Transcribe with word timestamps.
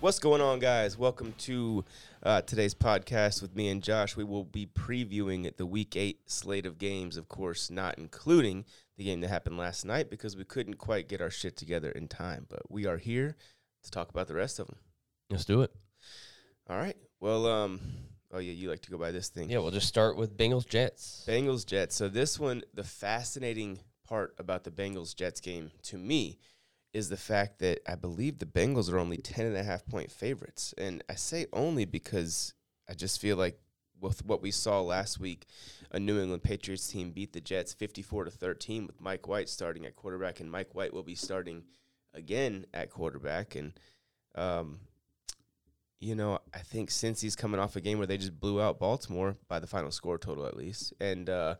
What's 0.00 0.18
going 0.18 0.40
on, 0.40 0.60
guys? 0.60 0.96
Welcome 0.96 1.34
to 1.40 1.84
uh, 2.22 2.40
today's 2.40 2.74
podcast 2.74 3.42
with 3.42 3.54
me 3.54 3.68
and 3.68 3.82
Josh. 3.82 4.16
We 4.16 4.24
will 4.24 4.44
be 4.44 4.64
previewing 4.64 5.54
the 5.58 5.66
Week 5.66 5.94
8 5.94 6.20
slate 6.24 6.64
of 6.64 6.78
games, 6.78 7.18
of 7.18 7.28
course, 7.28 7.70
not 7.70 7.98
including 7.98 8.64
the 8.96 9.04
game 9.04 9.20
that 9.20 9.28
happened 9.28 9.58
last 9.58 9.84
night 9.84 10.08
because 10.08 10.38
we 10.38 10.44
couldn't 10.44 10.76
quite 10.76 11.06
get 11.06 11.20
our 11.20 11.28
shit 11.28 11.54
together 11.54 11.90
in 11.90 12.08
time. 12.08 12.46
But 12.48 12.62
we 12.70 12.86
are 12.86 12.96
here 12.96 13.36
to 13.82 13.90
talk 13.90 14.08
about 14.08 14.26
the 14.26 14.34
rest 14.34 14.58
of 14.58 14.68
them. 14.68 14.76
Let's 15.28 15.44
do 15.44 15.60
it. 15.60 15.70
All 16.70 16.78
right. 16.78 16.96
Well, 17.20 17.44
um, 17.44 17.80
oh, 18.32 18.38
yeah, 18.38 18.52
you 18.52 18.70
like 18.70 18.80
to 18.82 18.90
go 18.90 18.96
by 18.96 19.10
this 19.10 19.28
thing. 19.28 19.50
Yeah, 19.50 19.58
we'll 19.58 19.70
just 19.70 19.88
start 19.88 20.16
with 20.16 20.34
Bengals 20.34 20.66
Jets. 20.66 21.26
Bengals 21.28 21.66
Jets. 21.66 21.94
So, 21.94 22.08
this 22.08 22.40
one, 22.40 22.62
the 22.72 22.84
fascinating 22.84 23.80
part 24.08 24.34
about 24.38 24.64
the 24.64 24.70
Bengals 24.70 25.14
Jets 25.14 25.42
game 25.42 25.72
to 25.82 25.98
me 25.98 26.38
is 26.92 27.08
the 27.08 27.16
fact 27.16 27.60
that 27.60 27.80
I 27.86 27.94
believe 27.94 28.38
the 28.38 28.46
Bengals 28.46 28.92
are 28.92 28.98
only 28.98 29.16
10 29.16 29.46
and 29.46 29.56
a 29.56 29.62
half 29.62 29.86
point 29.86 30.10
favorites. 30.10 30.74
And 30.76 31.04
I 31.08 31.14
say 31.14 31.46
only 31.52 31.84
because 31.84 32.54
I 32.88 32.94
just 32.94 33.20
feel 33.20 33.36
like 33.36 33.60
with 34.00 34.24
what 34.24 34.42
we 34.42 34.50
saw 34.50 34.80
last 34.80 35.20
week, 35.20 35.46
a 35.92 36.00
New 36.00 36.20
England 36.20 36.42
Patriots 36.42 36.88
team 36.88 37.10
beat 37.10 37.32
the 37.32 37.40
Jets 37.40 37.72
54 37.74 38.24
to 38.24 38.30
13 38.30 38.86
with 38.86 39.00
Mike 39.00 39.28
White 39.28 39.48
starting 39.48 39.86
at 39.86 39.96
quarterback, 39.96 40.40
and 40.40 40.50
Mike 40.50 40.74
White 40.74 40.92
will 40.92 41.02
be 41.02 41.14
starting 41.14 41.64
again 42.14 42.66
at 42.72 42.90
quarterback. 42.90 43.54
And, 43.54 43.72
um, 44.34 44.80
you 46.00 46.14
know, 46.14 46.38
I 46.54 46.58
think 46.58 46.90
since 46.90 47.20
he's 47.20 47.36
coming 47.36 47.60
off 47.60 47.76
a 47.76 47.80
game 47.80 47.98
where 47.98 48.06
they 48.06 48.16
just 48.16 48.40
blew 48.40 48.60
out 48.60 48.78
Baltimore 48.78 49.36
by 49.48 49.58
the 49.60 49.66
final 49.66 49.90
score 49.90 50.18
total 50.18 50.46
at 50.46 50.56
least, 50.56 50.94
and 51.00 51.28
uh, 51.28 51.56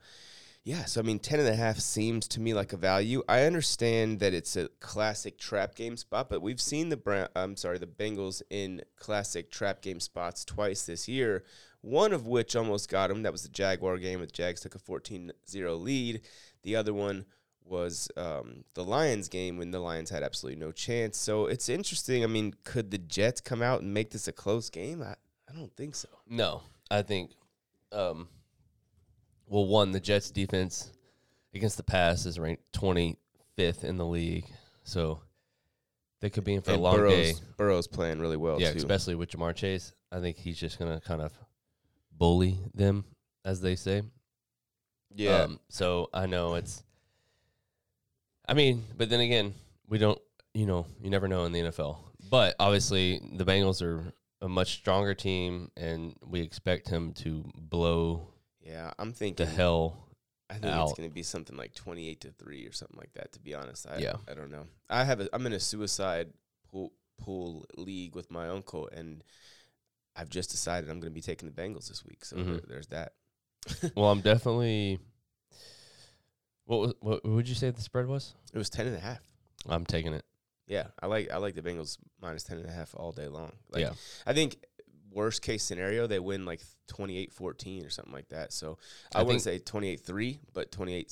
yeah, 0.64 0.84
so 0.84 1.00
I 1.00 1.04
mean, 1.04 1.18
10 1.18 1.40
and 1.40 1.48
a 1.48 1.54
half 1.54 1.78
seems 1.78 2.28
to 2.28 2.40
me 2.40 2.52
like 2.52 2.72
a 2.72 2.76
value. 2.76 3.22
I 3.28 3.44
understand 3.44 4.20
that 4.20 4.34
it's 4.34 4.56
a 4.56 4.68
classic 4.80 5.38
trap 5.38 5.74
game 5.74 5.96
spot, 5.96 6.28
but 6.28 6.42
we've 6.42 6.60
seen 6.60 6.90
the 6.90 6.98
Brown, 6.98 7.28
I'm 7.34 7.56
sorry, 7.56 7.78
the 7.78 7.86
Bengals 7.86 8.42
in 8.50 8.82
classic 8.96 9.50
trap 9.50 9.80
game 9.80 10.00
spots 10.00 10.44
twice 10.44 10.84
this 10.84 11.08
year. 11.08 11.44
One 11.80 12.12
of 12.12 12.26
which 12.26 12.54
almost 12.54 12.90
got 12.90 13.08
them. 13.08 13.22
That 13.22 13.32
was 13.32 13.42
the 13.42 13.48
Jaguar 13.48 13.96
game. 13.96 14.20
with 14.20 14.34
Jags 14.34 14.60
took 14.60 14.74
a 14.74 14.78
14-0 14.78 15.82
lead. 15.82 16.20
The 16.62 16.76
other 16.76 16.92
one 16.92 17.24
was 17.64 18.10
um, 18.18 18.64
the 18.74 18.84
Lions 18.84 19.28
game 19.28 19.56
when 19.56 19.70
the 19.70 19.80
Lions 19.80 20.10
had 20.10 20.22
absolutely 20.22 20.60
no 20.60 20.72
chance. 20.72 21.16
So 21.16 21.46
it's 21.46 21.70
interesting. 21.70 22.22
I 22.22 22.26
mean, 22.26 22.52
could 22.64 22.90
the 22.90 22.98
Jets 22.98 23.40
come 23.40 23.62
out 23.62 23.80
and 23.80 23.94
make 23.94 24.10
this 24.10 24.28
a 24.28 24.32
close 24.32 24.68
game? 24.68 25.02
I, 25.02 25.14
I 25.48 25.56
don't 25.56 25.74
think 25.74 25.94
so. 25.94 26.08
No, 26.28 26.62
I 26.90 27.00
think, 27.00 27.30
um, 27.92 28.28
well, 29.50 29.66
one, 29.66 29.90
the 29.90 30.00
Jets 30.00 30.30
defense 30.30 30.90
against 31.52 31.76
the 31.76 31.82
pass 31.82 32.24
is 32.24 32.38
ranked 32.38 32.62
25th 32.72 33.84
in 33.84 33.96
the 33.98 34.06
league. 34.06 34.46
So 34.84 35.20
they 36.20 36.30
could 36.30 36.44
be 36.44 36.54
in 36.54 36.62
for 36.62 36.70
And 36.70 36.80
a 36.80 36.82
long 36.82 36.96
Burrow's, 36.96 37.14
day. 37.40 37.46
Burrow's 37.58 37.86
playing 37.86 38.20
really 38.20 38.36
well 38.36 38.60
yeah, 38.60 38.70
too. 38.72 38.78
especially 38.78 39.14
with 39.16 39.30
Ja'Marr 39.30 39.54
Chase. 39.54 39.92
I 40.12 40.20
think 40.20 40.36
he's 40.38 40.58
just 40.58 40.78
going 40.78 40.92
to 40.94 41.00
kind 41.06 41.20
of 41.20 41.32
bully 42.16 42.58
them, 42.74 43.04
as 43.44 43.60
they 43.60 43.76
say. 43.76 44.02
yeah, 45.14 45.42
Um, 45.42 45.60
so 45.68 46.08
I 46.14 46.26
know 46.26 46.54
it's. 46.54 46.82
I 48.48 48.54
mean, 48.54 48.84
but 48.96 49.10
then 49.10 49.20
again, 49.20 49.54
we 49.88 49.98
don't. 49.98 50.18
You 50.54 50.66
know, 50.66 50.86
you 51.00 51.10
never 51.10 51.28
know 51.28 51.44
in 51.44 51.52
the 51.52 51.60
NFL. 51.60 51.98
But 52.28 52.56
obviously, 52.58 53.20
the 53.34 53.44
Bengals 53.44 53.82
are 53.82 54.12
a 54.40 54.48
much 54.48 54.72
stronger 54.74 55.14
team, 55.14 55.70
and 55.76 56.16
we 56.26 56.40
expect 56.40 56.88
him 56.88 57.12
to 57.14 57.44
blow 57.54 58.28
yeah. 58.60 58.92
I'm 58.98 59.12
thinking 59.12 59.44
the 59.46 59.50
hell. 59.50 60.06
I 60.48 60.54
think 60.54 60.64
it's 60.66 60.94
going 60.94 61.08
to 61.08 61.14
be 61.14 61.22
something 61.22 61.56
like 61.56 61.74
28 61.74 62.20
to 62.22 62.32
3 62.32 62.66
or 62.66 62.72
something 62.72 62.98
like 62.98 63.12
that 63.14 63.32
to 63.32 63.40
be 63.40 63.54
honest. 63.54 63.86
I 63.88 63.98
Yeah. 63.98 64.14
I 64.28 64.34
don't 64.34 64.50
know. 64.50 64.66
I 64.88 65.04
have 65.04 65.20
a 65.20 65.28
I'm 65.32 65.46
in 65.46 65.52
a 65.52 65.60
suicide 65.60 66.32
pool 66.70 66.92
pool 67.18 67.66
league 67.76 68.16
with 68.16 68.30
my 68.30 68.48
uncle 68.48 68.88
and 68.92 69.22
I've 70.16 70.28
just 70.28 70.50
decided 70.50 70.90
I'm 70.90 70.98
going 70.98 71.12
to 71.12 71.14
be 71.14 71.20
taking 71.20 71.48
the 71.48 71.54
Bengals 71.62 71.88
this 71.88 72.04
week. 72.04 72.24
So 72.24 72.36
Mhm. 72.36 72.46
there, 72.46 72.60
there's 72.66 72.88
that. 72.88 73.12
Well, 73.96 74.10
I'm 74.10 74.20
definitely. 74.22 74.98
What 76.64 76.80
was, 76.80 76.94
what 77.00 77.24
would 77.24 77.48
you 77.48 77.54
say 77.54 77.70
the 77.70 77.80
spread 77.82 78.06
was? 78.06 78.34
It 78.52 78.58
was 78.58 78.70
10 78.70 78.86
and 78.86 78.96
a 78.96 79.00
half. 79.00 79.20
I'm 79.68 79.84
taking 79.84 80.12
it. 80.14 80.24
Yeah, 80.66 80.86
I 81.02 81.06
like 81.06 81.30
I 81.32 81.38
like 81.38 81.56
the 81.56 81.62
Bengals 81.62 81.98
minus 82.22 82.44
10 82.44 82.58
and 82.58 82.68
a 82.68 82.72
half 82.72 82.94
all 82.96 83.10
day 83.10 83.26
long. 83.26 83.52
Like 83.72 83.82
yeah, 83.82 83.92
I 84.24 84.32
think 84.32 84.56
worst 85.12 85.42
case 85.42 85.62
scenario 85.62 86.06
they 86.06 86.18
win 86.18 86.44
like 86.44 86.60
28-14 86.88 87.86
or 87.86 87.90
something 87.90 88.12
like 88.12 88.28
that. 88.28 88.52
So 88.52 88.78
I, 89.14 89.20
I 89.20 89.22
wouldn't 89.22 89.42
say 89.42 89.58
28-3, 89.58 90.38
but 90.52 90.70
28 90.72 91.08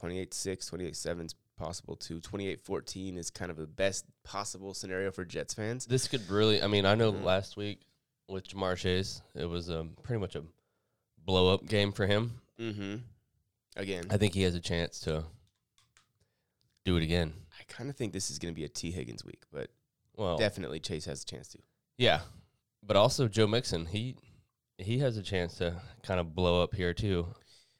28-6, 0.00 0.30
28-7 0.30 1.26
is 1.26 1.34
possible 1.58 1.96
too. 1.96 2.18
28-14 2.20 3.18
is 3.18 3.30
kind 3.30 3.50
of 3.50 3.56
the 3.56 3.66
best 3.66 4.04
possible 4.24 4.74
scenario 4.74 5.10
for 5.10 5.24
Jets 5.24 5.54
fans. 5.54 5.86
this 5.86 6.08
could 6.08 6.28
really. 6.30 6.62
I 6.62 6.66
mean, 6.66 6.86
I 6.86 6.94
know 6.94 7.12
Mhm. 7.12 7.22
last 7.24 7.56
week 7.56 7.82
with 8.28 8.48
Ja'Marr 8.48 8.76
Chase, 8.76 9.20
it 9.34 9.44
was 9.44 9.70
um, 9.70 9.90
pretty 10.02 10.20
much 10.20 10.34
a 10.34 10.42
blow 11.24 11.52
up 11.52 11.66
game 11.66 11.92
for 11.92 12.06
him. 12.06 12.40
Mm-hmm. 12.58 12.96
Again, 13.76 14.06
I 14.10 14.16
think 14.16 14.34
he 14.34 14.42
has 14.42 14.54
a 14.54 14.60
chance 14.60 15.00
to 15.00 15.24
do 16.84 16.96
it 16.96 17.02
again. 17.02 17.32
I 17.60 17.64
kind 17.68 17.88
of 17.90 17.96
think 17.96 18.12
this 18.12 18.30
is 18.30 18.38
going 18.38 18.52
to 18.52 18.58
be 18.58 18.64
a 18.64 18.68
Tee 18.68 18.90
Higgins 18.90 19.24
week, 19.24 19.42
but 19.52 19.70
Well, 20.16 20.36
definitely 20.38 20.80
Chase 20.80 21.04
has 21.04 21.22
a 21.22 21.26
chance 21.26 21.48
to. 21.48 21.58
yeah, 21.96 22.20
but 22.82 22.96
also 22.96 23.28
Joe 23.28 23.46
Mixon, 23.46 23.86
he 23.86 24.16
he 24.78 24.98
has 24.98 25.16
a 25.16 25.22
chance 25.22 25.56
to 25.56 25.80
kind 26.02 26.18
of 26.18 26.34
blow 26.34 26.62
up 26.62 26.74
here 26.74 26.92
too. 26.92 27.28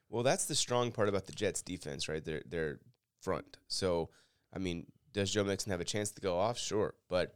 Well, 0.09 0.23
that's 0.23 0.45
the 0.45 0.55
strong 0.55 0.93
part 0.93 1.09
about 1.09 1.27
the 1.27 1.33
Jets 1.33 1.63
defense, 1.63 2.09
right? 2.09 2.25
Their 2.25 2.43
their 2.47 2.79
front. 3.21 3.57
So, 3.69 4.11
I 4.53 4.59
mean, 4.59 4.87
does 5.13 5.31
Joe 5.31 5.45
Mixon 5.45 5.73
have 5.73 5.81
a 5.81 5.85
chance 5.85 6.11
to 6.13 6.21
go 6.21 6.39
off? 6.39 6.59
Sure, 6.59 6.95
but 7.09 7.35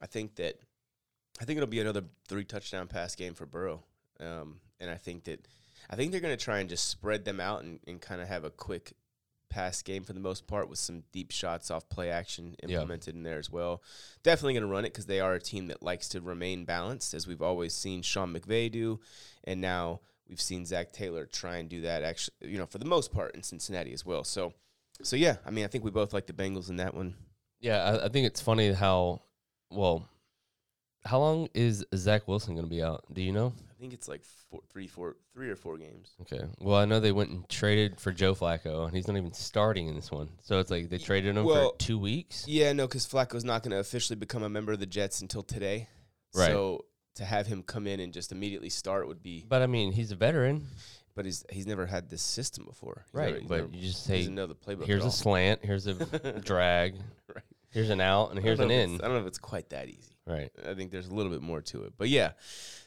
I 0.00 0.06
think 0.06 0.36
that 0.36 0.58
I 1.40 1.44
think 1.44 1.56
it'll 1.56 1.68
be 1.68 1.80
another 1.80 2.04
three 2.28 2.44
touchdown 2.44 2.88
pass 2.88 3.14
game 3.14 3.34
for 3.34 3.46
Burrow, 3.46 3.82
um, 4.20 4.60
and 4.80 4.90
I 4.90 4.96
think 4.96 5.24
that 5.24 5.46
I 5.88 5.96
think 5.96 6.10
they're 6.10 6.20
going 6.20 6.36
to 6.36 6.44
try 6.44 6.58
and 6.58 6.68
just 6.68 6.88
spread 6.88 7.24
them 7.24 7.40
out 7.40 7.62
and, 7.62 7.80
and 7.86 8.00
kind 8.00 8.20
of 8.20 8.28
have 8.28 8.44
a 8.44 8.50
quick 8.50 8.92
pass 9.48 9.82
game 9.82 10.04
for 10.04 10.12
the 10.12 10.20
most 10.20 10.46
part 10.46 10.68
with 10.68 10.78
some 10.78 11.02
deep 11.12 11.30
shots 11.30 11.70
off 11.70 11.88
play 11.88 12.10
action 12.10 12.54
Yeah. 12.62 12.74
implemented 12.76 13.14
in 13.14 13.22
there 13.22 13.38
as 13.38 13.50
well. 13.50 13.82
Definitely 14.22 14.54
going 14.54 14.62
to 14.62 14.68
run 14.68 14.84
it 14.84 14.92
because 14.92 15.06
they 15.06 15.20
are 15.20 15.34
a 15.34 15.40
team 15.40 15.68
that 15.68 15.82
likes 15.82 16.08
to 16.10 16.20
remain 16.20 16.64
balanced, 16.64 17.14
as 17.14 17.26
we've 17.26 17.42
always 17.42 17.74
seen 17.74 18.02
Sean 18.02 18.34
McVay 18.34 18.70
do, 18.70 19.00
and 19.44 19.60
now 19.60 20.00
we've 20.28 20.40
seen 20.40 20.66
Zac 20.66 20.92
Taylor 20.92 21.26
try 21.26 21.56
and 21.56 21.68
do 21.68 21.82
that. 21.82 22.02
Actually, 22.02 22.34
you 22.50 22.58
know, 22.58 22.66
for 22.66 22.78
the 22.78 22.84
most 22.84 23.12
part 23.12 23.34
in 23.34 23.42
Cincinnati 23.42 23.92
as 23.92 24.04
well. 24.04 24.24
So, 24.24 24.52
so 25.02 25.16
yeah, 25.16 25.36
I 25.46 25.50
mean, 25.50 25.64
I 25.64 25.68
think 25.68 25.84
we 25.84 25.90
both 25.90 26.12
like 26.12 26.26
the 26.26 26.32
Bengals 26.32 26.68
in 26.68 26.76
that 26.76 26.94
one. 26.94 27.14
Yeah, 27.60 27.82
I, 27.82 28.06
I 28.06 28.08
think 28.08 28.26
it's 28.26 28.40
funny 28.40 28.72
how 28.72 29.22
well. 29.70 30.08
How 31.04 31.20
long 31.20 31.48
is 31.54 31.84
Zach 31.94 32.26
Wilson 32.26 32.54
going 32.54 32.66
to 32.66 32.70
be 32.70 32.82
out? 32.82 33.04
Do 33.12 33.22
you 33.22 33.30
know? 33.32 33.52
I 33.76 33.80
think 33.80 33.92
it's 33.92 34.08
like 34.08 34.22
four, 34.50 34.60
three, 34.72 34.86
four, 34.86 35.16
three 35.34 35.50
or 35.50 35.56
four 35.56 35.76
games. 35.76 36.14
Okay. 36.22 36.42
Well, 36.60 36.78
I 36.78 36.86
know 36.86 36.98
they 36.98 37.12
went 37.12 37.28
and 37.30 37.46
traded 37.48 38.00
for 38.00 38.10
Joe 38.10 38.34
Flacco, 38.34 38.86
and 38.86 38.96
he's 38.96 39.06
not 39.06 39.18
even 39.18 39.34
starting 39.34 39.88
in 39.88 39.94
this 39.94 40.10
one. 40.10 40.30
So 40.42 40.58
it's 40.60 40.70
like 40.70 40.88
they 40.88 40.96
traded 40.96 41.36
him 41.36 41.44
Well, 41.44 41.72
for 41.72 41.76
two 41.78 41.98
weeks. 41.98 42.44
Yeah, 42.48 42.72
no, 42.72 42.86
because 42.86 43.06
Flacco's 43.06 43.44
not 43.44 43.62
going 43.62 43.72
to 43.72 43.78
officially 43.78 44.16
become 44.16 44.42
a 44.42 44.48
member 44.48 44.72
of 44.72 44.80
the 44.80 44.86
Jets 44.86 45.20
until 45.20 45.42
today. 45.42 45.88
Right. 46.34 46.46
So 46.46 46.86
to 47.16 47.24
have 47.26 47.46
him 47.46 47.62
come 47.62 47.86
in 47.86 48.00
and 48.00 48.14
just 48.14 48.32
immediately 48.32 48.70
start 48.70 49.08
would 49.08 49.22
be, 49.22 49.44
But 49.46 49.60
I 49.60 49.66
mean, 49.66 49.92
he's 49.92 50.10
a 50.10 50.16
veteran, 50.16 50.66
but 51.14 51.26
he's 51.26 51.44
he's 51.50 51.66
never 51.66 51.84
had 51.84 52.08
this 52.08 52.22
system 52.22 52.64
before. 52.64 53.04
He's 53.08 53.14
right? 53.14 53.34
never- 53.34 53.46
but 53.48 53.56
never- 53.56 53.68
you 53.76 53.82
just 53.88 54.04
say, 54.04 54.26
know 54.28 54.46
the 54.46 54.54
playbook. 54.54 54.86
here's 54.86 55.04
a 55.04 55.10
slant, 55.10 55.62
here's 55.64 55.86
a 55.86 55.94
drag, 56.44 56.94
Right. 57.34 57.44
here's 57.70 57.90
an 57.90 58.00
out, 58.00 58.30
and 58.30 58.38
here's 58.38 58.58
an 58.58 58.68
know 58.68 58.74
if 58.74 58.80
it's- 58.80 58.98
in. 59.00 59.04
I 59.04 59.08
don't 59.08 59.14
know 59.16 59.20
if 59.22 59.26
it's 59.26 59.38
quite 59.38 59.68
that 59.70 59.88
easy. 59.88 60.15
Right. 60.26 60.50
I 60.68 60.74
think 60.74 60.90
there's 60.90 61.06
a 61.06 61.14
little 61.14 61.30
bit 61.30 61.40
more 61.40 61.60
to 61.62 61.84
it, 61.84 61.92
but 61.96 62.08
yeah. 62.08 62.32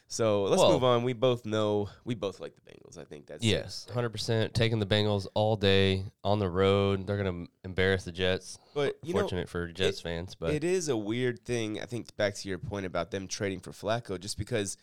So 0.08 0.42
let's 0.44 0.60
Well- 0.60 0.72
move 0.72 0.84
on. 0.84 1.04
We 1.04 1.12
both 1.12 1.46
know 1.46 1.88
we 2.04 2.14
both 2.14 2.40
like 2.40 2.54
the 2.56 2.60
Bengals. 2.62 2.98
I 2.98 3.04
think 3.04 3.26
that's 3.26 3.44
Yes, 3.44 3.86
uh, 3.88 3.92
hundred 3.94 4.10
percent. 4.10 4.52
Taking 4.54 4.78
the 4.80 4.86
Bengals 4.86 5.26
all 5.34 5.56
day 5.56 6.04
on 6.24 6.38
the 6.40 6.48
road. 6.48 7.06
They're 7.06 7.16
gonna 7.16 7.46
embarrass 7.64 8.04
the 8.04 8.12
Jets. 8.12 8.58
But 8.74 8.98
you 9.02 9.14
know, 9.14 9.20
Fortunate 9.20 9.48
for 9.48 9.68
Jets 9.68 10.00
fans, 10.00 10.34
but 10.34 10.52
it 10.52 10.64
is 10.64 10.88
a 10.88 10.96
weird 10.96 11.44
thing. 11.44 11.80
I 11.80 11.86
think 11.86 12.14
back 12.16 12.34
to 12.34 12.48
your 12.48 12.58
point 12.58 12.86
about 12.86 13.10
them 13.12 13.28
trading 13.28 13.60
for 13.60 13.70
Flacco, 13.70 14.18
just 14.18 14.36
because, 14.36 14.76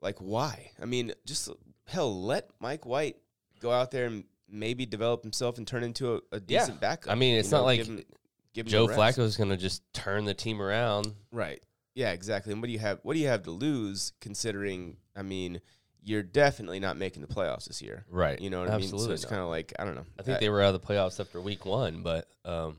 like, 0.00 0.18
why? 0.18 0.72
I 0.80 0.86
mean, 0.86 1.12
just 1.26 1.50
hell, 1.86 2.22
let 2.24 2.48
Mike 2.58 2.86
White 2.86 3.16
go 3.60 3.70
out 3.70 3.90
there 3.90 4.06
and 4.06 4.24
maybe 4.48 4.86
develop 4.86 5.22
himself 5.22 5.58
and 5.58 5.66
turn 5.66 5.84
into 5.84 6.16
a, 6.16 6.20
a 6.32 6.40
decent 6.40 6.80
backup. 6.80 7.12
I 7.12 7.14
mean, 7.16 7.34
you 7.34 7.40
it's 7.40 7.50
not 7.50 7.58
know, 7.58 7.64
like 7.64 8.06
give 8.54 8.66
him- 8.66 8.66
give 8.66 8.66
him 8.66 8.70
Joe 8.70 8.82
the 8.92 8.98
reps. 8.98 9.16
Flacco's 9.18 9.36
gonna 9.36 9.56
just 9.56 9.82
turn 9.92 10.24
the 10.24 10.34
team 10.34 10.60
around. 10.60 11.14
right? 11.30 11.62
Yeah, 11.94 12.12
exactly. 12.12 12.52
And 12.52 12.62
what 12.62 12.68
do 12.68 12.72
you 12.72 12.78
have? 12.78 13.00
What 13.02 13.14
do 13.14 13.20
you 13.20 13.28
have 13.28 13.42
to 13.42 13.50
lose? 13.50 14.12
Considering, 14.20 14.96
I 15.14 15.20
mean, 15.22 15.60
you're 16.02 16.22
definitely 16.22 16.80
not 16.80 16.96
making 16.96 17.20
the 17.22 17.28
playoffs 17.28 17.66
this 17.66 17.82
year. 17.82 18.06
Right. 18.08 18.40
You 18.40 18.48
know 18.50 18.60
what 18.60 18.70
I 18.70 18.78
mean? 18.78 18.88
So 18.88 18.94
Absolutely 18.94 19.14
it's 19.14 19.24
kind 19.26 19.42
of 19.42 19.48
like 19.48 19.72
I 19.78 19.84
don't 19.84 19.94
know. 19.94 20.06
I 20.18 20.22
think 20.22 20.40
they 20.40 20.48
were 20.48 20.62
out 20.62 20.74
of 20.74 20.80
the 20.80 20.86
playoffs 20.86 21.20
after 21.20 21.38
week 21.40 21.66
one, 21.66 22.02
but 22.02 22.28
um, 22.46 22.78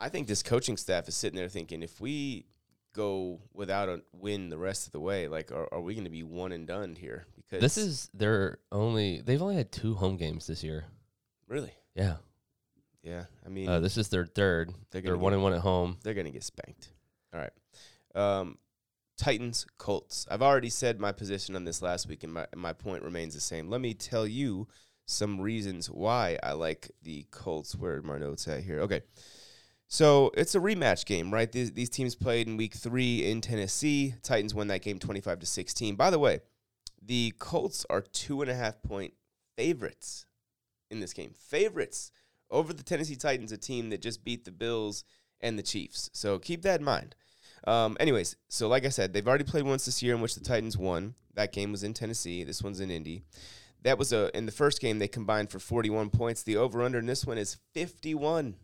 I 0.00 0.08
think 0.08 0.26
this 0.28 0.42
coaching 0.42 0.76
staff 0.76 1.08
is 1.08 1.14
sitting 1.14 1.36
there 1.36 1.48
thinking 1.48 1.82
if 1.82 2.00
we 2.00 2.46
go 2.94 3.38
without 3.52 3.90
a 3.90 4.00
win 4.12 4.48
the 4.48 4.56
rest 4.58 4.86
of 4.86 4.92
the 4.92 5.00
way, 5.00 5.28
like 5.28 5.52
are, 5.52 5.68
are 5.72 5.80
we 5.82 5.92
going 5.94 6.04
to 6.04 6.10
be 6.10 6.22
one 6.22 6.52
and 6.52 6.66
done 6.66 6.96
here? 6.96 7.26
Because 7.36 7.60
this 7.60 7.76
is 7.76 8.08
their 8.14 8.58
only. 8.72 9.20
They've 9.20 9.42
only 9.42 9.56
had 9.56 9.70
two 9.70 9.94
home 9.94 10.16
games 10.16 10.46
this 10.46 10.64
year. 10.64 10.86
really, 11.48 11.74
Yeah. 11.94 12.16
Yeah. 13.06 13.24
I 13.44 13.48
mean, 13.48 13.68
Uh, 13.68 13.80
this 13.80 13.96
is 13.96 14.08
their 14.08 14.26
third. 14.26 14.72
They're 14.90 15.00
They're, 15.02 15.16
one 15.16 15.32
and 15.32 15.42
one 15.42 15.52
at 15.54 15.60
home. 15.60 15.98
they're 16.02 16.14
going 16.14 16.26
to 16.26 16.32
get 16.32 16.44
spanked. 16.44 16.92
All 17.32 17.40
right. 17.40 17.52
Um, 18.14 18.58
Titans 19.16 19.64
Colts. 19.78 20.26
I've 20.30 20.42
already 20.42 20.68
said 20.68 21.00
my 21.00 21.12
position 21.12 21.56
on 21.56 21.64
this 21.64 21.80
last 21.80 22.06
week, 22.08 22.22
and 22.24 22.32
my 22.34 22.46
my 22.54 22.72
point 22.74 23.02
remains 23.02 23.34
the 23.34 23.40
same. 23.40 23.70
Let 23.70 23.80
me 23.80 23.94
tell 23.94 24.26
you 24.26 24.68
some 25.06 25.40
reasons 25.40 25.88
why 25.88 26.38
I 26.42 26.52
like 26.52 26.90
the 27.02 27.24
Colts. 27.30 27.74
Where 27.74 27.94
are 27.96 28.02
my 28.02 28.18
notes 28.18 28.46
at 28.48 28.62
here? 28.64 28.80
Okay. 28.80 29.02
So 29.88 30.32
it's 30.36 30.56
a 30.56 30.58
rematch 30.58 31.06
game, 31.06 31.32
right? 31.32 31.50
These, 31.50 31.72
these 31.72 31.88
teams 31.88 32.16
played 32.16 32.48
in 32.48 32.56
week 32.56 32.74
three 32.74 33.24
in 33.24 33.40
Tennessee. 33.40 34.16
Titans 34.22 34.52
won 34.52 34.66
that 34.66 34.82
game 34.82 34.98
25 34.98 35.38
to 35.38 35.46
16. 35.46 35.94
By 35.94 36.10
the 36.10 36.18
way, 36.18 36.40
the 37.00 37.32
Colts 37.38 37.86
are 37.88 38.00
two 38.00 38.42
and 38.42 38.50
a 38.50 38.54
half 38.56 38.82
point 38.82 39.14
favorites 39.56 40.26
in 40.90 40.98
this 40.98 41.12
game. 41.12 41.32
Favorites 41.38 42.10
over 42.50 42.72
the 42.72 42.82
Tennessee 42.82 43.16
Titans, 43.16 43.52
a 43.52 43.56
team 43.56 43.90
that 43.90 44.02
just 44.02 44.24
beat 44.24 44.44
the 44.44 44.52
Bills 44.52 45.04
and 45.40 45.58
the 45.58 45.62
Chiefs. 45.62 46.10
So 46.12 46.38
keep 46.38 46.62
that 46.62 46.80
in 46.80 46.84
mind. 46.84 47.14
Um, 47.66 47.96
anyways, 47.98 48.36
so 48.48 48.68
like 48.68 48.84
I 48.84 48.90
said, 48.90 49.12
they've 49.12 49.26
already 49.26 49.44
played 49.44 49.64
once 49.64 49.84
this 49.84 50.02
year 50.02 50.14
in 50.14 50.20
which 50.20 50.34
the 50.34 50.44
Titans 50.44 50.78
won. 50.78 51.14
That 51.34 51.52
game 51.52 51.72
was 51.72 51.82
in 51.82 51.94
Tennessee. 51.94 52.44
This 52.44 52.62
one's 52.62 52.80
in 52.80 52.90
Indy. 52.90 53.22
That 53.82 53.98
was 53.98 54.12
a 54.12 54.36
in 54.36 54.46
the 54.46 54.52
first 54.52 54.80
game 54.80 54.98
they 54.98 55.08
combined 55.08 55.50
for 55.50 55.58
41 55.58 56.10
points. 56.10 56.42
The 56.42 56.56
over 56.56 56.82
under 56.82 56.98
in 56.98 57.06
this 57.06 57.26
one 57.26 57.38
is 57.38 57.56
51. 57.74 58.56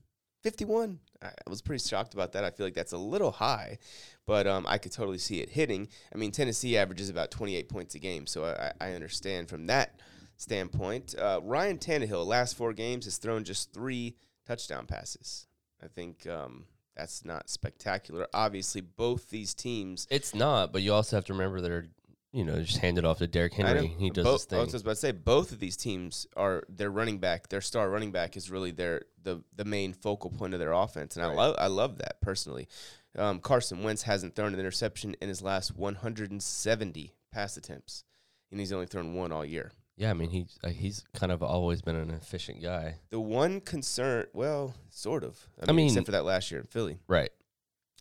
51. 0.43 0.99
I 1.23 1.31
was 1.49 1.63
pretty 1.63 1.87
shocked 1.87 2.15
about 2.15 2.33
that. 2.33 2.45
I 2.45 2.51
feel 2.51 2.67
like 2.67 2.75
that's 2.75 2.93
a 2.93 2.99
little 2.99 3.31
high, 3.31 3.79
but 4.27 4.47
um, 4.47 4.67
I 4.69 4.79
could 4.79 4.91
totally 4.91 5.19
see 5.19 5.41
it 5.41 5.51
hitting. 5.51 5.89
I 6.13 6.19
mean, 6.19 6.33
Tennessee 6.33 6.77
averages 6.77 7.09
about 7.09 7.31
28 7.31 7.69
points 7.69 7.95
a 7.95 8.01
game, 8.01 8.27
so 8.27 8.45
I, 8.45 8.73
I 8.81 8.93
understand 8.95 9.49
from 9.49 9.67
that 9.67 10.01
standpoint. 10.43 11.15
Uh, 11.19 11.41
Ryan 11.43 11.79
Tannehill, 11.79 12.27
last 12.27 12.57
four 12.57 12.73
games, 12.73 13.05
has 13.07 13.17
thrown 13.17 13.45
just 13.45 13.73
three 13.73 14.17
touchdown 14.47 14.87
passes. 14.87 15.47
I 15.83 15.89
think 15.89 16.27
um, 16.27 16.65
that's 16.97 17.25
not 17.25 17.49
spectacular. 17.49 18.27
Obviously, 18.35 18.81
both 18.81 19.31
these 19.31 19.55
teams. 19.55 20.07
It's 20.11 20.35
not, 20.35 20.73
but 20.73 20.83
you 20.83 20.93
also 20.93 21.17
have 21.17 21.25
to 21.27 21.33
remember 21.33 21.61
they're 21.61 21.87
you 22.33 22.45
know 22.45 22.63
just 22.63 22.79
hand 22.79 22.99
it 22.99 23.05
off 23.05 23.19
to 23.19 23.27
Derrick 23.27 23.55
Henry. 23.55 23.95
He 23.99 24.11
does 24.11 24.25
both, 24.25 24.41
his 24.41 24.45
thing. 24.47 24.59
I 24.59 24.63
was 24.65 24.75
about 24.75 24.91
to 24.93 24.97
say 24.97 25.13
both 25.13 25.53
of 25.53 25.59
these 25.61 25.77
teams 25.77 26.27
are 26.37 26.65
their 26.69 26.91
running 26.91 27.19
back. 27.19 27.49
Their 27.49 27.61
star 27.61 27.89
running 27.91 28.11
back 28.11 28.37
is 28.37 28.51
really 28.51 28.71
their 28.71 29.03
the 29.23 29.43
the 29.55 29.65
main 29.65 29.93
focal 29.93 30.31
point 30.31 30.55
of 30.55 30.61
their 30.61 30.73
offense, 30.73 31.17
and 31.17 31.25
Right. 31.25 31.33
I 31.33 31.37
love 31.37 31.57
I 31.59 31.67
love 31.69 31.99
that 31.99 32.21
personally. 32.21 32.69
Um, 33.17 33.41
Carson 33.41 33.83
Wentz 33.83 34.03
hasn't 34.03 34.35
thrown 34.35 34.55
an 34.55 34.61
interception 34.61 35.15
in 35.21 35.29
his 35.29 35.43
last 35.43 35.77
170 35.77 37.13
pass 37.31 37.59
attempts, 37.59 38.05
and 38.51 38.59
he's 38.59 38.73
only 38.73 38.87
thrown 38.87 39.15
one 39.15 39.33
all 39.33 39.45
year. 39.45 39.73
Yeah, 39.97 40.11
I 40.11 40.15
mean 40.15 40.31
he's 40.31 40.59
uh, 40.65 40.69
he's 40.69 41.05
kind 41.15 41.33
of 41.33 41.43
always 41.43 41.83
been 41.83 41.97
an 41.97 42.11
efficient 42.11 42.63
guy. 42.63 42.97
The 43.11 43.21
one 43.21 43.61
concern, 43.61 44.27
well, 44.33 44.75
sort 44.91 45.25
of. 45.25 45.49
I, 45.61 45.65
I 45.65 45.67
mean, 45.69 45.77
mean- 45.77 45.87
except 45.89 46.07
for 46.07 46.13
that 46.13 46.25
last 46.25 46.51
year 46.51 46.61
in 46.61 46.67
Philly. 46.67 46.99
Right. 47.07 47.31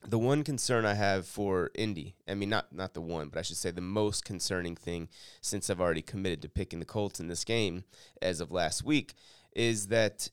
The 0.04 0.18
one 0.18 0.44
concern 0.44 0.84
I 0.84 0.96
have 0.96 1.28
for 1.28 1.70
Indy, 1.76 2.16
I 2.28 2.34
mean, 2.34 2.50
not 2.50 2.74
not 2.74 2.96
the 2.96 3.02
one, 3.02 3.30
but 3.30 3.38
I 3.38 3.42
should 3.44 3.58
say 3.58 3.70
the 3.70 3.82
most 3.82 4.26
concerning 4.26 4.76
thing, 4.76 5.10
since 5.42 5.70
I've 5.70 5.82
already 5.82 6.02
committed 6.02 6.42
to 6.42 6.50
picking 6.50 6.80
the 6.80 6.86
Colts 6.86 7.20
in 7.20 7.28
this 7.28 7.44
game 7.44 7.84
as 8.20 8.42
of 8.42 8.52
last 8.52 8.84
week, 8.84 9.14
is 9.56 9.88
that 9.88 10.32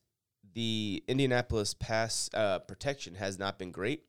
the 0.55 1.05
Indianapolis 1.07 1.75
pass 1.75 2.31
uh, 2.33 2.61
protection 2.61 3.17
has 3.17 3.39
not 3.39 3.59
been 3.59 3.71
great. 3.71 4.05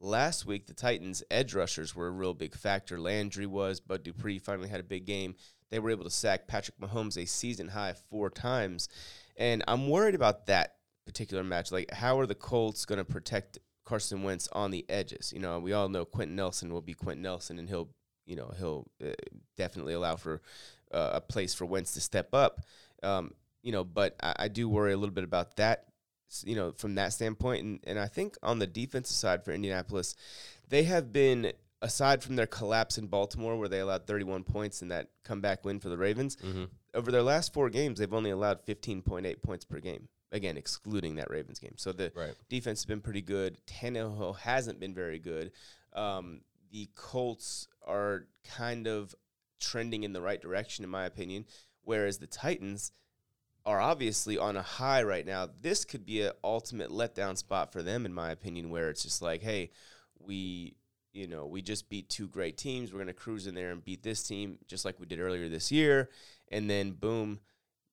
Last 0.00 0.46
week, 0.46 0.66
the 0.66 0.74
Titans' 0.74 1.22
edge 1.30 1.54
rushers 1.54 1.94
were 1.94 2.08
a 2.08 2.10
real 2.10 2.34
big 2.34 2.54
factor. 2.56 2.98
Landry 2.98 3.46
was, 3.46 3.78
Bud 3.78 4.02
Dupree 4.02 4.40
finally 4.40 4.68
had 4.68 4.80
a 4.80 4.84
big 4.84 5.06
game. 5.06 5.36
They 5.74 5.80
were 5.80 5.90
able 5.90 6.04
to 6.04 6.10
sack 6.10 6.46
Patrick 6.46 6.78
Mahomes 6.78 7.20
a 7.20 7.26
season 7.26 7.66
high 7.66 7.94
four 8.08 8.30
times, 8.30 8.88
and 9.36 9.64
I'm 9.66 9.88
worried 9.88 10.14
about 10.14 10.46
that 10.46 10.76
particular 11.04 11.42
match. 11.42 11.72
Like, 11.72 11.92
how 11.92 12.20
are 12.20 12.26
the 12.26 12.36
Colts 12.36 12.84
going 12.84 13.00
to 13.00 13.04
protect 13.04 13.58
Carson 13.84 14.22
Wentz 14.22 14.48
on 14.52 14.70
the 14.70 14.88
edges? 14.88 15.32
You 15.34 15.40
know, 15.40 15.58
we 15.58 15.72
all 15.72 15.88
know 15.88 16.04
Quenton 16.04 16.36
Nelson 16.36 16.72
will 16.72 16.80
be 16.80 16.94
Quenton 16.94 17.22
Nelson, 17.22 17.58
and 17.58 17.68
he'll, 17.68 17.88
you 18.24 18.36
know, 18.36 18.52
he'll 18.56 18.86
uh, 19.04 19.14
definitely 19.56 19.94
allow 19.94 20.14
for 20.14 20.42
uh, 20.92 21.10
a 21.14 21.20
place 21.20 21.54
for 21.54 21.66
Wentz 21.66 21.94
to 21.94 22.00
step 22.00 22.32
up. 22.32 22.60
Um, 23.02 23.32
you 23.64 23.72
know, 23.72 23.82
but 23.82 24.14
I, 24.22 24.34
I 24.38 24.46
do 24.46 24.68
worry 24.68 24.92
a 24.92 24.96
little 24.96 25.12
bit 25.12 25.24
about 25.24 25.56
that. 25.56 25.86
You 26.44 26.54
know, 26.54 26.70
from 26.70 26.94
that 26.94 27.14
standpoint, 27.14 27.64
and 27.64 27.80
and 27.82 27.98
I 27.98 28.06
think 28.06 28.36
on 28.44 28.60
the 28.60 28.68
defensive 28.68 29.16
side 29.16 29.44
for 29.44 29.50
Indianapolis, 29.50 30.14
they 30.68 30.84
have 30.84 31.12
been 31.12 31.52
aside 31.84 32.22
from 32.22 32.34
their 32.36 32.46
collapse 32.46 32.98
in 32.98 33.06
Baltimore, 33.06 33.56
where 33.56 33.68
they 33.68 33.80
allowed 33.80 34.06
31 34.06 34.42
points 34.44 34.82
in 34.82 34.88
that 34.88 35.08
comeback 35.22 35.64
win 35.64 35.78
for 35.80 35.88
the 35.90 35.98
Ravens 35.98 36.36
Mm-hmm. 36.36 36.64
over 36.94 37.12
their 37.12 37.22
last 37.22 37.52
four 37.52 37.68
games, 37.70 37.98
they've 37.98 38.12
only 38.14 38.30
allowed 38.30 38.64
15.8 38.66 39.42
points 39.42 39.64
per 39.64 39.78
game. 39.80 40.08
Again, 40.32 40.56
excluding 40.56 41.16
that 41.16 41.30
Ravens 41.30 41.58
game. 41.60 41.74
So 41.76 41.92
the 41.92 42.10
Right. 42.16 42.34
defense 42.48 42.80
has 42.80 42.86
been 42.86 43.00
pretty 43.00 43.22
good. 43.22 43.58
Tannehill 43.66 44.38
hasn't 44.38 44.80
been 44.80 44.94
very 44.94 45.18
good. 45.20 45.52
Um, 45.92 46.40
the 46.72 46.88
Colts 46.96 47.68
are 47.86 48.26
kind 48.44 48.88
of 48.88 49.14
trending 49.60 50.02
in 50.02 50.12
the 50.12 50.20
right 50.22 50.40
direction, 50.40 50.84
in 50.84 50.90
my 50.90 51.04
opinion, 51.04 51.44
whereas 51.82 52.18
the 52.18 52.26
Titans 52.26 52.90
are 53.66 53.80
obviously 53.80 54.36
on 54.36 54.56
a 54.56 54.62
high 54.62 55.02
right 55.02 55.24
now. 55.24 55.48
This 55.60 55.84
could 55.84 56.04
be 56.04 56.22
an 56.22 56.32
ultimate 56.42 56.90
letdown 56.90 57.36
spot 57.36 57.72
for 57.72 57.82
them, 57.82 58.04
in 58.04 58.12
my 58.12 58.30
opinion, 58.30 58.70
where 58.70 58.90
it's 58.90 59.02
just 59.04 59.22
like, 59.22 59.40
hey, 59.42 59.70
we, 60.18 60.74
you 61.14 61.28
know, 61.28 61.46
we 61.46 61.62
just 61.62 61.88
beat 61.88 62.08
two 62.08 62.28
great 62.28 62.58
teams. 62.58 62.92
We're 62.92 62.98
going 62.98 63.06
to 63.06 63.14
cruise 63.14 63.46
in 63.46 63.54
there 63.54 63.70
and 63.70 63.84
beat 63.84 64.02
this 64.02 64.22
team 64.22 64.58
just 64.66 64.84
like 64.84 64.98
we 64.98 65.06
did 65.06 65.20
earlier 65.20 65.48
this 65.48 65.70
year. 65.70 66.10
And 66.50 66.68
then, 66.68 66.90
boom, 66.92 67.40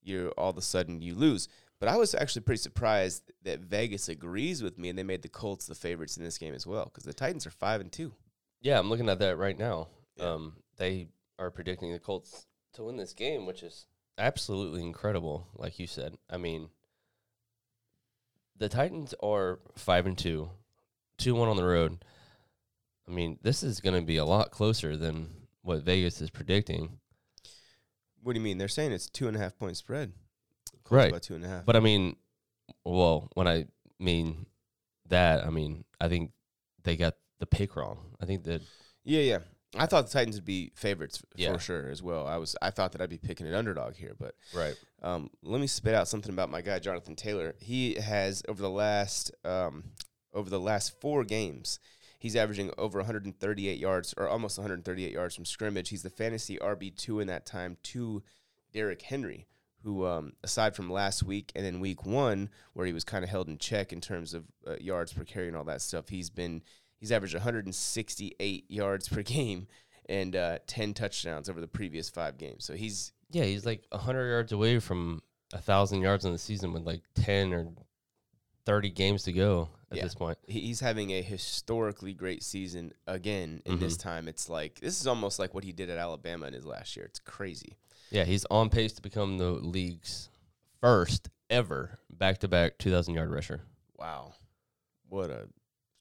you're 0.04 0.32
all 0.32 0.50
of 0.50 0.58
a 0.58 0.62
sudden 0.62 1.02
you 1.02 1.16
lose. 1.16 1.48
But 1.80 1.90
I 1.90 1.98
was 1.98 2.14
actually 2.14 2.42
pretty 2.42 2.62
surprised 2.62 3.32
that 3.44 3.62
Vegas 3.62 4.10
agrees 4.10 4.62
with 4.62 4.78
me, 4.78 4.90
and 4.90 4.98
they 4.98 5.04
made 5.04 5.22
the 5.22 5.30
Colts 5.30 5.66
the 5.66 5.76
favorites 5.76 6.18
in 6.18 6.24
this 6.24 6.38
game 6.38 6.54
as 6.54 6.68
well 6.68 6.86
because 6.86 7.04
the 7.04 7.14
Titans 7.14 7.48
are 7.48 7.52
five 7.52 7.82
and 7.82 7.92
two. 7.92 8.14
Yeah, 8.62 8.78
I'm 8.78 8.90
looking 8.90 9.10
at 9.10 9.20
that 9.20 9.38
right 9.38 9.58
now. 9.58 9.88
Yeah. 10.18 10.26
Um, 10.26 10.54
they 10.78 11.08
are 11.40 11.50
predicting 11.50 11.92
the 11.92 12.00
Colts 12.00 12.46
to 12.74 12.84
win 12.84 12.98
this 12.98 13.14
game, 13.14 13.46
which 13.46 13.64
is 13.64 13.88
absolutely 14.18 14.82
incredible. 14.82 15.48
Like 15.56 15.80
you 15.80 15.88
said, 15.88 16.18
I 16.30 16.38
mean, 16.38 16.70
the 18.58 18.70
Titans 18.70 19.16
are 19.24 19.60
five 19.76 20.06
and 20.06 20.18
two, 20.18 20.52
two 21.18 21.34
one 21.34 21.50
on 21.50 21.58
the 21.58 21.66
road. 21.66 22.04
I 23.08 23.12
mean, 23.12 23.38
this 23.42 23.64
is 23.64 23.80
going 23.82 23.96
to 24.00 24.06
be 24.06 24.18
a 24.18 24.26
lot 24.26 24.52
closer 24.52 24.96
than 24.96 25.30
what 25.62 25.84
Vegas 25.84 26.22
is 26.22 26.30
predicting. 26.30 27.00
What 28.24 28.34
do 28.34 28.40
you 28.40 28.44
mean? 28.44 28.58
They're 28.58 28.68
saying 28.68 28.92
it's 28.92 29.10
two 29.10 29.28
and 29.28 29.36
a 29.36 29.40
half 29.40 29.58
point 29.58 29.78
spread. 29.78 30.14
Colts 30.84 30.92
Right. 30.92 31.10
about 31.10 31.24
two 31.24 31.36
and 31.36 31.44
a 31.46 31.48
half. 31.48 31.66
But 31.66 31.76
I 31.76 31.80
mean, 31.80 32.16
well, 32.86 33.30
when 33.34 33.48
I 33.48 33.66
mean 34.00 34.46
that, 35.10 35.46
I 35.46 35.50
mean 35.50 35.84
I 36.00 36.08
think 36.08 36.32
they 36.84 36.96
got 36.96 37.16
the 37.40 37.46
pick 37.46 37.76
wrong. 37.76 38.16
I 38.22 38.26
think 38.26 38.44
that 38.44 38.62
Yeah, 39.04 39.22
yeah. 39.22 39.40
I 39.78 39.86
thought 39.86 40.06
the 40.08 40.12
Titans 40.12 40.36
would 40.36 40.46
be 40.46 40.72
favorites 40.76 41.24
Yeah. 41.36 41.54
for 41.54 41.60
sure 41.60 41.90
as 41.90 42.04
well. 42.04 42.28
I 42.28 42.38
was 42.38 42.56
I 42.62 42.70
thought 42.72 42.92
that 42.92 43.02
I'd 43.02 43.10
be 43.10 43.18
picking 43.18 43.48
an 43.48 43.54
underdog 43.54 43.96
here, 43.96 44.16
but 44.20 44.36
right. 44.54 44.76
um, 45.02 45.30
let 45.42 45.62
me 45.62 45.68
spit 45.68 45.96
out 45.96 46.08
something 46.08 46.32
about 46.32 46.50
my 46.52 46.62
guy 46.62 46.78
Jonathan 46.80 47.16
Taylor. 47.16 47.56
He 47.60 47.96
has 47.96 48.44
over 48.48 48.62
the 48.62 48.70
last 48.70 49.32
um, 49.46 49.86
over 50.34 50.50
the 50.50 50.60
last 50.60 51.00
four 51.00 51.24
games, 51.24 51.80
he's 52.22 52.36
averaging 52.36 52.72
over 52.78 53.00
138 53.00 53.80
yards 53.80 54.14
or 54.16 54.30
almost 54.30 54.60
138 54.60 55.12
yards 55.12 55.36
from 55.36 55.44
scrimmage. 55.44 55.90
He's 55.90 56.04
the 56.04 56.10
fantasy 56.12 56.58
RB 56.58 56.96
two 56.96 57.20
in 57.20 57.26
that 57.28 57.48
time 57.48 57.78
to 57.84 58.22
Derrick 58.72 59.02
Henry, 59.02 59.48
who 59.84 60.06
um, 60.06 60.34
aside 60.44 60.76
from 60.76 60.92
last 60.92 61.24
week 61.24 61.52
and 61.56 61.66
then 61.66 61.80
week 61.80 62.06
one 62.06 62.50
where 62.74 62.86
he 62.86 62.94
was 62.94 63.04
kind 63.04 63.24
of 63.24 63.32
held 63.32 63.48
in 63.48 63.58
check 63.58 63.92
in 63.92 64.00
terms 64.00 64.36
of 64.36 64.46
uh, 64.68 64.76
yards 64.80 65.12
per 65.12 65.24
carry 65.24 65.48
and 65.48 65.58
all 65.58 65.64
that 65.64 65.82
stuff, 65.82 66.10
he's 66.10 66.30
been 66.30 66.62
he's 67.00 67.12
averaged 67.12 67.34
168 67.34 68.66
yards 68.70 69.10
per 69.10 69.22
game 69.24 69.68
and 70.08 70.36
uh, 70.36 70.60
10 70.68 70.94
touchdowns 70.94 71.50
over 71.50 71.60
the 71.60 71.68
previous 71.68 72.08
five 72.08 72.38
games. 72.38 72.64
So 72.64 72.76
he's 72.76 73.14
Yeah, 73.32 73.46
he's 73.46 73.66
like 73.66 73.84
hundred 73.92 74.30
yards 74.30 74.52
away 74.52 74.78
from 74.78 75.24
a 75.54 75.58
thousand 75.58 76.02
yards 76.02 76.24
in 76.24 76.32
the 76.32 76.38
season 76.38 76.72
with 76.72 76.84
like 76.84 77.02
ten 77.16 77.52
or 77.52 77.68
thirty 78.66 78.90
games 78.90 79.24
to 79.24 79.34
go 79.34 79.70
at 79.92 79.98
Yeah. 79.98 80.04
this 80.04 80.16
point. 80.16 80.38
he's 80.48 80.80
having 80.80 81.12
a 81.12 81.22
historically 81.22 82.14
great 82.14 82.44
season 82.44 82.94
again. 83.08 83.62
And 83.66 83.80
this 83.80 83.98
mm-hmm. 83.98 84.10
time, 84.10 84.28
it's 84.28 84.50
like 84.50 84.80
this 84.80 85.00
is 85.00 85.08
almost 85.08 85.40
like 85.40 85.54
what 85.54 85.64
he 85.64 85.72
did 85.72 85.90
at 85.90 85.98
Alabama 85.98 86.48
in 86.48 86.54
his 86.54 86.66
last 86.66 86.96
year. 86.96 87.06
It's 87.06 87.20
crazy. 87.20 87.78
Yeah, 88.10 88.26
he's 88.26 88.46
on 88.52 88.70
pace 88.70 88.94
to 88.94 89.02
become 89.02 89.38
the 89.38 89.52
league's 89.52 90.30
first 90.82 91.30
ever 91.50 92.00
back 92.10 92.40
to 92.40 92.48
back 92.48 92.78
two 92.78 92.92
thousand 92.92 93.14
yard 93.14 93.32
rusher. 93.32 93.62
Wow, 93.98 94.34
what 95.08 95.30
a 95.30 95.48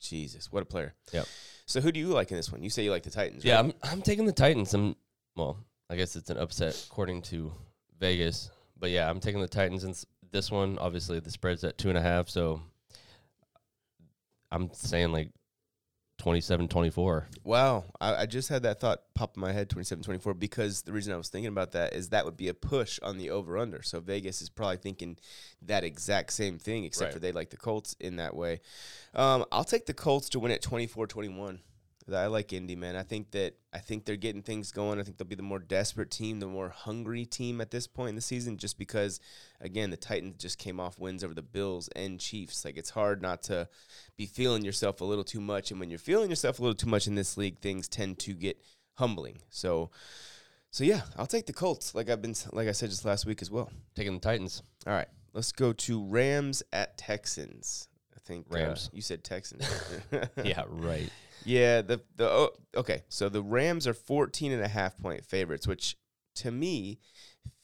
Jesus, 0.01 0.51
what 0.51 0.63
a 0.63 0.67
player. 0.67 0.95
Yep. 1.13 1.27
So 1.67 1.81
who 1.81 1.93
do 1.93 2.01
you 2.01 2.09
like 2.09 2.31
in 2.31 2.37
this 2.37 2.51
one? 2.51 2.63
You 2.63 2.71
say 2.71 2.83
you 2.83 2.91
like 2.91 3.03
the 3.03 3.11
Titans. 3.11 3.45
Yeah, 3.45 3.57
right? 3.57 3.75
I'm 3.83 3.93
I'm 3.93 4.03
taking 4.03 4.27
the 4.27 4.33
Titans. 4.33 4.75
I'm 4.75 4.97
well, 5.37 5.59
I 5.89 5.97
guess 5.97 6.17
it's 6.17 6.31
an 6.31 6.39
upset 6.39 6.87
according 6.91 7.23
to 7.23 7.53
Vegas, 7.99 8.51
but 8.79 8.91
yeah, 8.91 9.09
I'm 9.09 9.21
taking 9.21 9.41
the 9.41 9.49
Titans 9.49 9.85
in 9.85 9.91
s- 9.91 10.07
this 10.33 10.51
one. 10.51 10.79
Obviously, 10.79 11.21
the 11.21 11.31
spread's 11.31 11.65
at 11.65 11.79
two 11.79 11.89
and 11.89 11.99
a 11.99 12.03
half, 12.03 12.29
so 12.29 12.63
I'm 14.51 14.71
saying 14.73 15.13
like 15.13 15.31
27-24. 16.21 17.25
Wow, 17.45 17.85
I, 18.01 18.15
I 18.23 18.27
just 18.27 18.49
had 18.51 18.65
that 18.65 18.79
thought 18.81 19.01
pop 19.15 19.37
in 19.37 19.41
my 19.41 19.53
head, 19.53 19.71
27-24, 19.71 20.39
because 20.39 20.83
the 20.83 20.93
reason 20.93 21.15
I 21.15 21.17
was 21.17 21.29
thinking 21.31 21.49
about 21.49 21.73
that 21.73 21.95
is 21.95 22.11
that 22.11 22.25
would 22.27 22.37
be 22.37 22.49
a 22.49 22.55
push 22.55 22.99
on 23.03 23.17
the 23.17 23.31
over/under. 23.31 23.83
So 23.83 24.01
Vegas 24.01 24.43
is 24.43 24.51
probably 24.51 24.77
thinking 24.77 25.17
that 25.63 25.83
exact 25.83 26.33
same 26.33 26.59
thing, 26.59 26.85
except 26.85 27.07
Right. 27.09 27.13
for 27.15 27.19
they 27.21 27.33
like 27.33 27.51
the 27.51 27.57
Colts 27.57 27.97
in 28.01 28.17
that 28.17 28.37
way. 28.37 28.61
Um, 29.15 29.45
I'll 29.51 29.65
take 29.65 29.87
the 29.87 29.95
Colts 29.95 30.29
to 30.31 30.41
win 30.41 30.53
at 30.53 30.63
24-21. 30.63 31.61
I 32.13 32.27
like 32.27 32.53
Indy, 32.53 32.77
man. 32.77 32.97
I 32.97 33.03
think 33.03 33.31
that 33.33 33.55
I 33.73 33.79
think 33.79 34.05
they're 34.05 34.17
getting 34.17 34.43
things 34.43 34.73
going. 34.73 34.99
I 34.99 35.03
think 35.03 35.17
they'll 35.17 35.27
be 35.27 35.35
the 35.35 35.43
more 35.43 35.59
desperate 35.59 36.11
team, 36.11 36.41
the 36.41 36.47
more 36.47 36.69
hungry 36.69 37.25
team 37.25 37.61
at 37.61 37.71
this 37.71 37.87
point 37.87 38.11
in 38.11 38.15
the 38.15 38.21
season, 38.21 38.57
just 38.57 38.79
because, 38.79 39.21
again, 39.61 39.91
the 39.91 39.97
Titans 39.97 40.37
just 40.39 40.59
came 40.59 40.81
off 40.81 40.99
wins 40.99 41.23
over 41.23 41.35
the 41.35 41.43
Bills 41.43 41.89
and 41.95 42.19
Chiefs. 42.19 42.65
Like 42.65 42.77
it's 42.77 42.91
hard 42.91 43.23
not 43.23 43.43
to 43.45 43.69
be 44.17 44.27
feeling 44.27 44.65
yourself 44.65 45.01
a 45.01 45.05
little 45.05 45.25
too 45.25 45.41
much, 45.41 45.71
and 45.71 45.79
when 45.79 45.91
you're 45.91 45.99
feeling 45.99 46.31
yourself 46.31 46.59
a 46.59 46.63
little 46.63 46.75
too 46.75 46.89
much 46.89 47.07
in 47.07 47.15
this 47.15 47.37
league, 47.37 47.59
things 47.61 47.89
tend 47.89 48.19
to 48.21 48.33
get 48.35 48.63
humbling. 48.95 49.43
So, 49.51 49.91
so 50.71 50.85
yeah, 50.85 51.03
I'll 51.17 51.27
take 51.27 51.47
the 51.47 51.53
Colts. 51.53 51.95
Like 51.95 52.09
I've 52.09 52.23
been, 52.23 52.35
like 52.53 52.69
I 52.69 52.73
said 52.73 52.91
just 52.91 53.05
last 53.05 53.27
week 53.27 53.43
as 53.43 53.51
well. 53.51 53.71
Taking 53.95 54.15
the 54.15 54.21
Titans. 54.21 54.63
All 54.87 54.93
right, 54.93 55.09
let's 55.33 55.53
go 55.53 55.73
to 55.73 56.05
Rams 56.07 56.63
at 56.73 56.97
Texans. 56.97 57.89
I 58.23 58.27
think 58.27 58.47
uh, 58.51 58.57
Rams. 58.57 58.91
you 58.93 59.03
said 59.03 59.25
Texans. 59.25 59.67
yeah, 60.45 60.65
right. 60.69 61.11
Yeah, 61.47 61.81
the 61.81 62.03
the 62.17 62.29
oh, 62.29 62.51
okay. 62.77 63.03
So 63.09 63.31
the 63.31 63.43
Rams 63.43 63.87
are 63.87 63.95
14 63.95 64.53
and 64.53 64.63
a 64.63 64.69
half 64.69 64.99
point 64.99 65.25
favorites, 65.25 65.67
which 65.67 65.97
to 66.35 66.51
me 66.51 66.99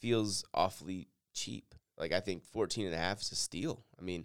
feels 0.00 0.44
awfully 0.54 1.08
cheap. 1.34 1.74
Like 1.98 2.10
I 2.10 2.20
think 2.20 2.42
14 2.46 2.86
and 2.86 2.94
a 2.94 2.98
half 2.98 3.20
is 3.20 3.32
a 3.32 3.36
steal. 3.36 3.84
I 3.98 4.02
mean, 4.02 4.24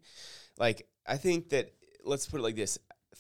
like 0.58 0.88
I 1.06 1.18
think 1.18 1.50
that 1.50 1.74
let's 2.06 2.28
put 2.28 2.40
it 2.40 2.44
like 2.44 2.56
this. 2.56 2.80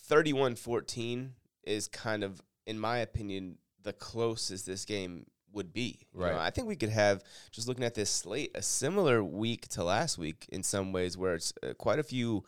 31-14 0.09 1.29
is 1.63 1.87
kind 1.87 2.23
of 2.23 2.41
in 2.65 2.79
my 2.79 2.99
opinion 2.99 3.57
the 3.83 3.93
closest 3.93 4.65
this 4.65 4.85
game 4.85 5.25
would 5.53 5.73
be. 5.73 5.99
You 6.13 6.19
know, 6.21 6.25
Right. 6.27 6.35
I 6.37 6.49
think 6.49 6.67
we 6.67 6.75
could 6.75 6.89
have 6.89 7.23
just 7.51 7.67
looking 7.67 7.83
at 7.83 7.95
this 7.95 8.09
slate 8.09 8.51
a 8.55 8.61
similar 8.61 9.23
week 9.23 9.67
to 9.69 9.83
last 9.83 10.17
week 10.17 10.45
in 10.49 10.63
some 10.63 10.93
ways 10.93 11.17
where 11.17 11.33
it's 11.35 11.51
uh, 11.61 11.73
quite 11.73 11.99
a 11.99 12.03
few, 12.03 12.43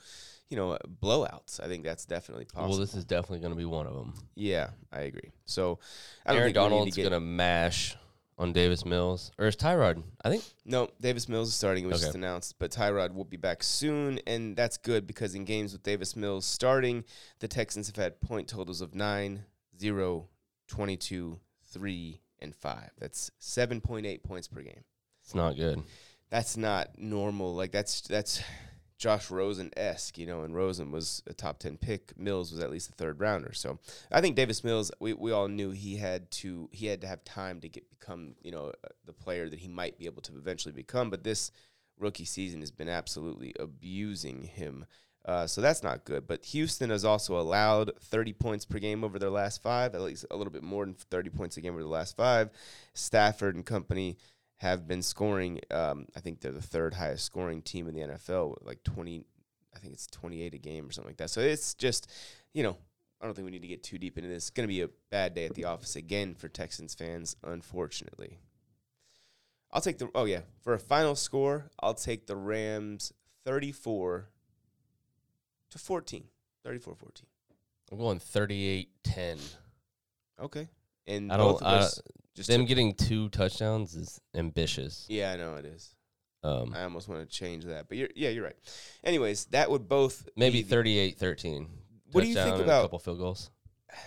you 0.54 0.60
know, 0.60 0.78
blowouts. 1.02 1.60
I 1.60 1.68
think 1.68 1.84
that's 1.84 2.06
definitely 2.06 2.46
possible. 2.46 2.70
Well, 2.70 2.78
this 2.78 2.94
is 2.94 3.06
definitely 3.06 3.40
going 3.40 3.54
to 3.54 3.58
be 3.58 3.66
one 3.66 3.88
of 3.88 3.96
them. 3.96 4.14
Yeah, 4.36 4.70
I 4.92 5.02
agree. 5.02 5.32
So 5.46 5.80
I 6.28 6.34
don't 6.34 6.42
Aaron 6.42 6.54
think 6.54 6.58
we 6.58 6.70
need 6.70 6.70
to 6.70 6.70
Donald's 6.70 6.98
going 6.98 7.12
to 7.12 7.20
mash 7.20 7.98
on 8.38 8.54
Davis 8.54 8.86
Mills. 8.86 9.32
Or 9.40 9.48
is 9.48 9.56
Tyrod? 9.56 10.04
I 10.24 10.30
think. 10.30 10.44
No, 10.64 10.90
Davis 11.02 11.28
Mills 11.28 11.48
is 11.48 11.56
starting. 11.56 11.86
It 11.86 11.88
was 11.88 12.02
just 12.02 12.14
announced, 12.14 12.60
but 12.60 12.70
Tyrod 12.70 13.16
will 13.16 13.26
be 13.26 13.36
back 13.36 13.64
soon, 13.64 14.20
and 14.28 14.56
that's 14.56 14.78
good 14.78 15.08
because 15.08 15.34
in 15.34 15.44
games 15.44 15.74
with 15.74 15.82
Davis 15.82 16.16
Mills 16.16 16.46
starting, 16.46 17.04
the 17.40 17.48
Texans 17.48 17.88
have 17.88 17.96
had 17.96 18.22
point 18.22 18.48
totals 18.48 18.80
of 18.80 18.94
9, 18.94 19.44
0, 19.80 20.28
22, 20.68 21.40
3, 21.72 22.22
and 22.38 22.56
5. 22.56 22.92
That's 23.00 23.32
7.8 23.42 24.22
points 24.22 24.48
per 24.48 24.62
game. 24.62 24.84
It's 25.24 25.34
not 25.34 25.56
good. 25.56 25.82
That's 26.30 26.58
not 26.58 27.00
normal. 27.00 27.56
Like 27.56 27.72
that's 27.72 28.02
that's 28.02 28.44
Josh 28.98 29.30
Rosen 29.30 29.72
esque, 29.76 30.18
you 30.18 30.26
know, 30.26 30.44
and 30.44 30.56
Rosen 30.56 30.92
was 30.92 31.24
a 31.28 31.34
top 31.34 31.60
ten 31.60 31.78
pick. 31.78 32.18
Mills 32.18 32.52
was 32.52 32.62
at 32.62 32.72
least 32.72 32.90
a 32.90 32.94
third 32.94 33.20
rounder. 33.20 33.54
So 33.54 33.80
I 34.12 34.22
think 34.22 34.36
Davis 34.36 34.64
Mills, 34.64 34.92
we, 35.00 35.14
we 35.14 35.32
all 35.32 35.48
knew 35.48 35.72
he 35.72 35.98
had 35.98 36.32
to 36.32 36.70
he 36.72 36.88
had 36.88 37.02
to 37.02 37.08
have 37.08 37.24
time 37.24 37.60
to 37.62 37.70
get 37.70 37.90
become, 37.90 38.36
you 38.42 38.52
know, 38.52 38.72
uh, 38.84 38.90
the 39.06 39.14
player 39.14 39.50
that 39.50 39.60
he 39.60 39.68
might 39.68 39.98
be 39.98 40.06
able 40.06 40.22
to 40.24 40.38
eventually 40.38 40.74
become. 40.74 41.10
But 41.10 41.24
this 41.24 41.52
rookie 42.00 42.26
season 42.26 42.60
has 42.62 42.72
been 42.72 42.90
absolutely 42.90 43.54
abusing 43.60 44.44
him. 44.44 44.86
Uh, 45.26 45.48
so 45.48 45.62
that's 45.62 45.84
not 45.84 46.04
good. 46.04 46.28
But 46.28 46.44
Houston 46.46 46.90
has 46.90 47.06
also 47.06 47.40
allowed 47.40 47.92
30 48.02 48.34
points 48.34 48.66
per 48.66 48.80
game 48.80 49.04
over 49.04 49.18
their 49.18 49.30
last 49.30 49.62
five, 49.62 49.96
at 49.96 50.02
least 50.02 50.26
a 50.30 50.36
little 50.36 50.52
bit 50.52 50.64
more 50.64 50.86
than 50.86 50.96
30 50.96 51.30
points 51.30 51.56
a 51.56 51.62
game 51.62 51.74
over 51.74 51.84
the 51.84 51.88
last 51.88 52.18
five. 52.18 52.50
Stafford 52.94 53.56
and 53.56 53.66
company 53.66 54.18
have 54.64 54.88
been 54.88 55.02
scoring. 55.02 55.60
Um, 55.70 56.08
I 56.16 56.22
think 56.22 56.40
they're 56.40 56.54
the 56.54 56.62
third 56.62 56.94
highest 56.94 57.26
scoring 57.26 57.62
team 57.62 57.88
in 57.90 57.94
the 57.94 58.02
NFL, 58.02 58.58
like 58.64 58.82
20, 58.84 59.26
I 59.76 59.80
think 59.80 59.94
it's 59.94 60.08
28 60.08 60.54
a 60.54 60.58
game 60.58 60.88
or 60.88 60.92
something 60.92 61.10
like 61.10 61.18
that. 61.18 61.30
So 61.30 61.42
it's 61.42 61.74
just, 61.74 62.10
you 62.54 62.64
know, 62.64 62.78
I 63.22 63.26
don't 63.26 63.36
think 63.36 63.46
we 63.46 63.52
need 63.52 63.62
to 63.62 63.68
get 63.68 63.84
too 63.84 63.98
deep 63.98 64.18
into 64.18 64.30
this. 64.30 64.44
It's 64.44 64.50
going 64.52 64.68
to 64.68 64.74
be 64.74 64.82
a 64.82 64.90
bad 65.12 65.34
day 65.34 65.46
at 65.46 65.54
the 65.54 65.66
office 65.66 65.98
again 65.98 66.34
for 66.34 66.48
Texans 66.48 66.96
fans, 66.96 67.36
unfortunately. 67.44 68.40
I'll 69.72 69.82
take 69.82 69.98
the, 69.98 70.10
oh 70.16 70.26
yeah, 70.26 70.42
for 70.62 70.74
a 70.74 70.80
final 70.80 71.16
score, 71.16 71.70
I'll 71.82 71.94
take 71.94 72.28
the 72.28 72.36
Rams 72.38 73.12
34 73.44 74.30
to 75.72 75.78
14. 75.78 76.24
34 76.64 76.96
14. 76.96 77.26
I'm 77.92 77.98
going 77.98 78.20
38 78.20 78.90
10. 79.04 79.38
Okay. 80.42 80.70
And 81.06 81.32
I 81.34 81.38
don't. 81.38 81.62
I, 81.62 81.88
just 82.36 82.50
them 82.50 82.66
getting 82.66 82.94
two 82.94 83.30
touchdowns 83.30 83.96
is 83.96 84.20
ambitious. 84.36 85.06
Yeah, 85.10 85.32
I 85.32 85.38
know 85.38 85.56
it 85.56 85.66
is. 85.66 85.96
Um, 86.44 86.74
I 86.76 86.84
almost 86.84 87.08
want 87.08 87.28
to 87.28 87.36
change 87.36 87.66
that, 87.66 87.88
but 87.88 87.98
you're 87.98 88.10
yeah, 88.16 88.30
you're 88.30 88.44
right. 88.44 88.58
Anyways, 89.04 89.46
that 89.46 89.70
would 89.72 89.88
both 89.88 90.28
maybe 90.36 90.62
be 90.62 90.68
38 90.68 91.18
13. 91.18 91.68
What 92.12 92.22
do 92.22 92.28
you 92.28 92.36
think 92.36 92.58
and 92.58 92.70
a 92.70 92.82
couple 92.82 93.00
field 93.00 93.20
goals? 93.20 93.50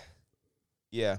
Yeah. 0.89 1.17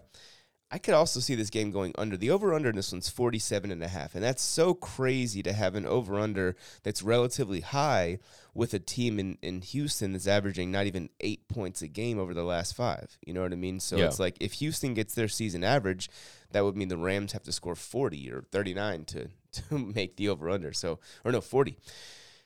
I 0.71 0.77
could 0.77 0.93
also 0.93 1.19
see 1.21 1.35
this 1.35 1.49
game 1.49 1.71
going 1.71 1.95
under. 1.97 2.15
The 2.17 2.31
over 2.31 2.53
under 2.53 2.69
in 2.69 2.77
this 2.77 2.93
one's 2.93 3.09
47 3.09 3.71
and 3.71 3.83
a 3.83 3.89
half. 3.89 4.15
And 4.15 4.23
that's 4.23 4.43
so 4.43 4.75
crazy 4.75 5.43
to 5.43 5.55
have 5.55 5.75
an 5.75 5.87
over 5.87 6.19
under 6.21 6.57
that's 6.83 7.03
relatively 7.03 7.61
high 7.61 8.19
with 8.53 8.75
a 8.75 8.79
team 8.79 9.19
in, 9.19 9.39
in 9.41 9.63
Houston 9.63 10.13
that's 10.13 10.27
averaging 10.27 10.71
not 10.71 10.85
even 10.85 11.09
eight 11.21 11.49
points 11.49 11.81
a 11.81 11.89
game 11.89 12.19
over 12.19 12.35
the 12.35 12.43
last 12.45 12.77
five. 12.77 13.17
You 13.25 13.33
know 13.33 13.41
what 13.43 13.53
I 13.53 13.57
mean? 13.57 13.81
So 13.81 13.97
Yeah. 13.97 14.07
it's 14.07 14.19
like 14.19 14.37
if 14.41 14.53
Houston 14.55 14.93
gets 14.93 15.15
their 15.15 15.29
season 15.29 15.65
average, 15.65 16.11
that 16.51 16.65
would 16.65 16.77
mean 16.77 16.89
the 16.89 16.99
Rams 16.99 17.33
have 17.33 17.45
to 17.45 17.53
score 17.53 17.75
40 17.75 18.31
or 18.31 18.43
39 18.53 19.05
to, 19.07 19.29
to 19.53 19.79
make 19.79 20.17
the 20.17 20.29
over 20.29 20.51
under. 20.51 20.75
So, 20.75 20.99
or 21.25 21.33
no, 21.33 21.41
40. 21.41 21.79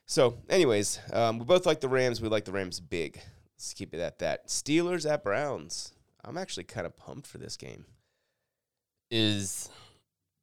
So, 0.07 0.38
anyways, 0.49 1.00
um, 1.12 1.41
we 1.41 1.45
both 1.45 1.67
like 1.67 1.81
the 1.81 1.88
Rams. 1.88 2.21
We 2.21 2.29
like 2.29 2.45
the 2.45 2.52
Rams 2.52 2.79
big. 2.79 3.21
Let's 3.57 3.75
keep 3.75 3.95
it 3.95 4.00
at 4.00 4.21
that. 4.21 4.47
Steelers 4.49 5.11
at 5.11 5.25
Browns. 5.25 5.93
I'm 6.25 6.37
actually 6.38 6.64
kind 6.64 6.87
of 6.87 6.97
pumped 6.97 7.26
for 7.26 7.38
this 7.38 7.57
game. 7.57 7.87
Is 9.12 9.69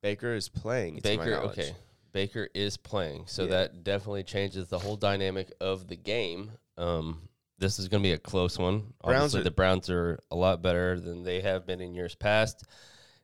Baker 0.01 0.33
is 0.33 0.47
playing. 0.47 0.99
Baker 1.03 1.33
okay? 1.35 1.75
Baker 2.11 2.47
is 2.53 2.77
playing, 2.77 3.25
so 3.27 3.43
Yeah. 3.43 3.49
that 3.49 3.83
definitely 3.83 4.23
changes 4.23 4.67
the 4.67 4.79
whole 4.79 4.95
dynamic 4.95 5.51
of 5.59 5.87
the 5.87 5.95
game. 5.95 6.51
Um, 6.77 7.27
this 7.57 7.77
is 7.79 7.87
going 7.87 8.01
to 8.01 8.07
be 8.07 8.13
a 8.13 8.17
close 8.19 8.57
one. 8.57 8.93
Browns 9.03 9.15
Obviously, 9.35 9.41
are- 9.41 9.43
the 9.43 9.51
Browns 9.51 9.89
are 9.89 10.19
a 10.31 10.35
lot 10.35 10.61
better 10.61 10.99
than 10.99 11.23
they 11.23 11.41
have 11.41 11.65
been 11.65 11.81
in 11.81 11.93
years 11.93 12.15
past, 12.15 12.63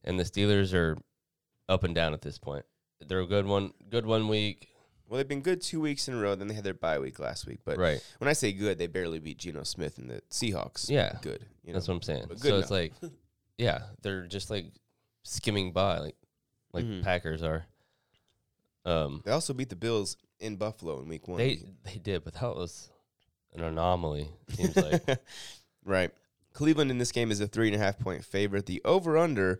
and 0.03 0.19
the 0.19 0.23
Steelers 0.23 0.73
are 0.73 0.97
up 1.69 1.83
and 1.83 1.95
down 1.95 2.13
at 2.13 2.21
this 2.21 2.37
point. 2.37 2.65
They're 2.99 3.21
a 3.21 3.27
good 3.27 3.45
one, 3.45 3.73
good 3.89 4.05
one 4.05 4.27
week, 4.27 4.69
Well, 5.07 5.17
they've 5.17 5.27
been 5.27 5.41
good 5.41 5.61
two 5.61 5.79
weeks 5.79 6.07
in 6.07 6.15
a 6.15 6.19
row. 6.19 6.33
Then 6.33 6.47
they 6.47 6.55
had 6.55 6.63
their 6.63 6.73
bye 6.73 6.97
week 6.97 7.19
last 7.19 7.45
week. 7.45 7.59
But 7.63 7.77
right? 7.77 8.03
when 8.17 8.27
I 8.27 8.33
say 8.33 8.51
good, 8.51 8.79
they 8.79 8.87
barely 8.87 9.19
beat 9.19 9.37
Geno 9.37 9.61
Smith 9.61 9.99
and 9.99 10.09
the 10.09 10.21
Seahawks. 10.31 10.89
Yeah. 10.89 11.19
good. 11.21 11.45
You 11.63 11.71
know? 11.71 11.73
That's 11.73 11.87
what 11.87 11.93
I'm 11.93 12.01
saying. 12.01 12.25
So 12.29 12.35
good 12.35 12.53
it's 12.55 12.71
like, 12.71 12.91
yeah, 13.59 13.83
they're 14.01 14.25
just 14.25 14.49
like 14.49 14.65
skimming 15.27 15.71
by, 15.73 15.97
like 15.99 16.15
like 16.73 16.85
Mhm. 16.85 17.03
Packers 17.03 17.41
are. 17.43 17.65
Um, 18.85 19.21
they 19.25 19.31
also 19.31 19.53
beat 19.53 19.69
the 19.69 19.75
Bills 19.75 20.15
in 20.39 20.57
Buffalo 20.57 20.99
in 21.01 21.07
Week 21.07 21.27
One. 21.27 21.37
they 21.39 21.63
they 21.83 21.97
did, 21.97 22.23
but 22.23 22.33
that 22.35 22.55
was 22.55 22.89
an 23.53 23.63
anomaly. 23.63 24.29
Seems 24.49 24.75
like 24.75 25.03
right. 25.83 26.11
Cleveland 26.53 26.91
in 26.91 26.97
this 26.99 27.11
game 27.11 27.31
is 27.31 27.41
a 27.41 27.47
three 27.47 27.67
and 27.67 27.75
a 27.75 27.79
half 27.79 27.97
point 27.99 28.23
favorite. 28.23 28.65
The 28.65 28.81
over 28.85 29.17
under 29.17 29.59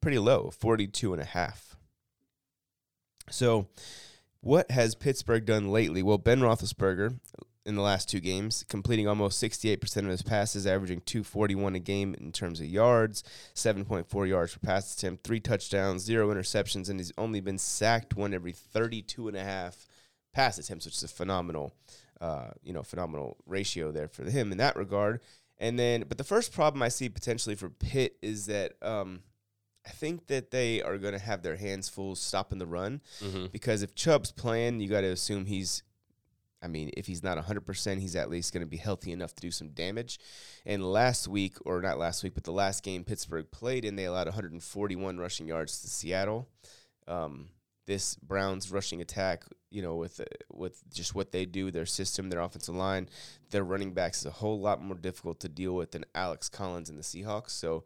pretty 0.00 0.18
low, 0.18 0.50
42 0.50 1.12
and 1.12 1.22
a 1.22 1.24
half. 1.24 1.76
So, 3.30 3.66
what 4.40 4.70
has 4.70 4.94
Pittsburgh 4.94 5.44
done 5.44 5.70
lately? 5.72 6.02
Well, 6.02 6.18
Ben 6.18 6.40
Roethlisberger 6.40 7.18
in 7.66 7.74
the 7.74 7.82
last 7.82 8.08
two 8.08 8.20
games, 8.20 8.64
completing 8.68 9.08
almost 9.08 9.42
68% 9.42 9.96
of 9.98 10.06
his 10.06 10.22
passes, 10.22 10.66
averaging 10.66 11.02
241 11.04 11.74
a 11.74 11.78
game 11.80 12.14
in 12.20 12.32
terms 12.32 12.60
of 12.60 12.66
yards, 12.66 13.24
7.4 13.54 14.28
yards 14.28 14.54
per 14.54 14.60
pass 14.64 14.94
attempt, 14.94 15.24
three 15.24 15.40
touchdowns, 15.40 16.02
zero 16.02 16.32
interceptions, 16.32 16.88
and 16.88 17.00
he's 17.00 17.12
only 17.18 17.40
been 17.40 17.58
sacked 17.58 18.14
one 18.16 18.32
every 18.32 18.52
32 18.52 19.28
and 19.28 19.36
a 19.36 19.42
half 19.42 19.86
pass 20.32 20.58
attempts, 20.58 20.84
which 20.84 20.94
is 20.94 21.02
a 21.02 21.08
phenomenal, 21.08 21.74
uh, 22.20 22.50
you 22.62 22.72
know, 22.72 22.82
phenomenal 22.82 23.36
ratio 23.46 23.90
there 23.90 24.08
for 24.08 24.24
him 24.24 24.52
in 24.52 24.58
that 24.58 24.76
regard. 24.76 25.20
And 25.58 25.78
then, 25.78 26.04
but 26.08 26.18
the 26.18 26.24
first 26.24 26.52
problem 26.52 26.82
I 26.82 26.88
see 26.88 27.08
potentially 27.08 27.56
for 27.56 27.70
Pitt 27.70 28.16
is 28.22 28.46
that 28.46 28.74
um, 28.82 29.22
I 29.86 29.90
think 29.90 30.26
that 30.26 30.50
they 30.50 30.82
are 30.82 30.98
going 30.98 31.14
to 31.14 31.18
have 31.18 31.42
their 31.42 31.56
hands 31.56 31.88
full 31.88 32.14
stopping 32.14 32.58
the 32.58 32.66
run 32.66 33.00
mhm. 33.20 33.50
because 33.52 33.82
if 33.82 33.94
Chubb's 33.94 34.32
playing, 34.32 34.80
you 34.80 34.88
got 34.88 35.02
to 35.02 35.08
assume 35.08 35.46
he's. 35.46 35.82
I 36.62 36.68
mean, 36.68 36.90
if 36.96 37.06
he's 37.06 37.22
not 37.22 37.38
100%, 37.38 37.98
he's 37.98 38.16
at 38.16 38.30
least 38.30 38.52
going 38.52 38.62
to 38.62 38.66
be 38.66 38.76
healthy 38.76 39.12
enough 39.12 39.34
to 39.34 39.40
do 39.40 39.50
some 39.50 39.68
damage. 39.68 40.18
And 40.64 40.84
last 40.84 41.28
week, 41.28 41.56
or 41.64 41.80
not 41.82 41.98
last 41.98 42.24
week, 42.24 42.34
but 42.34 42.44
the 42.44 42.52
last 42.52 42.82
game 42.82 43.04
Pittsburgh 43.04 43.50
played 43.50 43.84
in, 43.84 43.96
they 43.96 44.06
allowed 44.06 44.26
141 44.26 45.18
rushing 45.18 45.46
yards 45.46 45.80
to 45.82 45.88
Seattle. 45.88 46.48
Um, 47.06 47.50
this 47.86 48.16
Browns 48.16 48.70
rushing 48.72 49.00
attack, 49.00 49.44
you 49.70 49.80
know, 49.80 49.94
with 49.94 50.20
uh, 50.20 50.24
with 50.52 50.82
just 50.92 51.14
what 51.14 51.30
they 51.30 51.46
do, 51.46 51.70
their 51.70 51.86
system, 51.86 52.28
their 52.28 52.40
offensive 52.40 52.74
line, 52.74 53.08
their 53.50 53.64
running 53.64 53.92
backs 53.92 54.20
is 54.20 54.26
a 54.26 54.30
whole 54.30 54.60
lot 54.60 54.82
more 54.82 54.96
difficult 54.96 55.40
to 55.40 55.48
deal 55.48 55.74
with 55.74 55.92
than 55.92 56.04
Alex 56.14 56.48
Collins 56.48 56.90
and 56.90 56.98
the 56.98 57.02
Seahawks. 57.02 57.50
So 57.50 57.84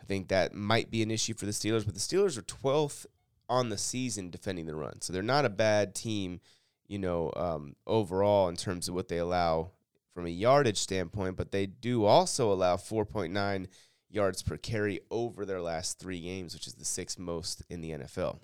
I 0.00 0.04
think 0.04 0.28
that 0.28 0.54
might 0.54 0.90
be 0.90 1.02
an 1.02 1.10
issue 1.10 1.34
for 1.34 1.46
the 1.46 1.52
Steelers. 1.52 1.84
But 1.84 1.94
the 1.94 2.00
Steelers 2.00 2.38
are 2.38 2.42
12th 2.42 3.06
on 3.48 3.68
the 3.68 3.78
season 3.78 4.30
defending 4.30 4.66
the 4.66 4.76
run, 4.76 5.00
so 5.00 5.12
they're 5.12 5.22
not 5.22 5.44
a 5.44 5.50
bad 5.50 5.94
team, 5.94 6.40
you 6.90 6.98
know, 6.98 7.32
um, 7.36 7.76
overall 7.86 8.48
in 8.48 8.56
terms 8.56 8.88
of 8.88 8.94
what 8.96 9.06
they 9.06 9.18
allow 9.18 9.70
from 10.12 10.26
a 10.26 10.30
yardage 10.30 10.76
standpoint. 10.76 11.36
But 11.36 11.52
they 11.52 11.66
do 11.66 12.04
also 12.04 12.52
allow 12.52 12.76
4.9 12.76 13.68
yards 14.10 14.42
per 14.42 14.56
carry 14.56 14.98
over 15.08 15.46
their 15.46 15.62
last 15.62 16.00
three 16.00 16.20
games, 16.20 16.52
which 16.52 16.66
is 16.66 16.74
the 16.74 16.84
sixth 16.84 17.16
most 17.16 17.62
in 17.70 17.80
the 17.80 17.90
NFL. 17.90 18.40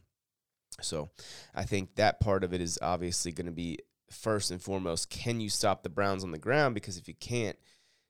So 0.80 1.10
I 1.56 1.64
think 1.64 1.96
that 1.96 2.20
part 2.20 2.44
of 2.44 2.54
it 2.54 2.60
is 2.60 2.78
obviously 2.80 3.32
going 3.32 3.46
to 3.46 3.52
be 3.52 3.80
first 4.12 4.52
and 4.52 4.62
foremost 4.62 5.10
can 5.10 5.40
you 5.40 5.48
stop 5.48 5.82
the 5.82 5.88
Browns 5.88 6.22
on 6.22 6.30
the 6.30 6.38
ground? 6.38 6.74
Because 6.74 6.96
if 6.96 7.08
you 7.08 7.14
can't, 7.14 7.56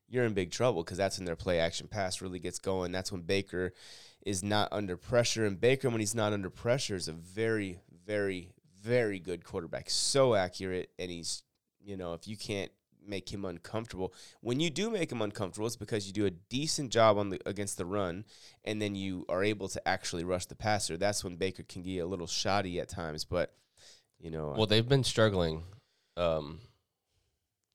you're 0.07 0.25
in 0.25 0.35
big 0.35 0.51
trouble 0.51 0.85
because 0.85 0.99
that's 0.99 1.19
when 1.19 1.25
their 1.25 1.35
play 1.35 1.61
action 1.61 1.89
pass 1.89 2.21
really 2.21 2.41
gets 2.41 2.59
going. 2.59 2.93
That's 2.93 3.11
when 3.11 3.23
Baker 3.23 3.73
is 4.27 4.43
not 4.43 4.69
under 4.71 4.99
pressure. 4.99 5.47
And 5.47 5.59
Baker, 5.59 5.89
when 5.89 6.01
he's 6.01 6.15
not 6.15 6.35
under 6.35 6.51
pressure, 6.51 6.95
is 6.95 7.09
a 7.09 7.13
very, 7.13 7.79
very, 8.07 8.53
very 8.87 9.19
good 9.19 9.45
quarterback. 9.45 9.91
So 9.91 10.35
accurate. 10.35 10.91
And 10.99 11.11
he's, 11.11 11.43
you 11.85 11.97
know, 11.97 12.15
if 12.15 12.29
you 12.29 12.37
can't 12.37 12.71
make 13.07 13.33
him 13.33 13.45
uncomfortable, 13.45 14.15
when 14.41 14.61
you 14.61 14.71
do 14.71 14.91
make 14.91 15.11
him 15.11 15.23
uncomfortable, 15.23 15.67
it's 15.67 15.77
because 15.77 16.07
you 16.07 16.13
do 16.13 16.27
a 16.27 16.31
decent 16.31 16.91
job 16.91 17.19
on 17.19 17.31
the 17.31 17.41
against 17.47 17.79
the 17.79 17.85
run 17.85 18.25
and 18.65 18.81
then 18.81 18.95
you 18.95 19.25
are 19.29 19.45
able 19.45 19.69
to 19.69 19.89
actually 19.89 20.25
rush 20.25 20.47
the 20.47 20.55
passer. 20.55 20.97
That's 20.97 21.25
when 21.25 21.37
Baker 21.37 21.63
can 21.63 21.83
get 21.83 21.99
a 21.99 22.07
little 22.07 22.27
shoddy 22.27 22.81
at 22.81 22.89
times. 22.89 23.25
But, 23.25 23.53
you 24.19 24.31
know, 24.31 24.55
Well, 24.57 24.67
they've 24.67 24.89
been 24.89 25.05
struggling 25.05 25.65
um, 26.17 26.61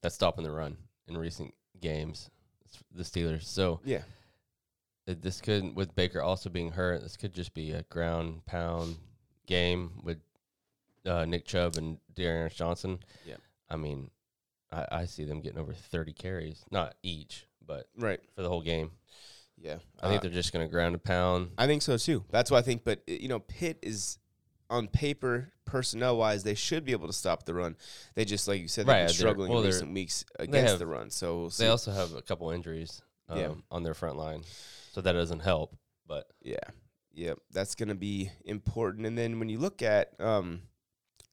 at 0.03 0.13
stopping 0.13 0.43
the 0.43 0.51
run 0.51 0.77
in 1.07 1.17
recent 1.17 1.53
games, 1.79 2.29
the 2.93 3.03
Steelers. 3.03 3.43
So 3.43 3.81
yeah. 3.83 4.03
this 5.05 5.41
could, 5.41 5.75
with 5.75 5.95
Baker 5.95 6.21
also 6.21 6.49
being 6.49 6.71
hurt, 6.71 7.01
this 7.01 7.17
could 7.17 7.33
just 7.33 7.53
be 7.53 7.71
a 7.71 7.83
ground 7.83 8.45
pound 8.45 8.95
game 9.45 9.91
with 10.03 10.17
uh, 11.05 11.25
Nick 11.25 11.45
Chubb 11.45 11.77
and 11.77 11.97
Darius 12.13 12.53
Johnson. 12.55 12.99
Yeah. 13.25 13.35
I 13.69 13.75
mean, 13.77 14.09
I, 14.71 14.85
I 14.91 15.05
see 15.05 15.25
them 15.25 15.41
getting 15.41 15.59
over 15.59 15.73
30 15.73 16.13
carries, 16.13 16.63
not 16.71 16.95
each, 17.03 17.47
but 17.65 17.87
Right. 17.97 18.19
for 18.35 18.41
the 18.41 18.49
whole 18.49 18.61
game. 18.61 18.91
Yeah. 19.57 19.77
I 20.01 20.07
think 20.09 20.19
Uh, 20.19 20.21
they're 20.23 20.31
just 20.31 20.53
going 20.53 20.65
to 20.65 20.71
ground 20.71 20.95
a 20.95 20.99
pound. 20.99 21.51
I 21.57 21.67
think 21.67 21.81
so 21.81 21.97
too. 21.97 22.23
That's 22.29 22.49
what 22.51 22.57
I 22.57 22.61
think. 22.61 22.83
But 22.83 23.01
you 23.07 23.27
know, 23.27 23.39
Pitt 23.39 23.79
is 23.81 24.17
on 24.69 24.87
paper, 24.87 25.51
personnel 25.65 26.17
wise, 26.17 26.43
they 26.43 26.55
should 26.55 26.85
be 26.85 26.93
able 26.93 27.07
to 27.07 27.13
stop 27.13 27.43
the 27.45 27.53
run. 27.53 27.75
They 28.15 28.23
just, 28.25 28.47
like 28.47 28.61
you 28.61 28.67
said, 28.69 28.85
they've 28.85 28.93
Right, 28.93 28.99
been 29.01 29.07
they're- 29.07 29.13
struggling 29.15 29.49
well, 29.51 29.59
in 29.59 29.65
recent 29.65 29.93
weeks 29.93 30.23
against 30.39 30.69
have- 30.71 30.79
the 30.79 30.87
run. 30.87 31.09
So 31.09 31.37
we'll. 31.41 31.49
They 31.49 31.67
also 31.67 31.91
have 31.91 32.13
a 32.13 32.21
couple 32.21 32.49
injuries 32.51 33.01
um, 33.29 33.37
Yeah. 33.37 33.53
on 33.69 33.83
their 33.83 33.93
front 33.93 34.17
line, 34.17 34.43
so 34.93 35.01
that 35.01 35.11
doesn't 35.11 35.41
help. 35.41 35.75
But 36.07 36.27
yeah, 36.41 36.57
yeah, 37.13 37.33
that's 37.51 37.75
going 37.75 37.89
to 37.89 37.95
be 37.95 38.31
important. 38.45 39.05
And 39.05 39.17
then 39.17 39.39
when 39.39 39.49
you 39.49 39.59
look 39.59 39.81
at 39.81 40.19
um, 40.19 40.61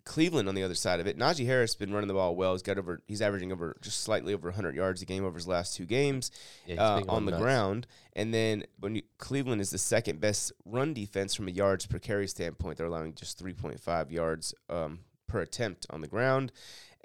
Cleveland 0.09 0.49
on 0.49 0.55
the 0.55 0.62
other 0.62 0.75
side 0.75 1.00
of 1.00 1.07
it, 1.07 1.19
Najee 1.19 1.45
Harris 1.45 1.75
been 1.75 1.93
running 1.93 2.09
the 2.09 2.15
ball 2.15 2.35
well. 2.35 2.53
He's 2.53 2.62
got 2.62 2.79
over, 2.79 3.03
he's 3.07 3.21
averaging 3.21 3.53
over 3.53 3.77
just 3.83 4.00
slightly 4.00 4.33
over 4.33 4.49
100 4.49 4.75
yards 4.75 5.03
a 5.03 5.05
game 5.05 5.23
over 5.23 5.37
his 5.37 5.47
last 5.47 5.77
two 5.77 5.85
games. 5.85 6.31
yeah, 6.67 6.83
uh, 6.83 7.03
on 7.09 7.27
the 7.27 7.33
nuts. 7.33 7.43
ground. 7.43 7.87
And 8.17 8.33
then 8.33 8.65
when 8.81 8.95
you, 8.95 9.03
Cleveland 9.19 9.61
is 9.61 9.69
the 9.69 9.79
second 9.79 10.19
best 10.19 10.50
run 10.65 10.95
defense 10.95 11.35
from 11.35 11.47
a 11.47 11.50
yards 11.50 11.85
per 11.85 11.99
carry 11.99 12.27
standpoint, 12.27 12.79
they're 12.79 12.87
allowing 12.87 13.15
just 13.15 13.43
3.5 13.45 14.11
yards 14.11 14.55
um, 14.71 15.00
per 15.27 15.41
attempt 15.43 15.87
on 15.91 16.00
the 16.00 16.09
ground. 16.09 16.53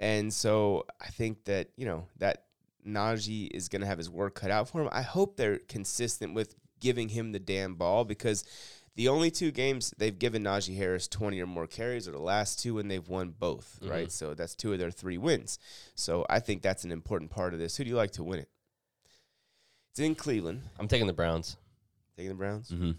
And 0.00 0.32
so 0.32 0.86
I 0.98 1.08
think 1.08 1.44
that, 1.44 1.68
you 1.76 1.84
know, 1.84 2.06
that 2.18 2.44
Najee 2.86 3.50
is 3.52 3.68
going 3.68 3.82
to 3.82 3.86
have 3.86 3.98
his 3.98 4.08
work 4.08 4.34
cut 4.34 4.50
out 4.50 4.70
for 4.70 4.80
him. 4.80 4.88
I 4.90 5.02
hope 5.02 5.36
they're 5.36 5.58
consistent 5.58 6.32
with 6.32 6.54
giving 6.80 7.10
him 7.10 7.32
the 7.32 7.38
damn 7.38 7.74
ball 7.74 8.04
because 8.06 8.44
the 8.96 9.08
only 9.08 9.30
two 9.30 9.50
games 9.50 9.92
they've 9.98 10.18
given 10.18 10.44
Najee 10.44 10.76
Harris 10.76 11.08
20 11.08 11.40
or 11.40 11.46
more 11.46 11.66
carries 11.66 12.06
are 12.06 12.12
the 12.12 12.18
last 12.18 12.60
two, 12.60 12.78
and 12.78 12.90
they've 12.90 13.08
won 13.08 13.30
both, 13.30 13.78
Mhm. 13.82 13.90
right? 13.90 14.12
So 14.12 14.34
that's 14.34 14.54
two 14.54 14.72
of 14.72 14.78
their 14.78 14.90
three 14.90 15.18
wins. 15.18 15.58
So 15.94 16.24
I 16.30 16.40
think 16.40 16.62
that's 16.62 16.84
an 16.84 16.92
important 16.92 17.30
part 17.30 17.52
of 17.54 17.58
this. 17.60 17.76
Who 17.76 17.84
do 17.84 17.90
you 17.90 17.96
like 17.96 18.12
to 18.12 18.22
win 18.24 18.38
it? 18.40 18.48
It's 19.90 20.00
in 20.00 20.14
Cleveland. 20.14 20.62
I'm 20.78 20.88
taking 20.88 21.06
the 21.06 21.12
Browns. 21.12 21.56
Taking 22.16 22.28
the 22.30 22.34
Browns. 22.36 22.70
Mm-hmm. 22.70 22.92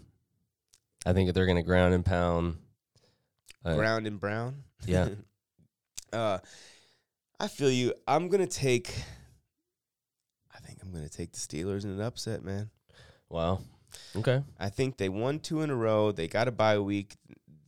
I 1.06 1.12
think 1.12 1.32
they're 1.32 1.46
going 1.46 1.56
to 1.56 1.62
ground 1.62 1.94
and 1.94 2.04
pound. 2.04 2.58
Uh, 3.64 3.76
Brown 3.76 4.06
and 4.06 4.20
Brown. 4.20 4.64
Yeah. 4.86 5.08
uh, 6.12 6.38
I 7.38 7.48
feel 7.48 7.70
you. 7.70 7.92
I'm 8.08 8.28
gonna 8.28 8.46
take. 8.46 8.94
I 10.54 10.58
think 10.60 10.78
I'm 10.82 10.90
gonna 10.92 11.08
take 11.08 11.32
the 11.32 11.38
Steelers 11.38 11.84
in 11.84 11.90
an 11.90 12.00
upset, 12.00 12.42
man. 12.42 12.70
Wow. 13.28 13.60
Okay. 14.16 14.42
I 14.58 14.68
think 14.68 14.96
they 14.96 15.08
won 15.08 15.38
two 15.40 15.62
in 15.62 15.70
a 15.70 15.74
row. 15.76 16.12
They 16.12 16.28
got 16.28 16.48
a 16.48 16.52
bye 16.52 16.78
week. 16.78 17.16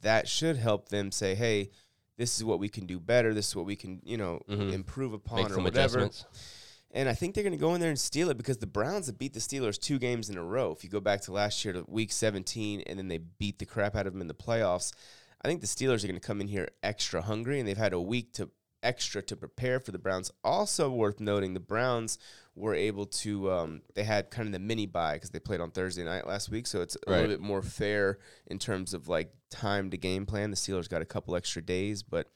That 0.03 0.29
should 0.29 0.57
help 0.57 0.89
them 0.89 1.11
say, 1.11 1.35
"Hey, 1.35 1.71
this 2.17 2.37
is 2.37 2.45
what 2.45 2.59
we 2.59 2.69
can 2.69 2.87
do 2.87 2.99
better. 3.01 3.35
This 3.35 3.49
is 3.49 3.57
what 3.57 3.67
we 3.67 3.77
can, 3.77 4.01
you 4.05 4.17
know, 4.17 4.41
Mhm. 4.49 4.73
improve 4.73 5.13
upon 5.13 5.43
Make 5.43 5.51
or 5.53 5.63
whatever." 5.63 6.11
And 6.91 7.09
I 7.09 7.15
think 7.15 7.35
they're 7.35 7.45
going 7.45 7.53
to 7.53 7.59
go 7.59 7.75
in 7.75 7.81
there 7.83 7.91
and 7.91 8.01
steal 8.01 8.31
it 8.31 8.39
because 8.39 8.59
the 8.59 8.67
Browns 8.67 9.07
have 9.09 9.19
beat 9.19 9.35
the 9.35 9.41
Steelers 9.41 9.79
two 9.79 9.99
games 9.99 10.31
in 10.31 10.39
a 10.39 10.43
row. 10.43 10.73
If 10.73 10.83
you 10.83 10.89
go 10.89 11.01
back 11.01 11.21
to 11.23 11.33
last 11.33 11.63
year 11.65 11.75
to 11.75 11.85
week 11.87 12.11
17 12.13 12.81
and 12.87 12.99
then 12.99 13.09
they 13.09 13.19
beat 13.19 13.59
the 13.59 13.67
crap 13.67 13.95
out 13.95 14.07
of 14.07 14.15
them 14.15 14.23
in 14.23 14.29
the 14.29 14.35
playoffs, 14.35 14.93
I 15.43 15.49
think 15.49 15.61
the 15.61 15.67
Steelers 15.67 16.03
are 16.03 16.07
going 16.09 16.19
to 16.19 16.27
come 16.27 16.41
in 16.41 16.49
here 16.49 16.69
extra 16.83 17.21
hungry 17.23 17.59
and 17.61 17.69
they've 17.69 17.77
had 17.77 17.93
a 17.93 18.01
week 18.01 18.33
to 18.35 18.51
extra 18.83 19.21
to 19.23 19.37
prepare 19.37 19.81
for 19.81 19.93
the 19.93 19.99
Browns. 19.99 20.31
Also 20.43 20.91
worth 20.91 21.21
noting, 21.21 21.53
the 21.53 21.61
Browns 21.61 22.17
were 22.59 22.75
able 22.75 23.07
to 23.07 23.51
um, 23.51 23.83
they 23.95 24.05
had 24.05 24.31
kind 24.31 24.47
of 24.47 24.53
the 24.53 24.59
mini 24.59 24.87
bye 24.87 25.15
because 25.15 25.31
they 25.31 25.39
played 25.39 25.61
on 25.61 25.71
Thursday 25.71 26.05
night 26.05 26.27
last 26.27 26.51
week, 26.51 26.67
so 26.67 26.81
it's 26.83 26.97
a 27.07 27.11
Right. 27.11 27.17
little 27.21 27.37
bit 27.37 27.41
more 27.41 27.63
fair 27.63 28.19
in 28.47 28.59
terms 28.59 28.93
of 28.95 29.09
like 29.09 29.33
time 29.51 29.91
to 29.91 29.97
game 29.97 30.27
plan. 30.27 30.51
The 30.51 30.57
Steelers 30.57 30.89
got 30.89 31.01
a 31.03 31.07
couple 31.07 31.35
extra 31.37 31.63
days, 31.63 32.03
but 32.03 32.29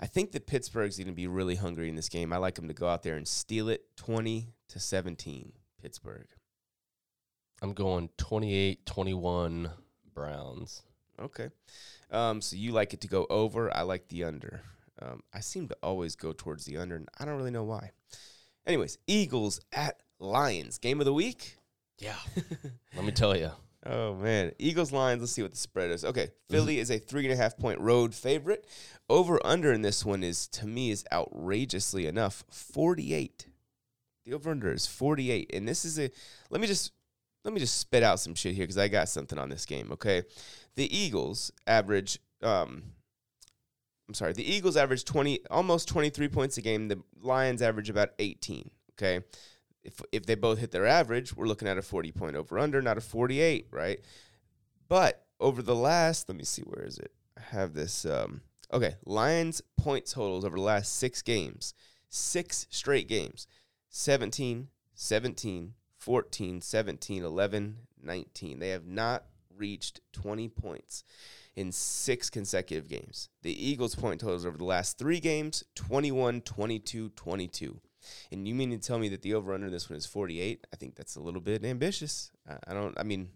I 0.00 0.06
think 0.06 0.32
that 0.32 0.46
Pittsburgh's 0.46 0.96
going 0.96 1.06
to 1.08 1.12
be 1.12 1.26
really 1.26 1.54
hungry 1.56 1.88
in 1.88 1.96
this 1.96 2.08
game. 2.08 2.32
I 2.32 2.36
like 2.38 2.54
them 2.56 2.68
to 2.68 2.74
go 2.74 2.88
out 2.88 3.02
there 3.02 3.16
and 3.16 3.26
steal 3.28 3.68
it 3.68 3.84
20 3.96 4.48
to 4.68 4.80
17 4.80 5.52
Pittsburgh. 5.82 6.26
I'm 7.60 7.72
going 7.72 8.08
28-21 8.18 9.70
Browns. 10.14 10.82
Okay. 11.20 11.48
Um, 12.10 12.40
so 12.40 12.56
you 12.56 12.72
like 12.72 12.94
it 12.94 13.00
to 13.02 13.08
go 13.08 13.26
over. 13.28 13.74
I 13.74 13.82
like 13.82 14.08
the 14.08 14.24
under. 14.24 14.62
Um, 15.00 15.22
I 15.32 15.40
seem 15.40 15.68
to 15.68 15.76
always 15.82 16.16
go 16.16 16.32
towards 16.32 16.64
the 16.64 16.76
under, 16.76 16.96
and 16.96 17.08
I 17.18 17.24
don't 17.24 17.36
really 17.36 17.50
know 17.50 17.64
why. 17.64 17.90
Anyways, 18.68 18.98
Eagles 19.06 19.60
at 19.72 20.02
Lions. 20.20 20.76
Game 20.76 21.00
of 21.00 21.06
the 21.06 21.12
week? 21.14 21.56
Yeah. 21.98 22.16
Let 22.94 23.04
me 23.04 23.12
tell 23.12 23.34
you. 23.34 23.50
Oh 23.86 24.14
man, 24.14 24.52
Eagles 24.58 24.92
Lions. 24.92 25.22
Let's 25.22 25.32
see 25.32 25.40
what 25.40 25.52
the 25.52 25.56
spread 25.56 25.90
is. 25.90 26.04
Okay, 26.04 26.28
Philly 26.50 26.78
is 26.78 26.90
a 26.90 26.98
three 26.98 27.24
and 27.24 27.32
a 27.32 27.36
half 27.36 27.56
point 27.56 27.80
road 27.80 28.14
favorite. 28.14 28.66
Over 29.08 29.40
under 29.42 29.72
in 29.72 29.80
this 29.80 30.04
one 30.04 30.22
is 30.22 30.46
to 30.48 30.66
me 30.66 30.90
is 30.90 31.04
outrageously 31.10 32.06
enough 32.06 32.44
forty 32.50 33.14
eight. 33.14 33.46
The 34.26 34.34
over 34.34 34.50
under 34.50 34.70
is 34.70 34.86
forty 34.86 35.30
eight, 35.30 35.50
and 35.54 35.66
this 35.66 35.86
is 35.86 35.98
a. 35.98 36.10
Let 36.50 36.60
me 36.60 36.66
just 36.66 36.92
let 37.44 37.54
me 37.54 37.60
just 37.60 37.78
spit 37.78 38.02
out 38.02 38.20
some 38.20 38.34
shit 38.34 38.54
here 38.54 38.64
because 38.64 38.76
I 38.76 38.88
got 38.88 39.08
something 39.08 39.38
on 39.38 39.48
this 39.48 39.64
game. 39.64 39.88
Okay, 39.92 40.24
the 40.74 40.94
Eagles 40.94 41.50
average. 41.66 42.18
Um, 42.42 42.82
I'm 44.08 44.14
sorry, 44.14 44.32
the 44.32 44.50
Eagles 44.50 44.76
average 44.76 45.04
twenty 45.04 45.40
almost 45.50 45.86
twenty 45.88 46.10
three 46.10 46.28
points 46.28 46.56
a 46.56 46.62
game. 46.62 46.88
The 46.88 47.02
Lions 47.20 47.60
average 47.62 47.90
about 47.90 48.10
eighteen. 48.18 48.70
Okay, 48.94 49.22
if 49.84 50.00
if 50.12 50.26
they 50.26 50.34
both 50.34 50.58
hit 50.58 50.70
their 50.70 50.86
average, 50.86 51.34
we're 51.34 51.46
looking 51.46 51.68
at 51.68 51.78
a 51.78 51.82
40 51.82 52.12
point 52.12 52.36
over 52.36 52.58
under, 52.58 52.80
not 52.82 52.98
a 52.98 53.00
48, 53.00 53.68
right? 53.70 54.00
But 54.88 55.24
over 55.40 55.62
the 55.62 55.74
last, 55.74 56.28
let 56.28 56.36
me 56.36 56.44
see, 56.44 56.62
where 56.62 56.84
is 56.84 56.98
it? 56.98 57.12
I 57.36 57.42
have 57.56 57.74
this. 57.74 58.04
Um, 58.04 58.42
okay, 58.72 58.96
Lions 59.04 59.62
point 59.76 60.06
totals 60.06 60.44
over 60.44 60.56
the 60.56 60.62
last 60.62 60.96
six 60.96 61.22
games, 61.22 61.74
six 62.08 62.66
straight 62.70 63.08
games 63.08 63.46
17, 63.90 64.68
17, 64.94 65.74
14, 65.96 66.60
17, 66.60 67.24
11, 67.24 67.76
19. 68.02 68.58
They 68.58 68.70
have 68.70 68.86
not 68.86 69.24
reached 69.56 70.00
20 70.12 70.48
points 70.48 71.04
in 71.58 71.72
six 71.72 72.30
consecutive 72.30 72.88
games. 72.88 73.30
The 73.42 73.52
Eagles' 73.52 73.96
point 73.96 74.20
totals 74.20 74.46
over 74.46 74.56
the 74.56 74.64
last 74.64 74.96
three 74.96 75.18
games 75.18 75.64
21, 75.74 76.42
22, 76.42 77.08
22. 77.08 77.80
And 78.30 78.46
you 78.46 78.54
mean 78.54 78.70
to 78.70 78.78
tell 78.78 79.00
me 79.00 79.08
that 79.08 79.22
the 79.22 79.34
over 79.34 79.52
under 79.52 79.68
this 79.68 79.90
one 79.90 79.96
is 79.96 80.06
48? 80.06 80.68
I 80.72 80.76
think 80.76 80.94
that's 80.94 81.16
a 81.16 81.20
little 81.20 81.40
bit 81.40 81.64
ambitious. 81.64 82.30
I, 82.48 82.58
I 82.68 82.74
don't, 82.74 82.96
I 82.96 83.02
mean, 83.02 83.30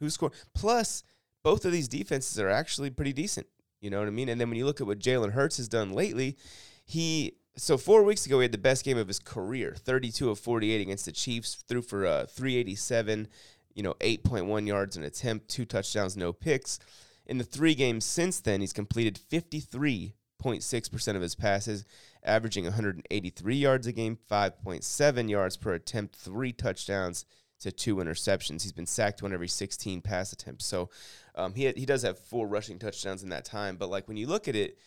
who 0.00 0.10
scored? 0.10 0.32
Plus, 0.54 1.04
both 1.44 1.64
of 1.64 1.70
these 1.70 1.86
defenses 1.86 2.40
are 2.40 2.48
actually 2.48 2.90
pretty 2.90 3.12
decent. 3.12 3.46
You 3.80 3.90
know 3.90 4.00
what 4.00 4.08
I 4.08 4.10
mean? 4.10 4.28
And 4.28 4.40
then 4.40 4.48
when 4.48 4.58
you 4.58 4.66
look 4.66 4.80
at 4.80 4.88
what 4.88 4.98
Jalen 4.98 5.30
Hurts 5.30 5.58
has 5.58 5.68
done 5.68 5.92
lately, 5.92 6.36
he, 6.84 7.36
so 7.56 7.78
four 7.78 8.02
weeks 8.02 8.26
ago, 8.26 8.40
he 8.40 8.42
had 8.42 8.52
the 8.52 8.58
best 8.58 8.84
game 8.84 8.98
of 8.98 9.06
his 9.06 9.20
career 9.20 9.76
32 9.78 10.30
of 10.30 10.40
48 10.40 10.80
against 10.80 11.04
the 11.04 11.12
Chiefs, 11.12 11.62
threw 11.68 11.80
for 11.80 12.06
uh, 12.06 12.26
387, 12.26 13.28
you 13.72 13.84
know, 13.84 13.94
8.1 14.00 14.66
yards 14.66 14.96
an 14.96 15.04
attempt, 15.04 15.48
two 15.48 15.64
touchdowns, 15.64 16.16
no 16.16 16.32
picks. 16.32 16.80
In 17.26 17.38
the 17.38 17.44
three 17.44 17.74
games 17.74 18.04
since 18.04 18.40
then, 18.40 18.60
he's 18.60 18.72
completed 18.72 19.18
53.6% 19.30 21.16
of 21.16 21.22
his 21.22 21.34
passes, 21.34 21.84
averaging 22.24 22.64
183 22.64 23.56
yards 23.56 23.86
a 23.86 23.92
game, 23.92 24.18
5.7 24.30 25.30
yards 25.30 25.56
per 25.56 25.74
attempt, 25.74 26.16
three 26.16 26.52
touchdowns 26.52 27.24
to 27.60 27.72
two 27.72 27.96
interceptions. 27.96 28.62
He's 28.62 28.72
been 28.72 28.86
sacked 28.86 29.22
one 29.22 29.32
every 29.32 29.48
16 29.48 30.02
pass 30.02 30.32
attempts. 30.32 30.66
So 30.66 30.90
um, 31.34 31.54
he 31.54 31.70
he 31.72 31.86
does 31.86 32.02
have 32.02 32.18
four 32.18 32.46
rushing 32.46 32.78
touchdowns 32.78 33.22
in 33.22 33.28
that 33.30 33.44
time. 33.44 33.76
But 33.76 33.88
like 33.88 34.08
when 34.08 34.16
you 34.16 34.26
look 34.26 34.48
at 34.48 34.56
it, 34.56 34.78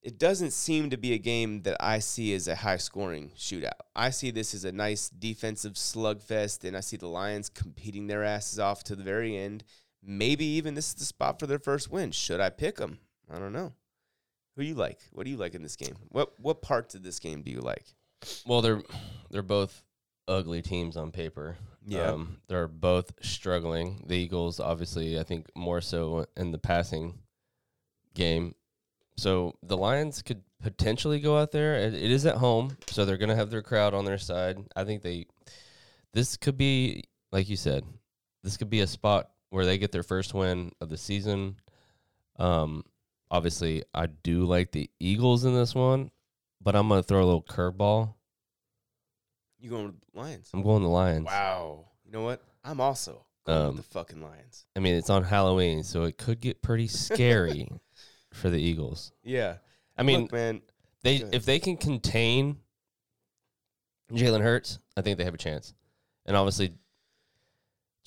it 0.00 0.18
doesn't 0.18 0.52
seem 0.52 0.90
to 0.90 0.96
be 0.96 1.12
a 1.12 1.18
game 1.18 1.62
that 1.62 1.76
I 1.80 1.98
see 1.98 2.32
as 2.34 2.46
a 2.46 2.54
high 2.54 2.76
scoring 2.76 3.32
shootout. 3.36 3.72
I 3.96 4.10
see 4.10 4.30
this 4.30 4.54
as 4.54 4.64
a 4.64 4.70
nice 4.70 5.08
defensive 5.08 5.72
slugfest, 5.72 6.64
and 6.64 6.76
I 6.76 6.80
see 6.80 6.96
the 6.96 7.08
Lions 7.08 7.48
competing 7.48 8.06
their 8.06 8.22
asses 8.22 8.60
off 8.60 8.84
to 8.84 8.96
the 8.96 9.02
very 9.02 9.36
end. 9.36 9.64
Maybe 10.02 10.44
even 10.44 10.74
this 10.74 10.88
is 10.88 10.94
the 10.94 11.04
spot 11.04 11.38
for 11.38 11.46
their 11.46 11.58
first 11.58 11.90
win. 11.90 12.12
Should 12.12 12.40
I 12.40 12.50
pick 12.50 12.76
them? 12.76 12.98
I 13.30 13.38
don't 13.38 13.52
know. 13.52 13.72
Who 14.56 14.62
you 14.62 14.74
like? 14.74 14.98
What 15.12 15.24
do 15.24 15.30
you 15.30 15.36
like 15.36 15.54
in 15.54 15.62
this 15.62 15.76
game? 15.76 15.96
What 16.08 16.38
what 16.40 16.62
parts 16.62 16.94
of 16.94 17.02
this 17.02 17.18
game 17.18 17.42
do 17.42 17.50
you 17.50 17.60
like? 17.60 17.84
Well, 18.46 18.60
they're 18.60 18.82
they're 19.30 19.42
both 19.42 19.84
ugly 20.26 20.62
teams 20.62 20.96
on 20.96 21.10
paper. 21.10 21.56
Yeah. 21.86 22.10
Um, 22.10 22.38
they're 22.48 22.68
both 22.68 23.12
struggling. 23.22 24.04
The 24.06 24.16
Eagles, 24.16 24.60
obviously, 24.60 25.18
I 25.18 25.22
think 25.22 25.46
more 25.54 25.80
so 25.80 26.26
in 26.36 26.52
the 26.52 26.58
passing 26.58 27.18
game. 28.14 28.54
So 29.16 29.54
the 29.62 29.76
Lions 29.76 30.22
could 30.22 30.42
potentially 30.62 31.18
go 31.18 31.38
out 31.38 31.50
there. 31.50 31.76
It, 31.76 31.94
it 31.94 32.10
is 32.10 32.26
at 32.26 32.36
home, 32.36 32.76
so 32.88 33.04
they're 33.04 33.16
going 33.16 33.30
to 33.30 33.36
have 33.36 33.50
their 33.50 33.62
crowd 33.62 33.94
on 33.94 34.04
their 34.04 34.18
side. 34.18 34.58
I 34.76 34.84
think 34.84 35.02
they. 35.02 35.26
This 36.12 36.36
could 36.36 36.56
be, 36.56 37.04
like 37.32 37.48
you 37.48 37.56
said, 37.56 37.84
this 38.42 38.56
could 38.56 38.70
be 38.70 38.80
a 38.80 38.86
spot 38.86 39.30
where 39.50 39.64
they 39.64 39.78
get 39.78 39.92
their 39.92 40.02
first 40.02 40.34
win 40.34 40.72
of 40.80 40.88
the 40.88 40.96
season. 40.98 41.56
Um, 42.38 42.84
obviously, 43.30 43.82
I 43.94 44.06
do 44.06 44.44
like 44.44 44.72
the 44.72 44.90
Eagles 45.00 45.44
in 45.44 45.54
this 45.54 45.74
one, 45.74 46.10
but 46.60 46.76
I'm 46.76 46.88
going 46.88 47.00
to 47.02 47.06
throw 47.06 47.22
a 47.22 47.26
little 47.26 47.42
curveball. 47.42 48.14
You 49.60 49.70
going 49.70 49.86
with 49.86 49.94
Lions? 50.14 50.50
I'm 50.54 50.62
going 50.62 50.82
the 50.82 50.88
Lions. 50.88 51.26
Wow. 51.26 51.86
You 52.04 52.12
know 52.12 52.22
what? 52.22 52.42
I'm 52.64 52.80
also 52.80 53.24
going 53.44 53.58
Um, 53.60 53.66
with 53.76 53.86
the 53.86 53.92
fucking 53.92 54.22
Lions. 54.22 54.66
I 54.76 54.80
mean, 54.80 54.94
it's 54.94 55.10
on 55.10 55.24
Halloween, 55.24 55.82
so 55.82 56.04
it 56.04 56.16
could 56.18 56.40
get 56.40 56.62
pretty 56.62 56.86
scary 56.88 57.68
for 58.32 58.50
the 58.50 58.58
Eagles. 58.60 59.12
Yeah. 59.24 59.56
I 59.96 60.04
mean, 60.04 60.22
Look, 60.22 60.32
man. 60.32 60.62
they 61.02 61.16
if 61.16 61.44
they 61.44 61.58
can 61.58 61.76
contain 61.76 62.58
Jalen 64.12 64.42
Hurts, 64.42 64.78
I 64.96 65.02
think 65.02 65.18
they 65.18 65.24
have 65.24 65.34
a 65.34 65.38
chance. 65.38 65.74
And 66.24 66.36
obviously, 66.36 66.74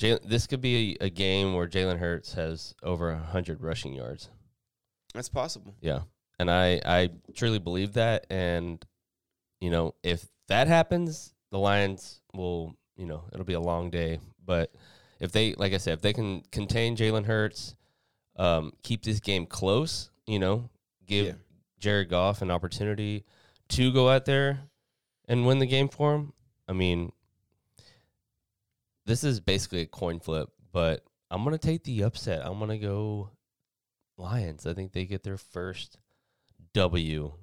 Jalen, 0.02 0.28
this 0.28 0.48
could 0.48 0.62
be 0.62 0.98
a, 1.00 1.06
a 1.06 1.10
game 1.10 1.54
where 1.54 1.68
Jalen 1.68 2.00
Hurts 2.00 2.34
has 2.34 2.74
over 2.82 3.16
hundred 3.16 3.62
rushing 3.62 3.94
yards. 3.94 4.30
That's 5.14 5.30
possible. 5.30 5.76
Yeah, 5.80 6.02
and 6.40 6.50
I 6.50 6.82
I 6.84 7.10
truly 7.36 7.60
believe 7.60 7.94
that. 7.94 8.26
And 8.32 8.84
you 9.60 9.70
know, 9.70 9.94
if 10.02 10.26
that 10.48 10.68
happens, 10.68 11.36
the 11.52 11.60
Lions 11.60 12.22
will 12.34 12.76
you 12.98 13.06
know 13.06 13.26
it'll 13.32 13.46
be 13.46 13.54
a 13.54 13.60
long 13.60 13.92
day. 13.92 14.20
But 14.44 14.74
if 15.20 15.32
they 15.32 15.54
like 15.54 15.74
I 15.74 15.78
said, 15.78 15.94
if 15.94 16.02
they 16.02 16.14
can 16.14 16.42
contain 16.52 16.98
Jalen 16.98 17.26
Hurts, 17.26 17.76
um, 18.38 18.74
keep 18.82 19.04
this 19.04 19.20
game 19.20 19.46
close, 19.46 20.10
you 20.26 20.40
know, 20.40 20.70
give 21.06 21.28
Yeah. 21.28 21.34
Jared 21.78 22.10
Goff 22.10 22.42
an 22.42 22.50
opportunity 22.50 23.24
to 23.70 23.94
go 23.94 24.10
out 24.10 24.26
there 24.26 24.62
and 25.28 25.46
win 25.46 25.60
the 25.60 25.68
game 25.68 25.90
for 25.90 26.16
him. 26.16 26.34
I 26.68 26.74
mean, 26.74 27.12
this 29.06 29.24
is 29.24 29.40
basically 29.40 29.82
a 29.82 29.86
coin 29.86 30.20
flip, 30.20 30.50
but 30.72 31.04
I'm 31.30 31.44
gonna 31.44 31.58
take 31.58 31.84
the 31.84 32.04
upset. 32.04 32.46
I'm 32.46 32.60
gonna 32.60 32.78
go 32.78 33.32
Lions. 34.18 34.66
I 34.66 34.74
think 34.74 34.92
they 34.94 35.06
get 35.06 35.24
their 35.24 35.38
first 35.38 35.98
W 36.74 37.34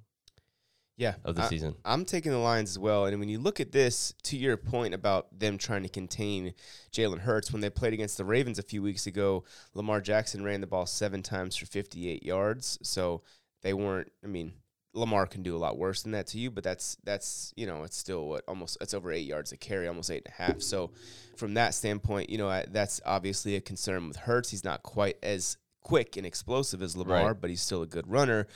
Yeah. 0.96 1.16
of 1.24 1.34
the 1.36 1.42
I- 1.42 1.48
season. 1.48 1.76
I'm 1.84 2.04
taking 2.04 2.32
the 2.32 2.38
Lions 2.38 2.70
as 2.70 2.78
well. 2.78 3.06
And 3.06 3.18
when 3.20 3.28
you 3.28 3.38
look 3.38 3.60
at 3.60 3.72
this, 3.72 4.14
to 4.24 4.36
your 4.36 4.56
point 4.56 4.94
about 4.94 5.38
them 5.38 5.58
trying 5.58 5.82
to 5.84 5.88
contain 5.88 6.54
Jalen 6.92 7.20
Hurts, 7.20 7.52
when 7.52 7.60
they 7.60 7.70
played 7.70 7.92
against 7.92 8.16
the 8.16 8.24
Ravens 8.24 8.58
a 8.58 8.62
few 8.62 8.82
weeks 8.82 9.06
ago, 9.06 9.44
Lamar 9.74 10.00
Jackson 10.00 10.42
ran 10.44 10.60
the 10.60 10.66
ball 10.66 10.86
seven 10.86 11.22
times 11.22 11.56
for 11.56 11.66
58 11.66 12.22
yards. 12.24 12.78
So 12.82 13.22
they 13.62 13.72
weren't, 13.74 14.12
I 14.24 14.26
mean, 14.28 14.54
Lamar 14.94 15.26
can 15.26 15.42
do 15.42 15.54
a 15.54 15.58
lot 15.58 15.76
worse 15.78 16.02
than 16.02 16.12
that 16.12 16.26
to 16.28 16.38
you, 16.38 16.50
but 16.50 16.64
that's, 16.64 16.96
that's 17.04 17.52
you 17.56 17.66
know, 17.66 17.82
it's 17.84 17.96
still 17.96 18.28
what, 18.28 18.44
almost, 18.48 18.78
it's 18.80 18.94
over 18.94 19.12
eight 19.12 19.26
yards 19.26 19.52
a 19.52 19.56
carry, 19.56 19.86
almost 19.86 20.10
eight 20.10 20.22
and 20.26 20.34
a 20.38 20.42
half. 20.42 20.62
So 20.62 20.90
from 21.36 21.54
that 21.54 21.74
standpoint, 21.74 22.30
you 22.30 22.38
know, 22.38 22.48
I, 22.48 22.64
that's 22.70 23.00
obviously 23.04 23.54
a 23.56 23.60
concern 23.60 24.08
with 24.08 24.16
Hurts. 24.16 24.50
He's 24.50 24.64
not 24.64 24.82
quite 24.82 25.16
as 25.22 25.56
quick 25.82 26.16
and 26.16 26.26
explosive 26.26 26.82
as 26.82 26.96
Lamar, 26.96 27.28
Right. 27.28 27.40
but 27.40 27.50
he's 27.50 27.60
still 27.62 27.82
a 27.82 27.86
good 27.86 28.10
runner. 28.10 28.46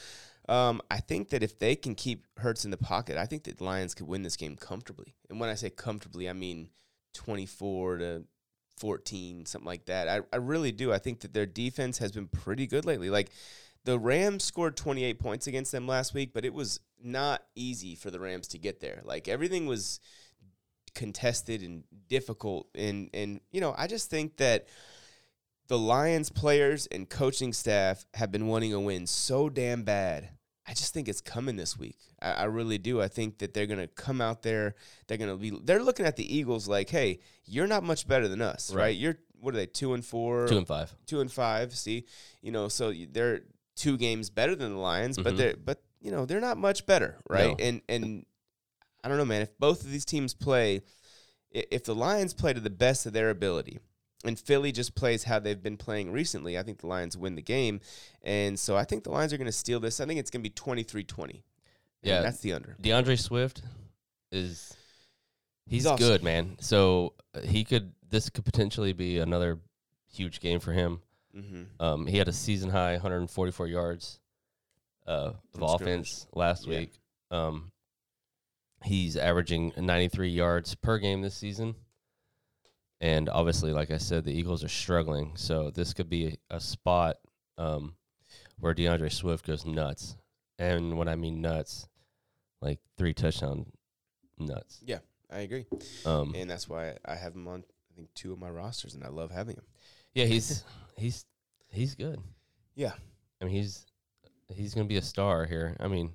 Um, 0.49 0.83
I 0.91 0.99
think 0.99 1.29
that 1.31 1.43
if 1.43 1.59
they 1.59 1.77
can 1.77 1.95
keep 1.95 2.27
Hurts 2.39 2.65
in 2.65 2.71
the 2.73 2.77
pocket, 2.77 3.17
I 3.17 3.27
think 3.27 3.45
that 3.45 3.59
the 3.59 3.65
Lions 3.65 3.95
could 3.95 4.09
win 4.09 4.23
this 4.23 4.37
game 4.37 4.57
comfortably. 4.57 5.15
And 5.31 5.39
when 5.39 5.49
I 5.51 5.55
say 5.55 5.71
comfortably, 5.71 6.29
I 6.29 6.33
mean 6.33 6.71
24 7.15 7.99
to 7.99 8.25
14, 8.79 9.47
something 9.47 9.67
like 9.67 9.85
that. 9.87 10.09
I, 10.09 10.21
I 10.33 10.37
really 10.39 10.73
do. 10.73 10.93
I 10.93 10.99
think 10.99 11.21
that 11.21 11.33
their 11.33 11.47
defense 11.47 11.99
has 11.99 12.11
been 12.11 12.27
pretty 12.27 12.67
good 12.67 12.85
lately. 12.85 13.11
Like 13.11 13.31
the 13.85 13.99
Rams 13.99 14.45
scored 14.45 14.77
28 14.77 15.19
points 15.19 15.47
against 15.47 15.73
them 15.73 15.87
last 15.87 16.15
week, 16.15 16.33
but 16.33 16.45
it 16.45 16.55
was 16.55 16.81
not 17.03 17.43
easy 17.55 17.95
for 17.95 18.11
the 18.11 18.21
Rams 18.21 18.49
to 18.49 18.59
get 18.59 18.81
there. 18.81 19.03
Like 19.05 19.29
everything 19.29 19.67
was 19.67 20.01
contested 20.95 21.63
and 21.63 21.85
difficult. 22.09 22.69
And, 22.75 23.11
and 23.13 23.41
you 23.51 23.61
know, 23.61 23.75
I 23.77 23.87
just 23.87 24.11
think 24.11 24.37
that 24.37 24.69
the 25.69 25.79
Lions 25.79 26.31
players 26.31 26.87
and 26.87 27.09
coaching 27.09 27.53
staff 27.53 28.05
have 28.15 28.31
been 28.31 28.47
wanting 28.47 28.73
a 28.73 28.81
win 28.81 29.07
so 29.07 29.49
damn 29.49 29.83
bad. 29.83 30.31
I 30.67 30.75
just 30.75 30.95
think 30.95 31.09
it's 31.09 31.21
coming 31.21 31.57
this 31.57 31.77
week. 31.77 31.99
I, 32.21 32.33
I 32.33 32.45
really 32.45 32.79
do. 32.79 33.01
I 33.01 33.09
think 33.09 33.39
that 33.39 33.53
they're 33.53 33.67
gonna 33.67 33.89
come 33.89 34.21
out 34.21 34.43
there. 34.43 34.77
They're 35.07 35.19
gonna 35.19 35.37
be. 35.37 35.51
They're 35.51 35.83
looking 35.83 36.07
at 36.07 36.17
the 36.17 36.37
Eagles 36.37 36.69
like, 36.69 36.89
hey, 36.89 37.19
you're 37.45 37.67
not 37.67 37.83
much 37.83 38.07
better 38.07 38.29
than 38.29 38.41
us, 38.41 38.73
right? 38.73 38.83
Right. 38.83 38.97
You're 38.97 39.19
what 39.41 39.55
are 39.55 39.57
they? 39.57 39.67
Two 39.67 39.95
and 39.95 40.05
four. 40.05 40.47
Two 40.47 40.59
and 40.59 40.67
five. 40.67 40.95
two 41.07 41.21
and 41.21 41.33
five. 41.33 41.75
See, 41.75 42.07
you 42.43 42.53
know, 42.53 42.69
so 42.69 42.93
they're 43.11 43.41
two 43.83 43.97
games 43.97 44.31
better 44.31 44.55
than 44.55 44.73
the 44.73 44.79
Lions, 44.79 45.17
but 45.19 45.35
Mhm. 45.35 45.37
they're 45.37 45.57
but 45.57 45.83
you 46.01 46.11
know 46.11 46.25
they're 46.27 46.41
not 46.41 46.57
much 46.59 46.87
better, 46.87 47.19
right? 47.29 47.59
No. 47.59 47.65
And 47.65 47.83
and 47.89 48.27
I 49.05 49.09
don't 49.09 49.19
know, 49.19 49.25
man. 49.25 49.43
If 49.43 49.59
both 49.59 49.83
of 49.85 49.91
these 49.91 50.05
teams 50.05 50.35
play, 50.35 50.83
if 51.51 51.85
the 51.85 51.95
Lions 51.95 52.33
play 52.35 52.53
to 52.53 52.61
the 52.61 52.71
best 52.71 53.05
of 53.07 53.13
their 53.13 53.31
ability, 53.31 53.79
and 54.25 54.39
Philly 54.39 54.71
just 54.73 54.95
plays 54.95 55.25
how 55.25 55.39
they've 55.41 55.63
been 55.63 55.77
playing 55.77 56.13
recently, 56.13 56.57
I 56.59 56.63
think 56.63 56.79
the 56.81 56.87
Lions 56.87 57.17
win 57.17 57.35
the 57.35 57.43
game. 57.43 57.81
And 58.23 58.59
so 58.59 58.77
I 58.77 58.85
think 58.85 59.03
the 59.05 59.11
Lions 59.11 59.33
are 59.33 59.37
going 59.39 59.47
to 59.47 59.53
steal 59.53 59.81
this. 59.81 60.01
I 60.01 60.07
think 60.07 60.21
it's 60.21 60.31
going 60.31 60.43
to 60.45 60.49
be 60.49 60.55
23-20. 60.55 61.43
Yeah. 62.05 62.21
that's 62.23 62.39
the 62.41 62.53
under. 62.53 62.77
DeAndre 62.83 63.19
Swift 63.19 63.63
is 64.31 64.73
he's, 65.67 65.83
He's 65.83 65.87
awesome. 65.87 66.07
good, 66.07 66.23
man. 66.23 66.57
So 66.61 67.15
uh, 67.35 67.41
he 67.41 67.65
could 67.65 67.93
this 68.09 68.29
could 68.31 68.45
potentially 68.45 68.93
be 68.93 69.19
another 69.19 69.59
huge 70.13 70.39
game 70.41 70.61
for 70.61 70.73
him. 70.73 71.01
Mm-hmm. 71.37 71.63
Um, 71.83 72.07
he 72.07 72.19
had 72.19 72.29
a 72.29 72.33
season 72.33 72.71
high 72.71 72.93
144 72.93 73.67
yards 73.67 74.21
uh, 75.07 75.33
of 75.55 75.63
offense 75.63 76.27
last 76.35 76.67
Yeah. 76.67 76.81
week. 76.81 76.93
Um, 77.31 77.73
he's 78.85 79.17
averaging 79.17 79.73
93 79.77 80.29
yards 80.29 80.75
per 80.75 80.99
game 80.99 81.23
this 81.23 81.35
season. 81.35 81.75
And 83.01 83.29
obviously, 83.29 83.73
like 83.73 83.91
I 83.91 83.99
said, 83.99 84.25
the 84.25 84.33
Eagles 84.33 84.63
are 84.63 84.69
struggling. 84.69 85.33
So 85.37 85.71
this 85.71 85.93
could 85.95 86.09
be 86.09 86.39
a, 86.51 86.57
a 86.57 86.61
spot 86.61 87.17
um, 87.59 87.95
where 88.61 88.75
DeAndre 88.75 89.11
Swift 89.11 89.47
goes 89.47 89.65
nuts. 89.67 90.17
And 90.59 90.97
when 90.97 91.09
I 91.09 91.17
mean 91.17 91.41
nuts, 91.41 91.89
like 92.61 92.79
three 92.97 93.13
touchdown 93.15 93.67
nuts. 94.39 94.81
Yeah, 94.85 94.99
I 95.33 95.39
agree. 95.41 95.67
Um, 96.07 96.33
And 96.37 96.49
that's 96.49 96.69
why 96.69 96.97
I 97.05 97.17
have 97.17 97.35
him 97.35 97.49
on, 97.49 97.65
I 97.91 97.97
think, 97.97 98.15
two 98.15 98.33
of 98.33 98.39
my 98.39 98.51
rosters, 98.51 98.95
and 98.95 99.03
I 99.03 99.09
love 99.09 99.33
having 99.33 99.57
him. 99.57 99.65
yeah, 100.15 100.27
he's 100.27 100.63
he's 100.97 101.25
he's 101.69 101.95
good. 101.95 102.21
Yeah. 102.75 102.93
I 103.41 103.45
mean, 103.45 103.55
he's 103.55 103.87
he's 104.49 104.75
gonna 104.75 104.87
be 104.87 104.97
a 104.97 105.03
star 105.03 105.45
here. 105.47 105.77
I 105.81 105.89
mean, 105.89 106.13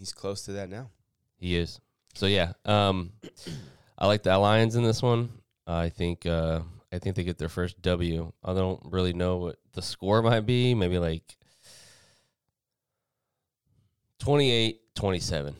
He's 0.00 0.14
close 0.14 0.46
to 0.46 0.52
that 0.52 0.70
now. 0.70 0.88
He 1.36 1.56
is. 1.56 1.78
So 2.14 2.24
yeah, 2.24 2.54
um, 2.64 3.12
I 3.98 4.06
like 4.06 4.22
the 4.22 4.36
Lions 4.38 4.74
in 4.74 4.82
this 4.82 5.02
one. 5.02 5.28
I 5.66 5.90
think 5.90 6.24
uh, 6.24 6.60
I 6.90 6.98
think 6.98 7.16
they 7.16 7.22
get 7.22 7.36
their 7.36 7.50
first 7.50 7.82
W. 7.82 8.32
I 8.42 8.54
don't 8.54 8.80
really 8.86 9.12
know 9.12 9.36
what 9.36 9.56
the 9.74 9.82
score 9.82 10.22
might 10.22 10.46
be. 10.46 10.74
Maybe 10.74 10.98
like 10.98 11.36
28-27. 14.20 15.54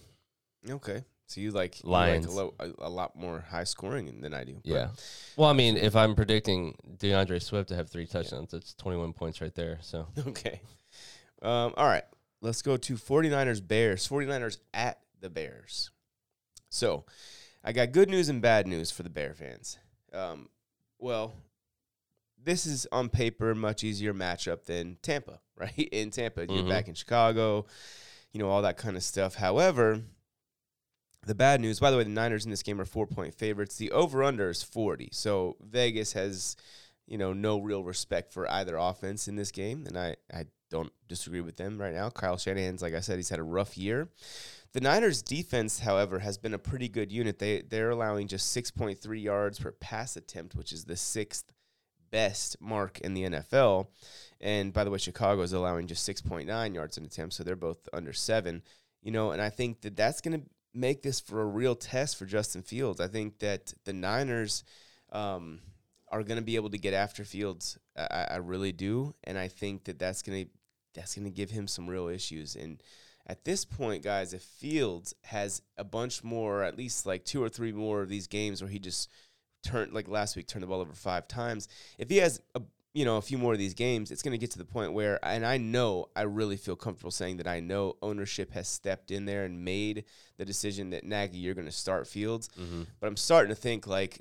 Okay. 0.71 1.05
So 1.31 1.41
you 1.41 1.53
like 1.53 1.85
you 1.85 1.91
like 1.91 2.25
a, 2.27 2.31
lo- 2.31 2.55
a, 2.81 2.91
lot 2.91 3.15
more 3.15 3.39
high 3.49 3.63
scoring 3.63 4.21
than 4.21 4.35
I 4.35 4.43
do. 4.43 4.61
Yeah. 4.65 4.89
Well, 5.37 5.49
I 5.49 5.53
mean, 5.53 5.77
if 5.77 5.95
I'm 5.95 6.17
predicting 6.17 6.75
DeAndre 6.97 7.41
Swift 7.41 7.69
to 7.69 7.77
have 7.77 7.89
three 7.89 8.05
touchdowns, 8.05 8.53
it's 8.53 8.75
21 8.75 9.13
points 9.13 9.41
right 9.41 9.55
there. 9.55 9.79
So 9.81 10.09
Okay. 10.27 10.61
Um, 11.41 11.73
all 11.77 11.87
right. 11.87 12.03
Let's 12.41 12.63
go 12.63 12.77
to 12.77 12.95
49ers 12.95 13.65
Bears. 13.67 14.09
49ers 14.09 14.59
at 14.75 14.99
the 15.21 15.31
Bears. 15.31 15.91
So 16.69 17.05
I 17.63 17.71
got 17.71 17.93
good 17.93 18.09
news 18.09 18.29
and 18.29 18.43
bad 18.43 18.67
news 18.67 18.91
for 18.91 19.05
the 19.05 19.11
Bear 19.11 19.33
fans. 19.33 19.79
Um, 20.13 20.49
well, 20.99 21.33
this 22.43 22.67
is 22.67 22.89
on 22.91 23.09
paper 23.09 23.53
a 23.53 23.55
much 23.55 23.85
easier 23.85 24.13
matchup 24.13 24.65
than 24.65 24.97
Tampa, 25.01 25.39
right? 25.57 25.79
In 25.93 26.11
Tampa, 26.11 26.41
you're 26.49 26.65
Mhm. 26.65 26.69
back 26.69 26.89
in 26.89 26.95
Chicago, 26.95 27.67
you 28.33 28.41
know, 28.41 28.49
all 28.49 28.63
that 28.63 28.79
kind 28.79 28.97
of 28.97 29.05
stuff. 29.05 29.37
However, 29.37 30.03
the 31.27 31.35
bad 31.35 31.61
news, 31.61 31.81
by 31.81 31.91
the 31.91 31.97
way, 31.97 32.05
the 32.05 32.11
Niners 32.11 32.45
in 32.45 32.51
this 32.51 32.63
game 32.63 32.81
are 32.81 32.87
four 32.87 33.07
point 33.07 33.35
favorites. 33.35 33.77
The 33.77 33.93
over 33.93 34.23
under 34.23 34.49
is 34.51 34.63
40. 34.63 35.11
So 35.13 35.57
Vegas 35.61 36.15
has, 36.15 36.57
you 37.07 37.19
know, 37.19 37.33
no 37.33 37.61
real 37.61 37.85
respect 37.85 38.33
for 38.33 38.51
either 38.51 38.77
offense 38.77 39.29
in 39.29 39.37
this 39.37 39.51
game. 39.51 39.85
And 39.87 39.99
I, 39.99 40.17
I 40.33 40.47
don't 40.71 40.93
disagree 41.09 41.43
with 41.43 41.57
them 41.57 41.79
right 41.79 41.93
now. 41.93 42.09
Kyle 42.09 42.39
Shanahan's, 42.39 42.83
like 42.83 42.95
I 42.95 43.01
said, 43.01 43.17
he's 43.17 43.29
had 43.29 43.39
a 43.39 43.45
rough 43.45 43.77
year. 43.77 44.09
The 44.73 44.81
Niners' 44.81 45.21
defense, 45.21 45.81
however, 45.81 46.21
has 46.21 46.39
been 46.39 46.55
a 46.55 46.59
pretty 46.59 46.89
good 46.89 47.11
unit. 47.11 47.41
They 47.41 47.63
they're 47.63 47.91
allowing 47.91 48.29
just 48.29 48.57
6.3 48.57 49.23
yards 49.23 49.59
per 49.59 49.73
pass 49.73 50.17
attempt, 50.17 50.55
which 50.55 50.73
is 50.73 50.85
the 50.85 50.97
sixth 50.97 51.53
best 52.11 52.57
mark 52.61 53.01
in 53.01 53.15
the 53.15 53.25
NFL. 53.25 53.89
And 54.41 54.73
by 54.73 54.85
the 54.85 54.91
way, 54.91 54.99
Chicago 54.99 55.43
is 55.43 55.53
allowing 55.53 55.87
just 55.87 56.09
6.9 56.09 56.75
yards 56.75 56.97
an 56.97 57.05
attempt, 57.05 57.35
so 57.35 57.43
they're 57.43 57.57
both 57.57 57.89
under 57.93 58.13
seven. 58.13 58.63
You 59.03 59.11
know, 59.11 59.33
and 59.33 59.43
I 59.43 59.51
think 59.51 59.81
that 59.81 59.97
that's 59.97 60.21
going 60.21 60.41
to 60.41 60.47
make 60.75 61.03
this 61.03 61.21
for 61.21 61.41
a 61.41 61.47
real 61.47 61.75
test 61.75 62.17
for 62.17 62.27
Justin 62.27 62.63
Fields. 62.63 63.01
I 63.01 63.09
think 63.09 63.39
that 63.41 63.75
the 63.85 63.93
Niners 63.93 64.65
um, 65.13 65.61
are 66.09 66.23
going 66.23 66.39
to 66.39 66.45
be 66.45 66.57
able 66.57 66.71
to 66.71 66.79
get 66.79 66.95
after 66.95 67.25
Fields. 67.25 67.79
I, 67.97 68.27
I 68.31 68.37
really 68.37 68.73
do, 68.73 69.15
and 69.25 69.37
I 69.39 69.49
think 69.49 69.85
that 69.85 69.99
that's 69.99 70.23
going 70.23 70.45
to 70.45 70.51
that's 70.93 71.15
going 71.15 71.25
to 71.25 71.31
give 71.31 71.51
him 71.51 71.69
some 71.69 71.89
real 71.89 72.09
issues. 72.09 72.57
And 72.57 72.83
at 73.27 73.45
this 73.45 73.65
point, 73.65 74.03
guys, 74.03 74.35
if 74.35 74.43
Fields 74.43 75.15
has 75.25 75.63
a 75.79 75.85
bunch 75.85 76.25
more, 76.25 76.65
at 76.65 76.77
least 76.77 77.07
like 77.07 77.25
two 77.25 77.43
or 77.43 77.49
three 77.49 77.73
more 77.73 78.03
of 78.03 78.09
these 78.09 78.27
games 78.27 78.61
where 78.61 78.71
he 78.71 78.81
just 78.81 79.09
turned 79.63 79.93
like 79.93 80.09
last 80.09 80.37
week 80.37 80.49
turned 80.49 80.63
the 80.63 80.67
ball 80.67 80.81
over 80.81 80.93
five 80.93 81.29
times, 81.29 81.69
if 81.99 82.11
he 82.11 82.17
has 82.17 82.41
a 82.55 82.63
you 82.93 83.05
know 83.05 83.17
a 83.19 83.23
few 83.23 83.39
more 83.39 83.53
of 83.53 83.59
these 83.59 83.75
games, 83.75 84.11
it's 84.11 84.23
going 84.23 84.33
to 84.33 84.39
get 84.39 84.51
to 84.53 84.59
the 84.59 84.65
point 84.65 84.93
where, 84.93 85.19
and 85.25 85.47
I 85.47 85.59
know 85.59 86.09
I 86.17 86.23
really 86.23 86.57
feel 86.57 86.77
comfortable 86.77 87.11
saying 87.13 87.37
that 87.37 87.47
I 87.47 87.61
know 87.61 87.97
ownership 88.03 88.53
has 88.53 88.67
stepped 88.69 89.11
in 89.11 89.27
there 89.27 89.45
and 89.45 89.65
made 89.65 90.05
the 90.39 90.45
decision 90.45 90.91
that 90.91 91.05
Nagy 91.05 91.39
you're 91.39 91.55
going 91.55 91.67
to 91.67 91.73
start 91.73 92.07
Fields, 92.09 92.49
Mm-hmm. 92.61 92.83
but 92.99 93.07
I'm 93.07 93.17
starting 93.17 93.55
to 93.55 93.61
think 93.61 93.87
like, 93.87 94.21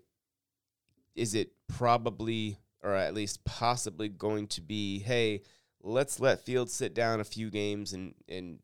is 1.15 1.33
it 1.35 1.51
probably 1.67 2.57
or 2.83 2.95
at 2.95 3.13
least 3.13 3.43
possibly 3.43 4.07
going 4.07 4.47
to 4.47 4.61
be, 4.61 4.99
hey, 4.99 5.41
let's 5.81 6.19
let 6.19 6.45
Fields 6.45 6.71
sit 6.71 6.93
down 6.93 7.19
a 7.19 7.23
few 7.25 7.49
games 7.49 7.93
and 7.93 8.13
and 8.27 8.59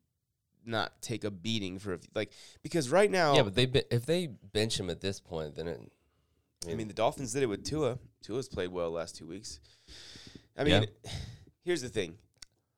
not 0.68 1.00
take 1.02 1.24
a 1.24 1.30
beating 1.32 1.78
for 1.78 1.94
a 1.94 2.00
like 2.15 2.32
because 2.63 2.89
right 2.89 3.12
now 3.12 3.36
Yeah, 3.36 3.44
but 3.44 3.54
they 3.56 3.65
be- 3.68 3.84
if 3.91 4.06
they 4.06 4.28
bench 4.28 4.80
him 4.80 4.89
at 4.89 5.02
this 5.02 5.20
point, 5.20 5.56
then 5.56 5.68
it. 5.68 5.80
I 6.68 6.74
mean, 6.74 6.88
the 6.88 6.94
Dolphins 6.96 7.32
did 7.34 7.44
it 7.44 7.46
with 7.46 7.63
Tua. 7.63 8.00
Tua's 8.24 8.50
played 8.50 8.72
well 8.72 8.89
last 8.89 9.15
two 9.15 9.28
weeks. 9.28 9.60
I 10.58 10.63
mean, 10.63 10.86
here's 11.63 11.82
the 11.82 11.89
thing: 11.89 12.18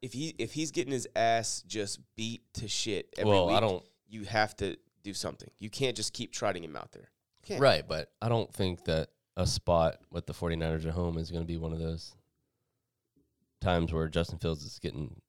if 0.01 0.13
he 0.13 0.35
if 0.37 0.53
he's 0.53 0.71
getting 0.71 0.93
his 0.93 1.07
ass 1.15 1.63
just 1.67 1.99
beat 2.15 2.41
to 2.55 2.67
shit 2.67 3.13
every 3.17 3.31
well, 3.31 3.47
week, 3.47 3.57
I 3.57 3.59
don't. 3.59 3.83
you 4.07 4.23
have 4.25 4.55
to 4.57 4.77
do 5.03 5.13
something. 5.13 5.49
You 5.59 5.69
can't 5.69 5.95
just 5.95 6.13
keep 6.13 6.31
trotting 6.31 6.63
him 6.63 6.75
out 6.75 6.91
there. 6.91 7.09
Right, 7.57 7.87
but 7.87 8.11
I 8.21 8.27
don't 8.27 8.53
think 8.53 8.83
that 8.85 9.09
a 9.37 9.47
spot 9.47 9.99
with 10.11 10.25
the 10.25 10.33
49ers 10.33 10.85
at 10.85 10.93
home 10.93 11.17
is 11.17 11.31
going 11.31 11.43
to 11.43 11.47
be 11.47 11.57
one 11.57 11.71
of 11.71 11.79
those 11.79 12.13
times 13.61 13.93
where 13.93 14.07
Justin 14.09 14.39
Fields 14.39 14.65
is 14.65 14.79
getting 14.79 15.21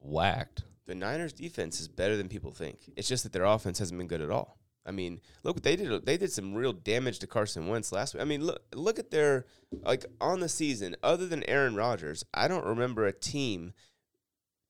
whacked. 0.00 0.62
The 0.86 0.94
Niners' 0.94 1.32
defense 1.32 1.80
is 1.80 1.88
better 1.88 2.16
than 2.16 2.28
people 2.28 2.52
think. 2.52 2.78
It's 2.96 3.08
just 3.08 3.24
that 3.24 3.32
their 3.32 3.44
offense 3.44 3.78
hasn't 3.78 3.98
been 3.98 4.06
good 4.06 4.20
at 4.20 4.30
all. 4.30 4.58
I 4.86 4.90
mean, 4.90 5.20
look 5.42 5.62
they 5.62 5.76
did. 5.76 6.04
They 6.04 6.16
did 6.16 6.32
some 6.32 6.54
real 6.54 6.72
damage 6.72 7.18
to 7.20 7.26
Carson 7.26 7.68
Wentz 7.68 7.92
last 7.92 8.14
week. 8.14 8.22
I 8.22 8.24
mean, 8.24 8.44
look 8.44 8.62
look 8.74 8.98
at 8.98 9.10
their 9.10 9.46
like 9.82 10.04
on 10.20 10.40
the 10.40 10.48
season. 10.48 10.94
Other 11.02 11.26
than 11.26 11.48
Aaron 11.48 11.74
Rodgers, 11.74 12.24
I 12.34 12.48
don't 12.48 12.66
remember 12.66 13.06
a 13.06 13.12
team 13.12 13.72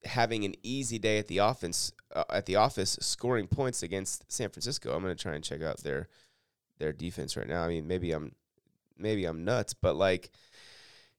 having 0.05 0.44
an 0.44 0.55
easy 0.62 0.98
day 0.98 1.18
at 1.18 1.29
the 1.29 1.38
offense 1.38 1.92
uh, 2.14 2.24
at 2.31 2.46
the 2.46 2.57
office 2.57 2.96
scoring 3.00 3.48
points 3.48 3.83
against 3.83 4.31
San 4.31 4.50
Francisco. 4.50 4.94
I'm 4.94 5.03
going 5.03 5.16
to 5.16 5.22
try 5.22 5.35
and 5.35 5.42
check 5.42 5.62
out 5.62 5.79
their 5.79 6.09
their 6.79 6.92
defense 6.92 7.37
right 7.37 7.48
now. 7.48 7.64
I 7.64 7.68
mean, 7.68 7.88
maybe 7.88 8.12
I'm 8.12 8.33
maybe 8.96 9.24
I'm 9.24 9.44
nuts, 9.44 9.74
but 9.74 9.96
like 9.96 10.31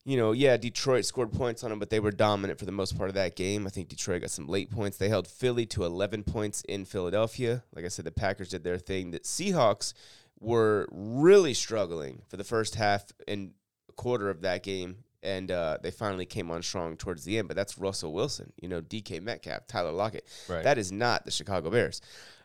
you 0.06 0.18
know, 0.18 0.34
yeah, 0.34 0.56
Detroit 0.56 1.04
scored 1.04 1.34
points 1.34 1.64
on 1.64 1.72
them, 1.72 1.80
but 1.80 1.90
they 1.90 2.00
were 2.00 2.12
dominant 2.12 2.60
for 2.60 2.66
the 2.66 2.72
most 2.72 2.96
part 2.96 3.10
of 3.10 3.16
that 3.16 3.36
game. 3.36 3.66
I 3.66 3.72
think 3.72 3.90
Detroit 3.90 4.22
got 4.22 4.30
some 4.30 4.48
late 4.48 4.70
points. 4.70 4.98
They 4.98 5.10
held 5.10 5.28
Philly 5.28 5.66
to 5.68 5.84
11 5.84 6.24
points 6.24 6.62
in 6.70 6.86
Philadelphia. 6.86 7.64
Like 7.76 7.86
I 7.86 7.88
said, 7.88 8.06
the 8.06 8.12
Packers 8.12 8.50
did 8.50 8.64
their 8.64 8.78
thing. 8.78 9.10
The 9.10 9.20
Seahawks 9.22 9.94
were 10.40 10.88
really 10.92 11.56
struggling 11.56 12.22
for 12.28 12.38
the 12.38 12.44
first 12.44 12.76
half 12.76 13.06
and 13.28 13.54
quarter 13.96 14.30
of 14.30 14.42
that 14.42 14.62
game, 14.62 14.98
and 15.24 15.50
uh, 15.50 15.80
they 15.82 15.90
finally 15.90 16.28
came 16.28 16.52
on 16.52 16.62
strong 16.62 16.98
towards 16.98 17.24
the 17.24 17.40
end. 17.40 17.48
But 17.48 17.58
that's 17.58 17.80
Russell 17.80 18.14
Wilson, 18.14 18.54
you 18.62 18.70
know, 18.70 18.82
DK 18.82 19.24
Metcalf, 19.24 19.66
Tyler 19.66 19.92
Lockett. 19.92 20.28
Right. 20.48 20.64
That 20.64 20.78
is 20.78 20.92
not 20.92 21.26
the 21.26 21.32
Chicago 21.32 21.72
Bears. 21.72 22.00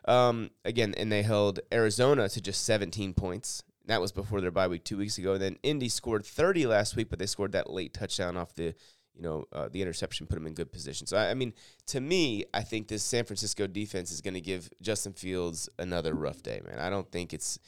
Um, 0.05 0.49
again, 0.65 0.95
and 0.97 1.11
they 1.11 1.21
held 1.21 1.59
Arizona 1.71 2.27
to 2.29 2.41
just 2.41 2.65
17 2.65 3.13
points. 3.13 3.61
That 3.85 4.01
was 4.01 4.11
before 4.11 4.41
their 4.41 4.51
bye 4.51 4.67
week 4.67 4.83
two 4.83 4.97
weeks 4.97 5.17
ago. 5.17 5.33
And 5.33 5.41
then 5.41 5.57
Indy 5.63 5.89
scored 5.89 6.25
30 6.25 6.67
last 6.67 6.95
week, 6.95 7.09
but 7.09 7.19
they 7.19 7.25
scored 7.25 7.53
that 7.53 7.69
late 7.69 7.93
touchdown 7.93 8.37
off 8.37 8.53
the, 8.53 8.75
you 9.15 9.21
know, 9.21 9.45
uh, 9.51 9.69
the 9.69 9.81
interception 9.81 10.27
put 10.27 10.35
them 10.35 10.47
in 10.47 10.53
good 10.53 10.71
position. 10.71 11.07
So 11.07 11.17
I, 11.17 11.31
I 11.31 11.33
mean, 11.33 11.53
to 11.87 11.99
me, 11.99 12.45
I 12.53 12.61
think 12.61 12.87
this 12.87 13.03
San 13.03 13.25
Francisco 13.25 13.67
defense 13.67 14.11
is 14.11 14.21
going 14.21 14.35
to 14.35 14.41
give 14.41 14.69
Justin 14.81 15.13
Fields 15.13 15.67
another 15.79 16.13
rough 16.13 16.43
day, 16.43 16.61
man. 16.65 16.79
I 16.79 16.89
don't 16.89 17.11
think 17.11 17.33
it's, 17.33 17.59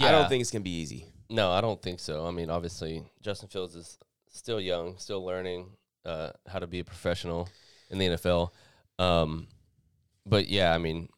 I 0.00 0.10
don't 0.10 0.28
think 0.28 0.40
it's 0.40 0.50
going 0.50 0.62
to 0.62 0.64
be 0.64 0.78
easy. 0.78 1.06
No, 1.28 1.50
I 1.50 1.60
don't 1.60 1.80
think 1.80 2.00
so. 2.00 2.26
I 2.26 2.30
mean, 2.30 2.48
obviously, 2.48 3.04
Justin 3.20 3.48
Fields 3.48 3.76
is 3.76 3.98
still 4.30 4.60
young, 4.60 4.96
still 4.96 5.24
learning 5.24 5.66
uh, 6.06 6.30
how 6.46 6.58
to 6.58 6.66
be 6.66 6.80
a 6.80 6.84
professional 6.84 7.48
in 7.90 7.98
the 7.98 8.06
NFL. 8.08 8.50
Um, 8.98 9.48
but 10.24 10.48
yeah, 10.48 10.74
I 10.74 10.78
mean, 10.78 11.08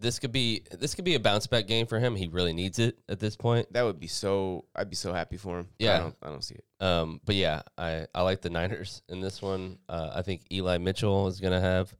this 0.00 0.18
could 0.18 0.32
be 0.32 0.62
this 0.70 0.94
could 0.94 1.04
be 1.04 1.14
a 1.14 1.20
bounce 1.20 1.46
back 1.46 1.66
game 1.66 1.86
for 1.86 1.98
him. 1.98 2.14
He 2.14 2.28
really 2.28 2.52
needs 2.52 2.78
it 2.78 2.98
at 3.08 3.18
this 3.18 3.36
point. 3.36 3.72
That 3.72 3.82
would 3.82 3.98
be 3.98 4.06
so. 4.06 4.64
I'd 4.74 4.90
be 4.90 4.96
so 4.96 5.12
happy 5.12 5.36
for 5.36 5.58
him. 5.58 5.68
Yeah. 5.78 5.96
I 5.96 5.98
don't. 5.98 6.16
I 6.22 6.28
don't 6.28 6.44
see 6.44 6.56
it. 6.56 6.84
Um, 6.84 7.20
but 7.24 7.34
yeah, 7.34 7.62
I, 7.76 8.06
I 8.14 8.22
like 8.22 8.40
the 8.40 8.50
Niners 8.50 9.02
in 9.08 9.20
this 9.20 9.42
one. 9.42 9.78
Uh, 9.88 10.10
I 10.14 10.22
think 10.22 10.42
Eli 10.52 10.78
Mitchell 10.78 11.26
is 11.26 11.40
going 11.40 11.52
to 11.52 11.60
have 11.60 11.94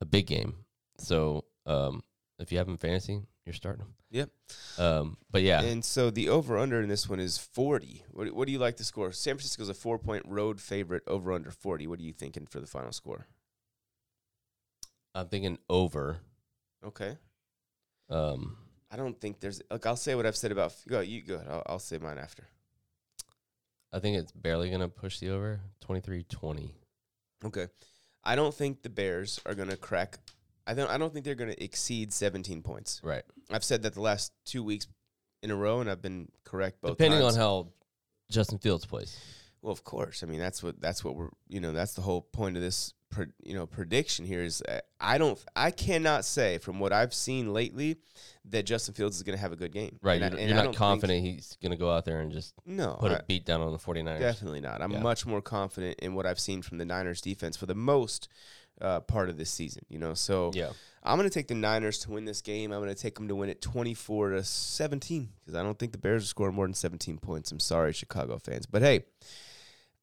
a 0.00 0.04
big 0.04 0.26
game. 0.26 0.54
So 0.98 1.44
um, 1.66 2.02
if 2.38 2.52
you 2.52 2.58
have 2.58 2.68
him 2.68 2.76
fantasy, 2.76 3.22
you're 3.46 3.54
starting 3.54 3.82
him. 3.82 3.94
Yep. 4.10 4.30
Um, 4.78 5.16
but 5.30 5.42
yeah, 5.42 5.62
And 5.62 5.84
so 5.84 6.10
the 6.10 6.28
over 6.28 6.58
under 6.58 6.80
in 6.80 6.88
this 6.88 7.08
one 7.08 7.20
is 7.20 7.38
40. 7.38 8.04
What, 8.10 8.32
what 8.34 8.46
do 8.46 8.52
you 8.52 8.58
like 8.58 8.76
to 8.76 8.84
score? 8.84 9.12
San 9.12 9.34
Francisco's 9.34 9.68
a 9.68 9.74
four 9.74 9.98
point 9.98 10.24
road 10.26 10.60
favorite 10.60 11.02
over 11.06 11.32
under 11.32 11.50
40. 11.50 11.86
What 11.86 11.98
are 11.98 12.02
you 12.02 12.12
thinking 12.12 12.46
for 12.46 12.60
the 12.60 12.66
final 12.66 12.92
score? 12.92 13.26
I'm 15.14 15.28
thinking 15.28 15.58
over. 15.68 16.18
Okay. 16.84 17.16
Um, 18.10 18.56
I 18.90 18.96
don't 18.96 19.20
think 19.20 19.40
there's 19.40 19.60
like 19.70 19.84
I'll 19.86 19.96
say 19.96 20.14
what 20.14 20.26
I've 20.26 20.36
said 20.36 20.52
about 20.52 20.74
go 20.88 21.00
you 21.00 21.22
go 21.22 21.34
ahead. 21.34 21.48
I'll, 21.50 21.62
I'll 21.66 21.78
say 21.78 21.98
mine 21.98 22.18
after. 22.18 22.44
I 23.92 23.98
think 23.98 24.18
it's 24.18 24.32
barely 24.32 24.68
going 24.68 24.82
to 24.82 24.88
push 24.88 25.18
the 25.18 25.30
over 25.30 25.60
23 25.80 26.24
20. 26.24 26.74
Okay. 27.46 27.68
I 28.22 28.36
don't 28.36 28.54
think 28.54 28.82
the 28.82 28.90
Bears 28.90 29.40
are 29.46 29.54
gonna 29.54 29.76
crack 29.76 30.18
I 30.66 30.74
don't 30.74 30.90
I 30.90 30.98
don't 30.98 31.12
think 31.12 31.24
they're 31.24 31.34
gonna 31.34 31.54
exceed 31.56 32.12
17 32.12 32.62
points. 32.62 33.00
Right. 33.02 33.22
I've 33.50 33.64
said 33.64 33.82
that 33.82 33.94
the 33.94 34.02
last 34.02 34.32
two 34.44 34.62
weeks 34.62 34.86
in 35.42 35.50
a 35.50 35.56
row 35.56 35.80
and 35.80 35.90
I've 35.90 36.02
been 36.02 36.28
correct 36.44 36.82
both 36.82 36.98
Depending 36.98 37.20
times. 37.20 37.36
on 37.36 37.40
how 37.40 37.68
Justin 38.30 38.58
Fields 38.58 38.84
plays. 38.84 39.18
Well, 39.62 39.72
of 39.72 39.82
course. 39.84 40.22
I 40.22 40.26
mean, 40.26 40.38
that's 40.38 40.62
what 40.62 40.80
that's 40.80 41.02
what 41.04 41.16
we're 41.16 41.30
you 41.48 41.60
know 41.60 41.72
that's 41.72 41.94
the 41.94 42.02
whole 42.02 42.22
point 42.22 42.56
of 42.56 42.62
this 42.62 42.94
pre, 43.10 43.26
you 43.42 43.54
know 43.54 43.66
prediction 43.66 44.24
here 44.24 44.42
is 44.42 44.62
uh, 44.68 44.78
I 45.00 45.18
don't 45.18 45.38
I 45.56 45.70
cannot 45.72 46.24
say 46.24 46.58
from 46.58 46.78
what 46.78 46.92
I've 46.92 47.12
seen 47.12 47.52
lately 47.52 47.96
that 48.46 48.64
Justin 48.66 48.94
Fields 48.94 49.16
is 49.16 49.22
going 49.24 49.36
to 49.36 49.40
have 49.40 49.52
a 49.52 49.56
good 49.56 49.72
game. 49.72 49.98
Right. 50.02 50.22
And 50.22 50.24
I- 50.24 50.28
You're, 50.28 50.38
and 50.38 50.48
you're 50.50 50.64
not 50.64 50.74
confident 50.76 51.24
he's 51.24 51.56
going 51.60 51.72
to 51.72 51.76
go 51.78 51.90
out 51.90 52.04
there 52.04 52.20
and 52.20 52.30
just 52.32 52.54
no, 52.64 52.96
put 53.00 53.10
I- 53.12 53.16
a 53.16 53.22
beat 53.24 53.44
down 53.44 53.60
on 53.60 53.72
the 53.72 53.78
49ers. 53.78 54.20
definitely 54.20 54.60
not. 54.60 54.80
I'm 54.80 54.92
Yeah. 54.92 55.00
much 55.00 55.26
more 55.26 55.42
confident 55.42 55.98
in 56.00 56.14
what 56.14 56.24
I've 56.24 56.40
seen 56.40 56.62
from 56.62 56.78
the 56.78 56.84
Niners 56.84 57.20
defense 57.20 57.56
for 57.56 57.66
the 57.66 57.74
most 57.74 58.28
uh, 58.80 59.00
part 59.00 59.28
of 59.28 59.36
this 59.36 59.50
season. 59.50 59.82
You 59.88 59.98
know, 59.98 60.14
so 60.14 60.52
Yeah. 60.54 60.70
I'm 61.02 61.18
going 61.18 61.28
to 61.28 61.34
take 61.34 61.48
the 61.48 61.54
Niners 61.54 61.98
to 62.00 62.10
win 62.12 62.24
this 62.26 62.40
game. 62.42 62.70
I'm 62.72 62.78
going 62.80 62.94
to 62.94 63.00
take 63.00 63.16
them 63.16 63.26
to 63.28 63.34
win 63.34 63.48
it 63.48 63.60
24 63.60 64.30
to 64.30 64.44
17 64.44 65.28
because 65.40 65.58
I 65.58 65.62
don't 65.64 65.76
think 65.78 65.90
the 65.92 65.98
Bears 65.98 66.22
will 66.22 66.26
score 66.28 66.52
more 66.52 66.66
than 66.66 66.74
17 66.74 67.18
points. 67.18 67.50
I'm 67.50 67.58
sorry, 67.60 67.92
Chicago 67.92 68.38
fans, 68.38 68.66
but 68.66 68.82
hey. 68.82 69.04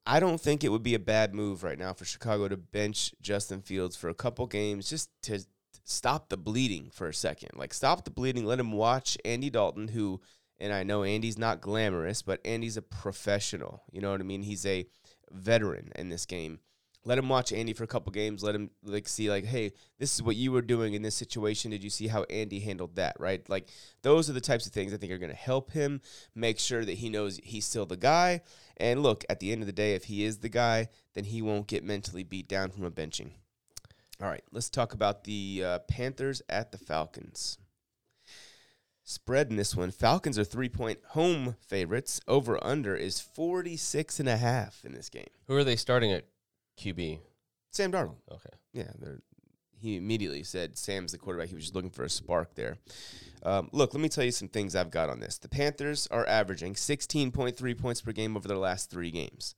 I 0.05 0.19
don't 0.19 0.39
think 0.39 0.63
it 0.63 0.69
would 0.69 0.83
be 0.83 0.93
a 0.93 0.99
bad 0.99 1.33
move 1.33 1.63
right 1.63 1.79
now 1.79 1.93
for 1.93 2.05
Chicago 2.05 2.47
to 2.47 2.57
bench 2.57 3.13
Justin 3.21 3.61
Fields 3.61 3.95
for 3.95 4.09
a 4.09 4.13
couple 4.13 4.45
games 4.45 4.89
just 4.89 5.09
to 5.23 5.43
stop 5.83 6.29
the 6.29 6.37
bleeding 6.37 6.89
for 6.93 7.07
a 7.07 7.13
second. 7.13 7.51
Like 7.55 7.73
stop 7.73 8.05
the 8.05 8.11
bleeding, 8.11 8.45
let 8.45 8.59
him 8.59 8.71
watch 8.71 9.17
Andy 9.25 9.49
Dalton 9.49 9.89
who 9.89 10.21
and 10.59 10.71
I 10.71 10.83
know 10.83 11.03
Andy's 11.03 11.37
not 11.37 11.59
glamorous, 11.59 12.21
but 12.21 12.39
Andy's 12.45 12.77
a 12.77 12.81
professional. 12.81 13.83
You 13.91 14.01
know 14.01 14.11
what 14.11 14.21
I 14.21 14.23
mean? 14.23 14.43
He's 14.43 14.65
a 14.65 14.87
veteran 15.31 15.91
in 15.95 16.09
this 16.09 16.25
game. 16.25 16.59
Let 17.05 17.19
him 17.19 17.29
watch 17.29 17.53
Andy 17.53 17.73
for 17.73 17.83
a 17.83 17.87
couple 17.87 18.11
games. 18.11 18.43
Let 18.43 18.55
him 18.55 18.71
like 18.83 19.07
see 19.07 19.29
like, 19.29 19.45
hey, 19.45 19.71
this 19.99 20.15
is 20.15 20.23
what 20.23 20.35
you 20.35 20.51
were 20.51 20.63
doing 20.63 20.95
in 20.95 21.03
this 21.03 21.15
situation. 21.15 21.69
Did 21.69 21.83
you 21.83 21.89
see 21.91 22.07
how 22.07 22.23
Andy 22.23 22.59
handled 22.59 22.95
that? 22.95 23.15
Right? 23.19 23.47
Like 23.47 23.69
those 24.01 24.29
are 24.29 24.33
the 24.33 24.41
types 24.41 24.65
of 24.65 24.73
things 24.73 24.93
I 24.93 24.97
think 24.97 25.13
are 25.13 25.19
going 25.19 25.31
to 25.31 25.35
help 25.35 25.71
him 25.71 26.01
make 26.33 26.59
sure 26.59 26.83
that 26.83 26.97
he 26.97 27.09
knows 27.09 27.39
he's 27.43 27.65
still 27.65 27.85
the 27.85 27.95
guy. 27.95 28.41
And 28.77 29.03
look, 29.03 29.23
at 29.29 29.39
the 29.39 29.51
end 29.51 29.61
of 29.61 29.67
the 29.67 29.73
day, 29.73 29.93
if 29.93 30.05
he 30.05 30.23
is 30.23 30.39
the 30.39 30.49
guy, 30.49 30.89
then 31.13 31.25
he 31.25 31.41
won't 31.41 31.67
get 31.67 31.83
mentally 31.83 32.23
beat 32.23 32.47
down 32.47 32.71
from 32.71 32.83
a 32.83 32.91
benching. 32.91 33.29
All 34.21 34.29
right, 34.29 34.43
let's 34.51 34.69
talk 34.69 34.93
about 34.93 35.25
the 35.25 35.61
uh, 35.63 35.79
Panthers 35.79 36.41
at 36.49 36.71
the 36.71 36.77
Falcons. 36.77 37.57
Spread 39.03 39.51
in 39.51 39.55
this 39.55 39.75
one, 39.75 39.91
Falcons 39.91 40.39
are 40.39 40.43
three 40.43 40.69
point 40.69 40.99
home 41.09 41.57
favorites. 41.59 42.19
Over 42.27 42.61
under 42.65 42.95
is 42.95 43.19
46 43.19 44.19
and 44.19 44.27
a 44.27 44.37
half 44.37 44.83
in 44.83 44.93
this 44.93 45.09
game. 45.09 45.27
Who 45.47 45.55
are 45.55 45.63
they 45.63 45.75
starting 45.75 46.11
at 46.11 46.25
QB? 46.77 47.19
Sam 47.71 47.91
Darnold. 47.91 48.17
Okay. 48.31 48.49
Yeah, 48.73 48.91
they're- 48.99 49.21
he 49.77 49.97
immediately 49.97 50.43
said 50.43 50.77
Sam's 50.77 51.11
the 51.11 51.17
quarterback. 51.17 51.49
He 51.49 51.55
was 51.55 51.65
just 51.65 51.75
looking 51.75 51.91
for 51.91 52.03
a 52.03 52.09
spark 52.09 52.55
there. 52.55 52.77
Um, 53.43 53.69
look, 53.71 53.93
let 53.93 54.01
me 54.01 54.09
tell 54.09 54.23
you 54.23 54.31
some 54.31 54.47
things 54.47 54.75
I've 54.75 54.89
got 54.89 55.09
on 55.09 55.19
this. 55.19 55.37
The 55.37 55.49
Panthers 55.49 56.07
are 56.07 56.25
averaging 56.25 56.73
16.3 56.75 57.73
points 57.77 58.01
per 58.01 58.11
game 58.13 58.35
over 58.35 58.47
their 58.47 58.57
last 58.57 58.89
three 58.89 59.11
games. 59.11 59.53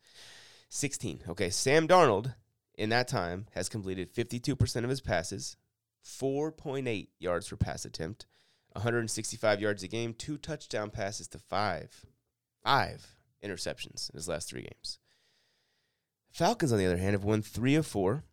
16. 0.70 1.24
Okay, 1.30 1.50
Sam 1.50 1.88
Darnold 1.88 2.34
in 2.76 2.90
that 2.90 3.08
time 3.08 3.46
has 3.54 3.70
completed 3.70 4.14
52% 4.14 4.84
of 4.84 4.90
his 4.90 5.00
passes, 5.02 5.56
4.8 6.04 7.10
yards 7.20 7.48
per 7.48 7.56
pass 7.56 7.86
attempt, 7.86 8.26
165 8.74 9.62
yards 9.62 9.84
a 9.84 9.88
game, 9.88 10.14
two 10.14 10.38
touchdown 10.38 10.90
passes 10.90 11.28
to 11.30 11.40
five, 11.40 12.06
five 12.64 13.16
interceptions 13.44 14.10
in 14.10 14.16
his 14.18 14.28
last 14.28 14.50
three 14.50 14.64
games. 14.64 15.00
Falcons, 16.38 16.72
on 16.72 16.78
the 16.78 16.86
other 16.86 16.98
hand, 16.98 17.14
have 17.14 17.24
won 17.24 17.42
three 17.42 17.74
of 17.74 17.88
four. 17.88 18.24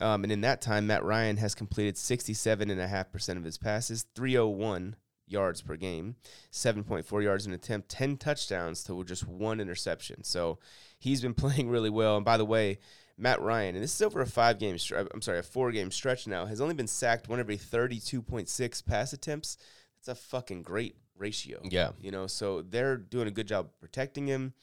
Um, 0.00 0.24
and 0.24 0.32
in 0.32 0.40
that 0.40 0.62
time, 0.62 0.86
Matt 0.86 1.04
Ryan 1.04 1.36
has 1.36 1.54
completed 1.54 1.96
67.5% 1.96 3.36
of 3.36 3.44
his 3.44 3.58
passes, 3.58 4.06
301 4.14 4.96
yards 5.26 5.60
per 5.60 5.76
game, 5.76 6.16
7.4 6.50 7.22
yards 7.22 7.44
an 7.44 7.52
attempt, 7.52 7.90
10 7.90 8.16
touchdowns 8.16 8.82
to 8.84 9.04
just 9.04 9.28
one 9.28 9.60
interception. 9.60 10.24
So 10.24 10.58
he's 10.98 11.20
been 11.20 11.34
playing 11.44 11.68
really 11.68 11.90
well. 11.90 12.16
And 12.16 12.24
by 12.24 12.38
the 12.38 12.46
way, 12.46 12.78
Matt 13.18 13.42
Ryan, 13.42 13.74
and 13.74 13.84
this 13.84 13.94
is 13.94 14.00
over 14.00 14.22
a 14.22 14.26
five 14.26 14.58
game, 14.58 14.78
str- 14.78 14.96
I'm 14.96 15.20
sorry, 15.20 15.38
a 15.38 15.42
four 15.42 15.70
game 15.72 15.90
stretch 15.90 16.26
now, 16.26 16.46
has 16.46 16.62
only 16.62 16.74
been 16.74 16.88
sacked 16.88 17.28
one 17.28 17.38
every 17.38 17.58
32.6 17.58 18.86
pass 18.86 19.12
attempts. 19.12 19.58
That's 19.96 20.18
a 20.18 20.22
fucking 20.22 20.62
great 20.62 20.96
ratio. 21.18 21.60
Yeah. 21.64 21.90
You 22.00 22.12
know, 22.12 22.28
so 22.28 22.62
they're 22.62 22.96
doing 22.96 23.28
a 23.28 23.30
good 23.30 23.46
job 23.46 23.68
protecting 23.78 24.26
him. 24.26 24.54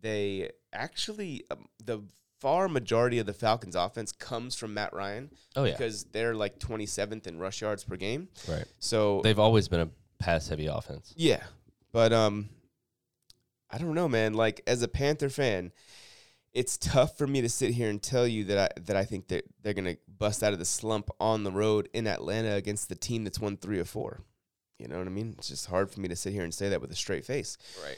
They 0.00 0.50
actually, 0.76 1.44
um, 1.50 1.66
the 1.84 2.00
far 2.40 2.68
majority 2.68 3.18
of 3.18 3.26
the 3.26 3.32
Falcons' 3.32 3.74
offense 3.74 4.12
comes 4.12 4.54
from 4.54 4.74
Matt 4.74 4.92
Ryan 4.92 5.30
Oh 5.56 5.64
yeah. 5.64 5.72
because 5.72 6.04
they're 6.04 6.34
like 6.34 6.58
27th 6.58 7.26
in 7.26 7.38
rush 7.38 7.62
yards 7.62 7.82
per 7.84 7.96
game. 7.96 8.28
right. 8.48 8.64
So 8.78 9.20
They've 9.24 9.38
always 9.38 9.68
been 9.68 9.80
a 9.80 9.88
pass 10.18 10.48
heavy 10.48 10.66
offense. 10.66 11.12
yeah, 11.16 11.42
but 11.92 12.12
um, 12.12 12.48
I 13.70 13.78
don't 13.78 13.94
know, 13.94 14.08
man. 14.08 14.34
Like 14.34 14.60
as 14.66 14.82
a 14.82 14.88
Panther 14.88 15.28
fan, 15.30 15.72
it's 16.52 16.76
tough 16.78 17.18
for 17.18 17.26
me 17.26 17.40
to 17.42 17.48
sit 17.48 17.70
here 17.72 17.90
and 17.90 18.02
tell 18.02 18.26
you 18.26 18.44
that 18.44 18.58
I 18.76 18.80
that 18.82 18.96
I 18.96 19.04
think 19.04 19.28
that 19.28 19.44
they're 19.62 19.74
gonna 19.74 19.96
bust 20.18 20.42
out 20.42 20.52
of 20.52 20.58
the 20.58 20.64
slump 20.64 21.10
on 21.20 21.42
the 21.44 21.52
road 21.52 21.88
in 21.92 22.06
Atlanta 22.06 22.54
against 22.54 22.88
the 22.88 22.94
team 22.94 23.24
that's 23.24 23.40
won 23.40 23.56
three 23.56 23.78
or 23.78 23.84
four. 23.84 24.22
You 24.78 24.88
know 24.88 24.98
what 24.98 25.06
I 25.06 25.10
mean? 25.10 25.34
It's 25.38 25.48
just 25.48 25.66
hard 25.66 25.90
for 25.90 26.00
me 26.00 26.08
to 26.08 26.16
sit 26.16 26.32
here 26.34 26.44
and 26.44 26.52
say 26.54 26.68
that 26.68 26.80
with 26.82 26.90
a 26.90 26.94
straight 26.96 27.24
face. 27.24 27.56
Right. 27.82 27.96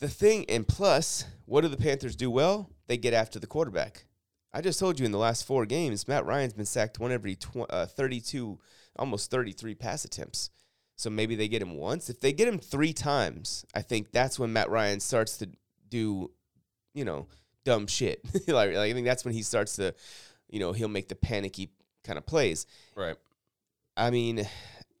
The 0.00 0.08
thing, 0.08 0.46
and 0.48 0.66
plus, 0.66 1.26
what 1.44 1.60
do 1.60 1.68
the 1.68 1.76
Panthers 1.76 2.16
do 2.16 2.30
well? 2.30 2.70
They 2.86 2.96
get 2.96 3.12
after 3.12 3.38
the 3.38 3.46
quarterback. 3.46 4.06
I 4.52 4.62
just 4.62 4.80
told 4.80 4.98
you 4.98 5.06
in 5.06 5.12
the 5.12 5.18
last 5.18 5.46
four 5.46 5.66
games, 5.66 6.08
Matt 6.08 6.24
Ryan's 6.24 6.54
been 6.54 6.64
sacked 6.64 6.98
one 6.98 7.12
every 7.12 7.36
tw- 7.36 7.68
uh, 7.68 7.86
32, 7.86 8.58
almost 8.96 9.30
33 9.30 9.74
pass 9.74 10.04
attempts. 10.04 10.50
So 10.96 11.10
maybe 11.10 11.36
they 11.36 11.48
get 11.48 11.62
him 11.62 11.76
once. 11.76 12.10
If 12.10 12.20
they 12.20 12.32
get 12.32 12.48
him 12.48 12.58
three 12.58 12.92
times, 12.92 13.64
I 13.74 13.82
think 13.82 14.10
that's 14.10 14.38
when 14.38 14.52
Matt 14.52 14.70
Ryan 14.70 15.00
starts 15.00 15.36
to 15.38 15.50
do, 15.88 16.30
you 16.94 17.04
know, 17.04 17.26
dumb 17.64 17.86
shit. 17.86 18.24
like, 18.48 18.74
like, 18.74 18.76
I 18.76 18.92
think 18.92 19.06
that's 19.06 19.24
when 19.24 19.34
he 19.34 19.42
starts 19.42 19.76
to, 19.76 19.94
you 20.48 20.60
know, 20.60 20.72
he'll 20.72 20.88
make 20.88 21.08
the 21.08 21.14
panicky 21.14 21.70
kind 22.04 22.18
of 22.18 22.26
plays. 22.26 22.66
Right. 22.96 23.16
I 23.96 24.10
mean, 24.10 24.46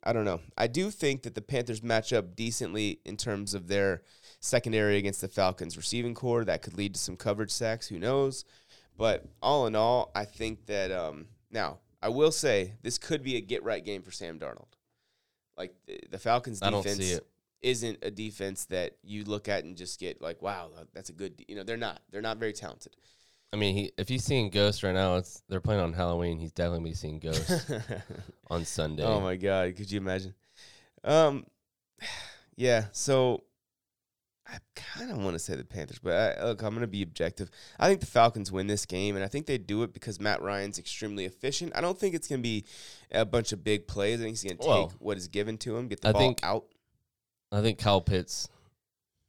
I 0.02 0.12
don't 0.12 0.24
know. 0.24 0.40
I 0.56 0.66
do 0.66 0.90
think 0.90 1.22
that 1.22 1.34
the 1.34 1.42
Panthers 1.42 1.82
match 1.82 2.12
up 2.12 2.36
decently 2.36 3.00
in 3.04 3.16
terms 3.16 3.54
of 3.54 3.68
their 3.68 4.02
secondary 4.40 4.96
against 4.96 5.20
the 5.20 5.28
Falcons 5.28 5.76
receiving 5.76 6.14
corps. 6.14 6.44
That 6.44 6.62
could 6.62 6.76
lead 6.76 6.94
to 6.94 7.00
some 7.00 7.16
coverage 7.16 7.50
sacks. 7.50 7.86
Who 7.86 7.98
knows? 7.98 8.44
But 8.96 9.24
all 9.40 9.66
in 9.66 9.76
all, 9.76 10.10
I 10.14 10.24
think 10.24 10.66
that 10.66 10.90
um, 10.90 11.26
now 11.50 11.78
I 12.02 12.08
will 12.08 12.32
say 12.32 12.74
this 12.82 12.98
could 12.98 13.22
be 13.22 13.36
a 13.36 13.40
get 13.40 13.62
right 13.62 13.84
game 13.84 14.02
for 14.02 14.10
Sam 14.10 14.38
Darnold. 14.38 14.72
Like 15.56 15.74
the, 15.86 16.00
the 16.10 16.18
Falcons 16.18 16.60
defense 16.60 17.20
isn't 17.62 17.98
a 18.02 18.10
defense 18.10 18.64
that 18.66 18.96
you 19.02 19.24
look 19.24 19.48
at 19.48 19.64
and 19.64 19.76
just 19.76 20.00
get 20.00 20.22
like, 20.22 20.40
wow, 20.40 20.70
that's 20.94 21.10
a 21.10 21.12
good. 21.12 21.36
de-" 21.36 21.44
You 21.48 21.56
know, 21.56 21.62
they're 21.62 21.76
not. 21.76 22.00
They're 22.10 22.22
not 22.22 22.38
very 22.38 22.52
talented. 22.52 22.96
I 23.52 23.56
mean, 23.56 23.74
he, 23.74 23.92
if 23.98 24.08
he's 24.08 24.24
seeing 24.24 24.48
ghosts 24.48 24.82
right 24.82 24.94
now, 24.94 25.16
it's 25.16 25.42
they're 25.48 25.60
playing 25.60 25.80
on 25.80 25.92
Halloween. 25.92 26.38
He's 26.38 26.52
definitely 26.52 26.90
be 26.90 26.94
seeing 26.94 27.18
ghosts 27.18 27.70
on 28.50 28.64
Sunday. 28.64 29.02
Oh 29.02 29.20
my 29.20 29.36
god, 29.36 29.76
could 29.76 29.90
you 29.90 29.98
imagine? 29.98 30.34
Um, 31.04 31.44
yeah. 32.56 32.86
So 32.92 33.42
I 34.52 34.58
kind 34.74 35.10
of 35.10 35.18
want 35.18 35.34
to 35.34 35.38
say 35.38 35.54
the 35.54 35.64
Panthers, 35.64 35.98
but 36.00 36.38
I, 36.38 36.44
look, 36.46 36.62
I'm 36.62 36.70
going 36.70 36.80
to 36.80 36.86
be 36.86 37.02
objective. 37.02 37.50
I 37.78 37.88
think 37.88 38.00
the 38.00 38.06
Falcons 38.06 38.50
win 38.50 38.66
this 38.66 38.84
game, 38.84 39.14
and 39.14 39.24
I 39.24 39.28
think 39.28 39.46
they 39.46 39.58
do 39.58 39.82
it 39.84 39.92
because 39.92 40.18
Matt 40.20 40.42
Ryan's 40.42 40.78
extremely 40.78 41.24
efficient. 41.24 41.72
I 41.76 41.80
don't 41.80 41.98
think 41.98 42.14
it's 42.14 42.26
going 42.26 42.40
to 42.40 42.42
be 42.42 42.64
a 43.12 43.24
bunch 43.24 43.52
of 43.52 43.62
big 43.62 43.86
plays. 43.86 44.20
I 44.20 44.24
think 44.24 44.32
he's 44.38 44.44
going 44.44 44.56
to 44.58 44.88
take 44.90 45.00
what 45.00 45.16
is 45.16 45.28
given 45.28 45.56
to 45.58 45.76
him, 45.76 45.86
get 45.88 46.00
the 46.00 46.08
I 46.08 46.12
ball 46.12 46.20
think- 46.20 46.40
out. 46.42 46.64
I 47.52 47.62
think 47.62 47.78
Kyle 47.78 48.00
Pitts 48.00 48.48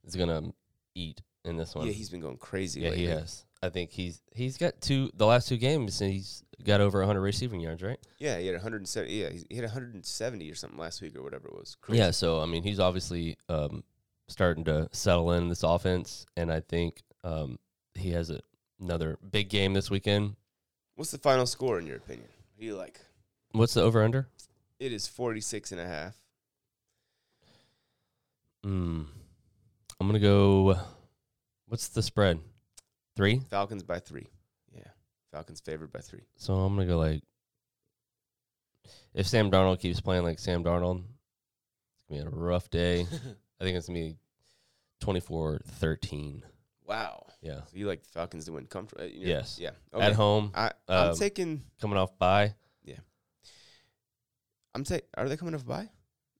is 0.04 0.14
gonna 0.14 0.52
eat 0.94 1.20
in 1.44 1.56
this 1.56 1.74
one. 1.74 1.86
Yeah, 1.86 1.92
he's 1.92 2.08
been 2.10 2.20
going 2.20 2.36
crazy. 2.36 2.80
Yeah, 2.80 2.92
he 2.92 3.04
has. 3.06 3.44
I 3.62 3.68
think 3.68 3.90
he's 3.90 4.22
he's 4.32 4.56
got 4.58 4.80
two 4.80 5.10
the 5.14 5.26
last 5.26 5.48
two 5.48 5.56
games 5.56 6.00
and 6.00 6.12
he's 6.12 6.44
got 6.64 6.80
over 6.80 6.98
100 7.00 7.20
receiving 7.20 7.60
yards, 7.60 7.82
right? 7.82 7.98
Yeah, 8.18 8.38
he 8.38 8.46
had 8.46 8.54
170. 8.54 9.12
Yeah, 9.12 9.30
he 9.48 9.56
had 9.56 9.64
170 9.64 10.50
or 10.50 10.54
something 10.54 10.78
last 10.78 11.02
week 11.02 11.16
or 11.16 11.22
whatever 11.22 11.48
it 11.48 11.54
was. 11.54 11.76
Crazy. 11.80 11.98
Yeah, 11.98 12.12
so 12.12 12.40
I 12.40 12.46
mean, 12.46 12.62
he's 12.62 12.78
obviously 12.78 13.36
um, 13.48 13.82
starting 14.32 14.64
to 14.64 14.88
settle 14.92 15.32
in 15.32 15.48
this 15.48 15.62
offense, 15.62 16.26
and 16.36 16.52
I 16.52 16.60
think 16.60 17.02
um, 17.22 17.58
he 17.94 18.10
has 18.12 18.30
a, 18.30 18.40
another 18.80 19.18
big 19.30 19.48
game 19.48 19.74
this 19.74 19.90
weekend. 19.90 20.36
What's 20.96 21.10
the 21.10 21.18
final 21.18 21.46
score 21.46 21.78
in 21.78 21.86
your 21.86 21.96
opinion? 21.96 22.28
What 22.54 22.60
do 22.60 22.66
you 22.66 22.76
like? 22.76 23.00
What's 23.52 23.74
the 23.74 23.82
over 23.82 24.02
under? 24.02 24.28
It 24.78 24.92
is 24.92 25.06
46 25.06 25.72
and 25.72 25.80
a 25.80 25.86
half. 25.86 26.16
Mm, 28.64 29.06
I'm 30.00 30.06
gonna 30.06 30.20
go. 30.20 30.76
What's 31.66 31.88
the 31.88 32.02
spread? 32.02 32.38
Three. 33.16 33.40
Falcons 33.50 33.82
by 33.82 33.98
three. 33.98 34.26
Yeah, 34.74 34.88
Falcons 35.32 35.60
favored 35.60 35.92
by 35.92 36.00
three. 36.00 36.22
So 36.36 36.54
I'm 36.54 36.74
gonna 36.74 36.86
go 36.86 36.98
like. 36.98 37.22
If 39.14 39.26
Sam 39.26 39.50
Darnold 39.50 39.80
keeps 39.80 40.00
playing 40.00 40.22
like 40.22 40.38
Sam 40.38 40.64
Darnold, 40.64 41.02
it's 41.02 42.08
gonna 42.08 42.22
be 42.22 42.26
a 42.26 42.30
rough 42.30 42.70
day. 42.70 43.00
I 43.60 43.64
think 43.64 43.76
it's 43.76 43.88
gonna 43.88 43.98
be 43.98 44.16
24-13. 45.02 46.42
wow. 46.86 47.26
Yeah, 47.40 47.62
So 47.66 47.72
you 47.76 47.88
like 47.88 48.02
the 48.04 48.08
Falcons 48.10 48.44
to 48.44 48.52
win 48.52 48.66
comfortable? 48.66 49.04
Yes. 49.12 49.58
Yeah. 49.60 49.70
at 49.98 50.12
home, 50.12 50.52
I, 50.54 50.70
I'm 50.88 51.10
um, 51.10 51.16
taking. 51.16 51.62
coming 51.80 51.98
off 51.98 52.16
bye. 52.16 52.54
Yeah. 52.84 52.98
I'm 54.74 54.84
taking. 54.84 55.08
Are 55.16 55.28
they 55.28 55.36
coming 55.36 55.54
off 55.54 55.66
bye? 55.66 55.88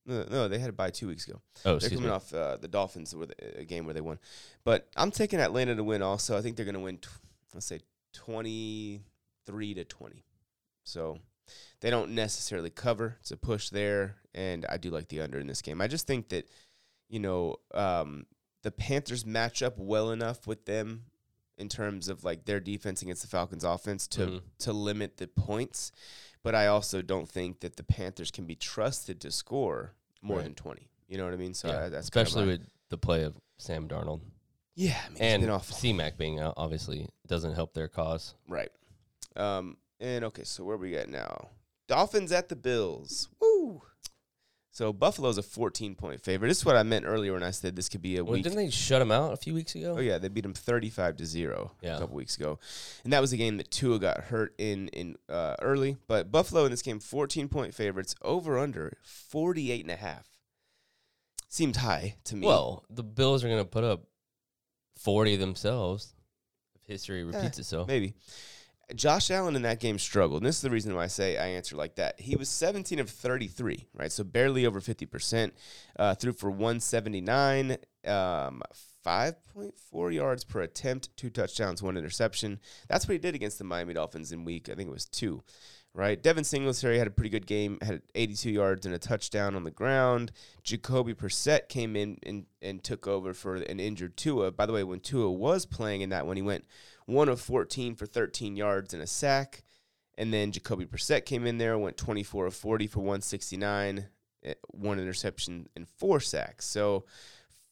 No, 0.05 0.25
no, 0.29 0.47
they 0.47 0.59
had 0.59 0.69
a 0.69 0.73
bye 0.73 0.89
two 0.91 1.07
weeks 1.07 1.27
ago. 1.27 1.41
Oh, 1.65 1.77
They're 1.77 1.89
coming 1.89 2.05
me. 2.05 2.09
off 2.09 2.33
uh, 2.33 2.57
the 2.57 2.67
Dolphins, 2.67 3.15
with 3.15 3.33
a 3.57 3.63
game 3.65 3.85
where 3.85 3.93
they 3.93 4.01
won. 4.01 4.17
But 4.63 4.87
I'm 4.95 5.11
taking 5.11 5.39
Atlanta 5.39 5.75
to 5.75 5.83
win. 5.83 6.01
Also, 6.01 6.37
I 6.37 6.41
think 6.41 6.55
they're 6.55 6.65
going 6.65 6.75
to 6.75 6.81
win. 6.81 6.97
Tw- 6.97 7.09
let's 7.53 7.65
say 7.65 7.79
23 8.13 9.73
to 9.75 9.83
20. 9.83 10.23
So 10.83 11.19
they 11.81 11.89
don't 11.89 12.11
necessarily 12.11 12.69
cover. 12.69 13.17
It's 13.21 13.31
a 13.31 13.37
push 13.37 13.69
there, 13.69 14.15
and 14.33 14.65
I 14.69 14.77
do 14.77 14.89
like 14.89 15.07
the 15.09 15.21
under 15.21 15.39
in 15.39 15.47
this 15.47 15.61
game. 15.61 15.81
I 15.81 15.87
just 15.87 16.07
think 16.07 16.29
that 16.29 16.49
you 17.09 17.19
know 17.19 17.57
um, 17.73 18.25
the 18.63 18.71
Panthers 18.71 19.25
match 19.25 19.61
up 19.61 19.77
well 19.77 20.11
enough 20.11 20.47
with 20.47 20.65
them 20.65 21.05
in 21.57 21.69
terms 21.69 22.07
of 22.09 22.23
like 22.23 22.45
their 22.45 22.59
defense 22.59 23.01
against 23.01 23.21
the 23.21 23.27
Falcons' 23.27 23.63
offense 23.63 24.07
to 24.07 24.25
Mhm. 24.25 24.41
to 24.59 24.73
limit 24.73 25.17
the 25.17 25.27
points. 25.27 25.91
But 26.41 26.55
I 26.55 26.67
also 26.67 27.01
don't 27.01 27.29
think 27.29 27.59
that 27.61 27.77
the 27.77 27.83
Panthers 27.83 28.31
can 28.31 28.45
be 28.45 28.55
trusted 28.55 29.21
to 29.21 29.31
score 29.31 29.93
more 30.21 30.37
Right. 30.37 30.43
than 30.43 30.55
20. 30.55 30.89
You 31.07 31.17
know 31.17 31.25
what 31.25 31.33
I 31.33 31.37
mean? 31.37 31.53
So 31.53 31.67
Yeah, 31.69 31.85
I, 31.85 31.89
that's 31.89 32.09
kind 32.09 32.21
of 32.23 32.27
especially 32.27 32.47
with 32.47 32.67
the 32.89 32.97
play 32.97 33.23
of 33.23 33.35
Sam 33.57 33.87
Darnold 33.87 34.21
yeah, 34.75 34.99
I 35.05 35.09
mean, 35.09 35.21
and. 35.49 35.63
C-Mac 35.63 36.17
being 36.17 36.39
out. 36.39 36.55
Obviously, 36.57 37.07
doesn't 37.27 37.53
help 37.53 37.73
their 37.75 37.87
cause. 37.87 38.33
Right. 38.47 38.71
Um, 39.35 39.77
and 39.99 40.25
okay, 40.25 40.43
so 40.43 40.63
where 40.63 40.77
we 40.77 40.97
at 40.97 41.07
now? 41.09 41.49
Dolphins 41.87 42.31
at 42.31 42.49
the 42.49 42.55
Bills. 42.55 43.29
Woo! 43.39 43.83
So 44.75 44.91
Buffalo's 44.91 45.37
a 45.37 45.43
14 45.43 45.93
point 45.93 46.19
favorite. 46.19 46.47
This 46.47 46.57
is 46.57 46.65
what 46.65 46.75
I 46.75 46.81
meant 46.81 47.05
earlier 47.05 47.33
when 47.33 47.43
I 47.43 47.51
said 47.51 47.75
this 47.75 47.89
could 47.89 48.01
be 48.01 48.17
a 48.17 48.23
Well, 48.23 48.33
week. 48.33 48.43
didn't 48.43 48.57
they 48.57 48.71
shut 48.71 49.03
him 49.03 49.11
out 49.11 49.31
a 49.31 49.37
few 49.37 49.53
weeks 49.53 49.75
ago? 49.75 49.95
Oh 49.97 50.01
yeah, 50.01 50.17
they 50.17 50.29
beat 50.29 50.41
them 50.41 50.55
35 50.55 51.17
to 51.17 51.25
0 51.27 51.71
Yeah. 51.81 51.97
a 51.97 51.99
couple 51.99 52.15
weeks 52.15 52.35
ago. 52.37 52.57
And 53.03 53.13
that 53.13 53.21
was 53.21 53.31
a 53.31 53.37
game 53.37 53.57
that 53.57 53.69
Tua 53.69 53.99
got 53.99 54.25
hurt 54.25 54.55
in 54.57 54.87
in 54.87 55.15
uh, 55.29 55.55
early, 55.61 55.97
but 56.07 56.31
Buffalo 56.31 56.65
in 56.65 56.71
this 56.71 56.81
game 56.81 56.99
14 56.99 57.49
point 57.49 57.75
favorites 57.75 58.15
over 58.23 58.57
under 58.57 58.97
48 59.03 59.81
and 59.85 59.91
a 59.91 59.95
half. 59.95 60.27
Seemed 61.49 61.75
high 61.75 62.15
to 62.23 62.35
me. 62.35 62.47
Well, 62.47 62.83
the 62.89 63.03
Bills 63.03 63.43
are 63.43 63.47
going 63.49 63.63
to 63.63 63.69
put 63.69 63.83
up 63.83 64.05
40 64.97 65.35
themselves 65.35 66.15
if 66.75 66.81
history 66.87 67.23
repeats 67.23 67.59
itself. 67.59 67.87
Maybe. 67.87 68.15
Josh 68.95 69.31
Allen 69.31 69.55
in 69.55 69.61
that 69.63 69.79
game 69.79 69.97
struggled. 69.97 70.41
And 70.41 70.47
this 70.47 70.57
is 70.57 70.61
the 70.61 70.69
reason 70.69 70.93
why 70.95 71.03
I 71.03 71.07
say 71.07 71.37
I 71.37 71.47
answer 71.47 71.75
like 71.75 71.95
that. 71.95 72.19
He 72.19 72.35
was 72.35 72.49
17 72.49 72.99
of 72.99 73.09
33, 73.09 73.87
right? 73.93 74.11
So 74.11 74.23
barely 74.23 74.65
over 74.65 74.79
50%. 74.79 75.51
Uh, 75.97 76.15
threw 76.15 76.33
for 76.33 76.49
179, 76.49 77.77
um, 78.05 78.61
5.4 79.05 80.13
yards 80.13 80.43
per 80.43 80.61
attempt, 80.61 81.15
two 81.17 81.29
touchdowns, 81.29 81.83
one 81.83 81.97
interception. 81.97 82.59
That's 82.87 83.07
what 83.07 83.13
he 83.13 83.19
did 83.19 83.35
against 83.35 83.57
the 83.57 83.63
Miami 83.63 83.93
Dolphins 83.93 84.31
in 84.31 84.45
week, 84.45 84.69
I 84.69 84.75
think 84.75 84.89
it 84.89 84.93
was 84.93 85.05
two, 85.05 85.43
right? 85.93 86.21
Devin 86.21 86.43
Singletary 86.43 86.97
had 86.97 87.07
a 87.07 87.11
pretty 87.11 87.29
good 87.29 87.45
game, 87.45 87.79
had 87.81 88.01
82 88.15 88.49
yards 88.49 88.85
and 88.85 88.95
a 88.95 88.99
touchdown 88.99 89.55
on 89.55 89.63
the 89.63 89.71
ground. 89.71 90.31
Jacoby 90.63 91.13
Brissett 91.13 91.67
came 91.67 91.95
in 91.95 92.17
and, 92.23 92.45
and 92.61 92.83
took 92.83 93.07
over 93.07 93.33
for 93.33 93.55
an 93.55 93.79
injured 93.79 94.15
Tua. 94.15 94.51
By 94.51 94.65
the 94.65 94.73
way, 94.73 94.83
when 94.83 95.01
Tua 95.01 95.29
was 95.29 95.65
playing 95.65 96.01
in 96.01 96.09
that 96.09 96.25
one, 96.25 96.37
he 96.37 96.41
went 96.41 96.65
one 97.05 97.29
of 97.29 97.39
14 97.41 97.95
for 97.95 98.05
13 98.05 98.55
yards 98.55 98.93
and 98.93 99.03
a 99.03 99.07
sack. 99.07 99.63
And 100.17 100.31
then 100.33 100.51
Jacoby 100.51 100.85
Brissett 100.85 101.25
came 101.25 101.45
in 101.47 101.57
there, 101.57 101.77
went 101.77 101.97
24 101.97 102.45
of 102.45 102.53
40 102.53 102.87
for 102.87 102.99
169, 102.99 104.07
eh, 104.43 104.53
one 104.67 104.99
interception 104.99 105.67
and 105.75 105.87
four 105.87 106.19
sacks. 106.19 106.65
So 106.65 107.05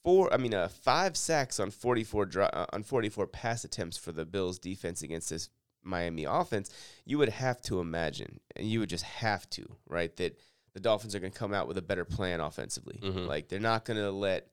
four, 0.04 0.34
I 0.34 0.38
mean, 0.38 0.54
uh, 0.54 0.68
five 0.68 1.16
sacks 1.16 1.60
on 1.60 1.70
44 1.70 2.26
dri- 2.26 2.44
uh, 2.46 2.66
on 2.74 2.82
44 2.84 3.28
pass 3.28 3.64
attempts 3.64 3.98
for 3.98 4.12
the 4.12 4.26
Bills 4.26 4.58
defense 4.58 5.04
against 5.04 5.30
this 5.30 5.50
Miami 5.84 6.24
offense. 6.24 6.70
You 7.06 7.18
would 7.20 7.30
have 7.30 7.62
to 7.64 7.80
imagine, 7.80 8.40
and 8.56 8.68
you 8.68 8.80
would 8.80 8.90
just 8.90 9.04
have 9.04 9.48
to, 9.52 9.76
right, 9.88 10.16
that 10.18 10.40
the 10.74 10.80
Dolphins 10.80 11.14
are 11.14 11.20
going 11.20 11.32
to 11.34 11.38
come 11.38 11.54
out 11.54 11.68
with 11.68 11.78
a 11.78 11.82
better 11.82 12.06
plan 12.06 12.40
offensively. 12.40 13.00
Mhm. 13.04 13.28
Like 13.28 13.50
they're 13.50 13.60
not 13.60 13.86
going 13.86 13.98
to 14.00 14.10
let 14.12 14.48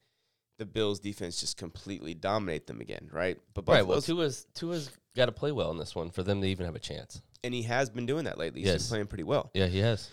the 0.59 0.67
Bills 0.67 1.01
defense 1.01 1.41
just 1.41 1.57
completely 1.57 2.15
dominate 2.15 2.67
them 2.67 2.81
again, 2.81 3.09
right? 3.13 3.39
But 3.55 3.67
Right. 3.69 3.87
Well, 3.87 3.99
Buffalo's- 3.99 4.47
Tua's 4.55 4.87
Tua's 4.87 4.91
got 5.17 5.27
to 5.27 5.33
play 5.33 5.53
well 5.53 5.71
in 5.71 5.79
this 5.79 5.95
one 5.95 6.11
for 6.11 6.23
them 6.23 6.41
to 6.43 6.47
even 6.49 6.67
have 6.67 6.75
a 6.77 6.81
chance. 6.81 7.23
and 7.45 7.55
he 7.55 7.63
has 7.63 7.89
been 7.89 8.05
doing 8.05 8.25
that 8.25 8.37
lately. 8.37 8.61
He's 8.63 8.69
Yes. 8.69 8.83
been 8.83 8.89
playing 8.89 9.07
pretty 9.07 9.23
well. 9.25 9.51
Yeah, 9.55 9.67
he 9.69 9.79
has. 9.79 10.09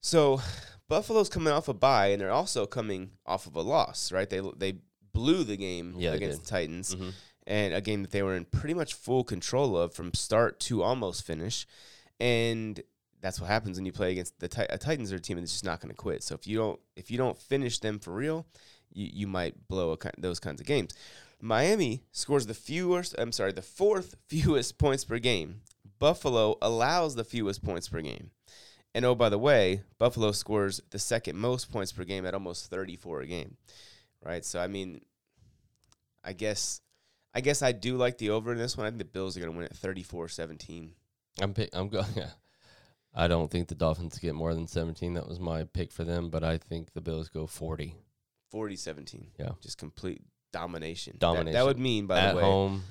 So 0.00 0.40
Buffalo's 0.88 1.28
coming 1.28 1.52
off 1.52 1.66
a 1.66 1.74
bye, 1.74 2.08
and 2.08 2.20
they're 2.20 2.30
also 2.30 2.66
coming 2.66 3.10
off 3.26 3.46
of 3.48 3.56
a 3.56 3.62
loss, 3.62 4.12
right? 4.12 4.30
They 4.30 4.40
they 4.56 4.78
blew 5.12 5.42
the 5.42 5.56
game 5.56 5.96
Yeah, 5.98 6.12
against 6.12 6.44
the 6.44 6.46
Titans, 6.48 6.94
Mhm. 6.94 7.12
and 7.48 7.74
a 7.74 7.80
game 7.80 8.02
that 8.02 8.12
they 8.12 8.22
were 8.22 8.36
in 8.36 8.44
pretty 8.44 8.74
much 8.74 8.94
full 8.94 9.24
control 9.24 9.76
of 9.76 9.92
from 9.92 10.14
start 10.14 10.60
to 10.60 10.84
almost 10.84 11.24
finish, 11.24 11.66
and 12.20 12.80
that's 13.20 13.40
what 13.40 13.48
happens 13.48 13.76
when 13.76 13.84
you 13.86 13.92
play 13.92 14.12
against 14.12 14.38
the 14.38 14.46
Titans 14.48 15.12
are 15.12 15.16
a 15.16 15.20
team 15.20 15.38
that's 15.38 15.50
just 15.52 15.64
not 15.64 15.80
going 15.80 15.90
to 15.90 15.96
quit. 15.96 16.22
So 16.22 16.34
if 16.36 16.46
you 16.46 16.56
don't 16.58 16.80
if 16.94 17.10
you 17.10 17.18
don't 17.18 17.36
finish 17.36 17.80
them 17.80 17.98
for 17.98 18.12
real, 18.14 18.46
you, 18.92 19.10
you 19.12 19.26
might 19.26 19.68
blow 19.68 19.92
a, 19.92 19.98
those 20.18 20.40
kinds 20.40 20.60
of 20.60 20.66
games. 20.66 20.94
Miami 21.40 22.02
scores 22.12 22.46
the 22.46 22.54
fewest. 22.54 23.14
I'm 23.18 23.32
sorry, 23.32 23.52
the 23.52 23.62
fourth 23.62 24.16
fewest 24.28 24.78
points 24.78 25.04
per 25.04 25.18
game. 25.18 25.62
Buffalo 25.98 26.56
allows 26.62 27.14
the 27.14 27.24
fewest 27.24 27.64
points 27.64 27.88
per 27.88 28.00
game. 28.00 28.30
And 28.94 29.04
oh, 29.04 29.14
by 29.14 29.28
the 29.28 29.38
way, 29.38 29.82
Buffalo 29.98 30.32
scores 30.32 30.80
the 30.90 30.98
second 30.98 31.36
most 31.36 31.70
points 31.70 31.92
per 31.92 32.04
game 32.04 32.24
at 32.24 32.34
almost 32.34 32.70
34 32.70 33.20
a 33.22 33.26
game. 33.26 33.56
Right? 34.24 34.44
So 34.44 34.60
I 34.60 34.66
mean, 34.66 35.00
I 36.24 36.32
guess 36.32 36.80
I 37.34 37.40
guess 37.40 37.62
I 37.62 37.72
do 37.72 37.96
like 37.96 38.18
the 38.18 38.30
over 38.30 38.52
in 38.52 38.58
this 38.58 38.76
one. 38.76 38.86
I 38.86 38.90
think 38.90 38.98
the 38.98 39.04
Bills 39.04 39.36
are 39.36 39.40
going 39.40 39.52
to 39.52 39.58
win 39.58 39.66
at 39.66 39.74
34-17. 39.74 40.90
I'm 41.40 41.54
pick, 41.54 41.70
I'm 41.72 41.88
going. 41.88 42.06
Yeah. 42.16 42.30
I 43.14 43.26
don't 43.26 43.50
think 43.50 43.68
the 43.68 43.74
Dolphins 43.74 44.18
get 44.18 44.34
more 44.34 44.54
than 44.54 44.66
17. 44.66 45.14
That 45.14 45.28
was 45.28 45.40
my 45.40 45.64
pick 45.64 45.92
for 45.92 46.04
them, 46.04 46.30
but 46.30 46.44
I 46.44 46.58
think 46.58 46.92
the 46.92 47.00
Bills 47.00 47.28
go 47.28 47.46
40 47.46 47.96
40-17. 48.52 49.26
Yeah. 49.38 49.50
Just 49.62 49.78
complete 49.78 50.22
domination. 50.52 51.16
That- 51.20 51.52
That, 51.52 51.64
would 51.64 51.78
mean 51.78 52.06
by 52.06 52.18
at 52.20 52.30
the 52.32 52.36
way, 52.38 52.42
home, 52.42 52.82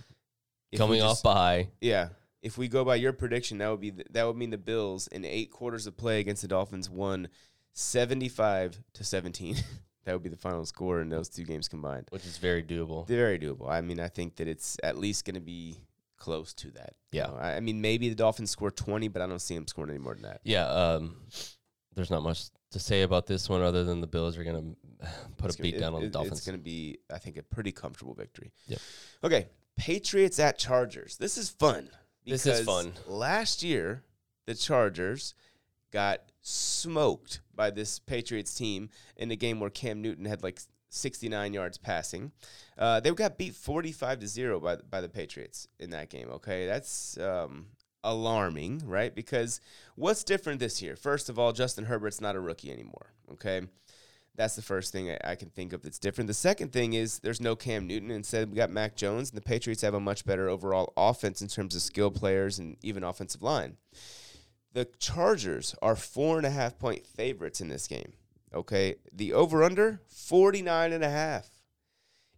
coming 0.75 0.99
just- 0.99 1.25
off 1.25 1.33
bye. 1.35 1.69
Yeah. 1.81 2.09
If 2.43 2.57
we 2.57 2.67
go 2.67 2.85
by 2.85 2.95
your 2.95 3.13
prediction, 3.13 3.57
that 3.57 3.69
would 3.69 3.81
be 3.81 3.91
th- 3.91 4.07
that 4.11 4.25
would 4.25 4.37
mean 4.37 4.51
the 4.51 4.57
Bills 4.59 5.07
in 5.07 5.25
eight 5.25 5.51
quarters 5.51 5.87
of 5.87 5.97
play 5.97 6.19
against 6.19 6.43
the 6.43 6.47
Dolphins 6.47 6.89
won 6.89 7.29
seventy 7.73 8.29
five 8.29 8.77
to 8.93 9.03
seventeen. 9.03 9.55
that 10.05 10.13
would 10.13 10.21
be 10.23 10.29
the 10.29 10.37
final 10.37 10.63
score 10.65 11.01
in 11.01 11.09
those 11.09 11.29
two 11.29 11.43
games 11.43 11.67
combined. 11.67 12.05
which 12.11 12.25
is 12.25 12.37
very 12.37 12.61
doable. 12.63 13.07
Very 13.07 13.39
doable. 13.39 13.67
I 13.69 13.81
mean, 13.81 13.99
I 13.99 14.07
think 14.07 14.35
that 14.37 14.47
it's 14.47 14.77
at 14.83 14.97
least 14.97 15.25
going 15.25 15.33
to 15.33 15.41
be 15.41 15.77
close 16.17 16.53
to 16.53 16.71
that. 16.71 16.93
you 17.11 17.19
Yeah. 17.21 17.27
know. 17.27 17.35
I, 17.37 17.55
I 17.55 17.59
mean, 17.59 17.81
maybe 17.81 18.07
the 18.07 18.15
Dolphins 18.15 18.51
score 18.51 18.71
twenty, 18.71 19.07
but 19.07 19.21
I 19.21 19.27
don't 19.27 19.39
see 19.41 19.55
them 19.55 19.67
scoring 19.67 19.89
any 19.89 19.99
more 19.99 20.13
than 20.13 20.23
that. 20.23 20.41
Yeah, 20.43 20.67
um, 20.67 21.17
there's 21.95 22.11
not 22.11 22.21
much 22.21 22.45
to 22.71 22.79
say 22.79 23.01
about 23.03 23.27
this 23.27 23.47
one 23.49 23.61
other 23.61 23.83
than 23.83 24.01
the 24.01 24.07
Bills 24.07 24.37
are 24.37 24.43
going 24.43 24.75
to 25.01 25.07
put 25.37 25.47
It's 25.49 25.55
a 25.55 25.57
gonna- 25.59 25.71
beat 25.71 25.79
down 25.79 25.93
it- 25.93 25.95
on 25.97 26.01
the 26.03 26.09
Dolphins. 26.09 26.37
It's 26.39 26.45
going 26.45 26.57
to 26.57 26.63
be, 26.63 26.97
I 27.13 27.17
think, 27.17 27.37
a 27.37 27.43
pretty 27.43 27.71
comfortable 27.71 28.13
victory. 28.13 28.51
Yep. 28.67 28.79
Okay, 29.23 29.47
Patriots 29.77 30.39
at 30.39 30.57
Chargers. 30.57 31.17
This 31.17 31.37
is 31.37 31.49
fun. 31.49 31.89
This 32.25 32.45
is 32.45 32.65
fun. 32.65 32.91
Last 33.07 33.63
year, 33.63 34.03
the 34.45 34.55
Chargers 34.55 35.33
got 35.91 36.21
smoked 36.41 37.39
by 37.55 37.69
this 37.69 37.99
Patriots 37.99 38.53
team 38.53 38.89
in 39.15 39.31
a 39.31 39.35
game 39.35 39.59
where 39.61 39.69
Cam 39.69 40.01
Newton 40.01 40.25
had 40.25 40.43
like 40.43 40.59
69 40.89 41.53
yards 41.53 41.77
passing. 41.77 42.31
Uh, 42.77 42.99
they 42.99 43.11
got 43.11 43.37
beat 43.37 43.55
45 43.55 44.19
to 44.19 44.27
zero 44.27 44.59
by 44.59 44.75
by 44.89 44.99
the 45.01 45.07
Patriots 45.09 45.67
in 45.79 45.91
that 45.91 46.09
game. 46.09 46.29
Okay, 46.31 46.65
that's 46.65 47.17
um, 47.17 47.67
alarming, 48.07 48.81
right? 48.85 49.13
Because 49.13 49.59
what's 49.95 50.23
different 50.23 50.59
this 50.59 50.81
year? 50.81 50.95
First 50.95 51.29
of 51.29 51.37
all, 51.37 51.51
Justin 51.51 51.85
Herbert's 51.85 52.21
not 52.21 52.35
a 52.35 52.39
rookie 52.39 52.71
anymore. 52.71 53.11
Okay. 53.33 53.61
That's 54.35 54.55
the 54.55 54.61
first 54.61 54.91
thing 54.91 55.09
I, 55.11 55.31
I 55.31 55.35
can 55.35 55.49
think 55.49 55.73
of 55.73 55.81
that's 55.81 55.99
different. 55.99 56.27
The 56.27 56.33
second 56.33 56.71
thing 56.71 56.93
is 56.93 57.19
there's 57.19 57.41
no 57.41 57.55
Cam 57.55 57.85
Newton. 57.85 58.09
Instead, 58.09 58.49
we 58.49 58.55
got 58.55 58.69
Mac 58.69 58.95
Jones, 58.95 59.29
and 59.29 59.37
the 59.37 59.41
Patriots 59.41 59.81
have 59.81 59.93
a 59.93 59.99
much 59.99 60.25
better 60.25 60.47
overall 60.47 60.93
offense 60.95 61.41
in 61.41 61.47
terms 61.47 61.75
of 61.75 61.81
skill 61.81 62.11
players 62.11 62.59
and 62.59 62.77
even 62.81 63.03
offensive 63.03 63.43
line. 63.43 63.77
The 64.73 64.85
Chargers 64.99 65.75
are 65.81 65.95
four 65.95 66.37
and 66.37 66.45
a 66.45 66.51
half 66.51 66.79
point 66.79 67.05
favorites 67.05 67.61
in 67.61 67.67
this 67.67 67.87
game. 67.87 68.13
Okay. 68.53 68.95
The 69.11 69.33
over 69.33 69.63
under 69.63 70.01
49 70.07 70.93
and 70.93 71.03
a 71.03 71.09
half. 71.09 71.49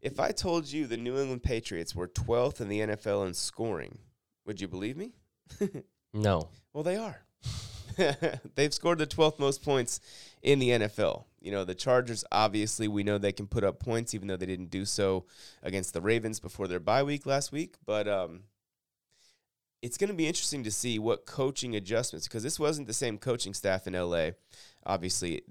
If 0.02 0.20
I 0.20 0.32
told 0.32 0.72
you 0.72 0.88
the 0.88 0.96
New 0.96 1.18
England 1.18 1.44
Patriots 1.44 1.94
were 1.94 2.08
12th 2.08 2.62
in 2.62 2.70
the 2.70 2.80
NFL 2.80 3.28
in 3.28 3.34
scoring, 3.34 4.00
would 4.46 4.62
you 4.62 4.68
believe 4.70 4.96
me? 4.96 5.12
no. 6.14 6.50
Well, 6.74 6.84
they 6.84 6.98
are. 6.98 7.22
They've 8.56 8.74
scored 8.74 9.00
the 9.00 9.08
12th 9.08 9.40
most 9.40 9.64
points 9.64 10.00
in 10.42 10.60
the 10.60 10.70
NFL. 10.70 11.26
You 11.42 11.52
know, 11.52 11.64
the 11.64 11.76
Chargers, 11.76 12.24
obviously, 12.32 12.88
we 12.88 13.04
know 13.04 13.18
they 13.18 13.32
can 13.32 13.48
put 13.48 13.64
up 13.64 13.80
points, 13.80 14.14
even 14.14 14.28
though 14.28 14.38
they 14.38 14.46
didn't 14.46 14.70
do 14.70 14.86
so 14.86 15.26
against 15.64 15.94
the 15.94 16.02
Ravens 16.02 16.40
before 16.40 16.68
their 16.68 16.80
bye 16.80 17.04
week 17.04 17.26
last 17.26 17.52
week. 17.52 17.76
But 17.86 18.08
um, 18.08 18.42
it's 19.82 19.98
going 19.98 20.10
to 20.10 20.16
be 20.16 20.28
interesting 20.28 20.64
to 20.64 20.72
see 20.72 21.00
what 21.00 21.26
coaching 21.26 21.76
adjustments, 21.76 22.28
because 22.28 22.44
this 22.44 22.60
wasn't 22.60 22.88
the 22.88 22.94
same 22.94 23.18
coaching 23.18 23.54
staff 23.54 23.88
in 23.88 23.94
LA, 23.94 24.32
obviously, 24.86 25.44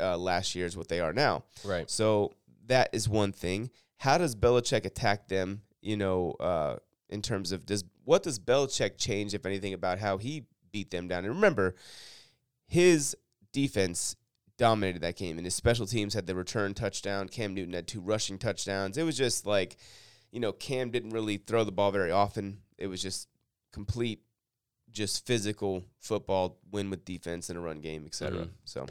uh, 0.00 0.16
last 0.16 0.54
year 0.54 0.66
is 0.66 0.76
what 0.76 0.88
they 0.88 1.00
are 1.00 1.12
now. 1.12 1.44
Right. 1.64 1.88
So 1.90 2.32
that 2.66 2.90
is 2.92 3.08
one 3.08 3.32
thing. 3.32 3.70
How 3.98 4.18
does 4.18 4.34
Belichick 4.34 4.84
attack 4.84 5.28
them? 5.28 5.62
You 5.80 5.96
know, 5.96 6.32
uh, 6.40 6.76
in 7.08 7.22
terms 7.22 7.52
of 7.52 7.66
does 7.66 7.84
what 8.04 8.22
does 8.22 8.38
Belichick 8.38 8.98
change, 8.98 9.34
if 9.34 9.46
anything, 9.46 9.72
about 9.74 9.98
how 9.98 10.18
he 10.18 10.44
beat 10.72 10.90
them 10.90 11.08
down? 11.08 11.24
And 11.24 11.34
remember, 11.34 11.74
his 12.66 13.16
defense 13.52 14.16
dominated 14.58 15.02
that 15.02 15.16
game, 15.16 15.38
and 15.38 15.46
his 15.46 15.54
special 15.54 15.86
teams 15.86 16.14
had 16.14 16.26
the 16.26 16.34
return 16.34 16.74
touchdown. 16.74 17.28
Cam 17.28 17.54
Newton 17.54 17.74
had 17.74 17.86
two 17.86 18.00
rushing 18.00 18.38
touchdowns. 18.38 18.96
It 18.96 19.02
was 19.02 19.16
just 19.16 19.46
like, 19.46 19.76
you 20.32 20.40
know, 20.40 20.52
Cam 20.52 20.90
didn't 20.90 21.10
really 21.10 21.36
throw 21.36 21.64
the 21.64 21.72
ball 21.72 21.90
very 21.92 22.10
often. 22.10 22.58
It 22.78 22.86
was 22.86 23.02
just 23.02 23.28
complete, 23.72 24.20
just 24.90 25.26
physical 25.26 25.84
football, 25.98 26.58
win 26.70 26.90
with 26.90 27.04
defense 27.04 27.50
and 27.50 27.58
a 27.58 27.60
run 27.60 27.80
game, 27.80 28.06
etc. 28.06 28.46
Mhm. 28.46 28.50
So, 28.64 28.86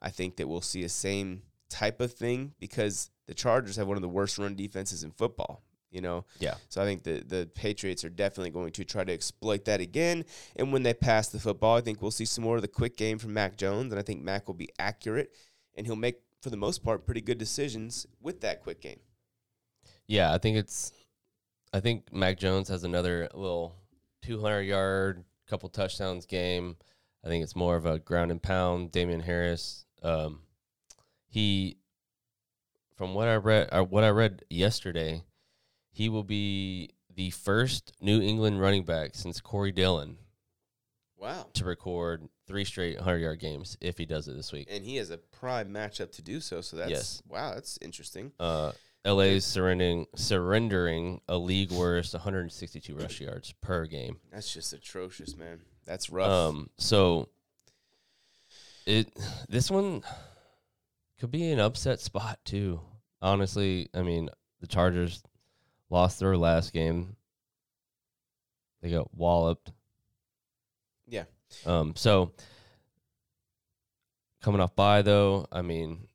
I 0.00 0.10
think 0.10 0.36
that 0.36 0.48
we'll 0.48 0.60
see 0.60 0.82
a 0.84 0.88
same 0.88 1.42
type 1.68 2.00
of 2.00 2.12
thing 2.12 2.54
because 2.58 3.10
the 3.26 3.34
Chargers 3.34 3.76
have 3.76 3.86
one 3.88 3.96
of 3.96 4.02
the 4.02 4.08
worst 4.08 4.36
run 4.38 4.54
defenses 4.54 5.02
in 5.02 5.12
football. 5.12 5.62
You 5.94 6.00
know, 6.00 6.24
Yeah. 6.40 6.56
so 6.68 6.82
I 6.82 6.84
think 6.84 7.04
the 7.04 7.20
the 7.20 7.48
Patriots 7.54 8.04
are 8.04 8.10
definitely 8.10 8.50
going 8.50 8.72
to 8.72 8.84
try 8.84 9.04
to 9.04 9.12
exploit 9.12 9.64
that 9.66 9.80
again. 9.80 10.24
And 10.56 10.72
when 10.72 10.82
they 10.82 10.92
pass 10.92 11.28
the 11.28 11.38
football, 11.38 11.76
I 11.76 11.80
think 11.80 12.02
we'll 12.02 12.10
see 12.10 12.24
some 12.24 12.42
more 12.44 12.56
of 12.56 12.62
the 12.62 12.68
quick 12.68 12.96
game 12.96 13.18
from 13.18 13.32
Mac 13.32 13.56
Jones, 13.56 13.92
and 13.92 13.98
I 14.00 14.02
think 14.02 14.20
Mac 14.22 14.48
will 14.48 14.54
be 14.54 14.68
accurate, 14.78 15.32
and 15.76 15.86
he'll 15.86 15.94
make 15.94 16.20
for 16.42 16.50
the 16.50 16.56
most 16.56 16.82
part 16.82 17.06
pretty 17.06 17.20
good 17.22 17.38
decisions 17.38 18.06
with 18.20 18.40
that 18.40 18.60
quick 18.60 18.80
game. 18.80 18.98
Yeah, 20.06 20.34
I 20.34 20.38
think 20.38 20.56
it's. 20.56 20.92
I 21.72 21.80
think 21.80 22.12
Mac 22.12 22.38
Jones 22.38 22.68
has 22.68 22.84
another 22.84 23.28
little 23.32 23.74
200 24.22 24.62
yard, 24.62 25.24
couple 25.46 25.68
touchdowns 25.68 26.26
game. 26.26 26.76
I 27.24 27.28
think 27.28 27.42
it's 27.42 27.56
more 27.56 27.76
of 27.76 27.86
a 27.86 27.98
ground 27.98 28.30
and 28.30 28.42
pound. 28.42 28.92
Damien 28.92 29.20
Harris, 29.20 29.86
um, 30.02 30.40
he, 31.28 31.78
from 32.96 33.14
what 33.14 33.28
I 33.28 33.36
read, 33.36 33.70
or 33.72 33.82
what 33.82 34.04
I 34.04 34.10
read 34.10 34.44
yesterday, 34.50 35.22
he 35.94 36.08
will 36.08 36.24
be 36.24 36.90
the 37.14 37.30
first 37.30 37.92
New 38.00 38.20
England 38.20 38.60
running 38.60 38.84
back 38.84 39.14
since 39.14 39.40
Corey 39.40 39.70
Dillon 39.72 40.18
Wow. 41.16 41.46
to 41.54 41.64
record 41.64 42.28
three 42.46 42.64
straight 42.64 42.96
100 42.96 43.18
yard 43.18 43.38
games 43.40 43.78
if 43.80 43.96
he 43.96 44.04
does 44.04 44.26
it 44.28 44.34
this 44.34 44.52
week. 44.52 44.66
And 44.70 44.84
he 44.84 44.96
has 44.96 45.10
a 45.10 45.16
prime 45.18 45.72
matchup 45.72 46.10
to 46.16 46.22
do 46.22 46.40
so. 46.40 46.60
So 46.60 46.76
that's 46.76 46.90
Yes. 46.90 47.22
wow, 47.28 47.54
that's 47.54 47.78
interesting. 47.80 48.32
Uh, 48.38 48.72
LA 49.06 49.24
is 49.36 49.44
surrendering 49.46 50.06
surrendering 50.16 51.20
a 51.28 51.38
league 51.38 51.70
worst 51.70 52.12
162 52.14 52.94
rush 52.96 53.20
yards 53.20 53.52
per 53.60 53.86
game. 53.86 54.18
That's 54.32 54.52
just 54.52 54.72
atrocious, 54.72 55.36
man. 55.36 55.60
That's 55.86 56.10
rough. 56.10 56.28
Um, 56.30 56.70
so 56.78 57.28
it 58.86 59.08
this 59.48 59.70
one 59.70 60.02
could 61.20 61.30
be 61.30 61.50
an 61.52 61.60
upset 61.60 62.00
spot 62.00 62.38
too. 62.44 62.80
Honestly, 63.22 63.88
I 63.94 64.02
mean 64.02 64.28
the 64.60 64.66
Chargers 64.66 65.22
lost 65.94 66.18
their 66.18 66.36
last 66.36 66.72
game. 66.72 67.14
They 68.82 68.90
got 68.90 69.14
walloped. 69.14 69.70
Yeah. 71.06 71.24
Um. 71.64 71.94
So 71.96 72.32
coming 74.42 74.60
off 74.60 74.74
bye 74.74 75.02
though, 75.02 75.46
I 75.52 75.62
mean, 75.62 76.08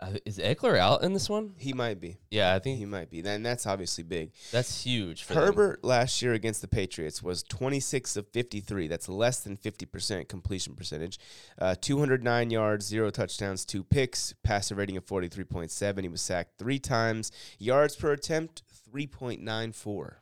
uh, 0.00 0.10
is 0.26 0.38
Ekeler 0.38 0.76
out 0.76 1.02
in 1.02 1.12
this 1.14 1.30
one? 1.30 1.54
He 1.56 1.72
might 1.72 2.00
be. 2.00 2.18
Yeah, 2.30 2.54
I 2.54 2.58
think 2.58 2.78
He 2.78 2.84
might 2.84 3.08
be. 3.08 3.20
And 3.20 3.46
that's 3.46 3.66
obviously 3.66 4.04
big. 4.04 4.32
that's 4.50 4.82
huge 4.82 5.22
for 5.22 5.34
them. 5.34 5.44
Herbert 5.44 5.84
last 5.84 6.20
year 6.20 6.34
against 6.34 6.60
the 6.60 6.68
Patriots 6.68 7.22
was 7.22 7.42
26 7.44 8.16
of 8.16 8.28
53. 8.28 8.88
That's 8.88 9.08
less 9.08 9.40
than 9.40 9.56
50% 9.56 10.28
completion 10.28 10.74
percentage. 10.74 11.18
Uh, 11.58 11.74
209 11.80 12.50
yards, 12.50 12.84
zero 12.86 13.10
touchdowns, 13.10 13.64
two 13.64 13.84
picks, 13.84 14.34
passer 14.42 14.74
rating 14.74 14.96
of 14.96 15.06
43.7. 15.06 16.02
He 16.02 16.08
was 16.08 16.20
sacked 16.20 16.58
three 16.58 16.80
times. 16.80 17.30
Yards 17.58 17.94
per 17.96 18.12
attempt, 18.12 18.62
3.94. 18.94 20.14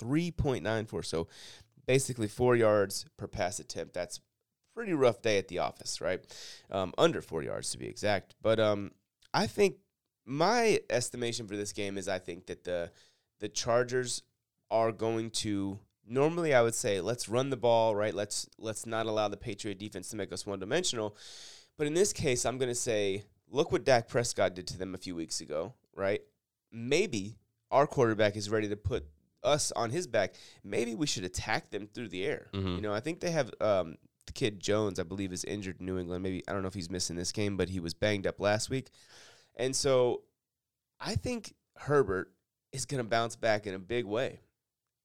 3.94. 0.00 1.04
So 1.04 1.28
basically 1.86 2.28
four 2.28 2.56
yards 2.56 3.06
per 3.16 3.26
pass 3.26 3.58
attempt. 3.58 3.94
That's 3.94 4.20
pretty 4.74 4.92
rough 4.92 5.22
day 5.22 5.38
at 5.38 5.48
the 5.48 5.60
office, 5.60 6.00
right? 6.00 6.20
Um, 6.70 6.92
under 6.98 7.22
four 7.22 7.42
yards 7.42 7.70
to 7.70 7.78
be 7.78 7.86
exact. 7.86 8.34
But 8.42 8.60
um, 8.60 8.92
I 9.32 9.46
think 9.46 9.76
my 10.26 10.80
estimation 10.90 11.46
for 11.46 11.56
this 11.56 11.72
game 11.72 11.96
is 11.96 12.08
I 12.08 12.18
think 12.18 12.46
that 12.46 12.64
the 12.64 12.90
the 13.38 13.48
Chargers 13.48 14.22
are 14.70 14.92
going 14.92 15.30
to 15.30 15.78
normally 16.06 16.54
I 16.54 16.62
would 16.62 16.74
say 16.74 17.00
let's 17.00 17.28
run 17.28 17.50
the 17.50 17.56
ball, 17.56 17.94
right? 17.94 18.14
Let's 18.14 18.48
let's 18.58 18.86
not 18.86 19.06
allow 19.06 19.28
the 19.28 19.36
Patriot 19.36 19.78
defense 19.78 20.10
to 20.10 20.16
make 20.16 20.32
us 20.32 20.44
one 20.44 20.58
dimensional. 20.58 21.16
But 21.78 21.86
in 21.86 21.94
this 21.94 22.12
case, 22.12 22.44
I'm 22.44 22.58
going 22.58 22.70
to 22.70 22.74
say 22.74 23.24
look 23.50 23.72
what 23.72 23.84
Dak 23.84 24.08
Prescott 24.08 24.54
did 24.54 24.66
to 24.68 24.78
them 24.78 24.94
a 24.94 24.98
few 24.98 25.14
weeks 25.14 25.40
ago, 25.40 25.74
right? 25.94 26.20
Maybe 26.72 27.38
our 27.70 27.86
quarterback 27.86 28.36
is 28.36 28.48
ready 28.50 28.68
to 28.68 28.76
put 28.76 29.04
us 29.42 29.72
on 29.72 29.90
his 29.90 30.06
back. 30.06 30.34
Maybe 30.64 30.94
we 30.94 31.06
should 31.06 31.24
attack 31.24 31.70
them 31.70 31.86
through 31.92 32.08
the 32.08 32.24
air. 32.24 32.48
Mhm. 32.52 32.76
You 32.76 32.80
know, 32.82 32.92
I 32.92 33.00
think 33.00 33.20
they 33.20 33.30
have 33.30 33.50
um, 33.60 33.96
the 34.26 34.32
kid 34.32 34.58
Jones, 34.60 34.98
I 34.98 35.02
believe, 35.04 35.32
is 35.32 35.44
injured 35.44 35.76
in 35.80 35.86
New 35.86 35.98
England. 35.98 36.22
Maybe 36.22 36.42
I 36.48 36.52
don't 36.52 36.62
know 36.62 36.68
if 36.68 36.74
he's 36.74 36.90
missing 36.90 37.16
this 37.16 37.32
game, 37.32 37.56
but 37.56 37.68
he 37.68 37.78
was 37.80 37.94
banged 37.94 38.26
up 38.26 38.40
last 38.40 38.70
week. 38.70 38.88
And 39.54 39.74
so 39.74 40.22
I 41.00 41.14
think 41.14 41.54
Herbert 41.76 42.32
is 42.72 42.86
going 42.86 43.02
to 43.02 43.08
bounce 43.08 43.36
back 43.36 43.66
in 43.66 43.74
a 43.74 43.78
big 43.78 44.04
way. 44.04 44.40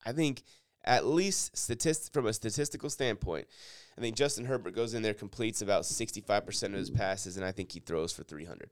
I 0.06 0.12
think 0.14 0.44
at 0.84 1.06
least 1.06 1.56
statist- 1.56 2.12
from 2.12 2.26
a 2.26 2.34
statistical 2.34 2.90
standpoint, 2.90 3.48
I 3.98 4.02
think 4.02 4.16
Justin 4.16 4.46
Herbert 4.46 4.74
goes 4.74 4.96
in 4.96 5.04
there, 5.04 5.14
completes 5.14 5.62
about 5.62 5.84
65% 5.86 6.74
of 6.74 6.80
his 6.80 6.90
passes, 6.90 7.38
and 7.38 7.46
I 7.46 7.52
think 7.52 7.72
he 7.72 7.80
throws 7.80 8.12
for 8.12 8.24
300. 8.24 8.72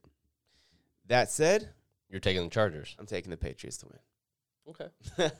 That 1.06 1.30
said, 1.30 1.70
You're 2.10 2.20
taking 2.20 2.44
the 2.44 2.50
Chargers. 2.50 2.96
I'm 3.00 3.06
taking 3.06 3.32
the 3.32 3.38
Patriots 3.38 3.78
to 3.78 3.88
win. 3.88 4.00
Okay. 4.70 5.32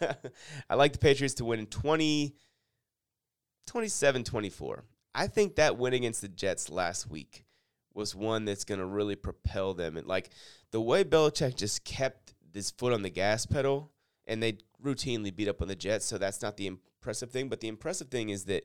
I 0.70 0.76
like 0.76 0.94
the 0.94 1.00
Patriots 1.00 1.36
to 1.36 1.46
win 1.46 1.60
in 1.60 1.66
20, 1.68 2.36
27 3.68 4.24
24. 4.24 4.84
I 5.16 5.28
think 5.28 5.56
that 5.56 5.78
win 5.78 5.94
against 5.94 6.22
the 6.22 6.28
Jets 6.28 6.70
last 6.70 7.10
week 7.10 7.46
was 7.94 8.16
one 8.16 8.46
that's 8.46 8.64
going 8.64 8.80
to 8.80 8.86
really 8.86 9.16
propel 9.16 9.74
them. 9.74 9.98
And 9.98 10.08
like 10.08 10.30
the 10.72 10.82
way 10.82 11.04
Belichick 11.04 11.56
just 11.56 11.84
kept 11.84 12.34
his 12.54 12.72
foot 12.72 12.94
on 12.94 13.02
the 13.02 13.10
gas 13.10 13.46
pedal 13.46 13.92
and 14.28 14.42
they 14.42 14.58
routinely 14.84 15.36
beat 15.36 15.48
up 15.48 15.62
on 15.62 15.68
the 15.68 15.76
Jets. 15.76 16.06
So 16.06 16.18
that's 16.18 16.42
not 16.42 16.58
the 16.58 16.68
impressive 16.68 17.32
thing. 17.32 17.50
But 17.50 17.60
the 17.60 17.68
impressive 17.68 18.10
thing 18.10 18.30
is 18.30 18.46
that 18.46 18.64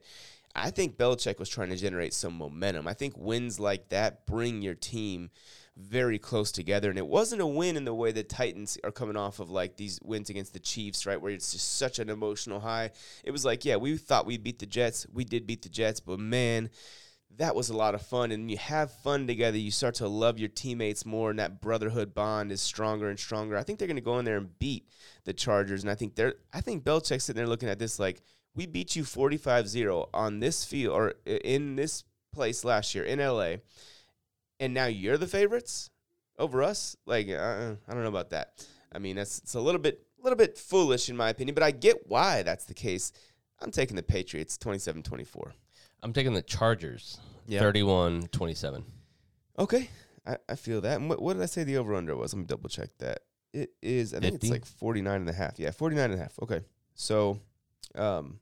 I 0.55 0.71
think 0.71 0.97
Belichick 0.97 1.39
was 1.39 1.49
trying 1.49 1.69
to 1.69 1.75
generate 1.75 2.13
some 2.13 2.37
momentum. 2.37 2.87
I 2.87 2.93
think 2.93 3.17
wins 3.17 3.59
like 3.59 3.89
that 3.89 4.25
bring 4.25 4.61
your 4.61 4.75
team 4.75 5.31
very 5.77 6.17
close 6.17 6.51
together. 6.51 6.89
And 6.89 6.97
it 6.97 7.07
wasn't 7.07 7.41
a 7.41 7.47
win 7.47 7.75
in 7.77 7.85
the 7.85 7.93
way 7.93 8.11
the 8.11 8.23
Titans 8.23 8.77
are 8.83 8.91
coming 8.91 9.17
off 9.17 9.39
of 9.39 9.49
like 9.49 9.75
these 9.75 9.99
wins 10.03 10.29
against 10.29 10.53
the 10.53 10.59
Chiefs, 10.59 11.05
right? 11.05 11.19
Where 11.19 11.31
it's 11.31 11.51
just 11.51 11.77
such 11.77 11.99
an 11.99 12.09
emotional 12.09 12.61
high. 12.61 12.91
It 13.23 13.31
was 13.31 13.45
like, 13.45 13.65
yeah, 13.65 13.75
we 13.75 13.97
thought 13.97 14.25
we'd 14.25 14.43
beat 14.43 14.59
the 14.59 14.65
Jets. 14.65 15.05
We 15.13 15.25
did 15.25 15.45
beat 15.45 15.63
the 15.63 15.69
Jets, 15.69 15.99
but 15.99 16.19
man, 16.19 16.69
that 17.37 17.55
was 17.55 17.69
a 17.69 17.75
lot 17.75 17.95
of 17.95 18.01
fun. 18.01 18.31
And 18.31 18.49
you 18.49 18.57
have 18.57 18.91
fun 18.91 19.27
together. 19.27 19.57
You 19.57 19.71
start 19.71 19.95
to 19.95 20.07
love 20.07 20.39
your 20.39 20.49
teammates 20.49 21.05
more, 21.05 21.29
and 21.29 21.39
that 21.39 21.59
brotherhood 21.59 22.13
bond 22.13 22.51
is 22.51 22.61
stronger 22.61 23.09
and 23.09 23.19
stronger. 23.19 23.57
I 23.57 23.63
think 23.63 23.79
they're 23.79 23.87
going 23.87 23.97
to 23.97 24.01
go 24.01 24.19
in 24.19 24.25
there 24.25 24.37
and 24.37 24.57
beat 24.59 24.87
the 25.25 25.33
Chargers. 25.33 25.83
And 25.83 25.91
I 25.91 25.95
think 25.95 26.15
they're, 26.15 26.35
I 26.53 26.61
think 26.61 26.85
Belichick's 26.85 27.25
sitting 27.25 27.37
there 27.37 27.47
looking 27.47 27.69
at 27.69 27.79
this 27.79 27.99
like, 27.99 28.21
we 28.55 28.65
beat 28.65 28.95
you 28.95 29.03
45 29.03 29.67
0 29.67 30.09
on 30.13 30.39
this 30.39 30.63
field 30.63 30.95
or 30.95 31.15
in 31.25 31.75
this 31.75 32.05
place 32.33 32.63
last 32.63 32.95
year 32.95 33.03
in 33.03 33.19
LA 33.19 33.55
and 34.59 34.73
now 34.73 34.85
you're 34.85 35.17
the 35.17 35.27
favorites 35.27 35.89
over 36.37 36.63
us. 36.63 36.95
Like 37.05 37.29
uh, 37.29 37.75
I 37.87 37.93
don't 37.93 38.03
know 38.03 38.09
about 38.09 38.31
that. 38.31 38.65
I 38.91 38.99
mean, 38.99 39.15
that's 39.15 39.39
it's 39.39 39.55
a 39.55 39.59
little 39.59 39.81
bit, 39.81 40.01
a 40.19 40.23
little 40.23 40.37
bit 40.37 40.57
foolish 40.57 41.09
in 41.09 41.17
my 41.17 41.29
opinion, 41.29 41.53
but 41.53 41.63
I 41.63 41.71
get 41.71 42.07
why 42.07 42.43
that's 42.43 42.65
the 42.65 42.73
case. 42.73 43.11
I'm 43.61 43.71
taking 43.71 43.95
the 43.95 44.03
Patriots 44.03 44.57
27-24. 44.57 45.51
I'm 46.03 46.13
taking 46.13 46.33
the 46.33 46.41
Chargers. 46.41 47.19
Yeah. 47.47 47.59
31 47.59 48.23
27. 48.31 48.83
Okay, 49.57 49.89
I, 50.25 50.37
I 50.49 50.55
feel 50.55 50.81
that. 50.81 50.99
And 50.99 51.09
what, 51.09 51.21
what 51.21 51.33
did 51.33 51.43
I 51.43 51.45
say 51.45 51.63
the 51.63 51.77
over 51.77 51.95
under 51.95 52.15
was? 52.15 52.33
Let 52.33 52.39
me 52.39 52.45
double 52.45 52.69
check 52.69 52.89
that. 52.99 53.19
It 53.53 53.71
is. 53.81 54.13
I 54.13 54.19
think 54.19 54.35
it's 54.35 54.49
like 54.49 54.65
49 54.65 55.21
and 55.21 55.29
a 55.29 55.33
half. 55.33 55.57
Yeah, 55.59 55.71
49 55.71 56.11
and 56.11 56.19
a 56.19 56.21
half. 56.21 56.37
Okay, 56.41 56.61
so 56.95 57.39
um, 57.95 58.39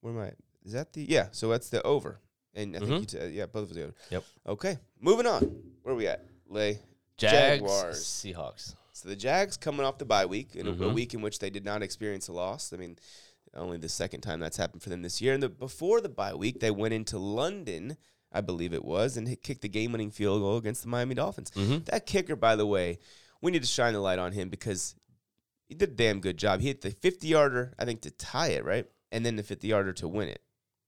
where 0.00 0.12
am 0.12 0.20
I? 0.20 0.32
Is 0.64 0.72
that 0.72 0.92
the 0.92 1.02
yeah? 1.02 1.28
So 1.32 1.48
that's 1.48 1.68
the 1.68 1.82
over. 1.82 2.20
And 2.54 2.76
I 2.76 2.80
think 2.80 2.90
Mhm. 2.90 3.00
you 3.14 3.20
t- 3.30 3.36
yeah, 3.36 3.46
both 3.46 3.70
of 3.70 3.76
us. 3.76 3.92
Yep. 4.10 4.24
Okay, 4.46 4.78
moving 5.00 5.26
on. 5.26 5.42
Where 5.82 5.94
are 5.94 5.96
we 5.96 6.06
at? 6.06 6.24
Lay. 6.48 6.80
Jags, 7.16 7.60
Jaguars. 7.60 8.04
Seahawks. 8.04 8.74
So 8.92 9.08
the 9.08 9.16
Jags 9.16 9.56
coming 9.56 9.86
off 9.86 9.98
the 9.98 10.04
bye 10.04 10.26
week, 10.26 10.54
in 10.56 10.66
a- 10.66 10.70
a 10.70 10.74
Mhm. 10.74 10.94
week 10.94 11.14
in 11.14 11.22
which 11.22 11.38
they 11.38 11.50
did 11.50 11.64
not 11.64 11.82
experience 11.82 12.28
a 12.28 12.32
loss. 12.32 12.72
I 12.72 12.76
mean, 12.76 12.98
only 13.54 13.78
the 13.78 13.88
second 13.88 14.20
time 14.22 14.40
that's 14.40 14.56
happened 14.56 14.82
for 14.82 14.88
them 14.90 15.02
this 15.02 15.20
year. 15.20 15.32
And 15.34 15.42
the, 15.42 15.48
before 15.48 16.00
the 16.00 16.08
bye 16.08 16.34
week, 16.34 16.60
they 16.60 16.70
went 16.70 16.94
into 16.94 17.18
London, 17.18 17.96
I 18.30 18.40
believe 18.40 18.72
it 18.72 18.84
was, 18.84 19.16
and 19.16 19.28
hit, 19.28 19.42
kicked 19.42 19.62
the 19.62 19.68
game-winning 19.68 20.10
field 20.10 20.40
goal 20.40 20.56
against 20.56 20.82
the 20.82 20.88
Miami 20.88 21.14
Dolphins. 21.14 21.50
Mm-hmm. 21.52 21.84
That 21.84 22.06
kicker, 22.06 22.36
by 22.36 22.56
the 22.56 22.66
way, 22.66 22.98
we 23.40 23.50
need 23.50 23.62
to 23.62 23.68
shine 23.68 23.92
the 23.94 24.00
light 24.00 24.18
on 24.18 24.32
him 24.32 24.48
because 24.48 24.94
he 25.68 25.74
did 25.74 25.90
a 25.90 25.94
damn 25.94 26.20
good 26.20 26.36
job. 26.38 26.60
He 26.60 26.68
hit 26.68 26.80
the 26.82 26.90
50-yarder, 26.92 27.74
I 27.78 27.84
think, 27.84 28.02
to 28.02 28.10
tie 28.10 28.48
it, 28.48 28.64
right, 28.64 28.86
and 29.10 29.24
then 29.24 29.36
the 29.36 29.42
50-yarder 29.42 29.92
to 29.94 30.08
win 30.08 30.28
it, 30.28 30.42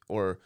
or 0.08 0.40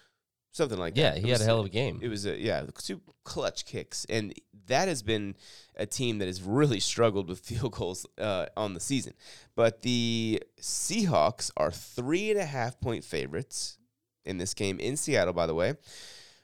something 0.53 0.79
like 0.79 0.97
Yeah, 0.97 1.11
that. 1.15 1.17
Yeah, 1.17 1.23
he 1.27 1.31
It 1.31 1.33
had 1.33 1.41
a 1.43 1.45
hell 1.45 1.61
of 1.61 1.67
a 1.67 1.71
game. 1.71 1.99
it 2.03 2.09
was 2.09 2.27
a 2.27 2.37
yeah, 2.39 2.65
two 2.79 3.01
clutch 3.25 3.65
kicks, 3.67 4.05
and 4.09 4.35
that 4.67 4.89
has 4.89 5.03
been 5.03 5.35
a 5.77 5.87
team 5.87 6.19
that 6.19 6.27
has 6.27 6.43
really 6.43 6.81
struggled 6.81 7.29
with 7.29 7.39
field 7.49 7.73
goals 7.73 8.07
uh, 8.19 8.47
on 8.57 8.75
the 8.75 8.81
season. 8.81 9.15
But 9.55 9.83
the 9.83 10.43
Seahawks 10.61 11.51
are 11.57 11.71
three 11.71 12.31
and 12.31 12.39
a 12.41 12.45
half 12.47 12.81
point 12.81 13.05
favorites 13.05 13.79
in 14.25 14.39
this 14.39 14.55
game 14.55 14.79
in 14.81 14.97
Seattle. 14.97 15.33
By 15.35 15.47
the 15.47 15.55
way, 15.55 15.75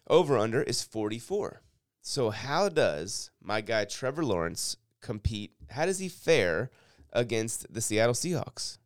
over 0.09 0.38
under 0.38 0.62
is 0.62 0.82
forty 0.82 1.18
four. 1.18 1.62
So 2.02 2.30
how 2.30 2.68
does 2.68 3.30
my 3.42 3.61
guy 3.62 3.84
Trevor 3.86 4.24
Lawrence 4.24 4.76
compete? 5.00 5.52
How 5.70 5.86
does 5.86 5.98
he 5.98 6.09
fare 6.09 6.70
against 7.12 7.72
the 7.72 7.80
Seattle 7.80 8.14
Seahawks? 8.14 8.78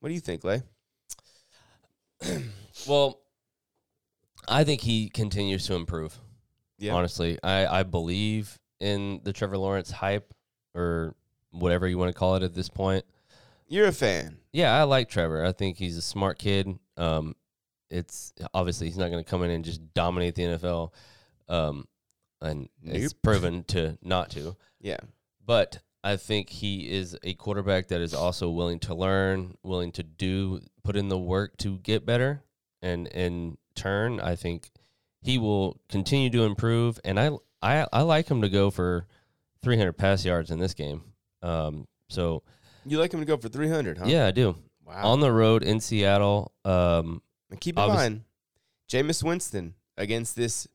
What 0.00 0.08
do 0.08 0.14
you 0.14 0.20
think, 0.20 0.42
Lay? 0.44 0.62
Well, 2.86 3.20
I 4.48 4.64
think 4.64 4.80
he 4.80 5.08
continues 5.08 5.66
to 5.66 5.74
improve. 5.74 6.18
Yeah. 6.78 6.94
Honestly, 6.94 7.38
I, 7.42 7.80
I 7.80 7.82
believe 7.82 8.58
in 8.80 9.20
the 9.24 9.32
Trevor 9.32 9.56
Lawrence 9.58 9.90
hype 9.90 10.32
or 10.74 11.14
whatever 11.52 11.88
you 11.88 11.96
want 11.98 12.12
to 12.12 12.18
call 12.18 12.36
it 12.36 12.42
at 12.42 12.54
this 12.54 12.68
point. 12.68 13.04
You're 13.68 13.86
a 13.88 13.92
fan. 13.92 14.38
Yeah, 14.52 14.74
I 14.78 14.84
like 14.84 15.08
Trevor. 15.08 15.44
I 15.44 15.52
think 15.52 15.76
he's 15.78 15.96
a 15.96 16.02
smart 16.02 16.38
kid. 16.38 16.78
Um, 16.96 17.34
it's 17.90 18.32
obviously 18.54 18.86
he's 18.86 18.98
not 18.98 19.10
going 19.10 19.22
to 19.24 19.28
come 19.28 19.42
in 19.42 19.50
and 19.50 19.64
just 19.64 19.80
dominate 19.94 20.34
the 20.34 20.42
NFL, 20.42 20.92
um, 21.48 21.86
and 22.40 22.68
it's 22.84 23.14
Nope. 23.14 23.22
proven 23.22 23.64
to 23.64 23.96
not 24.02 24.30
to. 24.30 24.56
Yeah. 24.80 24.98
But 25.44 25.78
I 26.04 26.16
think 26.16 26.50
he 26.50 26.90
is 26.90 27.16
a 27.22 27.34
quarterback 27.34 27.88
that 27.88 28.00
is 28.00 28.14
also 28.14 28.50
willing 28.50 28.78
to 28.80 28.94
learn, 28.94 29.56
willing 29.62 29.92
to 29.92 30.02
do, 30.02 30.60
put 30.84 30.96
in 30.96 31.08
the 31.08 31.18
work 31.18 31.56
to 31.58 31.78
get 31.78 32.04
better, 32.06 32.42
and 32.82 33.06
in 33.08 33.56
turn, 33.76 34.20
I 34.20 34.34
think 34.34 34.70
he 35.22 35.38
will 35.38 35.78
continue 35.88 36.30
to 36.30 36.42
improve. 36.44 36.98
And 37.04 37.18
I, 37.20 37.30
I, 37.62 37.86
I 37.92 38.02
like 38.02 38.28
him 38.28 38.42
to 38.42 38.48
go 38.48 38.70
for 38.70 39.06
300 39.62 39.92
pass 39.94 40.24
yards 40.24 40.50
in 40.50 40.58
this 40.58 40.74
game. 40.74 41.02
Um, 41.42 41.86
so 42.08 42.42
You 42.84 42.98
like 42.98 43.12
him 43.12 43.20
to 43.20 43.26
go 43.26 43.36
for 43.36 43.48
300, 43.48 43.98
huh? 43.98 44.04
yeah, 44.06 44.26
I 44.26 44.30
do. 44.30 44.56
Wow. 44.84 45.08
On 45.12 45.20
the 45.20 45.32
road 45.32 45.62
in 45.62 45.80
Seattle, 45.80 46.52
um, 46.64 47.20
And 47.50 47.60
keep 47.60 47.78
in 47.78 47.86
mind, 47.88 48.22
Jameis 48.88 49.22
Winston 49.22 49.74
against 49.96 50.36
this, 50.36 50.68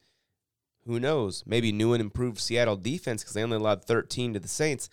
who 0.85 0.99
knows, 0.99 1.43
maybe 1.45 1.71
new 1.71 1.93
and 1.93 2.01
improved 2.01 2.39
Seattle 2.39 2.75
defense 2.75 3.23
because 3.23 3.33
they 3.35 3.43
only 3.43 3.55
allowed 3.57 3.85
13 3.85 4.33
to 4.33 4.39
the 4.39 4.47
Saints. 4.49 4.89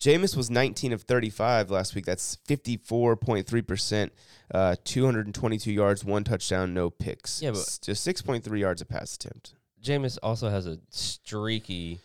Jameis 0.00 0.36
was 0.36 0.48
19 0.50 0.92
of 0.92 1.02
35 1.02 1.70
last 1.70 1.94
week. 1.94 2.06
That's 2.06 2.36
54.3%, 2.48 4.10
uh, 4.54 4.76
222 4.84 5.72
yards, 5.72 6.04
one 6.04 6.24
touchdown, 6.24 6.72
no 6.74 6.90
picks. 6.90 7.42
Yeah, 7.42 7.50
but- 7.50 7.58
S- 7.60 7.78
just 7.78 8.06
6.3 8.06 8.60
yards 8.60 8.80
a 8.80 8.84
pass 8.86 9.14
attempt. 9.16 9.54
Jameis 9.82 10.18
also 10.22 10.50
has 10.50 10.66
a 10.66 10.78
streaky 10.90 12.00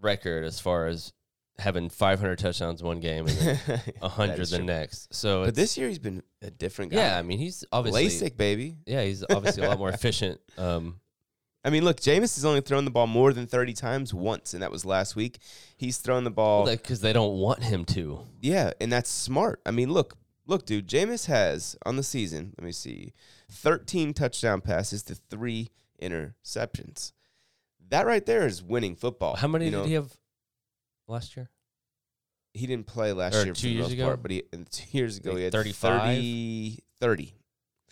record 0.00 0.44
as 0.44 0.60
far 0.60 0.86
as 0.86 1.12
having 1.58 1.88
500 1.88 2.38
touchdowns 2.38 2.82
one 2.82 3.00
game 3.00 3.26
and 3.26 3.36
then 3.38 3.58
100 4.00 4.46
the 4.46 4.56
true. 4.58 4.64
next. 4.66 5.12
So 5.14 5.44
But 5.46 5.54
this 5.54 5.76
year 5.78 5.88
he's 5.88 5.98
been 5.98 6.22
a 6.42 6.50
different 6.50 6.92
guy. 6.92 6.98
yeah, 6.98 7.18
I 7.18 7.22
mean 7.22 7.38
he's 7.38 7.64
obviously 7.72 8.06
LASIK, 8.06 8.36
baby. 8.36 8.76
yeah 8.86 9.02
he's 9.02 9.24
obviously 9.30 9.62
a 9.64 9.68
lot 9.68 9.78
more 9.78 9.88
efficient. 9.94 10.40
Um, 10.58 11.00
I 11.66 11.70
mean, 11.70 11.84
look, 11.84 11.98
Jameis 12.00 12.36
has 12.36 12.44
only 12.44 12.60
thrown 12.60 12.84
the 12.84 12.92
ball 12.92 13.08
more 13.08 13.32
than 13.32 13.48
30 13.48 13.72
times 13.72 14.14
once, 14.14 14.54
and 14.54 14.62
that 14.62 14.70
was 14.70 14.84
last 14.84 15.16
week. 15.16 15.38
He's 15.76 15.98
thrown 15.98 16.22
the 16.22 16.30
ball. 16.30 16.64
because 16.64 17.00
they 17.00 17.12
don't 17.12 17.38
want 17.38 17.64
him 17.64 17.84
to. 17.86 18.20
yeah, 18.40 18.70
and 18.80 18.92
that's 18.92 19.10
smart. 19.10 19.60
I 19.66 19.72
mean, 19.72 19.92
look, 19.92 20.16
look, 20.46 20.64
dude, 20.64 20.86
Jameis 20.86 21.26
has 21.26 21.76
on 21.84 21.96
the 21.96 22.04
season, 22.04 22.54
let 22.56 22.64
me 22.64 22.70
see, 22.70 23.12
13 23.50 24.14
touchdown 24.14 24.60
passes 24.60 25.02
to 25.04 25.16
three 25.16 25.70
interceptions. 26.00 27.10
That 27.88 28.06
right 28.06 28.24
there 28.24 28.46
is 28.46 28.62
winning 28.62 28.94
football. 28.94 29.34
How 29.34 29.48
many 29.48 29.64
You 29.66 29.70
did 29.72 29.76
know, 29.76 29.84
he 29.84 29.92
have 29.94 30.16
last 31.08 31.36
year? 31.36 31.50
He 32.52 32.66
didn't 32.66 32.86
play 32.86 33.12
last 33.12 33.34
Or 33.34 33.44
year 33.44 33.54
for 33.54 33.60
two 33.60 33.66
the 33.68 33.74
years 33.74 33.84
most 33.86 33.92
ago? 33.92 34.04
part, 34.06 34.22
but 34.22 34.30
he, 34.30 34.42
two 34.70 34.96
years 34.96 35.18
ago 35.18 35.30
Like 35.30 35.38
he 35.38 35.44
had 35.44 35.52
35? 35.52 36.00
30, 36.16 36.78
30. 37.00 37.34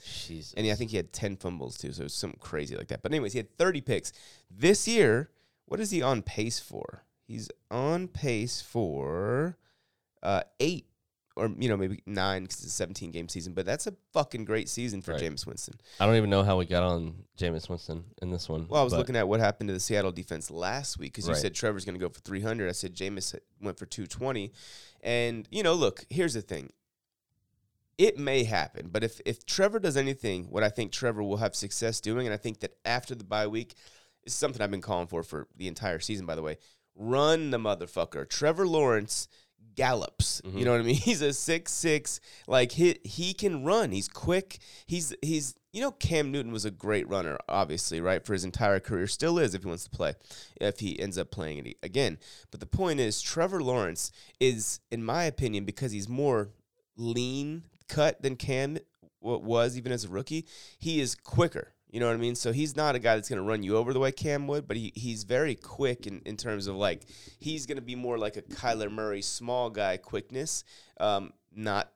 Jesus. 0.05 0.55
And 0.57 0.67
I 0.67 0.75
think 0.75 0.91
he 0.91 0.97
had 0.97 1.13
10 1.13 1.37
fumbles 1.37 1.77
too, 1.77 1.93
so 1.93 2.03
it 2.03 2.05
was 2.05 2.15
something 2.15 2.39
crazy 2.41 2.77
like 2.77 2.89
that. 2.89 3.03
But 3.03 3.13
anyways, 3.13 3.33
he 3.33 3.39
had 3.39 3.57
30 3.57 3.81
picks. 3.81 4.13
This 4.51 4.87
year, 4.87 5.31
what 5.67 5.81
is 5.81 5.91
he 5.91 6.03
on 6.03 6.23
pace 6.23 6.59
for? 6.59 7.05
He's 7.27 7.51
on 7.71 8.09
pace 8.09 8.61
for 8.61 9.57
uh, 10.23 10.43
eight 10.61 10.87
or, 11.37 11.51
you 11.59 11.69
know, 11.69 11.77
maybe 11.77 12.01
nine 12.07 12.43
because 12.43 12.59
it's 12.59 12.67
a 12.67 12.71
17 12.71 13.11
game 13.11 13.29
season. 13.29 13.55
But 13.55 13.67
that's 13.67 13.87
a 13.87 13.95
fucking 14.13 14.45
great 14.45 14.69
season 14.69 15.03
for 15.03 15.13
Right. 15.13 15.23
Jameis 15.23 15.47
Winston. 15.47 15.75
I 15.99 16.07
don't 16.07 16.15
even 16.17 16.31
know 16.31 16.45
how 16.45 16.57
we 16.57 16.65
got 16.65 16.83
on 16.85 17.25
Jameis 17.37 17.69
Winston 17.69 18.05
in 18.23 18.31
this 18.31 18.49
one. 18.49 18.69
Well, 18.69 18.81
I 18.81 18.85
was 18.85 18.93
looking 18.93 19.17
at 19.17 19.27
what 19.27 19.41
happened 19.41 19.69
to 19.69 19.75
the 19.75 19.81
Seattle 19.81 20.13
defense 20.13 20.51
last 20.51 20.99
week 20.99 21.13
because 21.13 21.29
you 21.29 21.35
said 21.35 21.55
Trevor's 21.55 21.85
going 21.85 21.99
to 21.99 22.01
go 22.01 22.09
for 22.09 22.21
300. 22.21 22.69
I 22.69 22.73
said 22.73 22.95
Jameis 22.95 23.35
went 23.61 23.79
for 23.79 23.87
220. 23.87 24.53
And, 25.03 25.49
you 25.51 25.63
know, 25.63 25.75
look, 25.75 26.05
here's 26.09 26.35
the 26.35 26.43
thing. 26.43 26.73
It 27.97 28.19
may 28.19 28.45
happen, 28.45 28.89
but 28.91 29.05
if, 29.05 29.21
if 29.25 29.47
Trevor 29.47 29.79
does 29.79 29.97
anything, 29.97 30.45
what 30.51 30.65
I 30.65 30.69
think 30.69 30.91
Trevor 30.91 31.23
will 31.23 31.37
have 31.37 31.55
success 31.55 32.01
doing, 32.01 32.27
and 32.27 32.35
I 32.35 32.39
think 32.39 32.61
that 32.61 32.77
after 32.85 33.15
the 33.15 33.25
bye 33.25 33.47
week, 33.47 33.75
is 34.25 34.35
something 34.35 34.61
I've 34.63 34.71
been 34.71 34.81
calling 34.81 35.07
for 35.07 35.23
for 35.23 35.47
the 35.57 35.69
entire 35.69 35.99
season, 36.01 36.27
by 36.27 36.35
the 36.35 36.43
way. 36.43 36.57
Run 36.97 37.51
the 37.51 37.59
motherfucker. 37.59 38.29
Trevor 38.29 38.67
Lawrence 38.67 39.29
gallops. 39.77 40.41
You 40.45 40.51
Mhm. 40.51 40.65
know 40.65 40.71
what 40.73 40.81
I 40.81 40.85
mean? 40.85 40.95
He's 41.05 41.21
a 41.23 41.33
six 41.33 41.73
six. 41.73 42.21
Like 42.47 42.73
he 42.73 42.99
he 43.05 43.35
can 43.35 43.65
run. 43.65 43.91
He's 43.93 44.09
quick. 44.09 44.59
He's 44.87 45.15
he's 45.21 45.55
you 45.73 45.81
know 45.81 45.91
Cam 45.93 46.31
Newton 46.31 46.53
was 46.53 46.65
a 46.65 46.71
great 46.71 47.09
runner, 47.09 47.37
obviously, 47.49 48.01
right? 48.01 48.25
For 48.25 48.33
his 48.33 48.45
entire 48.45 48.81
career, 48.81 49.07
still 49.07 49.39
is 49.39 49.55
if 49.55 49.63
he 49.63 49.69
wants 49.69 49.85
to 49.85 49.91
play, 49.91 50.15
if 50.61 50.79
he 50.81 50.99
ends 51.01 51.19
up 51.19 51.31
playing 51.31 51.67
it 51.67 51.77
again. 51.83 52.19
But 52.51 52.61
the 52.61 52.67
point 52.67 53.01
is, 53.01 53.21
Trevor 53.21 53.63
Lawrence 53.63 54.11
is, 54.41 54.81
in 54.91 55.05
my 55.05 55.25
opinion, 55.25 55.65
because 55.65 55.93
he's 55.93 56.09
more 56.09 56.51
lean 56.97 57.65
cut 57.89 58.23
than 58.23 58.37
Cam 58.37 58.79
wa- 59.21 59.37
was 59.37 59.77
even 59.77 59.93
as 59.93 60.05
a 60.05 60.09
rookie. 60.09 60.47
He 60.79 61.01
is 61.01 61.15
quicker. 61.15 61.75
You 61.91 62.01
know 62.01 62.07
what 62.07 62.15
I 62.15 62.19
mean? 62.19 62.35
So 62.35 62.51
he's 62.51 62.75
not 62.75 62.97
a 62.97 62.99
guy 62.99 63.15
that's 63.15 63.29
going 63.29 63.41
to 63.41 63.49
run 63.49 63.63
you 63.63 63.77
over 63.77 63.93
the 63.93 64.01
way 64.01 64.11
Cam 64.11 64.49
would, 64.49 64.67
but 64.67 64.77
he, 64.77 64.93
he's 64.97 65.23
very 65.23 65.55
quick 65.55 66.09
in, 66.09 66.23
in 66.27 66.37
terms 66.37 66.67
of 66.67 66.75
like, 66.75 67.03
he's 67.39 67.67
going 67.67 67.77
to 67.77 67.83
be 67.83 67.95
more 67.95 68.19
like 68.19 68.37
a 68.37 68.43
Kyler 68.43 68.91
Murray 68.91 69.23
small 69.23 69.71
guy 69.71 69.97
quickness, 69.97 70.65
um, 70.99 71.33
not 71.55 71.93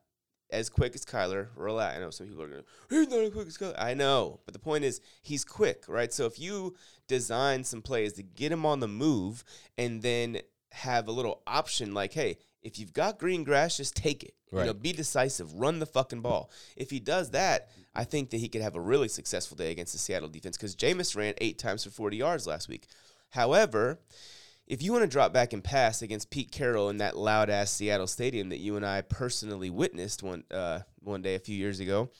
as 0.51 0.68
quick 0.68 0.95
as 0.95 1.05
Kyler. 1.05 1.49
Relax. 1.57 1.97
I 1.97 2.01
know 2.01 2.11
some 2.11 2.28
people 2.28 2.45
are 2.45 2.49
going, 2.49 2.62
he's 2.91 3.09
not 3.09 3.18
as 3.18 3.32
quick 3.32 3.49
as 3.49 3.59
Kyler. 3.59 3.74
I 3.76 3.95
know. 3.95 4.39
But 4.47 4.53
the 4.53 4.61
point 4.61 4.84
is, 4.84 5.01
he's 5.20 5.45
quick, 5.45 5.82
right? 5.89 6.12
So 6.12 6.26
if 6.26 6.39
you 6.39 6.76
design 7.09 7.64
some 7.64 7.82
plays 7.82 8.12
to 8.12 8.22
get 8.22 8.53
him 8.53 8.64
on 8.64 8.78
the 8.78 8.86
move 8.86 9.43
and 9.76 10.01
then 10.01 10.39
have 10.70 11.09
a 11.09 11.12
little 11.12 11.43
option 11.45 11.93
like, 11.93 12.12
hey, 12.12 12.39
if 12.69 12.79
you've 12.79 12.93
got 12.93 13.19
green 13.19 13.45
grass, 13.45 13.79
just 13.79 13.97
take 13.97 14.23
it. 14.23 14.35
You 14.53 14.66
know, 14.66 14.75
be 14.75 14.93
decisive, 14.93 15.53
run 15.55 15.79
the 15.79 15.87
fucking 15.87 16.21
ball. 16.21 16.51
If 16.77 16.91
he 16.91 17.01
does 17.01 17.31
that, 17.31 17.69
I 17.95 18.05
think 18.05 18.31
that 18.31 18.39
he 18.39 18.49
could 18.49 18.62
have 18.62 18.77
a 18.77 18.81
really 18.81 19.09
successful 19.09 19.57
day 19.57 19.71
against 19.71 19.93
the 19.93 19.99
Seattle 19.99 20.29
defense 20.29 20.57
because 20.57 20.77
Jameis 20.77 21.16
ran 21.16 21.35
eight 21.39 21.59
times 21.59 21.85
for 21.85 21.91
40 21.91 22.16
yards 22.16 22.47
last 22.47 22.69
week. 22.69 22.87
However, 23.31 23.99
if 24.66 24.83
you 24.83 24.93
want 24.93 25.03
to 25.03 25.09
drop 25.09 25.33
back 25.33 25.53
and 25.53 25.64
pass 25.64 26.03
against 26.03 26.31
Pete 26.31 26.53
Carroll 26.53 26.91
in 26.91 26.99
that 26.99 27.16
loud 27.16 27.51
ass 27.51 27.73
Seattle 27.73 28.07
stadium 28.07 28.51
that 28.51 28.59
you 28.59 28.77
and 28.77 28.85
I 28.85 29.01
personally 29.01 29.71
witnessed 29.71 30.23
one 30.23 30.45
uh, 30.51 30.81
one 31.01 31.23
day 31.23 31.35
a 31.35 31.41
few 31.41 31.57
years 31.57 31.81
ago, 31.81 32.11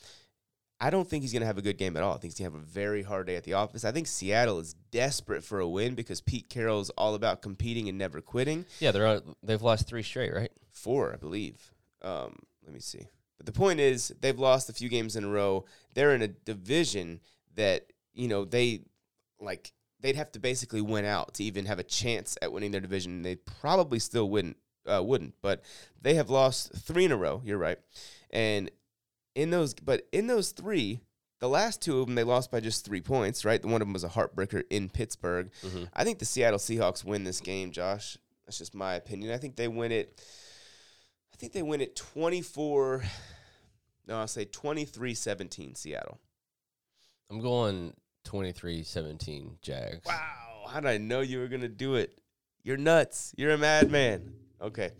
I 0.81 0.89
don't 0.89 1.07
think 1.07 1.23
he's 1.23 1.33
going 1.33 1.41
to 1.41 1.47
have 1.47 1.57
a 1.57 1.61
good 1.61 1.77
game 1.77 1.97
at 1.97 2.03
all. 2.03 2.11
I 2.11 2.17
think 2.17 2.33
he's 2.33 2.39
going 2.39 2.51
to 2.51 2.57
have 2.57 2.63
a 2.63 2.71
very 2.71 3.03
hard 3.03 3.27
day 3.27 3.35
at 3.35 3.43
the 3.43 3.53
office. 3.53 3.83
I 3.83 3.91
think 3.91 4.07
Seattle 4.07 4.59
is 4.59 4.75
desperate 4.91 5.43
for 5.43 5.59
a 5.59 5.67
win 5.67 5.93
because 5.93 6.21
Pete 6.21 6.49
Carroll 6.49 6.79
is 6.79 6.89
all 6.91 7.15
about 7.15 7.41
competing 7.41 7.89
and 7.89 7.97
never 7.97 8.21
quitting. 8.21 8.65
yeah, 8.79 8.91
they're 8.91 9.05
on, 9.05 9.35
they've 9.43 9.61
lost 9.61 9.87
three 9.87 10.03
straight, 10.03 10.33
right? 10.33 10.51
Four, 10.71 11.13
I 11.13 11.17
believe. 11.17 11.73
Um, 12.01 12.37
let 12.63 12.73
me 12.73 12.79
see. 12.79 13.07
But 13.37 13.45
the 13.45 13.51
point 13.51 13.79
is, 13.79 14.13
they've 14.21 14.37
lost 14.37 14.69
a 14.69 14.73
few 14.73 14.89
games 14.89 15.15
in 15.15 15.23
a 15.23 15.29
row. 15.29 15.65
They're 15.95 16.13
in 16.13 16.21
a 16.21 16.27
division 16.27 17.21
that 17.55 17.91
you 18.13 18.27
know 18.27 18.45
they 18.45 18.81
like. 19.39 19.73
They'd 20.01 20.15
have 20.15 20.31
to 20.33 20.39
basically 20.39 20.81
win 20.81 21.03
out 21.03 21.33
to 21.35 21.43
even 21.43 21.65
have 21.65 21.79
a 21.79 21.83
chance 21.83 22.37
at 22.41 22.51
winning 22.51 22.71
their 22.71 22.81
division. 22.81 23.21
They 23.21 23.35
probably 23.35 23.99
still 23.99 24.29
wouldn't. 24.29 24.57
Uh, 24.85 25.03
wouldn't. 25.03 25.35
But 25.41 25.63
they 26.01 26.15
have 26.15 26.29
lost 26.29 26.73
three 26.73 27.05
in 27.05 27.11
a 27.11 27.17
row. 27.17 27.41
You're 27.43 27.57
right. 27.57 27.77
And 28.29 28.71
in 29.39 29.51
those, 29.51 29.73
but 29.73 30.07
in 30.11 30.27
those 30.27 30.51
three, 30.51 30.99
the 31.39 31.47
last 31.47 31.81
two 31.81 31.99
of 31.99 32.07
them 32.07 32.15
they 32.15 32.23
lost 32.23 32.51
by 32.51 32.59
just 32.59 32.85
three 32.85 33.01
points. 33.01 33.45
Right. 33.45 33.61
The 33.61 33.67
one 33.67 33.81
of 33.81 33.87
them 33.87 33.93
was 33.93 34.03
a 34.03 34.09
heartbreaker 34.09 34.63
in 34.69 34.89
Pittsburgh. 34.89 35.49
Mm-hmm. 35.65 35.85
I 35.93 36.03
think 36.03 36.19
the 36.19 36.25
Seattle 36.25 36.59
Seahawks 36.59 37.05
win 37.05 37.23
this 37.23 37.39
game, 37.39 37.71
Josh. 37.71 38.17
That's 38.45 38.57
just 38.57 38.75
my 38.75 38.95
opinion. 38.95 39.31
I 39.31 39.37
think 39.37 39.55
they 39.55 39.67
win 39.67 39.91
it. 39.91 40.21
I 41.33 41.37
think 41.37 41.53
they 41.53 41.61
win 41.61 41.81
it 41.81 41.95
24. 41.95 43.03
No, 44.07 44.19
I'll 44.19 44.27
say 44.27 44.45
23 44.45 45.13
17 45.13 45.75
Seattle. 45.75 46.19
I'm 47.29 47.39
going 47.41 47.93
23-17 48.25 49.61
Jags. 49.61 50.05
Wow. 50.05 50.65
How 50.67 50.79
did 50.79 50.89
I 50.89 50.97
know 50.97 51.21
you 51.21 51.39
were 51.39 51.47
going 51.47 51.61
to 51.61 51.67
do 51.67 51.95
it? 51.95 52.17
You're 52.63 52.77
nuts. 52.77 53.33
You're 53.37 53.51
a 53.51 53.57
madman. 53.57 54.33
Okay. 54.61 54.91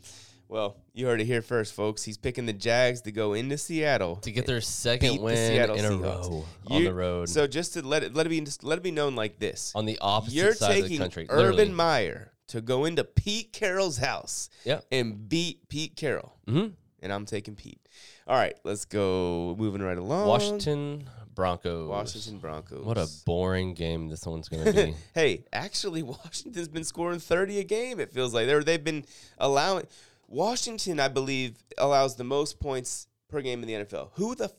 Well, 0.49 0.77
you 0.93 1.05
heard 1.05 1.21
it 1.21 1.25
here 1.25 1.43
first, 1.43 1.73
folks. 1.75 2.03
He's 2.03 2.17
picking 2.17 2.47
the 2.47 2.53
Jags 2.53 3.01
to 3.01 3.11
go 3.11 3.33
into 3.33 3.55
Seattle 3.57 4.15
To 4.17 4.31
get 4.31 4.47
their 4.47 4.61
second 4.61 5.21
win 5.21 5.35
Seattle 5.37 5.75
in 5.75 5.85
a 5.85 5.89
Seahawks. 5.89 6.29
row 6.31 6.45
on 6.71 6.83
the 6.83 6.93
road, 6.93 7.29
So 7.29 7.45
just 7.45 7.73
to 7.73 7.85
let 7.85 8.01
it 8.03 8.15
let 8.15 8.25
it 8.25 8.29
be 8.29 8.41
just 8.41 8.63
let 8.63 8.79
it 8.79 8.83
be 8.83 8.89
known 8.91 9.15
like 9.15 9.37
this. 9.39 9.71
on 9.75 9.85
the 9.85 9.99
opposite 10.01 10.33
You're 10.33 10.53
side 10.55 10.69
of 10.71 10.75
the 10.77 10.81
taking 10.81 10.97
country. 10.97 11.27
Urban 11.29 11.55
literally. 11.55 11.71
Meyer 11.71 12.31
to 12.47 12.61
go 12.61 12.85
into 12.85 13.03
Pete 13.03 13.53
Carroll's 13.53 13.97
house 13.99 14.49
Yeah. 14.65 14.79
and 14.91 15.29
beat 15.29 15.69
Pete 15.69 15.95
Carroll. 15.95 16.33
hmm 16.47 16.67
and 17.01 17.13
I'm 17.13 17.25
taking 17.25 17.55
Pete. 17.55 17.79
All 18.27 18.35
right, 18.35 18.55
let's 18.65 18.83
go. 18.83 19.55
Moving 19.57 19.81
right 19.81 19.97
along. 19.97 20.27
Washington 20.27 21.07
Broncos. 21.33 21.87
Washington 21.87 22.39
Broncos. 22.39 22.83
What 22.83 22.97
a 22.97 23.07
boring 23.25 23.73
game 23.73 24.09
this 24.09 24.25
one's 24.25 24.49
going 24.49 24.65
to 24.65 24.73
be. 24.73 24.95
hey, 25.15 25.45
actually, 25.53 26.03
Washington's 26.03 26.67
been 26.67 26.83
scoring 26.83 27.19
30 27.19 27.59
a 27.59 27.63
game. 27.63 28.01
It 28.01 28.11
feels 28.11 28.33
like 28.33 28.47
they're 28.47 28.63
they've 28.65 28.83
been 28.83 29.05
allowing. 29.37 29.85
Washington, 30.29 30.99
I 30.99 31.07
believe, 31.07 31.57
allows 31.77 32.15
the 32.15 32.23
most 32.23 32.59
points 32.59 33.07
per 33.29 33.41
game 33.41 33.63
in 33.63 33.67
the 33.67 33.85
NFL. 33.85 34.11
Who 34.13 34.35
the 34.35 34.45
f- 34.45 34.51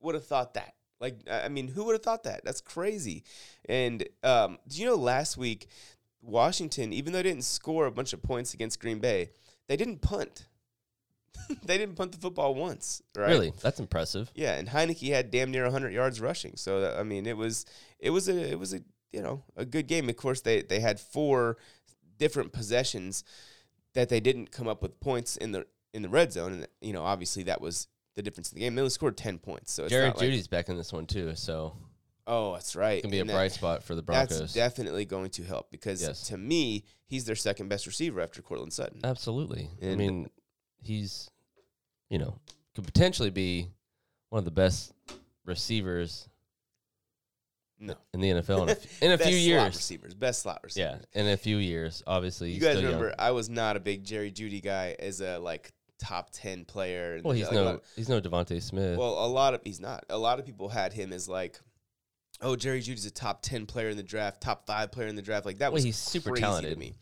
would 0.00 0.14
have 0.14 0.26
thought 0.26 0.54
that? 0.54 0.74
Like, 1.00 1.18
I 1.30 1.48
mean, 1.48 1.68
who 1.68 1.84
would 1.84 1.92
have 1.92 2.02
thought 2.02 2.24
that? 2.24 2.44
That's 2.44 2.60
crazy. 2.60 3.24
And 3.68 4.04
um, 4.22 4.58
do 4.68 4.80
you 4.80 4.86
know 4.86 4.94
last 4.94 5.36
week, 5.36 5.66
Washington, 6.22 6.92
even 6.92 7.12
though 7.12 7.18
they 7.18 7.30
didn't 7.30 7.44
score 7.44 7.86
a 7.86 7.90
bunch 7.90 8.12
of 8.12 8.22
points 8.22 8.54
against 8.54 8.80
Green 8.80 9.00
Bay, 9.00 9.30
they 9.68 9.76
didn't 9.76 10.00
punt. 10.00 10.46
they 11.64 11.76
didn't 11.76 11.96
punt 11.96 12.12
the 12.12 12.18
football 12.18 12.54
once, 12.54 13.02
right? 13.16 13.28
Really? 13.28 13.52
That's 13.60 13.80
impressive. 13.80 14.30
Yeah, 14.34 14.54
and 14.54 14.68
Heinicke 14.68 15.12
had 15.12 15.30
damn 15.30 15.50
near 15.50 15.64
100 15.64 15.92
yards 15.92 16.20
rushing. 16.20 16.56
So 16.56 16.80
that, 16.82 16.98
I 16.98 17.02
mean, 17.02 17.26
it 17.26 17.36
was 17.36 17.66
it 17.98 18.10
was 18.10 18.28
a 18.28 18.52
it 18.52 18.58
was 18.58 18.72
a 18.72 18.80
you 19.12 19.22
know 19.22 19.42
a 19.56 19.64
good 19.64 19.88
game. 19.88 20.08
Of 20.08 20.16
course, 20.16 20.40
they 20.40 20.62
they 20.62 20.80
had 20.80 21.00
four 21.00 21.56
different 22.18 22.52
possessions 22.52 23.24
that 23.94 24.08
they 24.08 24.20
didn't 24.20 24.50
come 24.50 24.68
up 24.68 24.82
with 24.82 24.98
points 25.00 25.36
in 25.36 25.52
the 25.52 25.66
in 25.92 26.02
the 26.02 26.08
red 26.08 26.32
zone, 26.32 26.52
and 26.52 26.66
you 26.80 26.92
know 26.92 27.02
obviously 27.04 27.42
that 27.44 27.60
was 27.60 27.88
the 28.14 28.22
difference 28.22 28.50
in 28.52 28.56
the 28.56 28.60
game. 28.60 28.74
They 28.74 28.80
only 28.82 28.90
scored 28.90 29.16
10 29.16 29.38
points. 29.38 29.72
So 29.72 29.84
it's 29.84 29.90
Jared 29.90 30.08
not 30.08 30.16
like- 30.18 30.28
Jeudy's 30.30 30.46
back 30.48 30.68
in 30.68 30.76
this 30.76 30.92
one 30.92 31.06
too, 31.06 31.34
so 31.34 31.76
oh, 32.26 32.52
that's 32.52 32.76
right. 32.76 32.98
it 32.98 33.02
can 33.02 33.10
be 33.10 33.20
a 33.20 33.24
that- 33.24 33.32
bright 33.32 33.52
spot 33.52 33.82
for 33.82 33.94
the 33.94 34.02
That's 34.02 34.28
Broncos. 34.36 34.52
definitely 34.52 35.04
going 35.06 35.30
to 35.30 35.42
help 35.44 35.70
because 35.70 36.02
Yes. 36.02 36.28
to 36.28 36.36
me, 36.36 36.84
he's 37.06 37.24
their 37.24 37.36
second 37.36 37.68
best 37.68 37.86
receiver 37.86 38.20
after 38.20 38.42
Courtland 38.42 38.72
Sutton. 38.72 39.00
Absolutely. 39.02 39.68
I 39.82 39.94
mean, 39.96 40.28
he's, 40.82 41.30
you 42.10 42.18
know, 42.18 42.38
could 42.74 42.84
potentially 42.84 43.30
be 43.30 43.68
one 44.28 44.38
of 44.40 44.44
the 44.44 44.50
best 44.50 44.92
receivers 45.44 46.28
no, 47.82 47.94
in 48.14 48.20
the 48.20 48.30
NFL 48.30 48.62
in 48.62 48.68
a, 48.68 48.72
f- 48.72 49.02
in 49.02 49.12
a 49.12 49.18
best 49.18 49.28
few 49.30 49.38
slot 49.38 49.62
years. 49.64 49.76
receivers, 49.76 50.14
best 50.14 50.42
slot 50.42 50.60
receivers. 50.62 51.00
Yeah, 51.14 51.20
in 51.20 51.28
a 51.28 51.36
few 51.36 51.58
years. 51.58 52.02
Obviously, 52.06 52.48
You 52.48 52.54
he's 52.54 52.62
guys 52.62 52.72
still 52.78 52.84
remember 52.84 53.06
young. 53.08 53.14
I 53.18 53.30
was 53.32 53.48
not 53.50 53.76
a 53.76 53.80
big 53.80 54.04
Jerry 54.04 54.30
Jeudy 54.32 54.62
guy 54.62 54.96
as 54.98 55.20
a 55.20 55.38
like 55.38 55.72
top 55.98 56.30
ten 56.32 56.64
player. 56.64 57.14
and, 57.14 57.24
Well, 57.24 57.34
he's 57.34 57.44
like, 57.44 57.52
a 57.52 57.56
no 57.56 57.64
lot- 57.64 57.82
he's 57.96 58.08
no 58.08 58.20
DeVonta 58.20 58.62
Smith. 58.62 58.96
well, 58.98 59.24
a 59.24 59.28
lot 59.28 59.54
of 59.54 59.60
he's 59.64 59.80
not. 59.80 60.04
A 60.08 60.18
lot 60.18 60.38
of 60.38 60.46
people 60.46 60.68
had 60.68 60.92
him 60.92 61.12
as 61.12 61.28
like, 61.28 61.60
oh, 62.40 62.56
Jerry 62.56 62.80
Jeudy's 62.80 63.06
a 63.06 63.10
top 63.10 63.42
ten 63.42 63.66
player 63.66 63.88
in 63.90 63.96
the 63.96 64.02
draft, 64.02 64.40
top 64.40 64.66
five 64.66 64.90
player 64.92 65.08
in 65.08 65.16
the 65.16 65.22
draft. 65.22 65.44
Like 65.46 65.58
that 65.58 65.68
Well, 65.72 65.74
was 65.74 65.84
he's 65.84 65.96
super 65.96 66.30
crazy 66.30 66.62
to 66.70 66.76
me. 66.76 66.94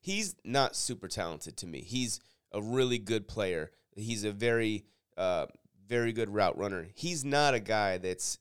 he's 0.00 0.34
not 0.44 0.74
super 0.76 1.08
talented 1.08 1.56
to 1.58 1.66
me. 1.66 1.80
He's 1.82 2.20
a 2.52 2.62
really 2.62 2.98
good 2.98 3.28
player. 3.28 3.70
He's 3.96 4.24
a 4.24 4.32
very 4.32 4.84
uh, 5.16 5.46
very 5.88 6.12
good 6.12 6.28
route 6.30 6.56
runner. 6.58 6.86
He's 6.94 7.24
not 7.24 7.54
a 7.54 7.60
guy 7.60 7.98
that's 7.98 8.38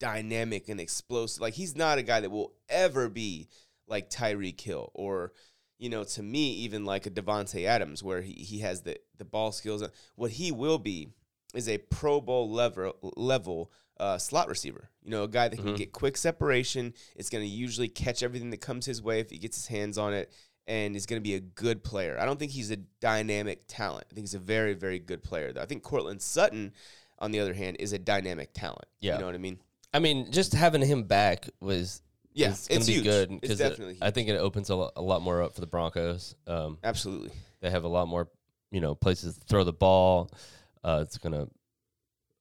dynamic 0.00 0.68
and 0.68 0.80
explosive. 0.80 1.40
Like 1.40 1.54
he's 1.54 1.76
not 1.76 1.98
a 1.98 2.02
guy 2.02 2.20
that 2.20 2.30
will 2.30 2.52
ever 2.68 3.08
be 3.08 3.48
like 3.86 4.10
Tyreek 4.10 4.60
Hill 4.60 4.90
or 4.94 5.32
you 5.78 5.88
know, 5.88 6.04
to 6.04 6.22
me, 6.22 6.52
even 6.56 6.84
like 6.84 7.06
a 7.06 7.10
Davante 7.10 7.64
Adams, 7.64 8.02
where 8.02 8.20
he, 8.20 8.32
he 8.34 8.58
has 8.58 8.82
the, 8.82 8.98
the 9.16 9.24
ball 9.24 9.50
skills. 9.50 9.82
What 10.14 10.30
he 10.32 10.52
will 10.52 10.76
be 10.76 11.08
is 11.54 11.70
a 11.70 11.78
Pro 11.78 12.20
Bowl 12.20 12.50
level 12.50 12.96
level 13.16 13.72
uh, 13.98 14.18
slot 14.18 14.48
receiver. 14.48 14.90
You 15.02 15.10
know, 15.10 15.22
a 15.22 15.28
guy 15.28 15.48
that 15.48 15.56
can 15.56 15.74
Mhm. 15.74 15.76
get 15.78 15.92
quick 15.92 16.18
separation. 16.18 16.92
It's 17.16 17.30
going 17.30 17.44
to 17.44 17.48
usually 17.48 17.88
catch 17.88 18.22
everything 18.22 18.50
that 18.50 18.60
comes 18.60 18.84
his 18.84 19.00
way 19.00 19.20
if 19.20 19.30
he 19.30 19.38
gets 19.38 19.56
his 19.56 19.66
hands 19.68 19.96
on 19.96 20.12
it, 20.12 20.30
and 20.66 20.94
is 20.94 21.06
going 21.06 21.18
to 21.20 21.26
be 21.26 21.34
a 21.34 21.40
good 21.40 21.82
player. 21.82 22.18
I 22.20 22.26
don't 22.26 22.38
think 22.38 22.52
he's 22.52 22.70
a 22.70 22.76
dynamic 22.76 23.62
talent. 23.66 24.06
I 24.10 24.14
think 24.14 24.24
he's 24.24 24.34
a 24.34 24.38
very 24.38 24.74
very 24.74 24.98
good 24.98 25.22
player. 25.22 25.50
Though 25.52 25.62
I 25.62 25.66
think 25.66 25.82
Courtland 25.82 26.20
Sutton, 26.20 26.74
on 27.18 27.30
the 27.30 27.40
other 27.40 27.54
hand, 27.54 27.78
is 27.80 27.94
a 27.94 27.98
dynamic 27.98 28.52
talent. 28.52 28.84
Yeah. 29.00 29.14
you 29.14 29.20
know 29.20 29.26
what 29.26 29.34
I 29.34 29.38
mean. 29.38 29.60
I 29.92 29.98
mean, 29.98 30.30
just 30.30 30.52
having 30.54 30.82
him 30.82 31.04
back 31.04 31.48
was 31.60 32.02
Yeah, 32.32 32.50
it's 32.50 32.68
gonna 32.68 32.78
it's 32.78 32.86
be 32.86 32.92
huge. 32.94 33.04
good 33.04 33.30
It's 33.32 33.40
because 33.40 33.58
definitely 33.58 33.98
I 34.00 34.10
think 34.10 34.28
it 34.28 34.36
opens 34.36 34.70
a 34.70 34.76
lot, 34.76 34.92
a 34.96 35.02
lot 35.02 35.22
more 35.22 35.42
up 35.42 35.54
for 35.54 35.60
the 35.60 35.66
Broncos. 35.66 36.34
Um, 36.46 36.78
Absolutely. 36.84 37.32
they 37.60 37.70
have 37.70 37.84
a 37.84 37.88
lot 37.88 38.06
more, 38.08 38.28
you 38.70 38.80
know, 38.80 38.94
places 38.94 39.36
to 39.38 39.44
throw 39.46 39.64
the 39.64 39.72
ball. 39.72 40.30
Uh, 40.84 41.00
it's 41.02 41.18
gonna 41.18 41.48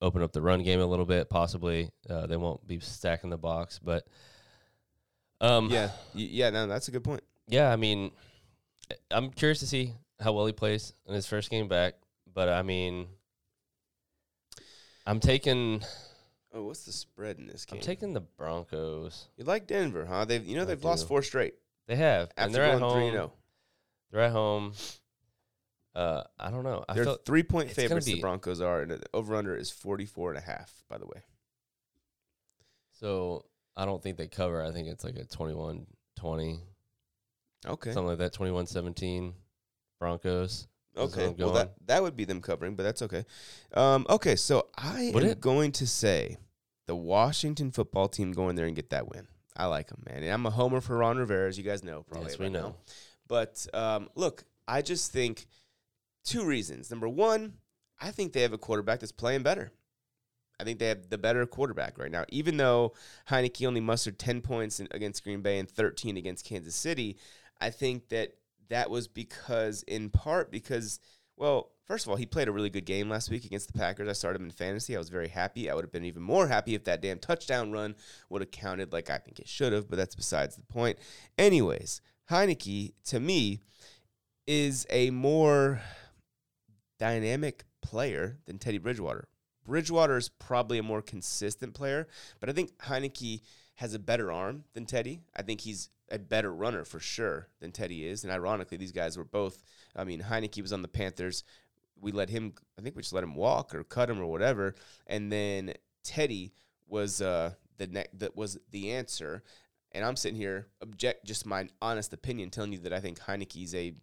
open 0.02 0.22
up 0.22 0.32
the 0.32 0.42
run 0.42 0.64
game 0.64 0.80
a 0.80 0.86
little 0.86 1.06
bit, 1.06 1.30
possibly. 1.30 1.90
Uh, 2.10 2.26
they 2.28 2.38
won't 2.38 2.66
be 2.66 2.80
stacking 2.80 3.30
the 3.32 3.38
box, 3.38 3.80
but 3.80 4.06
um, 5.42 5.70
Yeah, 5.70 5.88
y- 6.14 6.22
yeah. 6.32 6.50
No, 6.52 6.68
that's 6.68 6.88
a 6.88 6.92
good 6.92 7.04
point. 7.04 7.24
yeah. 7.48 7.72
I 7.72 7.76
mean, 7.78 8.12
I'm 9.12 9.32
curious 9.32 9.60
to 9.60 9.68
see 9.68 9.94
how 10.20 10.34
well 10.34 10.46
he 10.46 10.54
plays 10.54 10.94
in 11.08 11.14
his 11.16 11.26
first 11.26 11.50
game 11.50 11.68
back. 11.68 11.96
But 12.32 12.48
I 12.50 12.62
mean, 12.62 13.08
I'm 15.06 15.20
taking 15.20 15.82
Oh, 16.54 16.64
what's 16.64 16.86
the 16.86 16.92
spread 16.92 17.38
in 17.38 17.48
this 17.48 17.66
game? 17.66 17.78
I'm 17.78 17.84
taking 17.84 18.14
the 18.14 18.22
Broncos. 18.22 19.28
You 19.38 19.44
like 19.44 19.68
Denver, 19.68 20.06
huh? 20.06 20.26
They've 20.26 20.46
you 20.46 20.56
know 20.56 20.64
I 20.64 20.66
they've 20.66 20.84
lost 20.84 21.08
four 21.08 21.22
straight 21.22 21.56
They 21.88 21.96
have, 21.96 22.32
and 22.38 22.54
they're 22.54 22.64
at 22.64 22.80
home. 22.80 22.98
and 22.98 23.12
zero. 23.12 23.34
They're 24.12 24.22
at 24.22 24.32
home. 24.32 24.74
Uh, 25.94 26.24
I 26.40 26.50
don't 26.50 26.64
know. 26.64 26.86
I 26.88 26.94
They're 26.94 27.16
three 27.26 27.44
point 27.44 27.72
favorites. 27.72 28.06
The 28.06 28.20
Broncos 28.22 28.62
are, 28.62 28.82
and 28.82 28.92
the 28.92 29.02
over 29.14 29.36
under 29.36 29.56
is 29.56 29.70
44 29.70 30.32
and 30.32 30.38
a 30.40 30.42
half. 30.42 30.84
By 30.90 30.98
the 30.98 31.06
way, 31.06 31.22
so. 32.92 33.46
I 33.78 33.86
don't 33.86 34.04
think 34.04 34.18
they 34.18 34.28
cover. 34.28 34.62
I 34.62 34.72
think 34.72 34.90
it's 34.90 35.06
like 35.06 35.16
a 35.16 35.24
21-20, 35.24 35.86
okay, 37.66 37.94
something 37.94 38.08
like 38.08 38.18
that. 38.18 38.34
21-17 38.34 39.32
Broncos. 40.00 40.68
Okay. 41.00 41.34
Well, 41.38 41.54
that 41.54 41.74
that 41.88 42.02
would 42.04 42.16
be 42.16 42.26
them 42.26 42.42
covering, 42.42 42.76
but 42.76 42.84
that's 42.84 43.02
okay. 43.04 43.26
Um, 43.74 44.06
okay, 44.10 44.36
so 44.36 44.68
I 44.78 45.12
Would 45.14 45.24
am 45.24 45.30
it? 45.30 45.42
going 45.42 45.72
to 45.74 45.88
say 45.88 46.38
the 46.88 46.96
Washington 46.96 47.72
football 47.72 48.08
team 48.08 48.32
going 48.32 48.56
there 48.56 48.66
and 48.66 48.76
get 48.76 48.90
that 48.92 49.08
win. 49.08 49.28
I 49.56 49.66
like 49.66 49.88
them, 49.90 50.04
man. 50.08 50.24
And 50.24 50.32
I'm 50.32 50.46
a 50.46 50.50
homer 50.50 50.82
for 50.82 50.98
Ron 50.98 51.18
Rivera, 51.18 51.48
as 51.48 51.58
you 51.58 51.64
guys 51.64 51.84
know. 51.84 52.04
Probably 52.04 52.30
Yes, 52.32 52.40
we 52.40 52.50
now. 52.50 52.60
know. 52.60 52.76
But 53.28 53.66
um, 53.74 54.10
look, 54.16 54.44
I 54.68 54.82
just 54.82 55.12
think 55.12 55.48
two 56.24 56.46
reasons. 56.46 56.90
Number 56.90 57.08
one, 57.10 57.54
I 58.00 58.12
think 58.12 58.34
they 58.34 58.42
have 58.42 58.54
a 58.54 58.58
quarterback 58.58 59.00
that's 59.02 59.12
playing 59.12 59.44
better. 59.44 59.72
I 60.60 60.64
think 60.66 60.80
they 60.80 60.88
have 60.88 61.10
the 61.10 61.18
better 61.18 61.46
quarterback 61.46 61.98
right 61.98 62.12
now. 62.12 62.26
Even 62.30 62.58
though 62.58 62.94
Heinicke 63.30 63.66
only 63.66 63.80
mustered 63.82 64.20
10 64.20 64.42
points 64.42 64.80
in, 64.80 64.88
against 64.92 65.24
Green 65.24 65.42
Bay 65.42 65.58
and 65.60 65.70
13 65.70 66.18
against 66.18 66.44
Kansas 66.46 66.76
City, 66.76 67.18
I 67.62 67.70
think 67.70 68.10
that 68.10 68.34
that 68.70 68.90
was 68.90 69.08
because, 69.08 69.84
in 69.84 70.10
part, 70.10 70.52
because, 70.52 71.00
well, 71.38 71.72
first 71.86 72.06
of 72.06 72.12
all, 72.12 72.18
he 72.18 72.26
played 72.26 72.48
a 72.48 72.52
really 72.52 72.70
good 72.70 72.86
game 72.86 73.10
last 73.10 73.30
week 73.30 73.46
against 73.46 73.72
the 73.72 73.78
Packers. 73.78 74.08
I 74.08 74.14
started 74.14 74.40
him 74.40 74.46
in 74.46 74.52
fantasy. 74.52 74.96
I 74.96 75.00
was 75.00 75.10
very 75.10 75.28
happy. 75.28 75.70
I 75.70 75.74
would 75.74 75.84
have 75.84 75.92
been 75.92 76.06
even 76.06 76.22
more 76.22 76.48
happy 76.48 76.76
if 76.76 76.84
that 76.86 77.02
damn 77.02 77.20
touchdown 77.20 77.72
run 77.72 77.96
would 78.30 78.42
have 78.42 78.52
counted 78.52 78.94
like 78.94 79.10
I 79.10 79.18
think 79.18 79.40
it 79.40 79.48
should 79.48 79.74
have, 79.74 79.90
but 79.90 79.98
that's 79.98 80.16
besides 80.16 80.56
the 80.56 80.64
point. 80.64 81.00
Anyways, 81.38 82.02
Heinicke, 82.30 82.94
to 83.06 83.20
me, 83.20 83.60
is 84.46 84.86
a 84.90 85.10
more 85.10 85.82
dynamic 87.00 87.66
player 87.82 88.38
than 88.46 88.60
Teddy 88.60 88.78
Bridgewater. 88.78 89.28
Bridgewater 89.66 90.18
is 90.18 90.30
probably 90.30 90.78
a 90.78 90.84
more 90.84 91.02
consistent 91.02 91.74
player, 91.74 92.08
but 92.40 92.50
I 92.50 92.54
think 92.54 92.78
Heinicke 92.78 93.42
has 93.76 93.94
a 93.94 94.00
better 94.00 94.32
arm 94.32 94.64
than 94.74 94.86
Teddy. 94.86 95.22
I 95.36 95.42
think 95.42 95.62
he's 95.62 95.90
a 96.12 96.20
better 96.20 96.54
runner 96.54 96.84
for 96.84 97.00
sure 97.00 97.48
than 97.60 97.72
Teddy 97.72 98.06
is. 98.08 98.24
And 98.24 98.34
ironically, 98.34 98.78
these 98.78 98.92
guys 98.92 99.18
were 99.18 99.24
both. 99.24 99.64
I 99.96 100.04
mean, 100.04 100.22
Heinicke 100.22 100.62
was 100.62 100.74
on 100.74 100.82
the 100.82 100.88
Panthers. 100.88 101.44
We 102.00 102.12
let 102.12 102.30
him. 102.30 102.54
I 102.78 102.82
think 102.82 102.96
we 102.96 103.02
just 103.02 103.14
let 103.14 103.24
him 103.24 103.36
walk 103.36 103.76
or 103.76 103.84
cut 103.84 104.10
him 104.10 104.20
or 104.20 104.26
whatever. 104.26 104.76
And 105.08 105.32
then 105.32 105.74
Teddy 106.04 106.54
was 106.88 107.22
uh, 107.22 107.54
the 107.78 107.88
ne- 107.88 108.08
that 108.14 108.36
was 108.36 108.58
the 108.72 108.92
answer. 108.92 109.44
And 109.92 110.06
I'm 110.06 110.16
sitting 110.16 110.38
here 110.38 110.68
object 110.82 111.26
just 111.26 111.46
my 111.46 111.68
honest 111.82 112.14
opinion, 112.14 112.52
telling 112.52 112.74
you 112.74 112.80
that 112.80 112.94
I 112.94 113.00
think 113.00 113.20
Heinicke's 113.20 113.74
a 113.74 113.94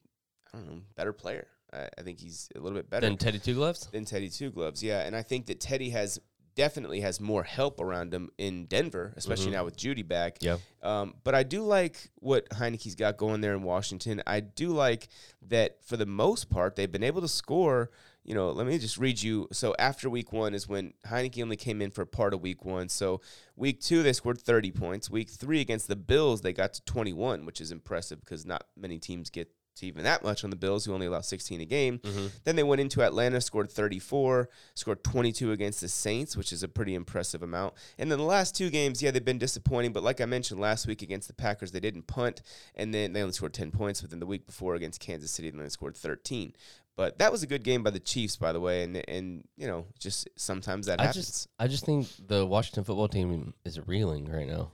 I 0.52 0.58
don't 0.58 0.66
know 0.66 0.80
better 0.96 1.12
player. 1.12 1.46
I, 1.72 1.88
I 1.98 2.02
think 2.02 2.20
he's 2.20 2.48
a 2.54 2.60
little 2.60 2.76
bit 2.76 2.90
better 2.90 3.06
than 3.06 3.16
Teddy 3.16 3.38
Two 3.38 3.54
Gloves. 3.54 3.88
than 3.92 4.04
Teddy 4.04 4.28
Two 4.28 4.50
Gloves. 4.50 4.82
Yeah, 4.82 5.00
and 5.06 5.14
I 5.14 5.22
think 5.22 5.46
that 5.46 5.60
Teddy 5.60 5.90
has 5.90 6.18
definitely 6.56 7.00
has 7.00 7.20
more 7.20 7.44
help 7.44 7.80
around 7.80 8.12
him 8.12 8.30
in 8.38 8.64
Denver, 8.66 9.12
especially 9.16 9.48
Mhm. 9.48 9.52
now 9.52 9.64
with 9.66 9.76
Jeudy 9.76 10.02
back. 10.06 10.38
Yeah. 10.40 10.56
Um, 10.82 11.14
but 11.22 11.34
I 11.34 11.42
do 11.44 11.62
like 11.62 12.10
what 12.16 12.48
Heinicke's 12.50 12.94
got 12.96 13.16
going 13.16 13.42
there 13.42 13.54
in 13.54 13.62
Washington. 13.62 14.22
I 14.26 14.40
do 14.40 14.70
like 14.70 15.08
that 15.42 15.84
for 15.84 15.96
the 15.96 16.06
most 16.06 16.48
part 16.50 16.74
they've 16.74 16.90
been 16.90 17.04
able 17.04 17.20
to 17.20 17.28
score. 17.28 17.90
You 18.24 18.34
know, 18.34 18.50
let 18.50 18.66
me 18.66 18.76
just 18.78 18.98
read 18.98 19.22
you. 19.22 19.46
So 19.52 19.76
after 19.78 20.10
week 20.10 20.32
one 20.32 20.52
is 20.52 20.66
when 20.66 20.94
Heinicke 21.06 21.40
only 21.40 21.56
came 21.56 21.80
in 21.80 21.92
for 21.92 22.04
part 22.04 22.34
of 22.34 22.40
week 22.40 22.64
one. 22.64 22.88
So 22.88 23.20
week 23.54 23.80
two 23.80 24.02
they 24.02 24.12
scored 24.12 24.40
30 24.40 24.72
points. 24.72 25.08
Week 25.08 25.28
three 25.30 25.60
against 25.60 25.86
the 25.86 25.94
Bills 25.94 26.40
they 26.40 26.52
got 26.52 26.72
to 26.74 26.82
21, 26.82 27.44
which 27.46 27.60
is 27.60 27.70
impressive 27.70 28.18
because 28.20 28.44
not 28.44 28.66
many 28.76 28.98
teams 28.98 29.30
get 29.30 29.48
to 29.76 29.86
even 29.86 30.04
that 30.04 30.22
much 30.22 30.44
on 30.44 30.50
the 30.50 30.56
Bills, 30.56 30.84
who 30.84 30.92
only 30.92 31.06
allow 31.06 31.20
16 31.20 31.60
a 31.60 31.64
game. 31.64 31.98
Mm-hmm. 31.98 32.26
Then 32.44 32.56
they 32.56 32.62
went 32.62 32.80
into 32.80 33.02
Atlanta, 33.02 33.40
scored 33.40 33.70
34, 33.70 34.48
scored 34.74 35.04
22 35.04 35.52
against 35.52 35.80
the 35.80 35.88
Saints, 35.88 36.36
which 36.36 36.52
is 36.52 36.62
a 36.62 36.68
pretty 36.68 36.94
impressive 36.94 37.42
amount. 37.42 37.74
And 37.98 38.10
then 38.10 38.18
the 38.18 38.24
last 38.24 38.56
two 38.56 38.70
games, 38.70 39.02
yeah, 39.02 39.10
they've 39.10 39.24
been 39.24 39.38
disappointing. 39.38 39.92
But 39.92 40.02
like 40.02 40.20
I 40.20 40.26
mentioned 40.26 40.60
last 40.60 40.86
week 40.86 41.02
against 41.02 41.28
the 41.28 41.34
Packers, 41.34 41.72
they 41.72 41.80
didn't 41.80 42.06
punt, 42.06 42.42
and 42.74 42.92
then 42.92 43.12
they 43.12 43.22
only 43.22 43.32
scored 43.32 43.54
10 43.54 43.70
points. 43.70 44.00
But 44.00 44.10
then 44.10 44.20
the 44.20 44.26
week 44.26 44.46
before 44.46 44.74
against 44.74 45.00
Kansas 45.00 45.30
City, 45.30 45.50
they 45.50 45.58
only 45.58 45.70
scored 45.70 45.96
13. 45.96 46.54
But 46.96 47.18
that 47.18 47.30
was 47.30 47.42
a 47.42 47.46
good 47.46 47.62
game 47.62 47.82
by 47.82 47.90
the 47.90 48.00
Chiefs, 48.00 48.36
by 48.36 48.52
the 48.52 48.60
way. 48.60 48.82
And 48.82 48.96
and 49.08 49.44
you 49.56 49.66
know, 49.66 49.84
just 49.98 50.28
sometimes 50.36 50.86
that 50.86 50.98
I 50.98 51.06
happens. 51.06 51.26
just 51.26 51.48
I 51.58 51.68
just 51.68 51.84
think 51.84 52.08
the 52.26 52.46
Washington 52.46 52.84
football 52.84 53.08
team 53.08 53.52
is 53.64 53.78
reeling 53.86 54.24
right 54.24 54.48
now. 54.48 54.70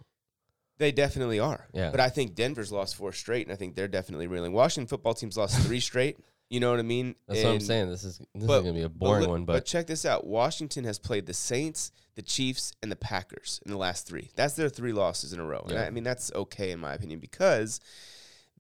They 0.83 0.91
definitely 0.91 1.39
are. 1.39 1.69
Yeah. 1.73 1.93
But 1.93 2.01
I 2.01 2.09
think 2.09 2.35
Denver's 2.35 2.73
lost 2.73 2.97
four 2.97 3.13
straight, 3.13 3.47
and 3.47 3.53
I 3.53 3.57
think 3.57 3.77
they're 3.77 3.87
definitely 3.87 4.27
reeling. 4.27 4.53
Washington 4.53 4.89
football 4.89 5.15
team's 5.15 5.37
lost 5.37 5.57
three 5.61 5.79
straight. 5.91 6.19
You 6.51 6.59
know 6.59 6.73
what 6.73 6.81
I 6.81 6.83
mean? 6.83 7.15
That's 7.29 7.45
what 7.45 7.53
I'm 7.53 7.61
saying. 7.61 7.89
This 7.89 8.03
is 8.03 8.19
this 8.35 8.47
but- 8.49 8.59
is 8.59 8.63
gonna 8.63 8.73
be 8.73 8.83
a 8.83 8.89
boring 8.89 9.23
li- 9.23 9.29
one, 9.29 9.45
but, 9.45 9.65
check 9.65 9.87
this 9.87 10.05
out: 10.05 10.27
Washington 10.27 10.83
has 10.83 10.99
played 10.99 11.27
the 11.27 11.35
Saints, 11.35 11.93
the 12.17 12.23
Chiefs, 12.23 12.73
and 12.83 12.91
the 12.91 12.97
Packers 12.97 13.61
in 13.65 13.71
the 13.71 13.79
last 13.79 14.09
three. 14.09 14.33
That's 14.35 14.55
their 14.55 14.69
three 14.69 14.93
losses 14.93 15.33
in 15.33 15.39
a 15.39 15.45
row. 15.45 15.65
And 15.69 15.79
I, 15.79 15.87
I 15.87 15.91
mean, 15.91 16.03
that's 16.03 16.33
okay 16.35 16.73
in 16.73 16.81
my 16.81 16.95
opinion 16.95 17.21
because 17.21 17.79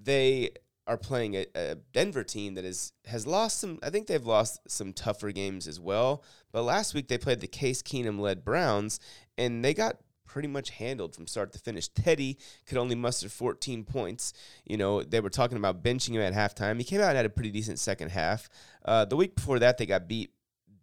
they 0.01 0.51
are 0.87 0.97
playing 0.97 1.35
a, 1.35 1.47
a 1.57 1.75
Denver 1.93 2.23
team 2.23 2.55
that 2.55 2.65
is 2.65 2.93
has 3.07 3.27
lost 3.27 3.59
some. 3.59 3.81
I 3.83 3.91
think 3.91 4.07
they've 4.07 4.25
lost 4.25 4.61
some 4.69 4.93
tougher 4.93 5.33
games 5.33 5.67
as 5.67 5.81
well. 5.81 6.23
But 6.53 6.63
last 6.63 6.95
week 6.95 7.09
they 7.09 7.19
played 7.19 7.41
the 7.41 7.49
Case 7.49 7.83
Keenum 7.83 8.21
led 8.21 8.45
Browns, 8.45 9.01
and 9.37 9.65
they 9.65 9.75
got 9.75 9.97
pretty 10.33 10.49
much 10.49 10.71
handled 10.71 11.15
from 11.15 11.27
start 11.27 11.53
to 11.53 11.59
finish. 11.59 11.89
Teddy 11.89 12.39
could 12.67 12.79
only 12.79 12.95
muster 12.95 13.29
14 13.29 13.85
points. 13.85 14.33
You 14.65 14.79
know, 14.79 15.03
they 15.03 15.21
were 15.21 15.29
talking 15.29 15.59
about 15.59 15.83
benching 15.83 16.15
him 16.15 16.23
at 16.23 16.33
halftime. 16.33 16.79
He 16.79 16.85
came 16.85 17.03
out 17.03 17.09
and 17.09 17.17
had 17.19 17.27
a 17.27 17.31
pretty 17.31 17.51
decent 17.51 17.79
second 17.79 18.11
half. 18.11 18.49
Uh, 18.83 19.05
the 19.05 19.15
week 19.15 19.35
before 19.35 19.59
that, 19.59 19.77
they 19.77 19.85
got 19.85 20.09
beat 20.09 20.31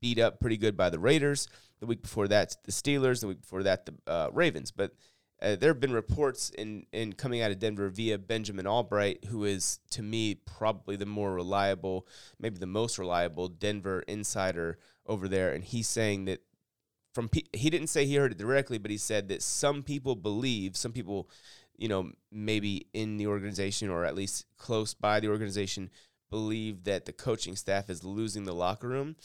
beat 0.01 0.19
up 0.19 0.39
pretty 0.39 0.55
good 0.55 0.77
by 0.77 0.91
the 0.91 0.99
Raiders. 0.99 1.47
The 1.79 1.87
week 1.87 2.03
before 2.03 2.27
that, 2.27 2.55
the 2.63 2.71
Steelers. 2.71 3.21
The 3.21 3.27
week 3.27 3.41
before 3.41 3.63
that, 3.63 3.87
the 3.87 3.95
uh, 4.05 4.29
Ravens. 4.31 4.69
But 4.69 4.93
uh, 5.41 5.55
there 5.55 5.71
have 5.71 5.79
been 5.79 5.93
reports 5.93 6.51
in, 6.51 6.85
in 6.93 7.13
coming 7.13 7.41
out 7.41 7.49
of 7.49 7.57
Denver 7.57 7.89
via 7.89 8.19
Benjamin 8.19 8.67
Albright, 8.67 9.25
who 9.25 9.45
is 9.45 9.79
to 9.91 10.03
me 10.03 10.35
probably 10.35 10.95
the 10.95 11.07
more 11.07 11.33
reliable, 11.33 12.07
maybe 12.39 12.59
the 12.59 12.67
most 12.67 12.99
reliable 12.99 13.47
Denver 13.47 14.01
insider 14.01 14.77
over 15.07 15.27
there, 15.27 15.51
and 15.51 15.63
he's 15.63 15.87
saying 15.87 16.25
that 16.25 16.41
from 17.13 17.29
he 17.53 17.69
didn't 17.69 17.87
say 17.87 18.05
he 18.05 18.15
heard 18.15 18.31
it 18.31 18.37
directly, 18.37 18.77
but 18.77 18.91
he 18.91 18.97
said 18.97 19.29
that 19.29 19.41
some 19.41 19.83
people 19.83 20.15
believe, 20.15 20.75
some 20.75 20.91
people, 20.91 21.29
you 21.77 21.87
know, 21.87 22.11
maybe 22.31 22.87
in 22.93 23.17
the 23.17 23.27
organization 23.27 23.89
or 23.89 24.05
at 24.05 24.15
least 24.15 24.45
close 24.57 24.93
by 24.93 25.19
the 25.19 25.29
organization, 25.29 25.89
believe 26.29 26.83
that 26.83 27.05
the 27.05 27.13
coaching 27.13 27.55
staff 27.55 27.89
is 27.89 28.03
losing 28.03 28.43
the 28.43 28.53
locker 28.53 28.87
room, 28.87 29.15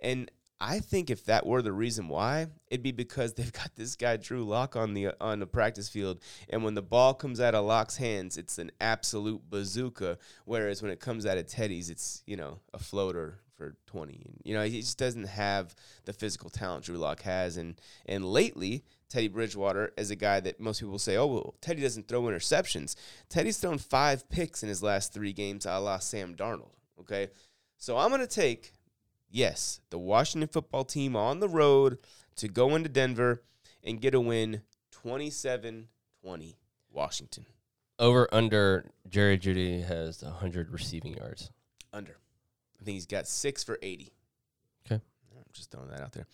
and 0.00 0.30
I 0.60 0.80
think 0.80 1.08
if 1.08 1.24
that 1.24 1.46
were 1.46 1.62
the 1.62 1.72
reason 1.72 2.08
why, 2.08 2.48
it'd 2.70 2.82
be 2.82 2.92
because 2.92 3.32
they've 3.34 3.52
got 3.52 3.74
this 3.76 3.96
guy 3.96 4.16
Drew 4.16 4.44
Lock 4.44 4.76
on 4.76 4.94
the 4.94 5.14
on 5.20 5.40
the 5.40 5.46
practice 5.46 5.88
field, 5.88 6.20
and 6.48 6.62
when 6.62 6.74
the 6.74 6.82
ball 6.82 7.14
comes 7.14 7.40
out 7.40 7.54
of 7.54 7.64
Lock's 7.64 7.96
hands, 7.96 8.36
it's 8.36 8.58
an 8.58 8.70
absolute 8.80 9.48
bazooka. 9.48 10.18
Whereas 10.44 10.82
when 10.82 10.90
it 10.90 11.00
comes 11.00 11.24
out 11.24 11.38
of 11.38 11.46
Teddy's, 11.46 11.88
it's 11.88 12.22
you 12.26 12.36
know 12.36 12.58
a 12.74 12.78
floater 12.78 13.40
for 13.60 13.76
twenty. 13.86 14.22
And, 14.24 14.40
you 14.42 14.54
know 14.54 14.62
he 14.62 14.80
just 14.80 14.98
doesn't 14.98 15.26
have 15.28 15.74
the 16.06 16.14
physical 16.14 16.48
talent 16.48 16.84
Drew 16.84 16.96
Lock 16.96 17.20
has, 17.22 17.58
and 17.58 17.78
and 18.06 18.24
lately 18.24 18.84
Teddy 19.10 19.28
Bridgewater 19.28 19.92
is 19.98 20.10
a 20.10 20.16
guy 20.16 20.40
that 20.40 20.60
most 20.60 20.80
people 20.80 20.98
say, 20.98 21.16
oh 21.16 21.26
well, 21.26 21.54
Teddy 21.60 21.82
doesn't 21.82 22.08
throw 22.08 22.22
interceptions. 22.22 22.94
Teddy's 23.28 23.58
thrown 23.58 23.76
five 23.76 24.28
picks 24.30 24.62
in 24.62 24.68
his 24.70 24.82
last 24.82 25.12
three 25.12 25.34
games, 25.34 25.66
a 25.66 25.78
la 25.78 25.98
Sam 25.98 26.34
Darnold. 26.34 26.72
Okay, 26.98 27.28
so 27.76 27.98
I'm 27.98 28.10
gonna 28.10 28.26
take 28.26 28.72
yes, 29.28 29.80
the 29.90 29.98
Washington 29.98 30.48
football 30.48 30.84
team 30.84 31.14
on 31.14 31.40
the 31.40 31.48
road 31.48 31.98
to 32.36 32.48
go 32.48 32.74
into 32.74 32.88
Denver 32.88 33.42
and 33.84 34.00
get 34.00 34.14
a 34.14 34.20
win 34.20 34.62
27 34.90 35.88
20 36.22 36.56
Washington. 36.90 37.44
Over 37.98 38.26
under 38.32 38.86
Jerry 39.10 39.38
Jeudy 39.38 39.84
has 39.84 40.22
100 40.22 40.70
receiving 40.70 41.16
yards. 41.16 41.50
Under. 41.92 42.16
I 42.80 42.84
think 42.84 42.94
he's 42.94 43.06
got 43.06 43.26
six 43.26 43.62
for 43.62 43.78
80. 43.82 44.12
Okay. 44.86 45.02
I'm 45.36 45.44
just 45.52 45.70
throwing 45.70 45.88
that 45.90 46.00
out 46.00 46.12
there. 46.12 46.26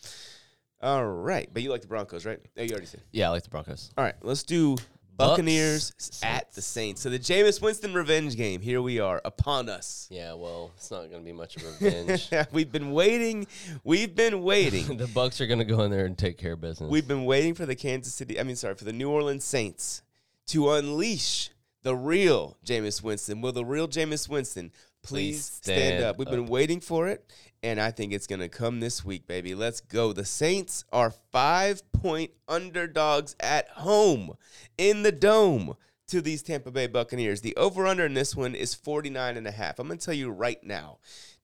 All 0.82 1.04
right. 1.04 1.48
But 1.52 1.62
you 1.62 1.70
like 1.70 1.80
the 1.80 1.88
Broncos, 1.88 2.24
right? 2.24 2.38
Oh, 2.56 2.62
you 2.62 2.70
already 2.70 2.86
said. 2.86 3.02
Yeah, 3.12 3.28
I 3.28 3.30
like 3.30 3.42
the 3.42 3.50
Broncos. 3.50 3.90
All 3.96 4.04
right. 4.04 4.14
Let's 4.22 4.42
do 4.42 4.76
Buccaneers 5.16 5.92
at 6.22 6.52
the 6.52 6.62
Saints. 6.62 7.00
So 7.00 7.10
the 7.10 7.18
Jameis 7.18 7.60
Winston 7.62 7.94
revenge 7.94 8.36
game. 8.36 8.60
Here 8.60 8.82
we 8.82 9.00
are 9.00 9.20
upon 9.24 9.68
us. 9.68 10.06
Yeah, 10.10 10.34
well, 10.34 10.72
it's 10.76 10.90
not 10.90 11.10
going 11.10 11.22
to 11.22 11.24
be 11.24 11.32
much 11.32 11.56
of 11.56 11.64
revenge. 11.80 12.30
We've 12.52 12.70
been 12.70 12.92
waiting. 12.92 13.46
We've 13.82 14.14
been 14.14 14.42
waiting. 14.42 14.96
the 14.98 15.06
Bucks 15.08 15.40
are 15.40 15.46
going 15.46 15.58
to 15.58 15.64
go 15.64 15.82
in 15.82 15.90
there 15.90 16.04
and 16.04 16.16
take 16.16 16.38
care 16.38 16.52
of 16.52 16.60
business. 16.60 16.90
We've 16.90 17.08
been 17.08 17.24
waiting 17.24 17.54
for 17.54 17.66
the 17.66 17.74
Kansas 17.74 18.14
City. 18.14 18.38
I 18.38 18.42
mean, 18.42 18.56
sorry, 18.56 18.74
for 18.74 18.84
the 18.84 18.92
New 18.92 19.10
Orleans 19.10 19.44
Saints 19.44 20.02
to 20.48 20.70
unleash 20.70 21.50
the 21.82 21.96
real 21.96 22.56
Jameis 22.64 23.02
Winston. 23.02 23.40
Will 23.40 23.52
the 23.52 23.64
real 23.64 23.88
Jameis 23.88 24.28
Winston 24.28 24.70
please, 25.06 25.44
stand, 25.44 25.80
stand 25.80 26.04
up? 26.04 26.18
We've 26.18 26.28
been 26.28 26.46
waiting 26.46 26.80
for 26.80 27.08
it, 27.08 27.30
and 27.62 27.80
I 27.80 27.90
think 27.90 28.12
it's 28.12 28.26
going 28.26 28.40
to 28.40 28.48
come 28.48 28.80
this 28.80 29.04
week, 29.04 29.26
baby. 29.26 29.54
Let's 29.54 29.80
go. 29.80 30.12
The 30.12 30.24
Saints 30.24 30.84
are 30.92 31.12
five 31.32 31.82
point 31.92 32.30
underdogs 32.48 33.34
at 33.40 33.68
home 33.70 34.34
in 34.78 35.02
the 35.02 35.12
dome 35.12 35.76
to 36.08 36.20
these 36.20 36.42
Tampa 36.42 36.70
Bay 36.70 36.86
Buccaneers. 36.86 37.40
The 37.40 37.56
over 37.56 37.86
under 37.86 38.06
in 38.06 38.14
this 38.14 38.36
one 38.36 38.54
is 38.54 38.74
49 38.74 39.36
and 39.36 39.46
a 39.46 39.50
half. 39.50 39.78
I'm 39.78 39.88
going 39.88 39.98
to 39.98 40.04
tell 40.04 40.14
you 40.14 40.30
right 40.30 40.62
now. 40.62 40.98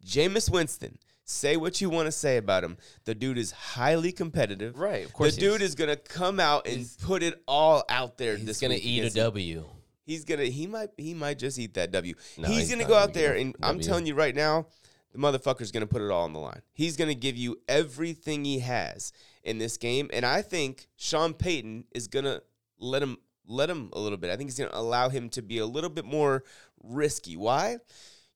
Jameis 0.05 0.51
Winston, 0.51 0.99
say 1.25 1.57
what 1.57 1.81
you 1.81 1.91
want 1.91 2.07
to 2.07 2.13
say 2.13 2.37
about 2.37 2.65
him. 2.65 2.77
The 3.05 3.15
dude 3.15 3.39
is 3.39 3.51
highly 3.51 4.13
competitive. 4.13 4.79
Right, 4.79 5.05
of 5.05 5.13
course 5.13 5.35
The 5.35 5.41
dude 5.41 5.63
is. 5.63 5.75
to 5.75 5.97
come 5.97 6.41
out 6.41 6.67
and 6.67 6.87
put 7.03 7.23
it 7.23 7.43
all 7.47 7.85
out 7.89 8.19
there 8.19 8.37
He's 8.37 8.47
this 8.47 8.61
going 8.61 8.73
to 8.73 8.83
eat 8.83 9.05
a 9.05 9.11
W. 9.11 9.65
He's 10.05 10.25
gonna 10.25 10.45
he 10.45 10.67
might 10.67 10.91
he 10.97 11.15
might 11.15 11.39
just 11.39 11.59
eat 11.59 11.75
that 11.75 11.93
W. 11.93 12.15
No, 12.39 12.49
he's, 12.49 12.59
he's 12.59 12.71
gonna 12.71 12.85
go 12.85 12.91
gonna 12.91 13.03
out 13.03 13.15
there 13.15 13.35
and 13.35 13.55
I'm 13.63 13.81
telling 13.81 14.07
you 14.07 14.15
right 14.15 14.35
now, 14.35 14.67
the 15.13 15.19
motherfucker's 15.19 15.71
gonna 15.71 15.87
put 15.87 16.03
it 16.03 16.11
all 16.11 16.25
on 16.25 16.33
the 16.33 16.41
line. 16.41 16.63
He's 16.73 16.97
gonna 16.97 17.15
give 17.15 17.37
you 17.37 17.61
everything 17.69 18.45
he 18.45 18.61
has 18.61 19.13
in 19.43 19.59
this 19.59 19.77
game, 19.77 20.11
and 20.13 20.25
I 20.25 20.43
think 20.43 20.89
Sean 20.97 21.35
Payton 21.35 21.85
is 21.95 22.09
gonna 22.09 22.41
let 22.79 23.03
him 23.03 23.19
let 23.47 23.71
him 23.71 23.91
a 23.93 24.01
little 24.01 24.19
bit. 24.19 24.31
I 24.31 24.37
think 24.37 24.51
he's 24.51 24.59
gonna 24.59 24.71
allow 24.73 25.09
him 25.09 25.29
to 25.31 25.43
be 25.43 25.59
a 25.59 25.67
little 25.67 25.91
bit 25.91 26.05
more 26.05 26.45
risky. 26.83 27.37
Why? 27.37 27.79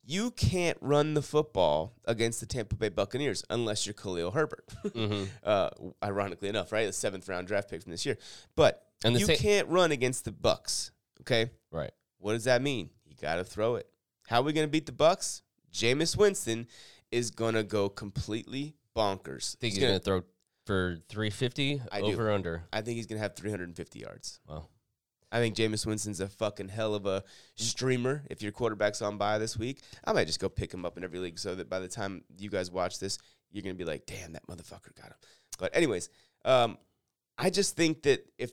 You 0.09 0.31
can't 0.31 0.79
run 0.81 1.15
the 1.15 1.23
football 1.23 1.95
against 2.05 2.39
the 2.39 2.47
Tampa 2.47 2.77
Bay 2.77 2.91
Buccaneers 2.91 3.43
unless 3.51 3.87
you're 3.87 3.95
Khalil 3.95 4.31
Herbert. 4.31 4.65
Mm-hmm. 4.87 5.25
uh, 5.43 5.69
ironically 6.03 6.49
enough, 6.49 6.71
right? 6.71 6.87
The 6.87 6.93
seventh 6.93 7.29
round 7.29 7.49
draft 7.49 7.69
pick 7.69 7.83
from 7.83 7.91
this 7.91 8.07
year. 8.07 8.17
But 8.55 8.87
you 9.05 9.27
can't 9.27 9.69
run 9.69 9.91
against 9.91 10.25
the 10.25 10.33
Bucks. 10.33 10.93
Okay. 11.23 11.51
Right. 11.71 11.91
What 12.19 12.33
does 12.33 12.45
that 12.45 12.63
mean? 12.63 12.91
You 13.05 13.15
got 13.21 13.37
to 13.37 13.45
throw 13.45 13.77
it. 13.77 13.89
How 14.27 14.41
are 14.41 14.43
we 14.45 14.53
going 14.53 14.67
to 14.67 14.71
beat 14.71 14.87
the 14.87 14.93
Bucks? 14.93 15.43
Jameis 15.73 16.17
Winston 16.17 16.67
is 17.11 17.31
going 17.31 17.55
to 17.55 17.63
go 17.63 17.89
completely 17.89 18.75
bonkers. 18.97 19.57
think 19.59 19.75
he's 19.75 19.79
gonna- 19.81 19.93
going 19.93 20.01
to 20.01 20.05
throw 20.05 20.23
for 20.65 20.97
350 21.09 21.81
I 21.93 22.01
do. 22.01 22.07
over 22.09 22.31
under. 22.33 22.65
I 22.73 22.81
think 22.81 22.97
he's 22.97 23.07
going 23.07 23.19
to 23.19 23.23
have 23.23 23.37
350 23.37 24.01
yards. 24.01 24.41
Wow. 24.49 24.67
I 25.31 25.39
think 25.39 25.55
Jameis 25.57 25.85
Winston's 25.87 26.21
a 26.21 26.29
fucking 26.29 26.69
hell 26.69 26.95
of 26.95 27.05
a 27.07 27.23
streamer. 27.57 28.25
If 28.31 28.43
your 28.43 28.53
quarterback's 28.53 29.03
on 29.03 29.19
bye 29.19 29.39
this 29.39 29.57
week, 29.57 29.81
I 30.05 30.13
might 30.13 30.27
just 30.27 30.41
go 30.41 30.49
pick 30.49 30.73
him 30.73 30.85
up 30.85 30.97
in 30.97 31.05
every 31.05 31.19
league 31.19 31.39
so 31.39 31.55
that 31.57 31.69
by 31.69 31.79
the 31.81 31.89
time 31.89 32.25
you 32.39 32.49
guys 32.49 32.71
watch 32.71 32.99
this, 32.99 33.19
you're 33.51 33.63
going 33.63 33.75
to 33.75 33.79
be 33.79 33.89
like, 33.89 34.07
damn, 34.07 34.33
that 34.33 34.47
motherfucker 34.47 34.95
got 34.97 35.07
him. 35.07 35.17
But, 35.59 35.75
anyways, 35.77 36.09
um, 36.45 36.79
I 37.39 37.51
just 37.51 37.77
think 37.77 38.03
that 38.03 38.25
if 38.39 38.53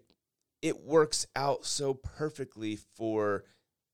it 0.64 0.82
works 0.82 1.28
out 1.36 1.66
so 1.66 1.93
perfectly 1.93 2.80
for 2.95 3.43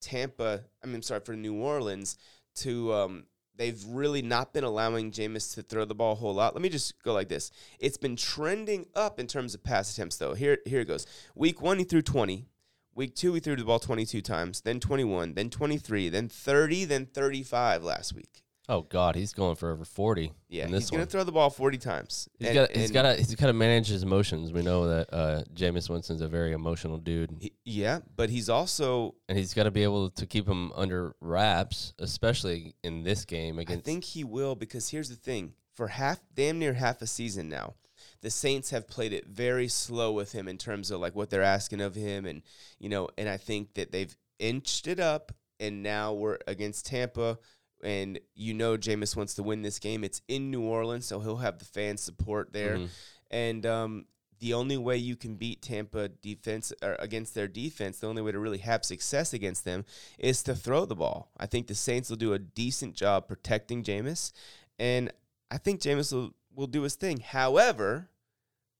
Tampa, 0.01 0.63
I 0.84 0.88
mean, 0.88 1.01
sorry, 1.01 1.20
for 1.20 1.36
New 1.36 1.55
Orleans 1.55 2.15
to, 2.57 2.93
um, 2.93 3.24
they've 3.55 3.84
really 3.86 4.22
not 4.22 4.53
been 4.53 4.63
allowing 4.63 5.11
Jameis 5.11 5.55
to 5.55 5.63
throw 5.63 5.84
the 5.84 5.95
ball 5.95 6.13
a 6.13 6.15
whole 6.15 6.34
lot. 6.34 6.53
Let 6.53 6.61
me 6.61 6.70
just 6.70 7.01
go 7.01 7.11
like 7.11 7.28
this. 7.28 7.51
It's 7.80 7.97
been 7.97 8.15
trending 8.15 8.86
up 8.95 9.20
in 9.20 9.26
terms 9.26 9.55
of 9.55 9.63
pass 9.63 9.91
attempts, 9.91 10.17
though. 10.17 10.36
Here, 10.36 10.59
here 10.63 10.82
it 10.82 10.88
goes. 10.88 11.07
Week 11.34 11.59
one, 11.59 11.80
he 11.80 11.84
threw 11.84 12.03
20. 12.03 12.45
Week 12.93 13.15
two, 13.15 13.34
he 13.34 13.39
threw 13.39 13.55
the 13.55 13.63
ball 13.63 13.80
22 13.80 14.22
times, 14.22 14.61
then 14.61 14.80
21, 14.80 15.34
then 15.34 15.49
23, 15.49 16.09
then 16.09 16.30
30, 16.30 16.86
then 16.86 17.05
35 17.07 17.84
last 17.84 18.13
week. 18.13 18.43
Oh 18.70 18.84
God, 18.84 19.15
he's 19.15 19.34
going 19.34 19.55
for 19.55 19.72
over 19.72 19.84
40. 19.84 20.32
Yeah, 20.47 20.65
in 20.65 20.72
this 20.72 20.84
he's 20.84 20.91
going 20.91 21.03
to 21.03 21.09
throw 21.09 21.24
the 21.24 21.32
ball 21.32 21.49
40 21.49 21.80
times. 21.80 22.30
He's 22.38 22.53
got 22.53 22.72
he's 22.72 22.91
got 22.91 23.01
to 23.01 23.15
he's 23.15 23.34
got 23.34 23.47
to 23.47 23.53
manage 23.53 23.88
his 23.88 24.03
emotions. 24.03 24.53
We 24.53 24.61
know 24.61 24.88
that 24.88 25.11
uh, 25.11 25.41
Jameis 25.55 25.89
Winston's 25.89 26.22
a 26.22 26.28
very 26.28 26.53
emotional 26.53 26.99
dude, 26.99 27.36
he- 27.39 27.53
yeah, 27.65 27.99
but 28.15 28.30
he's 28.30 28.47
also 28.47 29.15
and 29.28 29.38
he's 29.38 29.55
got 29.55 29.63
to 29.63 29.72
be 29.72 29.82
able 29.84 30.11
to 30.11 30.26
keep 30.28 30.47
him 30.47 30.72
under 30.74 31.15
wraps, 31.20 31.93
especially 31.97 32.76
in 32.84 33.01
this 33.03 33.26
game 33.26 33.57
I 33.59 33.65
think 33.86 34.03
he 34.03 34.24
will 34.24 34.55
because 34.55 34.89
here's 34.89 35.09
the 35.09 35.15
thing: 35.15 35.53
for 35.74 35.88
half, 35.88 36.20
damn 36.36 36.59
near 36.59 36.74
half 36.74 37.01
a 37.01 37.07
season 37.07 37.49
now, 37.49 37.74
the 38.22 38.30
Saints 38.30 38.70
have 38.70 38.88
played 38.88 39.13
it 39.13 39.26
very 39.26 39.67
slow 39.67 40.11
with 40.11 40.32
him 40.32 40.47
in 40.47 40.59
terms 40.59 40.91
of 40.91 40.99
like 41.01 41.15
what 41.15 41.32
they're 41.32 41.41
asking 41.41 41.82
of 41.82 41.95
him, 41.95 42.26
and 42.28 42.43
you 42.78 42.89
know, 42.89 43.09
and 43.17 43.28
I 43.28 43.38
think 43.38 43.74
that 43.74 43.91
they've 43.91 44.15
inched 44.38 44.88
it 44.88 44.99
up, 44.99 45.32
and 45.59 45.82
now 45.82 46.13
we're 46.13 46.38
against 46.47 46.86
Tampa, 46.86 47.39
and 47.84 48.19
you 48.36 48.53
know, 48.53 48.77
Jameis 48.77 49.15
wants 49.15 49.34
to 49.36 49.43
win 49.43 49.61
this 49.61 49.80
game. 49.80 50.03
It's 50.03 50.21
in 50.27 50.51
New 50.51 50.61
Orleans, 50.61 51.05
so 51.05 51.19
he'll 51.19 51.38
have 51.38 51.59
the 51.59 51.65
fan 51.65 51.97
support 51.97 52.53
there, 52.53 52.77
Mhm. 52.77 52.89
and 53.32 53.65
um. 53.65 54.05
The 54.41 54.53
only 54.53 54.77
way 54.77 54.95
you 54.95 55.17
can 55.17 55.36
beat 55.36 55.61
Tampa 55.61 56.07
defense 56.07 56.71
or 56.82 56.95
against 56.99 57.34
their 57.36 57.49
defense, 57.49 57.99
the 57.99 58.07
only 58.07 58.21
way 58.21 58.32
to 58.32 58.39
really 58.39 58.59
have 58.59 58.86
success 58.86 59.34
against 59.34 59.65
them 59.65 59.84
is 60.17 60.41
to 60.43 60.55
throw 60.55 60.86
the 60.86 60.95
ball. 60.95 61.30
I 61.38 61.45
think 61.45 61.67
the 61.67 61.75
Saints 61.75 62.09
will 62.09 62.15
do 62.15 62.32
a 62.32 62.39
decent 62.39 62.95
job 62.95 63.27
protecting 63.27 63.84
Jameis, 63.84 64.32
and 64.77 65.11
I 65.51 65.57
think 65.57 65.82
Jameis 65.82 66.13
will, 66.13 66.34
will 66.55 66.67
do 66.67 66.84
his 66.84 66.95
thing. 66.95 67.19
However, 67.19 68.07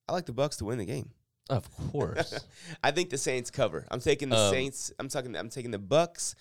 I 0.08 0.14
like 0.14 0.28
the 0.28 0.32
Bucks 0.32 0.56
to 0.60 0.64
win 0.64 0.78
the 0.78 0.86
game. 0.86 1.12
of 1.50 1.70
course. 1.92 2.40
I 2.82 2.92
think 2.92 3.10
the 3.10 3.18
Saints 3.18 3.52
cover. 3.52 3.86
I'm 3.92 4.00
taking 4.00 4.30
the 4.30 4.38
Um, 4.38 4.54
Saints. 4.54 4.94
I'm 4.98 5.10
talking. 5.10 5.36
I'm 5.36 5.50
taking 5.50 5.72
the 5.72 5.78
Bucks, 5.78 6.36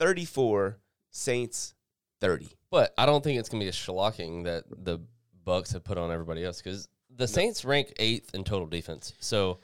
34, 0.00 0.80
Saints, 1.12 1.74
30. 2.20 2.48
But 2.70 2.92
I 2.98 3.06
don't 3.06 3.22
think 3.22 3.38
it's 3.38 3.48
gonna 3.48 3.64
be 3.64 3.68
a 3.68 3.72
shellacking 3.72 4.44
that 4.44 4.64
the 4.68 5.00
Bucks 5.44 5.72
have 5.72 5.84
put 5.84 5.98
on 5.98 6.10
everybody 6.10 6.44
else 6.44 6.60
because 6.60 6.88
the 7.14 7.28
Saints 7.28 7.64
rank 7.64 7.92
eighth 7.98 8.34
in 8.34 8.44
total 8.44 8.66
defense. 8.66 9.14
So, 9.20 9.60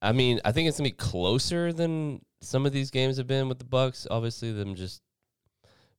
I 0.00 0.12
mean, 0.12 0.40
I 0.44 0.52
think 0.52 0.68
it's 0.68 0.78
gonna 0.78 0.88
be 0.88 0.94
closer 0.94 1.72
than 1.72 2.24
some 2.40 2.66
of 2.66 2.72
these 2.72 2.90
games 2.90 3.16
have 3.16 3.26
been 3.26 3.48
with 3.48 3.58
the 3.58 3.64
Bucks. 3.64 4.06
Obviously, 4.10 4.52
them 4.52 4.74
just 4.74 5.02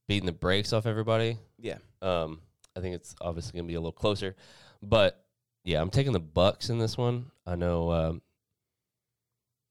beating 0.07 0.25
the 0.25 0.31
brakes 0.31 0.73
off 0.73 0.85
everybody. 0.85 1.37
Yeah. 1.59 1.77
Um, 2.01 2.41
I 2.75 2.79
think 2.79 2.95
it's 2.95 3.15
obviously 3.21 3.57
gonna 3.57 3.67
be 3.67 3.75
a 3.75 3.79
little 3.79 3.91
closer, 3.91 4.35
but 4.81 5.23
yeah, 5.63 5.81
I'm 5.81 5.89
taking 5.89 6.13
the 6.13 6.19
Bucks 6.19 6.69
in 6.69 6.77
this 6.77 6.97
one. 6.97 7.31
I 7.45 7.55
know. 7.55 7.91
Um, 7.91 8.21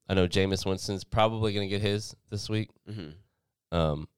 I 0.09 0.15
know 0.15 0.29
Jameis 0.29 0.67
Winston's 0.67 1.05
probably 1.05 1.53
gonna 1.55 1.69
get 1.69 1.81
his 1.81 2.15
this 2.31 2.49
week. 2.49 2.69
Mm-hmm. 2.89 3.77
Um, 3.77 4.09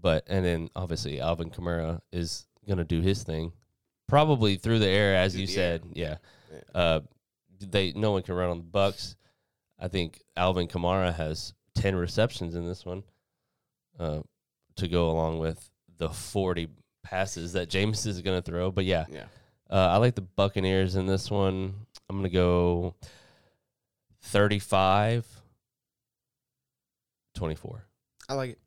but 0.00 0.24
and 0.28 0.44
then 0.44 0.68
obviously 0.76 1.20
Alvin 1.20 1.50
Kamara 1.50 2.00
is 2.12 2.46
gonna 2.68 2.84
do 2.84 3.00
his 3.00 3.22
thing, 3.22 3.52
probably 4.08 4.56
through 4.56 4.78
the 4.80 4.88
air, 4.88 5.14
as 5.16 5.32
Through 5.32 5.42
you 5.42 5.46
said. 5.46 5.82
air. 5.84 5.90
Yeah. 5.94 6.16
Yeah. 6.52 6.60
Uh, 6.80 7.00
they 7.60 7.92
no 7.92 8.12
one 8.12 8.22
can 8.22 8.34
run 8.34 8.50
on 8.50 8.58
the 8.58 8.64
Bucks. 8.64 9.16
I 9.78 9.88
think 9.88 10.22
Alvin 10.36 10.68
Kamara 10.68 11.14
has 11.14 11.54
ten 11.74 11.94
receptions 11.96 12.54
in 12.54 12.66
this 12.66 12.84
one, 12.84 13.02
uh, 13.98 14.20
to 14.76 14.88
go 14.88 15.10
along 15.10 15.38
with 15.38 15.68
the 15.98 16.08
forty 16.10 16.68
passes 17.02 17.52
that 17.54 17.68
James 17.70 18.04
is 18.06 18.20
gonna 18.22 18.42
throw. 18.42 18.70
But 18.70 18.84
yeah, 18.84 19.06
Yeah. 19.10 19.26
uh, 19.70 19.88
I 19.92 19.96
like 19.96 20.14
the 20.14 20.22
Buccaneers 20.22 20.96
in 20.96 21.06
this 21.06 21.30
one. 21.30 21.86
I'm 22.08 22.16
gonna 22.16 22.28
go 22.28 22.94
35 24.22 25.26
24. 27.34 27.84
I 28.28 28.34
like 28.34 28.50
it. 28.50 28.58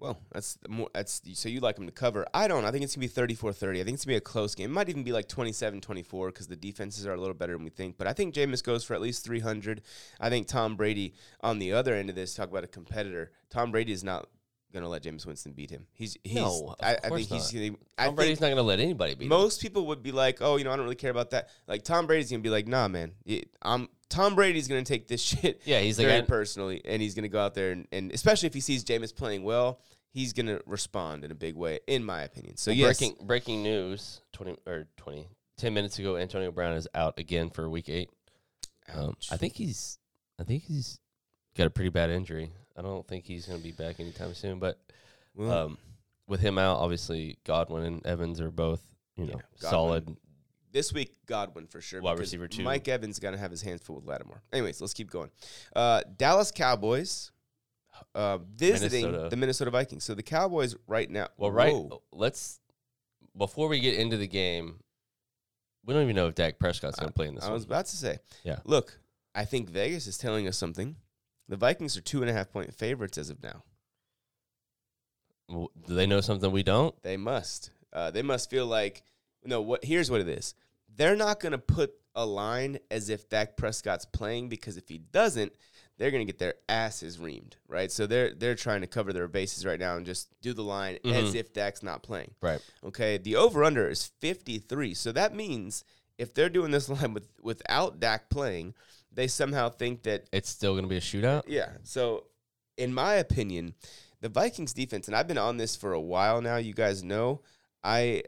Well, 0.00 0.18
that's 0.32 0.56
more 0.66 0.88
that's 0.94 1.20
so 1.34 1.50
you 1.50 1.60
like 1.60 1.76
them 1.76 1.84
to 1.84 1.92
cover. 1.92 2.26
I 2.32 2.48
don't. 2.48 2.64
I 2.64 2.70
think 2.70 2.84
it's 2.84 2.96
going 2.96 3.06
to 3.06 3.14
be 3.14 3.34
34-30. 3.34 3.42
I 3.42 3.52
think 3.52 3.68
it's 3.68 3.84
going 3.84 3.96
to 3.96 4.06
be 4.06 4.16
a 4.16 4.20
close 4.20 4.54
game. 4.54 4.70
It 4.70 4.72
might 4.72 4.88
even 4.88 5.04
be 5.04 5.12
like 5.12 5.28
27-24 5.28 6.28
because 6.28 6.48
the 6.48 6.56
defenses 6.56 7.06
are 7.06 7.12
a 7.12 7.20
little 7.20 7.34
better 7.34 7.52
than 7.52 7.64
we 7.64 7.70
think. 7.70 7.98
But 7.98 8.06
I 8.06 8.14
think 8.14 8.34
Jameis 8.34 8.64
goes 8.64 8.82
for 8.82 8.94
at 8.94 9.02
least 9.02 9.24
300. 9.26 9.82
I 10.18 10.30
think 10.30 10.46
Tom 10.46 10.74
Brady 10.74 11.12
on 11.42 11.58
the 11.58 11.74
other 11.74 11.94
end 11.94 12.08
of 12.08 12.16
this, 12.16 12.34
talk 12.34 12.48
about 12.48 12.64
a 12.64 12.68
competitor. 12.68 13.30
Tom 13.50 13.72
Brady 13.72 13.92
is 13.92 14.02
not 14.02 14.28
going 14.72 14.82
to 14.82 14.88
let 14.88 15.02
James 15.02 15.26
Winston 15.26 15.52
beat 15.52 15.70
him. 15.70 15.86
He's 15.92 16.16
he's 16.24 16.36
No, 16.36 16.74
I, 16.80 16.96
I 17.02 17.08
think 17.08 17.28
he's 17.28 17.50
gonna, 17.50 17.70
Tom 17.70 17.78
I 17.98 18.04
think 18.04 18.16
Brady's 18.16 18.40
not 18.40 18.48
going 18.48 18.56
to 18.56 18.62
let 18.62 18.80
anybody 18.80 19.14
beat 19.14 19.24
him. 19.24 19.30
most 19.30 19.60
people 19.60 19.86
would 19.86 20.02
be 20.02 20.12
like, 20.12 20.38
"Oh, 20.40 20.56
you 20.56 20.64
know, 20.64 20.72
I 20.72 20.76
don't 20.76 20.84
really 20.84 20.96
care 20.96 21.10
about 21.10 21.30
that." 21.30 21.48
Like 21.66 21.82
Tom 21.82 22.06
Brady's 22.06 22.30
going 22.30 22.40
to 22.40 22.46
be 22.46 22.50
like, 22.50 22.66
"Nah, 22.66 22.88
man. 22.88 23.12
It, 23.24 23.50
I'm 23.62 23.88
Tom 24.10 24.34
Brady's 24.34 24.68
going 24.68 24.84
to 24.84 24.92
take 24.92 25.08
this 25.08 25.22
shit 25.40 25.62
Yeah, 25.64 25.80
he's 25.80 25.98
like, 25.98 26.08
very 26.08 26.20
I- 26.20 26.26
personally, 26.26 26.82
and 26.84 27.00
he's 27.00 27.14
going 27.14 27.22
to 27.22 27.28
go 27.28 27.40
out 27.40 27.54
there 27.54 27.72
and, 27.72 27.88
and 27.92 28.12
especially 28.12 28.48
if 28.48 28.54
he 28.54 28.60
sees 28.60 28.84
Jameis 28.84 29.14
playing 29.14 29.44
well, 29.44 29.80
he's 30.10 30.34
going 30.34 30.46
to 30.46 30.60
respond 30.66 31.24
in 31.24 31.30
a 31.30 31.34
big 31.34 31.56
way, 31.56 31.78
in 31.86 32.04
my 32.04 32.22
opinion. 32.22 32.56
So 32.56 32.70
Well, 32.70 32.78
yes, 32.78 32.98
breaking 32.98 33.26
breaking 33.26 33.62
news 33.62 34.20
20 34.32 34.56
or 34.66 34.88
20 34.98 35.28
10 35.56 35.74
minutes 35.74 35.98
ago 35.98 36.16
Antonio 36.16 36.50
Brown 36.50 36.74
is 36.74 36.88
out 36.94 37.18
again 37.18 37.50
for 37.50 37.68
week 37.70 37.88
8. 37.88 38.10
Um. 38.92 39.16
I 39.30 39.36
think 39.36 39.56
he's 39.56 39.98
I 40.38 40.44
think 40.44 40.64
he's 40.64 40.98
got 41.56 41.66
a 41.66 41.70
pretty 41.70 41.90
bad 41.90 42.10
injury. 42.10 42.52
I 42.80 42.82
don't 42.82 43.06
think 43.06 43.26
he's 43.26 43.44
going 43.44 43.58
to 43.58 43.62
be 43.62 43.72
back 43.72 44.00
anytime 44.00 44.32
soon, 44.32 44.58
but 44.58 44.80
Well, 45.34 45.50
um, 45.52 45.78
with 46.26 46.40
him 46.40 46.56
out 46.56 46.78
obviously 46.78 47.36
Godwin 47.44 47.84
and 47.84 48.06
Evans 48.06 48.40
are 48.40 48.50
both, 48.50 48.80
you 49.16 49.26
know, 49.26 49.40
Godwin. 49.60 49.70
solid. 49.70 50.16
this 50.72 50.90
week 50.90 51.14
Godwin 51.26 51.66
for 51.66 51.82
sure. 51.82 52.00
Wide 52.00 52.18
receiver 52.18 52.48
two. 52.48 52.62
Mike 52.62 52.88
Evans 52.88 53.18
going 53.18 53.34
to 53.34 53.38
have 53.38 53.50
his 53.50 53.60
hands 53.60 53.82
full 53.82 53.96
with 53.96 54.06
Lattimore. 54.06 54.40
Anyways, 54.50 54.80
let's 54.80 54.94
keep 54.94 55.10
going. 55.10 55.28
Uh, 55.76 56.02
Dallas 56.16 56.50
Cowboys 56.50 57.32
uh, 58.14 58.38
visiting 58.38 59.02
Minnesota. 59.06 59.28
the 59.28 59.36
Minnesota 59.36 59.70
Vikings. 59.70 60.04
So 60.04 60.14
the 60.14 60.22
Cowboys 60.22 60.74
right 60.86 61.10
now. 61.10 61.28
Well, 61.36 61.50
right 61.50 61.74
Whoa. 61.74 62.00
let's 62.12 62.60
before 63.36 63.68
we 63.68 63.78
get 63.78 63.96
into 63.98 64.16
the 64.16 64.26
game, 64.26 64.80
we 65.84 65.92
don't 65.92 66.04
even 66.04 66.16
know 66.16 66.28
if 66.28 66.34
Dak 66.34 66.58
Prescott's 66.58 66.98
going 66.98 67.10
to 67.10 67.14
play 67.14 67.28
in 67.28 67.34
this 67.34 67.44
I 67.44 67.48
one. 67.48 67.54
was 67.54 67.64
about 67.64 67.84
to 67.86 67.96
say. 67.96 68.18
Yeah. 68.42 68.60
Look, 68.64 68.98
I 69.34 69.44
think 69.44 69.68
Vegas 69.68 70.06
is 70.06 70.16
telling 70.16 70.48
us 70.48 70.56
something. 70.56 70.96
The 71.50 71.56
Vikings 71.56 71.96
are 71.96 72.00
two 72.00 72.20
and 72.22 72.30
a 72.30 72.32
half 72.32 72.50
point 72.52 72.72
favorites 72.74 73.18
as 73.18 73.28
of 73.28 73.42
now. 73.42 73.64
Well, 75.48 75.70
Do 75.86 75.94
they 75.94 76.06
know 76.06 76.20
something 76.20 76.52
we 76.52 76.62
don't? 76.62 76.94
They 77.02 77.16
must. 77.16 77.70
Uh, 77.92 78.10
they 78.10 78.22
must 78.22 78.48
feel 78.50 78.66
like 78.66 79.02
no. 79.44 79.60
What? 79.60 79.84
Here's 79.84 80.10
what 80.10 80.20
it 80.20 80.28
is. 80.28 80.54
They're 80.94 81.16
not 81.16 81.40
going 81.40 81.52
to 81.52 81.58
put 81.58 81.92
a 82.14 82.24
line 82.24 82.78
as 82.90 83.08
if 83.08 83.28
Dak 83.28 83.56
Prescott's 83.56 84.04
playing 84.04 84.48
because 84.48 84.76
if 84.76 84.88
he 84.88 84.98
doesn't, 84.98 85.52
they're 85.98 86.10
going 86.12 86.24
to 86.24 86.32
get 86.32 86.38
their 86.38 86.54
asses 86.68 87.18
reamed, 87.18 87.54
right? 87.66 87.90
So 87.90 88.06
they're 88.06 88.32
they're 88.32 88.54
trying 88.54 88.82
to 88.82 88.86
cover 88.86 89.12
their 89.12 89.26
bases 89.26 89.66
right 89.66 89.80
now 89.80 89.96
and 89.96 90.06
just 90.06 90.28
do 90.40 90.52
the 90.52 90.62
line 90.62 90.98
as 91.04 91.32
Mhm. 91.32 91.34
if 91.34 91.52
Dak's 91.52 91.82
not 91.82 92.04
playing. 92.04 92.32
Right. 92.40 92.60
Okay. 92.84 93.18
The 93.18 93.34
over 93.34 93.64
under 93.64 93.88
is 93.88 94.06
53. 94.20 94.94
So 94.94 95.10
that 95.10 95.34
means 95.34 95.82
if 96.16 96.32
they're 96.32 96.48
doing 96.48 96.70
this 96.70 96.88
line 96.88 97.12
with 97.12 97.28
without 97.42 97.98
Dak 97.98 98.30
playing, 98.30 98.74
they 99.12 99.26
somehow 99.26 99.68
think 99.68 100.02
that 100.04 100.26
It's 100.32 100.48
still 100.48 100.72
going 100.72 100.84
to 100.84 100.88
be 100.88 100.96
a 100.96 101.00
shootout. 101.00 101.42
yeah. 101.46 101.70
So, 101.82 102.24
in 102.76 102.94
my 102.94 103.14
opinion, 103.14 103.74
the 104.20 104.28
Vikings 104.28 104.72
defense, 104.72 105.06
and 105.08 105.16
I've 105.16 105.28
been 105.28 105.38
on 105.38 105.56
this 105.56 105.76
for 105.76 105.92
a 105.92 106.00
while 106.00 106.40
now. 106.40 106.56
You 106.56 106.74
guys 106.74 107.02
know, 107.02 107.42
I, 107.82 108.22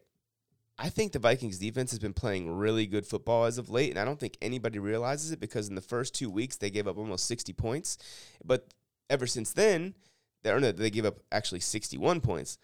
I 0.78 0.88
think 0.88 1.12
the 1.12 1.18
Vikings 1.18 1.58
defense 1.58 1.90
has 1.90 1.98
been 2.00 2.14
playing 2.14 2.50
really 2.56 2.86
good 2.86 3.06
football 3.06 3.44
as 3.44 3.58
of 3.58 3.70
late, 3.70 3.90
and 3.90 3.98
I 3.98 4.04
don't 4.04 4.18
think 4.18 4.36
anybody 4.42 4.78
realizes 4.78 5.30
it 5.32 5.40
because 5.40 5.68
in 5.68 5.74
the 5.74 5.80
first 5.80 6.14
two 6.14 6.30
weeks 6.30 6.56
they 6.56 6.70
gave 6.70 6.88
up 6.88 6.98
almost 6.98 7.26
sixty 7.26 7.52
points, 7.52 7.98
but 8.44 8.72
ever 9.10 9.26
since 9.26 9.52
then, 9.52 9.94
they, 10.42 10.58
no, 10.58 10.72
they 10.72 10.90
gave 10.90 11.04
up 11.04 11.20
actually 11.30 11.60
sixty-one 11.60 12.20
points. 12.20 12.58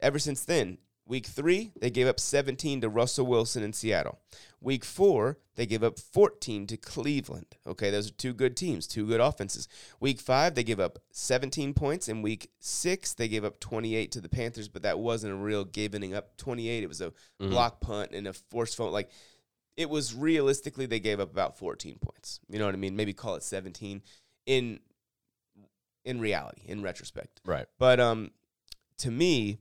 Ever 0.00 0.18
since 0.18 0.44
then, 0.44 0.78
week 1.06 1.26
three 1.26 1.72
they 1.80 1.90
gave 1.90 2.06
up 2.06 2.18
seventeen 2.20 2.80
to 2.80 2.88
Russell 2.88 3.26
Wilson 3.26 3.62
in 3.62 3.72
Seattle. 3.72 4.18
Week 4.60 4.84
four, 4.84 5.38
they 5.56 5.66
gave 5.66 5.82
up 5.82 5.98
14 5.98 6.68
to 6.68 6.76
Cleveland. 6.76 7.56
Okay, 7.66 7.90
those 7.90 8.08
are 8.08 8.14
two 8.14 8.32
good 8.32 8.56
teams, 8.56 8.86
two 8.86 9.04
good 9.08 9.20
offenses. 9.20 9.66
Week 9.98 10.20
five, 10.20 10.54
they 10.54 10.62
gave 10.62 10.78
up 10.78 11.00
17 11.10 11.74
points. 11.74 12.08
In 12.08 12.22
week 12.22 12.48
six, 12.60 13.12
they 13.12 13.26
gave 13.26 13.44
up 13.44 13.58
28 13.58 14.12
to 14.12 14.20
the 14.20 14.28
Panthers, 14.28 14.68
but 14.68 14.82
that 14.82 15.00
wasn't 15.00 15.32
a 15.32 15.36
real 15.36 15.64
giving 15.64 16.14
up 16.14 16.36
28. 16.36 16.84
It 16.84 16.86
was 16.86 17.00
a 17.00 17.12
Mhm. 17.40 17.50
block 17.50 17.80
punt 17.80 18.12
and 18.12 18.28
a 18.28 18.32
forced 18.32 18.76
phone. 18.76 18.92
Like, 18.92 19.10
it 19.76 19.90
was 19.90 20.14
realistically, 20.14 20.86
they 20.86 21.00
gave 21.00 21.18
up 21.18 21.32
about 21.32 21.58
14 21.58 21.98
points. 21.98 22.38
You 22.48 22.60
know 22.60 22.66
what 22.66 22.74
I 22.76 22.78
mean? 22.78 22.94
Maybe 22.94 23.12
call 23.12 23.34
it 23.34 23.42
17 23.42 24.02
in 24.46 24.78
in 26.04 26.20
reality, 26.20 26.62
in 26.66 26.82
retrospect. 26.82 27.40
Right. 27.44 27.66
But 27.78 27.98
um, 28.00 28.30
to 28.98 29.10
me, 29.10 29.58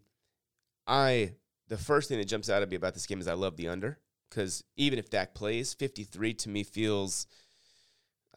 I 0.88 1.34
the 1.68 1.78
first 1.78 2.10
thing 2.10 2.18
that 2.18 2.26
jumps 2.28 2.50
out 2.50 2.62
at 2.62 2.70
me 2.70 2.76
about 2.76 2.94
this 2.94 3.06
game 3.06 3.20
is 3.20 3.28
I 3.28 3.34
love 3.34 3.56
the 3.58 3.68
under 3.68 4.00
because 4.30 4.64
even 4.78 5.00
if 5.00 5.10
Dak 5.10 5.34
plays, 5.34 5.74
fifty 5.74 6.04
three 6.04 6.34
to 6.36 6.50
me 6.50 6.64
feels. 6.64 7.28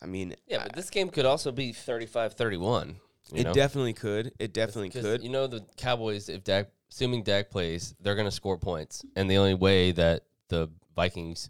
I 0.03 0.07
mean, 0.07 0.34
Yeah, 0.47 0.61
I- 0.61 0.64
but 0.64 0.76
this 0.76 0.90
game 0.90 1.09
could 1.09 1.24
also 1.24 1.51
be 1.51 1.72
35-31. 1.72 2.97
It 3.32 3.45
know? 3.45 3.55
definitely 3.55 3.95
could. 3.95 4.32
It 4.38 4.53
definitely 4.53 4.90
could. 4.90 5.22
You 5.22 5.30
know, 5.30 5.47
the 5.47 5.64
Cowboys, 5.78 6.28
if 6.28 6.45
Dak, 6.45 6.68
assuming 6.90 7.22
Dak 7.22 7.49
plays, 7.49 7.95
they're 8.01 8.16
going 8.16 8.26
to 8.26 8.30
score 8.30 8.59
points, 8.59 9.03
and 9.16 9.30
the 9.30 9.38
only 9.38 9.55
way 9.55 9.92
that 9.92 10.24
the 10.49 10.68
Vikings 10.95 11.49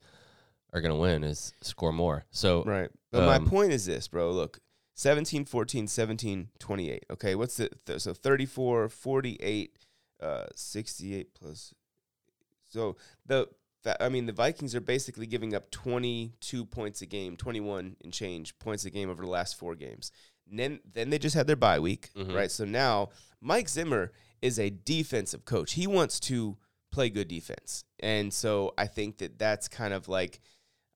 are 0.73 0.81
going 0.81 0.95
to 0.95 1.01
win 1.01 1.25
is 1.25 1.53
score 1.63 1.91
more. 1.93 2.27
So 2.31 2.63
Right. 2.65 2.91
But 3.11 3.23
Um, 3.23 3.27
my 3.45 3.49
point 3.51 3.73
is 3.73 3.87
this, 3.87 4.07
bro. 4.07 4.31
Look, 4.31 4.61
17, 4.95 5.45
14, 5.47 5.89
17, 5.89 6.51
28. 6.61 7.05
Okay. 7.11 7.35
What's 7.35 7.57
the, 7.57 7.71
th- 7.87 8.01
so 8.03 8.15
34, 8.15 8.89
48, 8.89 9.77
uh, 10.25 10.47
68 10.55 11.35
plus. 11.35 11.75
So 12.71 12.97
the, 13.27 13.49
I 14.01 14.09
mean, 14.09 14.27
the 14.27 14.33
Vikings 14.33 14.75
are 14.75 14.81
basically 14.81 15.27
giving 15.27 15.55
up 15.55 15.71
22 15.71 16.65
points 16.65 17.03
a 17.03 17.07
game, 17.07 17.37
21 17.37 17.97
and 18.03 18.13
change 18.13 18.59
points 18.59 18.85
a 18.85 18.91
game 18.91 19.11
over 19.11 19.23
the 19.23 19.29
last 19.31 19.57
four 19.59 19.75
games. 19.75 20.11
And 20.51 20.59
then, 20.59 20.81
then 20.93 21.11
they 21.11 21.19
just 21.19 21.35
had 21.37 21.47
their 21.47 21.57
bye 21.57 21.79
week, 21.79 22.11
Mhm. 22.17 22.35
right? 22.35 22.51
So 22.51 22.65
now 22.65 23.11
Mike 23.41 23.69
Zimmer 23.69 24.13
is 24.43 24.59
a 24.59 24.71
defensive 24.71 25.45
coach. 25.45 25.73
He 25.75 25.87
wants 25.87 26.19
to 26.21 26.57
play 26.91 27.11
good 27.11 27.29
defense. 27.29 27.85
And 28.01 28.33
so 28.33 28.73
I 28.79 28.87
think 28.87 29.19
that 29.19 29.39
that's 29.39 29.69
kind 29.69 29.93
of 29.95 30.09
like, 30.09 30.41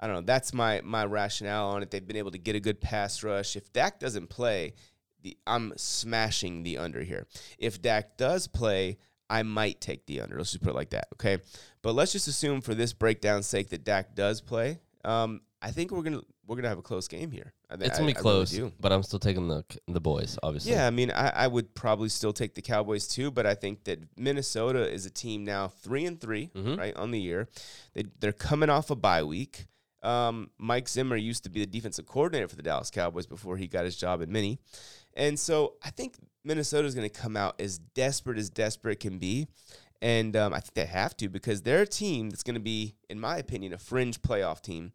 I 0.00 0.06
don't 0.06 0.14
know. 0.16 0.22
That's 0.22 0.54
my 0.54 0.80
my 0.82 1.04
rationale 1.04 1.68
on 1.70 1.82
it. 1.82 1.90
They've 1.90 2.06
been 2.06 2.16
able 2.16 2.30
to 2.30 2.38
get 2.38 2.54
a 2.54 2.60
good 2.60 2.80
pass 2.80 3.22
rush. 3.24 3.56
If 3.56 3.72
Dak 3.72 3.98
doesn't 3.98 4.28
play, 4.28 4.74
the 5.22 5.36
I'm 5.44 5.72
smashing 5.76 6.62
the 6.62 6.78
under 6.78 7.02
here. 7.02 7.26
If 7.58 7.82
Dak 7.82 8.16
does 8.16 8.46
play, 8.46 8.98
I 9.30 9.42
might 9.42 9.80
take 9.80 10.06
the 10.06 10.20
under. 10.20 10.36
Let's 10.38 10.52
just 10.52 10.62
put 10.62 10.70
it 10.70 10.76
like 10.76 10.90
that, 10.90 11.08
okay? 11.14 11.38
But 11.82 11.94
let's 11.94 12.12
just 12.12 12.28
assume 12.28 12.60
for 12.60 12.74
this 12.74 12.92
breakdown's 12.92 13.46
sake 13.46 13.68
that 13.70 13.84
Dak 13.84 14.14
does 14.14 14.40
play. 14.40 14.78
Um, 15.04 15.42
I 15.60 15.70
think 15.70 15.90
we're 15.90 16.02
gonna 16.02 16.20
we're 16.46 16.56
gonna 16.56 16.68
have 16.68 16.78
a 16.78 16.82
close 16.82 17.08
game 17.08 17.30
here. 17.30 17.52
I 17.68 17.74
it's 17.74 17.80
going 17.80 17.90
I- 17.90 17.94
to 17.94 17.94
I 17.94 17.98
be 17.98 18.02
really 18.04 18.14
close, 18.14 18.50
do. 18.50 18.72
but 18.80 18.92
I'm 18.92 19.02
still 19.02 19.18
taking 19.18 19.48
the 19.48 19.64
the 19.86 20.00
boys, 20.00 20.38
obviously. 20.42 20.72
Yeah, 20.72 20.86
I 20.86 20.90
mean, 20.90 21.10
I, 21.10 21.28
I 21.30 21.46
would 21.46 21.74
probably 21.74 22.08
still 22.08 22.32
take 22.32 22.54
the 22.54 22.62
Cowboys 22.62 23.06
too, 23.08 23.30
but 23.30 23.44
I 23.44 23.54
think 23.54 23.84
that 23.84 23.98
Minnesota 24.16 24.88
is 24.90 25.04
a 25.04 25.10
team 25.10 25.44
now 25.44 25.68
three 25.68 26.04
and 26.06 26.20
3 26.20 26.50
Mhm. 26.54 26.78
right 26.78 26.96
on 26.96 27.10
the 27.10 27.20
year. 27.20 27.48
They 27.94 28.04
they're 28.20 28.32
coming 28.32 28.70
off 28.70 28.90
a 28.90 28.96
bye 28.96 29.22
week. 29.24 29.66
Um, 30.02 30.50
Mike 30.58 30.88
Zimmer 30.88 31.16
used 31.16 31.42
to 31.44 31.50
be 31.50 31.60
the 31.60 31.66
defensive 31.66 32.06
coordinator 32.06 32.46
for 32.48 32.54
the 32.56 32.62
Dallas 32.62 32.88
Cowboys 32.90 33.26
before 33.26 33.56
he 33.56 33.66
got 33.66 33.84
his 33.84 33.96
job 33.96 34.22
at 34.22 34.28
Mini, 34.28 34.60
and 35.14 35.38
so 35.38 35.74
I 35.82 35.90
think 35.90 36.14
Minnesota 36.48 36.88
is 36.88 36.94
going 36.94 37.08
to 37.08 37.20
come 37.20 37.36
out 37.36 37.60
as 37.60 37.78
desperate 37.78 38.38
as 38.38 38.48
desperate 38.48 39.00
can 39.00 39.18
be, 39.18 39.46
and 40.00 40.34
um, 40.34 40.54
I 40.54 40.60
think 40.60 40.74
they 40.74 40.86
have 40.86 41.16
to 41.18 41.28
because 41.28 41.62
they're 41.62 41.82
a 41.82 41.86
team 41.86 42.30
that's 42.30 42.42
going 42.42 42.54
to 42.54 42.60
be, 42.60 42.96
in 43.10 43.20
my 43.20 43.36
opinion, 43.36 43.74
a 43.74 43.78
fringe 43.78 44.20
playoff 44.22 44.62
team, 44.62 44.92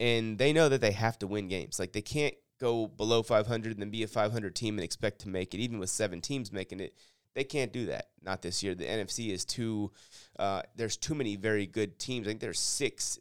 and 0.00 0.38
they 0.38 0.52
know 0.52 0.68
that 0.70 0.80
they 0.80 0.92
have 0.92 1.18
to 1.18 1.26
win 1.26 1.46
games. 1.46 1.78
Like 1.78 1.92
they 1.92 2.02
can't 2.02 2.34
go 2.58 2.86
below 2.86 3.22
500 3.22 3.72
and 3.72 3.82
then 3.82 3.90
be 3.90 4.02
a 4.02 4.08
500 4.08 4.56
team 4.56 4.78
and 4.78 4.84
expect 4.84 5.20
to 5.20 5.28
make 5.28 5.54
it, 5.54 5.58
even 5.58 5.78
with 5.78 5.90
seven 5.90 6.22
teams 6.22 6.50
making 6.50 6.80
it. 6.80 6.94
They 7.34 7.44
can't 7.44 7.72
do 7.72 7.86
that. 7.86 8.08
Not 8.22 8.40
this 8.42 8.62
year. 8.62 8.74
The 8.74 8.86
NFC 8.86 9.30
is 9.30 9.44
too. 9.44 9.90
Uh, 10.38 10.62
there's 10.74 10.96
too 10.96 11.14
many 11.14 11.36
very 11.36 11.66
good 11.66 11.98
teams. 11.98 12.26
I 12.26 12.30
think 12.30 12.40
there's 12.40 12.60
six 12.60 13.18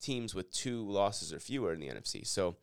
teams 0.00 0.34
with 0.34 0.52
two 0.52 0.88
losses 0.88 1.32
or 1.32 1.40
fewer 1.40 1.72
in 1.72 1.80
the 1.80 1.88
NFC. 1.88 2.26
So, 2.26 2.56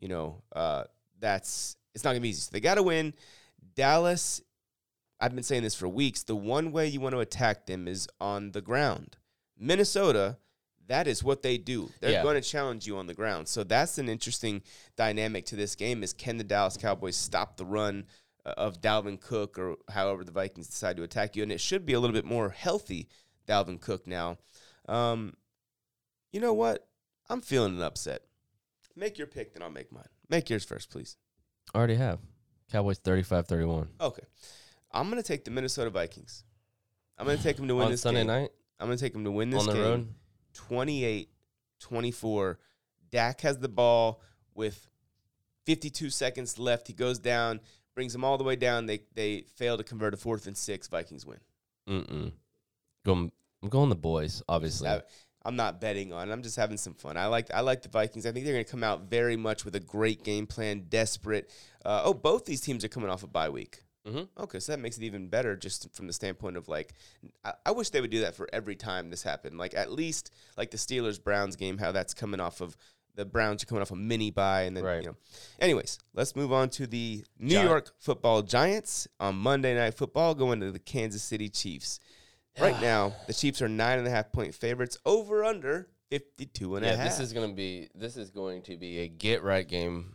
you 0.00 0.08
know, 0.08 0.42
uh, 0.54 0.84
that's 1.20 1.76
it's 1.94 2.04
not 2.04 2.10
gonna 2.10 2.20
be 2.20 2.30
easy. 2.30 2.40
So 2.40 2.50
they 2.52 2.60
got 2.60 2.76
to 2.76 2.82
win. 2.82 3.14
Dallas. 3.74 4.40
I've 5.20 5.34
been 5.34 5.44
saying 5.44 5.62
this 5.62 5.74
for 5.74 5.88
weeks. 5.88 6.22
The 6.22 6.36
one 6.36 6.72
way 6.72 6.86
you 6.88 7.00
want 7.00 7.14
to 7.14 7.20
attack 7.20 7.66
them 7.66 7.86
is 7.88 8.08
on 8.20 8.52
the 8.52 8.60
ground. 8.60 9.16
Minnesota, 9.58 10.38
that 10.86 11.06
is 11.06 11.22
what 11.24 11.42
they 11.42 11.56
do. 11.56 11.90
They're 12.00 12.12
Yeah. 12.12 12.22
going 12.22 12.40
to 12.40 12.46
challenge 12.46 12.86
you 12.86 12.96
on 12.98 13.06
the 13.06 13.14
ground. 13.14 13.48
So 13.48 13.64
that's 13.64 13.96
an 13.98 14.08
interesting 14.08 14.62
dynamic 14.96 15.46
to 15.46 15.56
this 15.56 15.74
game. 15.74 16.02
Is 16.02 16.12
can 16.12 16.36
the 16.36 16.44
Dallas 16.44 16.76
Cowboys 16.76 17.16
stop 17.16 17.56
the 17.56 17.64
run 17.64 18.06
uh, 18.44 18.50
of 18.56 18.80
Dalvin 18.80 19.18
Cook 19.20 19.58
or 19.58 19.76
however 19.88 20.24
the 20.24 20.32
Vikings 20.32 20.66
decide 20.68 20.96
to 20.98 21.02
attack 21.04 21.36
you? 21.36 21.42
And 21.42 21.52
it 21.52 21.60
should 21.60 21.86
be 21.86 21.94
a 21.94 22.00
little 22.00 22.14
bit 22.14 22.26
more 22.26 22.50
healthy 22.50 23.08
Dalvin 23.48 23.80
Cook 23.80 24.06
now. 24.06 24.38
Um, 24.88 25.34
you 26.32 26.40
know 26.40 26.52
what? 26.52 26.86
I'm 27.30 27.40
feeling 27.40 27.76
an 27.76 27.82
upset. 27.82 28.22
Make 28.96 29.16
your 29.16 29.26
pick, 29.26 29.54
then 29.54 29.62
I'll 29.62 29.70
make 29.70 29.90
mine. 29.90 30.08
Make 30.28 30.50
yours 30.50 30.64
first, 30.64 30.90
please. 30.90 31.16
I 31.72 31.78
already 31.78 31.94
have. 31.96 32.18
Cowboys 32.74 32.98
35-31. 32.98 33.86
Okay. 34.00 34.24
I'm 34.90 35.08
gonna 35.08 35.22
take 35.22 35.44
the 35.44 35.52
Minnesota 35.52 35.90
Vikings. 35.90 36.42
I'm 37.16 37.24
gonna 37.24 37.38
take 37.38 37.56
them 37.56 37.68
to 37.68 37.76
win 37.76 37.84
on 37.84 37.90
this 37.92 38.00
Sunday 38.00 38.20
game. 38.20 38.26
night 38.26 38.50
I'm 38.80 38.88
gonna 38.88 38.98
take 38.98 39.12
them 39.12 39.22
to 39.22 39.30
win 39.30 39.50
this 39.50 39.60
on 39.60 39.66
the 39.66 39.72
game. 39.74 39.82
road. 39.82 40.08
28 40.54 41.30
24. 41.78 42.58
Dak 43.10 43.40
has 43.42 43.58
the 43.58 43.68
ball 43.68 44.20
with 44.56 44.88
52 45.66 46.10
seconds 46.10 46.58
left. 46.58 46.88
He 46.88 46.94
goes 46.94 47.20
down, 47.20 47.60
brings 47.94 48.12
them 48.12 48.24
all 48.24 48.38
the 48.38 48.44
way 48.44 48.56
down. 48.56 48.86
They 48.86 49.02
they 49.14 49.42
fail 49.54 49.76
to 49.76 49.84
convert 49.84 50.12
a 50.12 50.16
fourth 50.16 50.48
and 50.48 50.56
six. 50.56 50.88
Vikings 50.88 51.24
win. 51.24 51.38
Mm-mm. 51.88 52.32
Going, 53.04 53.30
I'm 53.62 53.68
going 53.68 53.88
the 53.88 53.94
boys, 53.94 54.42
obviously. 54.48 54.88
I'm 55.44 55.56
not 55.56 55.80
betting 55.80 56.12
on. 56.12 56.28
it. 56.28 56.32
I'm 56.32 56.42
just 56.42 56.56
having 56.56 56.76
some 56.78 56.94
fun. 56.94 57.16
I 57.16 57.26
like 57.26 57.52
I 57.52 57.60
like 57.60 57.82
the 57.82 57.88
Vikings. 57.88 58.24
I 58.26 58.32
think 58.32 58.44
they're 58.44 58.54
going 58.54 58.64
to 58.64 58.70
come 58.70 58.82
out 58.84 59.02
very 59.10 59.36
much 59.36 59.64
with 59.64 59.74
a 59.76 59.80
great 59.80 60.24
game 60.24 60.46
plan, 60.46 60.86
desperate. 60.88 61.50
Uh, 61.84 62.02
oh, 62.04 62.14
both 62.14 62.44
these 62.46 62.60
teams 62.62 62.84
are 62.84 62.88
coming 62.88 63.10
off 63.10 63.22
a 63.22 63.26
bye 63.26 63.50
week. 63.50 63.80
Mhm. 64.06 64.28
Okay, 64.38 64.60
so 64.60 64.72
that 64.72 64.78
makes 64.80 64.98
it 64.98 65.02
even 65.04 65.28
better, 65.28 65.56
just 65.56 65.94
from 65.94 66.06
the 66.06 66.12
standpoint 66.12 66.56
of 66.58 66.68
like, 66.68 66.92
I, 67.42 67.52
I 67.66 67.70
wish 67.72 67.88
they 67.90 68.02
would 68.02 68.10
do 68.10 68.20
that 68.20 68.34
for 68.34 68.48
every 68.52 68.76
time 68.76 69.08
this 69.10 69.22
happened. 69.22 69.56
Like 69.58 69.74
at 69.74 69.90
least 69.92 70.30
like 70.58 70.70
the 70.70 70.76
Steelers 70.76 71.22
Browns 71.22 71.56
game, 71.56 71.78
how 71.78 71.90
that's 71.92 72.12
coming 72.12 72.38
off 72.40 72.60
of 72.60 72.76
the 73.16 73.24
Browns 73.24 73.62
are 73.62 73.66
coming 73.66 73.80
off 73.80 73.92
a 73.92 73.96
mini 73.96 74.30
bye, 74.30 74.62
and 74.62 74.76
then 74.76 74.84
Right. 74.84 75.00
you 75.02 75.08
know. 75.08 75.16
Anyways, 75.60 75.98
let's 76.14 76.34
move 76.34 76.52
on 76.52 76.68
to 76.70 76.86
the 76.86 77.24
New 77.38 77.54
Gi- 77.54 77.62
York 77.62 77.92
Football 78.00 78.42
Giants 78.42 79.06
on 79.20 79.36
Monday 79.36 79.74
Night 79.74 79.94
Football, 79.94 80.34
going 80.34 80.60
to 80.60 80.72
the 80.72 80.78
Kansas 80.80 81.22
City 81.22 81.48
Chiefs. 81.48 82.00
Right 82.58 82.80
now, 82.80 83.14
the 83.26 83.34
Chiefs 83.34 83.62
are 83.62 83.68
nine 83.68 83.98
and 83.98 84.06
a 84.06 84.10
half 84.10 84.32
point 84.32 84.54
favorites. 84.54 84.98
Over 85.04 85.44
under 85.44 85.88
52 86.10 86.76
and 86.76 86.84
a 86.84 86.88
yeah, 86.88 86.96
half. 86.96 87.04
this 87.04 87.20
is 87.20 87.32
going 87.32 87.48
to 87.50 87.54
be 87.54 87.88
this 87.94 88.16
is 88.16 88.30
going 88.30 88.62
to 88.62 88.76
be 88.76 89.00
a 89.00 89.08
get 89.08 89.42
right 89.42 89.66
game 89.66 90.14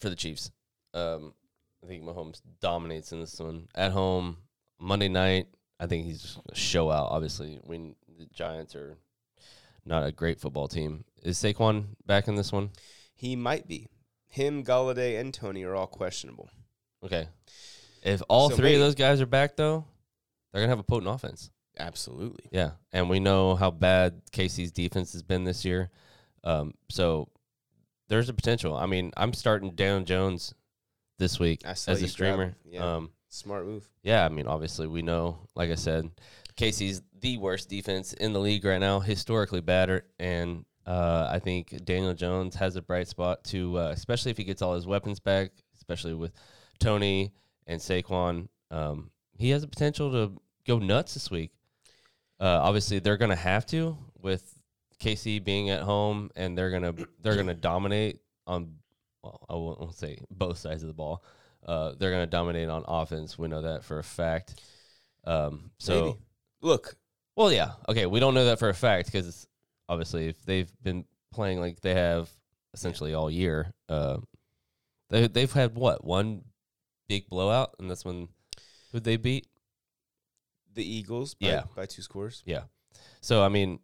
for 0.00 0.08
the 0.08 0.16
Chiefs. 0.16 0.50
Um, 0.94 1.34
I 1.82 1.86
think 1.86 2.04
Mahomes 2.04 2.40
dominates 2.60 3.12
in 3.12 3.20
this 3.20 3.38
one 3.38 3.68
at 3.74 3.92
home 3.92 4.38
Monday 4.78 5.08
night. 5.08 5.48
I 5.78 5.86
think 5.86 6.06
he's 6.06 6.22
just 6.22 6.38
show 6.54 6.90
out. 6.90 7.08
Obviously, 7.10 7.60
when 7.64 7.94
the 8.18 8.26
Giants 8.26 8.74
are 8.74 8.96
not 9.84 10.06
a 10.06 10.12
great 10.12 10.40
football 10.40 10.68
team, 10.68 11.04
is 11.22 11.38
Saquon 11.38 11.84
back 12.06 12.28
in 12.28 12.34
this 12.34 12.52
one? 12.52 12.70
He 13.14 13.36
might 13.36 13.68
be. 13.68 13.88
Him, 14.28 14.64
Golladay, 14.64 15.20
and 15.20 15.32
Toney 15.32 15.64
are 15.64 15.74
all 15.74 15.86
questionable. 15.86 16.50
Okay, 17.04 17.28
if 18.02 18.22
all 18.28 18.50
So 18.50 18.56
three 18.56 18.74
of 18.74 18.80
those 18.80 18.94
guys 18.94 19.20
are 19.20 19.26
back 19.26 19.56
though, 19.56 19.84
they're 20.56 20.64
gonna 20.64 20.72
have 20.72 20.78
a 20.78 20.84
potent 20.84 21.14
offense. 21.14 21.50
Absolutely. 21.78 22.46
Yeah, 22.50 22.70
and 22.90 23.10
we 23.10 23.20
know 23.20 23.56
how 23.56 23.70
bad 23.70 24.22
Casey's 24.32 24.72
defense 24.72 25.12
has 25.12 25.22
been 25.22 25.44
this 25.44 25.66
year. 25.66 25.90
Um, 26.44 26.72
so 26.88 27.28
there's 28.08 28.30
a 28.30 28.34
potential. 28.34 28.74
I 28.74 28.86
mean, 28.86 29.12
I'm 29.18 29.34
starting 29.34 29.72
Dan 29.72 30.06
Jones 30.06 30.54
this 31.18 31.38
week 31.38 31.60
as 31.66 31.86
a 31.86 32.08
streamer. 32.08 32.44
him. 32.44 32.54
Yeah. 32.64 32.94
Um, 32.94 33.10
Smart 33.28 33.66
move. 33.66 33.86
yeah, 34.02 34.24
I 34.24 34.30
mean, 34.30 34.46
obviously 34.46 34.86
we 34.86 35.02
know, 35.02 35.40
like 35.54 35.70
I 35.70 35.74
said, 35.74 36.10
Casey's 36.56 37.02
the 37.20 37.36
worst 37.36 37.68
defense 37.68 38.14
in 38.14 38.32
the 38.32 38.40
league 38.40 38.64
right 38.64 38.78
now, 38.78 39.00
historically 39.00 39.60
bad, 39.60 40.04
and 40.18 40.64
uh, 40.86 41.28
I 41.30 41.38
think 41.38 41.84
Daniel 41.84 42.14
Jones 42.14 42.54
has 42.54 42.76
a 42.76 42.82
bright 42.82 43.08
spot 43.08 43.44
to, 43.44 43.78
uh, 43.78 43.88
especially 43.88 44.30
if 44.30 44.38
he 44.38 44.44
gets 44.44 44.62
all 44.62 44.74
his 44.74 44.86
weapons 44.86 45.20
back, 45.20 45.50
especially 45.76 46.14
with 46.14 46.32
Toney 46.78 47.34
and 47.66 47.78
Saquon. 47.78 48.48
Um, 48.70 49.10
he 49.36 49.50
has 49.50 49.62
a 49.62 49.68
potential 49.68 50.10
to 50.12 50.40
go 50.66 50.78
nuts 50.78 51.14
this 51.14 51.30
week. 51.30 51.52
Uh, 52.40 52.60
obviously, 52.62 52.98
they're 52.98 53.16
going 53.16 53.30
to 53.30 53.36
have 53.36 53.66
to 53.66 53.96
with 54.20 54.56
KC 55.00 55.42
being 55.42 55.70
at 55.70 55.82
home, 55.82 56.30
and 56.36 56.56
they're 56.56 56.70
gonna 56.70 56.94
they're 57.22 57.36
gonna 57.36 57.54
dominate 57.70 58.20
on. 58.46 58.76
Well, 59.22 59.46
I 59.48 59.54
won't 59.54 59.94
say 59.94 60.18
both 60.30 60.58
sides 60.58 60.82
of 60.82 60.88
the 60.88 60.94
ball. 60.94 61.24
Uh, 61.66 61.92
they're 61.98 62.10
gonna 62.10 62.26
dominate 62.26 62.68
on 62.68 62.84
offense. 62.86 63.38
We 63.38 63.48
know 63.48 63.62
that 63.62 63.84
for 63.84 63.98
a 63.98 64.04
fact. 64.04 64.60
Um, 65.24 65.70
so, 65.78 66.04
Maybe. 66.04 66.18
Look, 66.62 66.96
well, 67.34 67.52
yeah, 67.52 67.72
okay. 67.88 68.06
We 68.06 68.20
don't 68.20 68.34
know 68.34 68.46
that 68.46 68.58
for 68.58 68.68
a 68.68 68.74
fact 68.74 69.10
because 69.10 69.46
obviously, 69.88 70.28
if 70.28 70.42
they've 70.44 70.70
been 70.82 71.04
playing 71.32 71.60
like 71.60 71.80
they 71.80 71.94
have 71.94 72.30
essentially 72.72 73.14
all 73.14 73.30
year, 73.30 73.72
uh, 73.88 74.18
they 75.10 75.26
they've 75.26 75.52
had 75.52 75.74
what 75.74 76.04
one 76.04 76.42
big 77.08 77.28
blowout, 77.28 77.74
and 77.78 77.90
that's 77.90 78.04
when 78.04 78.28
who 78.92 79.00
they 79.00 79.16
beat. 79.16 79.46
The 80.76 80.84
Eagles 80.88 81.34
by, 81.34 81.48
Yeah. 81.48 81.62
by 81.74 81.86
two 81.86 82.02
scores. 82.02 82.42
Yeah. 82.46 82.62
So 83.20 83.42
I 83.42 83.48
mean, 83.48 83.80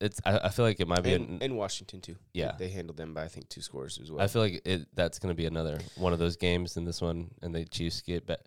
it's 0.00 0.20
I, 0.24 0.38
I 0.38 0.48
feel 0.48 0.64
like 0.64 0.80
it 0.80 0.88
might 0.88 1.02
be. 1.02 1.12
An, 1.14 1.38
and 1.40 1.56
Washington, 1.56 2.00
too. 2.00 2.16
Yeah. 2.34 2.52
They 2.58 2.68
handled 2.68 2.96
them 2.96 3.14
by, 3.14 3.24
I 3.24 3.28
think, 3.28 3.48
two 3.48 3.60
scores 3.60 3.98
as 4.02 4.10
well. 4.10 4.22
I 4.22 4.26
feel 4.26 4.42
like 4.42 4.62
it 4.64 4.88
that's 4.94 5.18
going 5.18 5.32
to 5.32 5.36
be 5.36 5.46
another 5.46 5.78
one 5.96 6.12
of 6.12 6.18
those 6.18 6.36
games 6.36 6.76
in 6.76 6.84
this 6.84 7.00
one, 7.00 7.30
and 7.42 7.54
the 7.54 7.64
Chiefs 7.66 8.00
get 8.00 8.26
back 8.26 8.40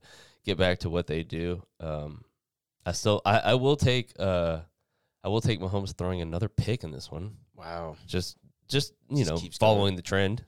get 0.43 0.57
back 0.57 0.79
to 0.79 0.89
what 0.89 1.07
they 1.07 1.23
do. 1.23 1.63
Um, 1.79 2.25
I 2.85 2.91
still 2.91 3.21
I, 3.25 3.39
I 3.39 3.53
will 3.53 3.77
take 3.77 4.11
uh 4.19 4.59
I 5.23 5.29
will 5.29 5.39
take 5.41 5.61
Mahomes 5.61 5.95
throwing 5.95 6.21
another 6.21 6.49
pick 6.49 6.83
in 6.83 6.91
this 6.91 7.09
one. 7.09 7.37
wow. 7.55 7.95
Just 8.07 8.37
just 8.67 8.93
you 9.09 9.19
Just 9.19 9.29
know 9.29 9.37
keeps 9.37 9.57
following 9.57 9.95
the 9.95 10.01
trend. 10.01 10.43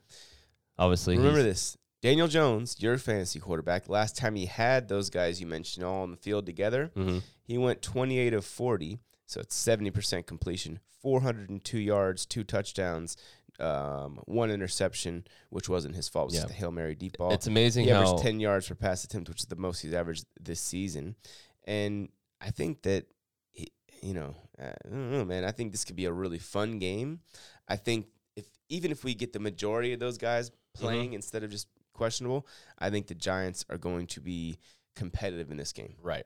Obviously, 0.77 1.15
Remember 1.17 1.43
this. 1.43 1.77
Daniel 2.05 2.27
Jones, 2.27 2.75
your 2.79 2.99
fantasy 2.99 3.39
quarterback, 3.39 3.89
last 3.89 4.15
time 4.15 4.35
he 4.35 4.45
had 4.45 4.87
those 4.87 5.09
guys 5.09 5.41
you 5.41 5.47
mentioned 5.47 5.83
all 5.83 6.03
on 6.03 6.11
the 6.11 6.17
field 6.17 6.45
together, 6.45 6.91
Mhm. 6.95 7.23
he 7.41 7.57
went 7.57 7.81
28 7.81 8.31
of 8.31 8.45
40, 8.45 8.99
so 9.25 9.39
it's 9.39 9.55
70% 9.55 10.27
completion, 10.27 10.79
402 11.01 11.79
yards, 11.79 12.27
two 12.27 12.43
touchdowns, 12.43 13.17
um, 13.59 14.19
one 14.25 14.51
interception, 14.51 15.25
which 15.49 15.67
wasn't 15.67 15.95
his 15.95 16.07
fault. 16.07 16.25
It 16.25 16.27
was 16.27 16.35
just 16.43 16.47
Yeah. 16.49 16.53
a 16.53 16.59
Hail 16.59 16.71
Mary 16.71 16.93
deep 16.93 17.17
ball. 17.17 17.31
It's 17.33 17.47
amazing 17.47 17.85
he 17.85 17.89
how 17.89 18.03
averaged 18.03 18.21
10 18.21 18.39
yards 18.39 18.67
per 18.67 18.75
pass 18.75 19.03
attempt, 19.03 19.27
which 19.27 19.39
is 19.41 19.47
the 19.47 19.55
most 19.55 19.79
he's 19.81 19.93
averaged 19.95 20.27
this 20.39 20.59
season. 20.59 21.15
And 21.63 22.09
I 22.39 22.51
think 22.51 22.83
that, 22.83 23.07
he, 23.49 23.71
you 24.03 24.13
know, 24.13 24.35
uh, 24.59 24.73
I 24.85 24.89
don't 24.89 25.09
know, 25.11 25.25
man. 25.25 25.43
I 25.43 25.51
think 25.51 25.71
this 25.71 25.83
could 25.83 25.95
be 25.95 26.05
a 26.05 26.11
really 26.13 26.37
fun 26.37 26.77
game. 26.77 27.21
I 27.67 27.77
think 27.77 28.09
if 28.35 28.45
even 28.69 28.91
if 28.91 29.03
we 29.03 29.15
get 29.15 29.33
the 29.33 29.39
majority 29.39 29.91
of 29.91 29.99
those 29.99 30.19
guys 30.19 30.51
playing 30.73 31.13
instead 31.13 31.41
of 31.43 31.49
just 31.49 31.67
questionable, 31.95 32.47
I 32.77 32.89
think 32.89 33.07
the 33.07 33.15
Giants 33.15 33.65
are 33.69 33.77
going 33.77 34.07
to 34.07 34.21
be 34.21 34.59
competitive 34.95 35.49
in 35.51 35.57
this 35.57 35.71
game. 35.71 35.95
Right. 36.01 36.25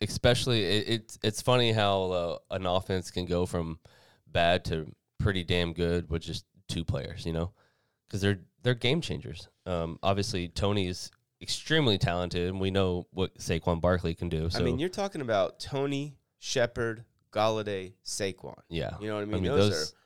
Especially, 0.00 0.64
it, 0.64 0.88
it's 0.88 1.18
it's 1.22 1.42
funny 1.42 1.72
how 1.72 2.02
uh, 2.10 2.38
an 2.50 2.66
offense 2.66 3.10
can 3.10 3.26
go 3.26 3.44
from 3.46 3.78
bad 4.26 4.64
to 4.66 4.90
pretty 5.18 5.44
damn 5.44 5.72
good 5.74 6.08
with 6.10 6.22
just 6.22 6.44
two 6.68 6.84
players, 6.84 7.26
you 7.26 7.32
know, 7.32 7.52
because 8.08 8.22
they're 8.22 8.40
they're 8.62 8.74
game 8.74 9.00
changers. 9.02 9.48
Um, 9.66 9.98
obviously, 10.02 10.48
Toney 10.48 10.88
is 10.88 11.10
extremely 11.42 11.98
talented, 11.98 12.48
and 12.48 12.60
we 12.60 12.70
know 12.70 13.06
what 13.12 13.36
Saquon 13.38 13.80
Barkley 13.80 14.14
can 14.14 14.28
do. 14.30 14.48
So, 14.48 14.60
I 14.60 14.62
mean, 14.62 14.78
you're 14.78 14.88
talking 14.88 15.20
about 15.20 15.60
Toney, 15.60 16.16
Shepard, 16.38 17.04
Golladay, 17.32 17.92
Saquon. 18.04 18.58
yeah, 18.70 18.92
You 19.00 19.08
know 19.08 19.16
what 19.16 19.22
I 19.22 19.24
mean? 19.26 19.34
I 19.34 19.40
mean 19.40 19.52
those, 19.52 19.70
those. 19.70 19.92
are 19.92 19.96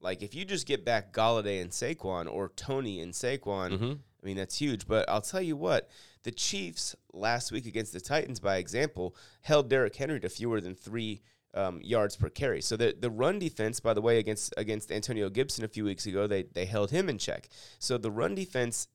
like 0.00 0.22
if 0.22 0.34
you 0.34 0.44
just 0.44 0.66
get 0.66 0.84
back 0.84 1.12
Golladay 1.12 1.62
and 1.62 1.70
Saquon 1.70 2.30
or 2.30 2.48
Toney 2.56 3.00
and 3.00 3.12
Saquon, 3.12 3.78
mhm. 3.78 3.98
I 4.24 4.26
mean, 4.26 4.36
that's 4.36 4.58
huge. 4.58 4.86
But 4.86 5.08
I'll 5.08 5.20
tell 5.20 5.42
you 5.42 5.56
what, 5.56 5.90
the 6.22 6.30
Chiefs 6.30 6.96
last 7.12 7.52
week 7.52 7.66
against 7.66 7.92
the 7.92 8.00
Titans, 8.00 8.40
by 8.40 8.56
example, 8.56 9.14
held 9.42 9.68
Derrick 9.68 9.94
Henry 9.94 10.18
to 10.20 10.28
fewer 10.28 10.60
than 10.60 10.74
three 10.74 11.22
um, 11.52 11.80
yards 11.82 12.16
per 12.16 12.30
carry. 12.30 12.60
So 12.60 12.76
the 12.76 12.96
the 12.98 13.10
run 13.10 13.38
defense, 13.38 13.80
by 13.80 13.94
the 13.94 14.00
way, 14.00 14.18
against 14.18 14.54
against 14.56 14.90
Antonio 14.90 15.28
Gibson 15.28 15.64
a 15.64 15.68
few 15.68 15.84
weeks 15.84 16.06
ago, 16.06 16.26
they 16.26 16.42
they 16.42 16.64
held 16.64 16.90
him 16.90 17.08
in 17.08 17.18
check. 17.18 17.48
So 17.78 17.98
the 17.98 18.10
run 18.10 18.34
defense 18.34 18.88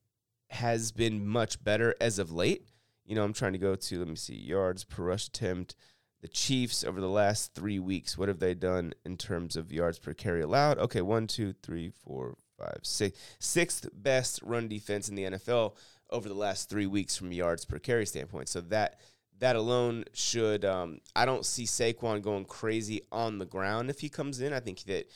has 0.50 0.92
been 0.92 1.26
much 1.26 1.64
better 1.64 1.96
as 2.02 2.18
of 2.20 2.32
late. 2.32 2.68
You 3.06 3.16
know, 3.16 3.24
I'm 3.24 3.34
trying 3.34 3.54
to 3.54 3.60
go 3.60 3.76
to 3.76 4.00
let 4.00 4.08
me 4.08 4.16
see 4.16 4.36
yards 4.36 4.84
per 4.84 5.04
rush 5.04 5.28
attempt. 5.28 5.76
The 6.22 6.28
Chiefs 6.28 6.84
over 6.84 7.00
the 7.00 7.08
last 7.08 7.54
three 7.54 7.80
weeks, 7.80 8.18
what 8.18 8.28
have 8.28 8.40
they 8.40 8.54
done 8.54 8.94
in 9.06 9.16
terms 9.16 9.56
of 9.56 9.72
yards 9.72 10.00
per 10.00 10.14
carry 10.14 10.42
allowed? 10.42 10.78
Okay, 10.78 11.02
one, 11.02 11.28
two, 11.28 11.54
three, 11.54 11.92
four, 11.92 12.36
five, 12.60 12.80
six. 12.84 13.18
Sixth 13.40 13.90
best 13.94 14.42
run 14.44 14.68
defense 14.68 15.10
in 15.10 15.16
the 15.16 15.24
NFL 15.24 15.76
over 16.10 16.28
the 16.28 16.36
last 16.36 16.70
three 16.70 16.88
weeks 16.88 17.16
from 17.16 17.32
yards 17.32 17.66
per 17.66 17.80
carry 17.80 18.06
standpoint. 18.06 18.50
So 18.50 18.62
that 18.62 19.00
that 19.40 19.56
alone 19.56 20.04
should. 20.14 20.66
Um, 20.66 21.00
I 21.16 21.26
don't 21.26 21.46
see 21.46 21.64
Saquon 21.64 22.22
going 22.22 22.44
crazy 22.46 23.02
on 23.12 23.38
the 23.40 23.46
ground 23.46 23.90
if 23.90 24.02
he 24.02 24.10
comes 24.10 24.42
in. 24.42 24.52
I 24.54 24.60
think 24.60 24.84
that 24.84 25.10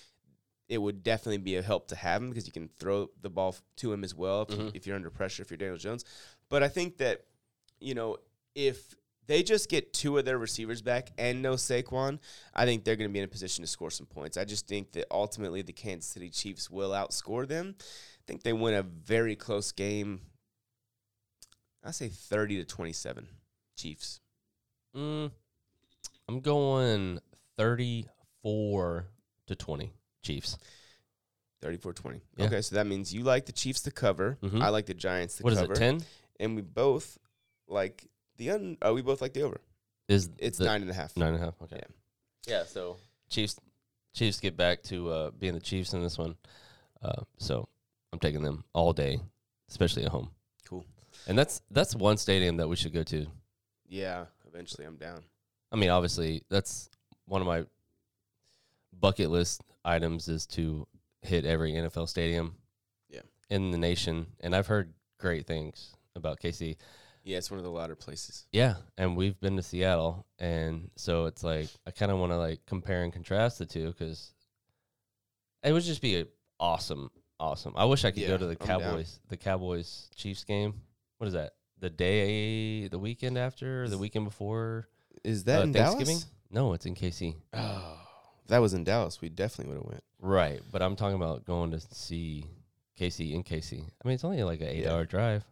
it 0.70 0.78
would 0.78 1.04
definitely 1.04 1.40
be 1.40 1.58
a 1.58 1.62
help 1.62 1.90
to 1.90 1.96
have 1.96 2.22
him 2.22 2.30
because 2.30 2.48
you 2.48 2.54
can 2.54 2.70
throw 2.80 3.10
the 3.22 3.30
ball 3.30 3.54
to 3.76 3.92
him 3.92 4.04
as 4.04 4.16
well 4.16 4.44
if, 4.44 4.48
Mhm. 4.48 4.72
if 4.74 4.88
you're 4.88 4.96
under 4.96 5.10
pressure 5.10 5.44
if 5.44 5.52
you're 5.52 5.58
Daniel 5.58 5.78
Jones. 5.78 6.06
But 6.50 6.64
I 6.64 6.70
think 6.70 6.98
that 6.98 7.26
you 7.82 7.94
know 7.96 8.18
if 8.56 8.96
they 9.28 9.44
just 9.44 9.70
get 9.70 9.94
two 9.94 10.18
of 10.18 10.26
their 10.26 10.38
receivers 10.38 10.82
back 10.82 11.12
and 11.18 11.42
no 11.42 11.54
Saquon, 11.54 12.20
I 12.54 12.66
think 12.66 12.84
they're 12.84 12.96
going 12.96 13.10
to 13.10 13.14
be 13.14 13.20
in 13.20 13.26
a 13.26 13.30
position 13.30 13.64
to 13.64 13.68
score 13.70 13.90
some 13.92 14.06
points. 14.06 14.36
I 14.38 14.44
just 14.46 14.68
think 14.68 14.92
that 14.94 15.06
ultimately 15.12 15.62
the 15.62 15.72
Kansas 15.74 16.10
City 16.10 16.30
Chiefs 16.30 16.70
will 16.70 16.92
outscore 16.92 17.48
them. 17.48 17.76
I 17.80 18.24
think 18.28 18.44
they 18.44 18.54
win 18.54 18.74
a 18.74 18.84
very 18.84 19.36
close 19.36 19.72
game. 19.72 20.22
I 21.84 21.92
say 21.92 22.10
30 22.10 22.58
to 22.58 22.66
27 22.66 23.28
Chiefs. 23.78 24.20
Mm, 24.96 25.32
I'm 26.30 26.40
going 26.40 27.20
thirty-four 27.58 29.08
to 29.48 29.56
twenty 29.56 29.92
Chiefs. 30.22 30.58
34 31.62 31.94
20. 31.94 32.22
Yeah. 32.38 32.46
Okay, 32.46 32.62
so 32.62 32.76
that 32.76 32.86
means 32.88 33.14
you 33.14 33.24
like 33.24 33.46
the 33.46 33.52
Chiefs 33.52 33.82
to 33.84 33.92
cover. 33.92 34.38
Mhm. 34.44 34.62
I 34.62 34.70
like 34.70 34.86
the 34.86 34.94
Giants 34.94 35.38
to 35.38 35.44
What 35.44 35.54
is 35.54 35.60
cover. 35.60 35.74
it? 35.74 35.78
Ten? 35.78 36.02
And 36.40 36.56
we 36.56 36.62
both 36.62 37.18
like 37.68 38.06
the 38.38 38.52
un. 38.52 38.78
Oh, 38.82 38.94
we 38.94 39.02
both 39.02 39.22
like 39.22 39.34
the 39.34 39.42
over. 39.44 39.60
Is 40.08 40.30
It's 40.38 40.58
the- 40.58 40.66
nine 40.66 40.82
and 40.82 40.92
a 40.92 40.94
half. 40.94 41.16
nine 41.18 41.34
and 41.34 41.42
a 41.42 41.46
half? 41.46 41.62
Okay. 41.64 41.82
Yeah. 42.48 42.64
So 42.66 42.98
Chiefs, 43.30 43.60
Chiefs 44.14 44.40
get 44.40 44.58
back 44.58 44.84
to 44.84 45.10
uh, 45.10 45.32
being 45.32 45.54
the 45.54 45.60
Chiefs 45.60 45.94
in 45.94 46.02
this 46.04 46.18
one. 46.18 46.36
Uh, 47.02 47.24
so 47.38 47.68
I'm 48.12 48.20
taking 48.20 48.44
them 48.44 48.64
all 48.74 48.94
day, 48.94 49.20
especially 49.70 50.04
at 50.06 50.12
home. 50.12 50.30
Cool. 50.66 50.86
And 51.28 51.38
that's 51.38 51.62
that's 51.72 51.96
one 51.96 52.18
stadium 52.18 52.58
that 52.58 52.68
we 52.68 52.76
should 52.76 52.94
go 52.94 53.04
to. 53.04 53.26
Yeah. 53.88 54.26
Eventually, 54.48 54.86
I'm 54.86 54.98
down. 54.98 55.24
I 55.72 55.76
mean, 55.78 55.90
obviously, 55.90 56.44
that's 56.50 56.90
one 57.26 57.42
of 57.42 57.48
my 57.48 57.66
bucket 59.00 59.30
list 59.30 59.62
items 59.84 60.28
is 60.28 60.46
to 60.48 60.88
hit 61.22 61.46
every 61.46 61.72
NFL 61.74 62.08
stadium. 62.08 62.56
Yeah. 63.10 63.22
In 63.50 63.72
the 63.72 63.78
nation, 63.78 64.28
and 64.42 64.56
I've 64.56 64.68
heard 64.68 64.94
great 65.20 65.46
things 65.48 65.96
about 66.16 66.40
KC. 66.40 66.76
Yeah, 67.24 67.38
it's 67.38 67.50
one 67.50 67.58
of 67.58 67.64
the 67.64 67.72
louder 67.72 67.96
places. 67.96 68.46
Yeah, 68.52 68.76
and 68.98 69.16
we've 69.16 69.40
been 69.40 69.56
to 69.56 69.64
Seattle, 69.64 70.26
and 70.40 70.92
so 70.98 71.26
it's 71.26 71.44
like 71.44 71.70
I 71.88 71.92
kind 71.92 72.12
of 72.12 72.18
want 72.20 72.32
to 72.34 72.38
like 72.38 72.66
compare 72.66 73.04
and 73.04 73.14
contrast 73.14 73.60
the 73.60 73.66
two 73.66 73.88
because 73.88 74.34
it 75.64 75.72
would 75.72 75.84
just 75.84 76.02
be 76.02 76.26
awesome, 76.60 77.10
awesome. 77.40 77.74
I 77.78 77.86
wish 77.86 78.04
I 78.04 78.12
could 78.12 78.24
Yeah, 78.24 78.28
go 78.30 78.38
to 78.38 78.46
the 78.46 78.58
I'm 78.60 78.68
down. 78.68 78.82
Cowboys, 78.82 79.20
the 79.30 79.38
Cowboys 79.38 80.10
Chiefs 80.16 80.44
game. 80.44 80.82
What 81.18 81.28
is 81.28 81.34
that? 81.34 81.54
The 81.80 81.90
day, 81.90 82.88
the 82.90 83.00
weekend 83.00 83.38
after, 83.38 83.88
the 83.88 83.98
weekend 83.98 84.26
before 84.26 84.88
Is 85.24 85.46
that 85.46 85.60
uh, 85.60 85.64
in 85.64 85.74
Thanksgiving? 85.74 86.18
Dallas? 86.18 86.28
No, 86.52 86.74
it's 86.74 86.86
in 86.86 86.96
KC. 86.96 87.36
Oh, 87.54 87.98
if 88.44 88.50
that 88.50 88.60
was 88.60 88.74
in 88.74 88.84
Dallas, 88.84 89.22
we 89.22 89.30
definitely 89.30 89.74
would 89.74 89.82
have 89.84 89.90
went. 89.92 90.04
Right, 90.20 90.62
but 90.72 90.82
I'm 90.82 90.96
talking 90.98 91.16
about 91.16 91.46
going 91.46 91.72
to 91.72 91.80
see 91.80 92.46
KC 93.00 93.34
in 93.34 93.44
KC. 93.44 93.80
I 94.04 94.08
mean, 94.08 94.16
it's 94.16 94.24
only 94.26 94.44
like 94.44 94.60
an 94.62 94.68
Yeah. 94.68 94.74
eight-hour 94.74 95.06
drive. 95.06 95.44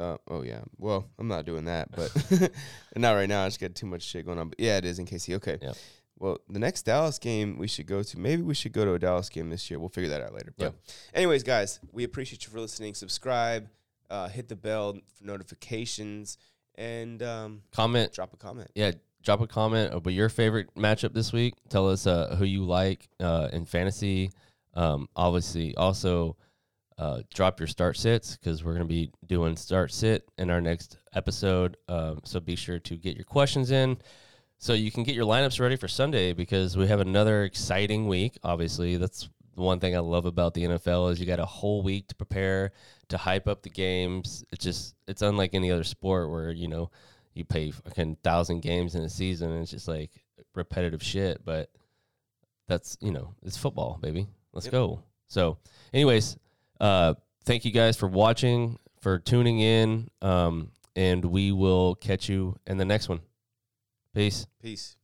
Uh, 0.00 0.16
oh 0.28 0.42
yeah. 0.42 0.62
Well, 0.78 1.06
I'm 1.18 1.28
not 1.28 1.44
doing 1.44 1.66
that, 1.66 1.90
but 1.92 2.10
not 2.96 3.12
right 3.12 3.28
now. 3.28 3.44
I 3.44 3.48
just 3.48 3.60
got 3.60 3.74
too 3.74 3.86
much 3.86 4.02
shit 4.02 4.24
going 4.26 4.38
on. 4.38 4.48
But 4.48 4.58
yeah, 4.60 4.78
it 4.78 4.84
is 4.84 4.98
in 4.98 5.06
KC. 5.06 5.34
Okay. 5.36 5.58
Yep. 5.60 5.76
Well, 6.18 6.38
the 6.50 6.58
next 6.58 6.82
Dallas 6.82 7.18
game 7.18 7.56
we 7.58 7.66
should 7.66 7.86
go 7.86 8.02
to. 8.02 8.18
Maybe 8.18 8.42
we 8.42 8.54
should 8.54 8.72
go 8.72 8.84
to 8.84 8.92
a 8.94 8.98
Dallas 8.98 9.28
game 9.30 9.48
this 9.50 9.70
year. 9.70 9.78
We'll 9.78 9.88
figure 9.88 10.10
that 10.10 10.20
out 10.22 10.34
later. 10.34 10.52
But 10.56 10.64
Yep. 10.64 10.74
anyways, 11.14 11.42
guys, 11.42 11.80
we 11.92 12.04
appreciate 12.04 12.44
you 12.44 12.52
for 12.52 12.60
listening. 12.60 12.94
Subscribe, 12.94 13.68
uh, 14.10 14.28
hit 14.28 14.48
the 14.48 14.56
bell 14.56 14.98
for 15.16 15.24
notifications, 15.24 16.36
and 16.76 17.22
um, 17.22 17.62
Comment 17.72 18.12
drop 18.12 18.32
a 18.34 18.36
comment. 18.36 18.70
yeah, 18.74 18.92
drop 19.22 19.40
a 19.40 19.46
comment 19.46 19.94
about 19.94 20.12
your 20.12 20.28
favorite 20.28 20.74
matchup 20.74 21.14
this 21.14 21.32
week. 21.32 21.54
Tell 21.70 21.88
us 21.88 22.06
uh, 22.06 22.36
who 22.38 22.44
you 22.44 22.64
like 22.64 23.08
uh, 23.18 23.48
in 23.52 23.64
fantasy. 23.64 24.30
Um, 24.74 25.08
obviously, 25.16 25.74
also 25.76 26.36
uh, 27.00 27.22
drop 27.32 27.58
your 27.58 27.66
start 27.66 27.96
sits 27.96 28.36
because 28.36 28.62
we're 28.62 28.74
going 28.74 28.86
to 28.86 28.88
be 28.88 29.10
doing 29.26 29.56
start 29.56 29.90
sit 29.90 30.28
in 30.36 30.50
our 30.50 30.60
next 30.60 30.98
episode. 31.14 31.78
Um, 31.88 32.20
so 32.24 32.40
be 32.40 32.56
sure 32.56 32.78
to 32.78 32.96
get 32.96 33.16
your 33.16 33.24
questions 33.24 33.70
in 33.70 33.96
so 34.58 34.74
you 34.74 34.90
can 34.90 35.02
get 35.04 35.14
your 35.14 35.24
lineups 35.24 35.58
ready 35.60 35.76
for 35.76 35.88
Sunday 35.88 36.34
because 36.34 36.76
we 36.76 36.86
have 36.88 37.00
another 37.00 37.44
exciting 37.44 38.06
week. 38.06 38.38
Obviously, 38.44 38.98
that's 38.98 39.30
the 39.54 39.62
one 39.62 39.80
thing 39.80 39.96
I 39.96 40.00
love 40.00 40.26
about 40.26 40.52
the 40.52 40.64
NFL 40.64 41.10
is 41.10 41.18
you 41.18 41.24
got 41.24 41.40
a 41.40 41.46
whole 41.46 41.82
week 41.82 42.08
to 42.08 42.14
prepare 42.14 42.72
to 43.08 43.16
hype 43.16 43.48
up 43.48 43.62
the 43.62 43.70
games. 43.70 44.44
It's 44.52 44.62
just 44.62 44.94
it's 45.08 45.22
unlike 45.22 45.54
any 45.54 45.72
other 45.72 45.84
sport 45.84 46.30
where 46.30 46.50
you 46.50 46.68
know 46.68 46.90
you 47.32 47.46
pay 47.46 47.70
fucking 47.70 48.18
thousand 48.22 48.60
games 48.60 48.94
in 48.94 49.02
a 49.04 49.08
season 49.08 49.50
and 49.52 49.62
it's 49.62 49.70
just 49.70 49.88
like 49.88 50.10
repetitive 50.54 51.02
shit. 51.02 51.42
But 51.46 51.70
that's 52.68 52.98
you 53.00 53.10
know 53.12 53.34
it's 53.42 53.56
football, 53.56 53.98
baby. 54.02 54.26
Let's 54.52 54.66
Yep. 54.66 54.72
go. 54.72 55.02
So, 55.28 55.56
anyways, 55.94 56.36
uh, 56.80 57.14
thank 57.44 57.64
you 57.64 57.70
guys 57.70 57.96
for 57.96 58.08
watching, 58.08 58.78
for 59.00 59.18
tuning 59.18 59.60
in, 59.60 60.08
um, 60.22 60.72
and 60.96 61.24
we 61.24 61.52
will 61.52 61.94
catch 61.94 62.28
you 62.28 62.56
in 62.66 62.78
the 62.78 62.84
next 62.84 63.08
one. 63.08 63.20
Peace. 64.14 64.46
Peace. 64.62 64.96